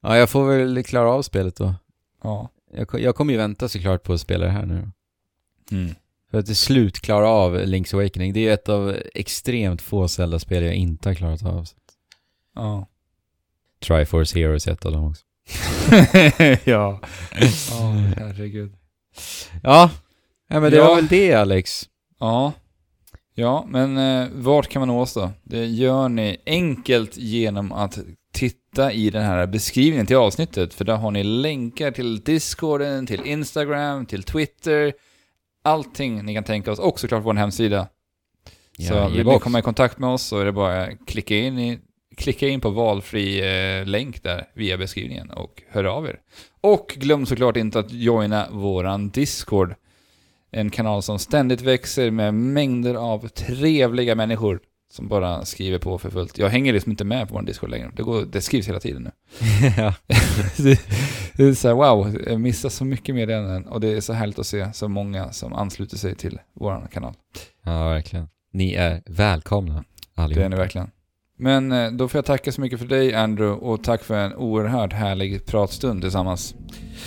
Ja, 0.00 0.16
jag 0.16 0.30
får 0.30 0.46
väl 0.46 0.84
klara 0.84 1.10
av 1.10 1.22
spelet 1.22 1.56
då. 1.56 1.74
Ja. 2.22 2.48
Jag, 2.74 3.00
jag 3.00 3.14
kommer 3.16 3.32
ju 3.32 3.38
vänta 3.38 3.68
såklart 3.68 4.02
på 4.02 4.12
att 4.12 4.20
spela 4.20 4.44
det 4.44 4.50
här 4.50 4.66
nu. 4.66 4.90
Mm. 5.70 5.94
För 6.30 6.38
att 6.38 6.46
till 6.46 6.56
slut 6.56 7.00
klara 7.00 7.28
av 7.28 7.56
Link's 7.56 7.94
Awakening. 7.94 8.32
Det 8.32 8.40
är 8.40 8.44
ju 8.44 8.52
ett 8.52 8.68
av 8.68 8.96
extremt 9.14 9.82
få 9.82 10.08
Zelda-spel 10.08 10.62
jag 10.62 10.74
inte 10.74 11.08
har 11.08 11.14
klarat 11.14 11.44
av. 11.44 11.66
Ja. 12.54 12.86
Triforce 13.80 14.38
Heroes 14.38 14.66
är 14.66 14.72
ett 14.72 14.86
av 14.86 14.92
dem 14.92 15.04
också. 15.04 15.24
ja. 16.70 17.00
Ja, 17.70 17.90
herregud. 18.16 18.74
Ja, 19.62 19.90
ja 20.48 20.60
men 20.60 20.70
det 20.70 20.76
Ja. 20.76 20.88
var 20.88 20.96
väl 20.96 21.06
det 21.06 21.34
Alex. 21.34 21.88
Ja. 22.20 22.52
Ja, 23.34 23.64
men 23.68 23.96
eh, 23.98 24.28
vart 24.32 24.68
kan 24.68 24.80
man 24.80 24.88
nå 24.88 25.00
oss 25.00 25.14
då? 25.14 25.30
Det 25.44 25.66
gör 25.66 26.08
ni 26.08 26.36
enkelt 26.46 27.16
genom 27.16 27.72
att 27.72 27.98
titta 28.32 28.92
i 28.92 29.10
den 29.10 29.22
här 29.24 29.46
beskrivningen 29.46 30.06
till 30.06 30.16
avsnittet, 30.16 30.74
för 30.74 30.84
där 30.84 30.96
har 30.96 31.10
ni 31.10 31.24
länkar 31.24 31.90
till 31.90 32.20
Discorden, 32.20 33.06
till 33.06 33.26
Instagram, 33.26 34.06
till 34.06 34.22
Twitter, 34.22 34.92
allting 35.64 36.24
ni 36.24 36.34
kan 36.34 36.44
tänka 36.44 36.72
oss, 36.72 36.78
och 36.78 37.00
såklart 37.00 37.24
vår 37.24 37.34
hemsida. 37.34 37.88
Så 38.78 38.94
Ja, 38.94 39.08
vill 39.08 39.26
ni 39.26 39.38
komma 39.38 39.58
i 39.58 39.62
kontakt 39.62 39.98
med 39.98 40.10
oss 40.10 40.22
så 40.22 40.38
är 40.38 40.44
det 40.44 40.52
bara 40.52 40.82
att 40.82 40.90
klicka 41.06 41.36
in, 41.36 41.58
i, 41.58 41.78
klicka 42.16 42.48
in 42.48 42.60
på 42.60 42.70
valfri 42.70 43.38
eh, 43.80 43.86
länk 43.86 44.22
där 44.22 44.44
via 44.54 44.76
beskrivningen 44.78 45.30
och 45.30 45.62
hör 45.70 45.84
av 45.84 46.06
er. 46.06 46.20
Och 46.60 46.94
glöm 46.96 47.26
såklart 47.26 47.56
inte 47.56 47.78
att 47.78 47.92
joina 47.92 48.48
våran 48.50 49.08
Discord. 49.08 49.74
En 50.50 50.70
kanal 50.70 51.02
som 51.02 51.18
ständigt 51.18 51.60
växer 51.60 52.10
med 52.10 52.34
mängder 52.34 52.94
av 52.94 53.28
trevliga 53.28 54.14
människor 54.14 54.60
som 54.90 55.08
bara 55.08 55.44
skriver 55.44 55.78
på 55.78 55.98
för 55.98 56.10
fullt. 56.10 56.38
Jag 56.38 56.48
hänger 56.48 56.72
liksom 56.72 56.90
inte 56.90 57.04
med 57.04 57.28
på 57.28 57.34
vår 57.34 57.42
Discord 57.42 57.70
längre. 57.70 57.90
Det, 57.96 58.02
går, 58.02 58.24
det 58.24 58.40
skrivs 58.40 58.68
hela 58.68 58.80
tiden 58.80 59.02
nu. 59.02 59.10
ja. 59.76 59.94
det, 60.56 60.80
det 61.36 61.44
är 61.44 61.54
så 61.54 61.68
här, 61.68 61.74
wow, 61.74 62.20
jag 62.26 62.40
missar 62.40 62.68
så 62.68 62.84
mycket 62.84 63.14
meddelanden 63.14 63.66
och 63.66 63.80
det 63.80 63.88
är 63.88 64.00
så 64.00 64.12
härligt 64.12 64.38
att 64.38 64.46
se 64.46 64.72
så 64.72 64.88
många 64.88 65.32
som 65.32 65.52
ansluter 65.52 65.96
sig 65.96 66.14
till 66.14 66.38
vår 66.54 66.88
kanal. 66.92 67.14
ja, 67.64 67.88
verkligen. 67.88 68.28
Ni 68.52 68.74
är 68.74 69.02
välkomna 69.06 69.84
allihop. 70.14 70.40
Det 70.40 70.44
är 70.44 70.48
ni 70.48 70.56
verkligen. 70.56 70.90
Men 71.40 71.72
eh, 71.72 71.90
då 71.90 72.08
får 72.08 72.18
jag 72.18 72.24
tacka 72.24 72.52
så 72.52 72.60
mycket 72.60 72.78
för 72.78 72.86
dig 72.86 73.14
Andrew 73.14 73.66
och 73.66 73.84
tack 73.84 74.04
för 74.04 74.14
en 74.14 74.34
oerhört 74.34 74.92
härlig 74.92 75.46
pratstund 75.46 76.02
tillsammans. 76.02 76.54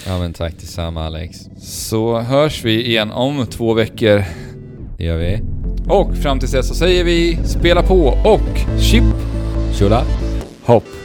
Ja 0.06 0.20
men 0.20 0.34
tack 0.34 0.54
detsamma 0.60 1.06
Alex. 1.06 1.38
Så 1.58 2.20
hörs 2.20 2.66
vi 2.66 2.86
igen 2.88 3.12
om 3.12 3.46
två 3.48 3.74
veckor. 3.74 4.24
Det 4.98 5.04
gör 5.04 5.18
vi. 5.18 5.42
Och 5.88 6.16
fram 6.18 6.40
tills 6.40 6.52
dess 6.52 6.68
så 6.68 6.76
säger 6.76 7.04
vi 7.04 7.40
spela 7.46 7.84
på 7.84 8.06
och 8.26 8.80
chip 8.80 9.04
Tjola! 9.74 10.04
hopp. 10.64 11.01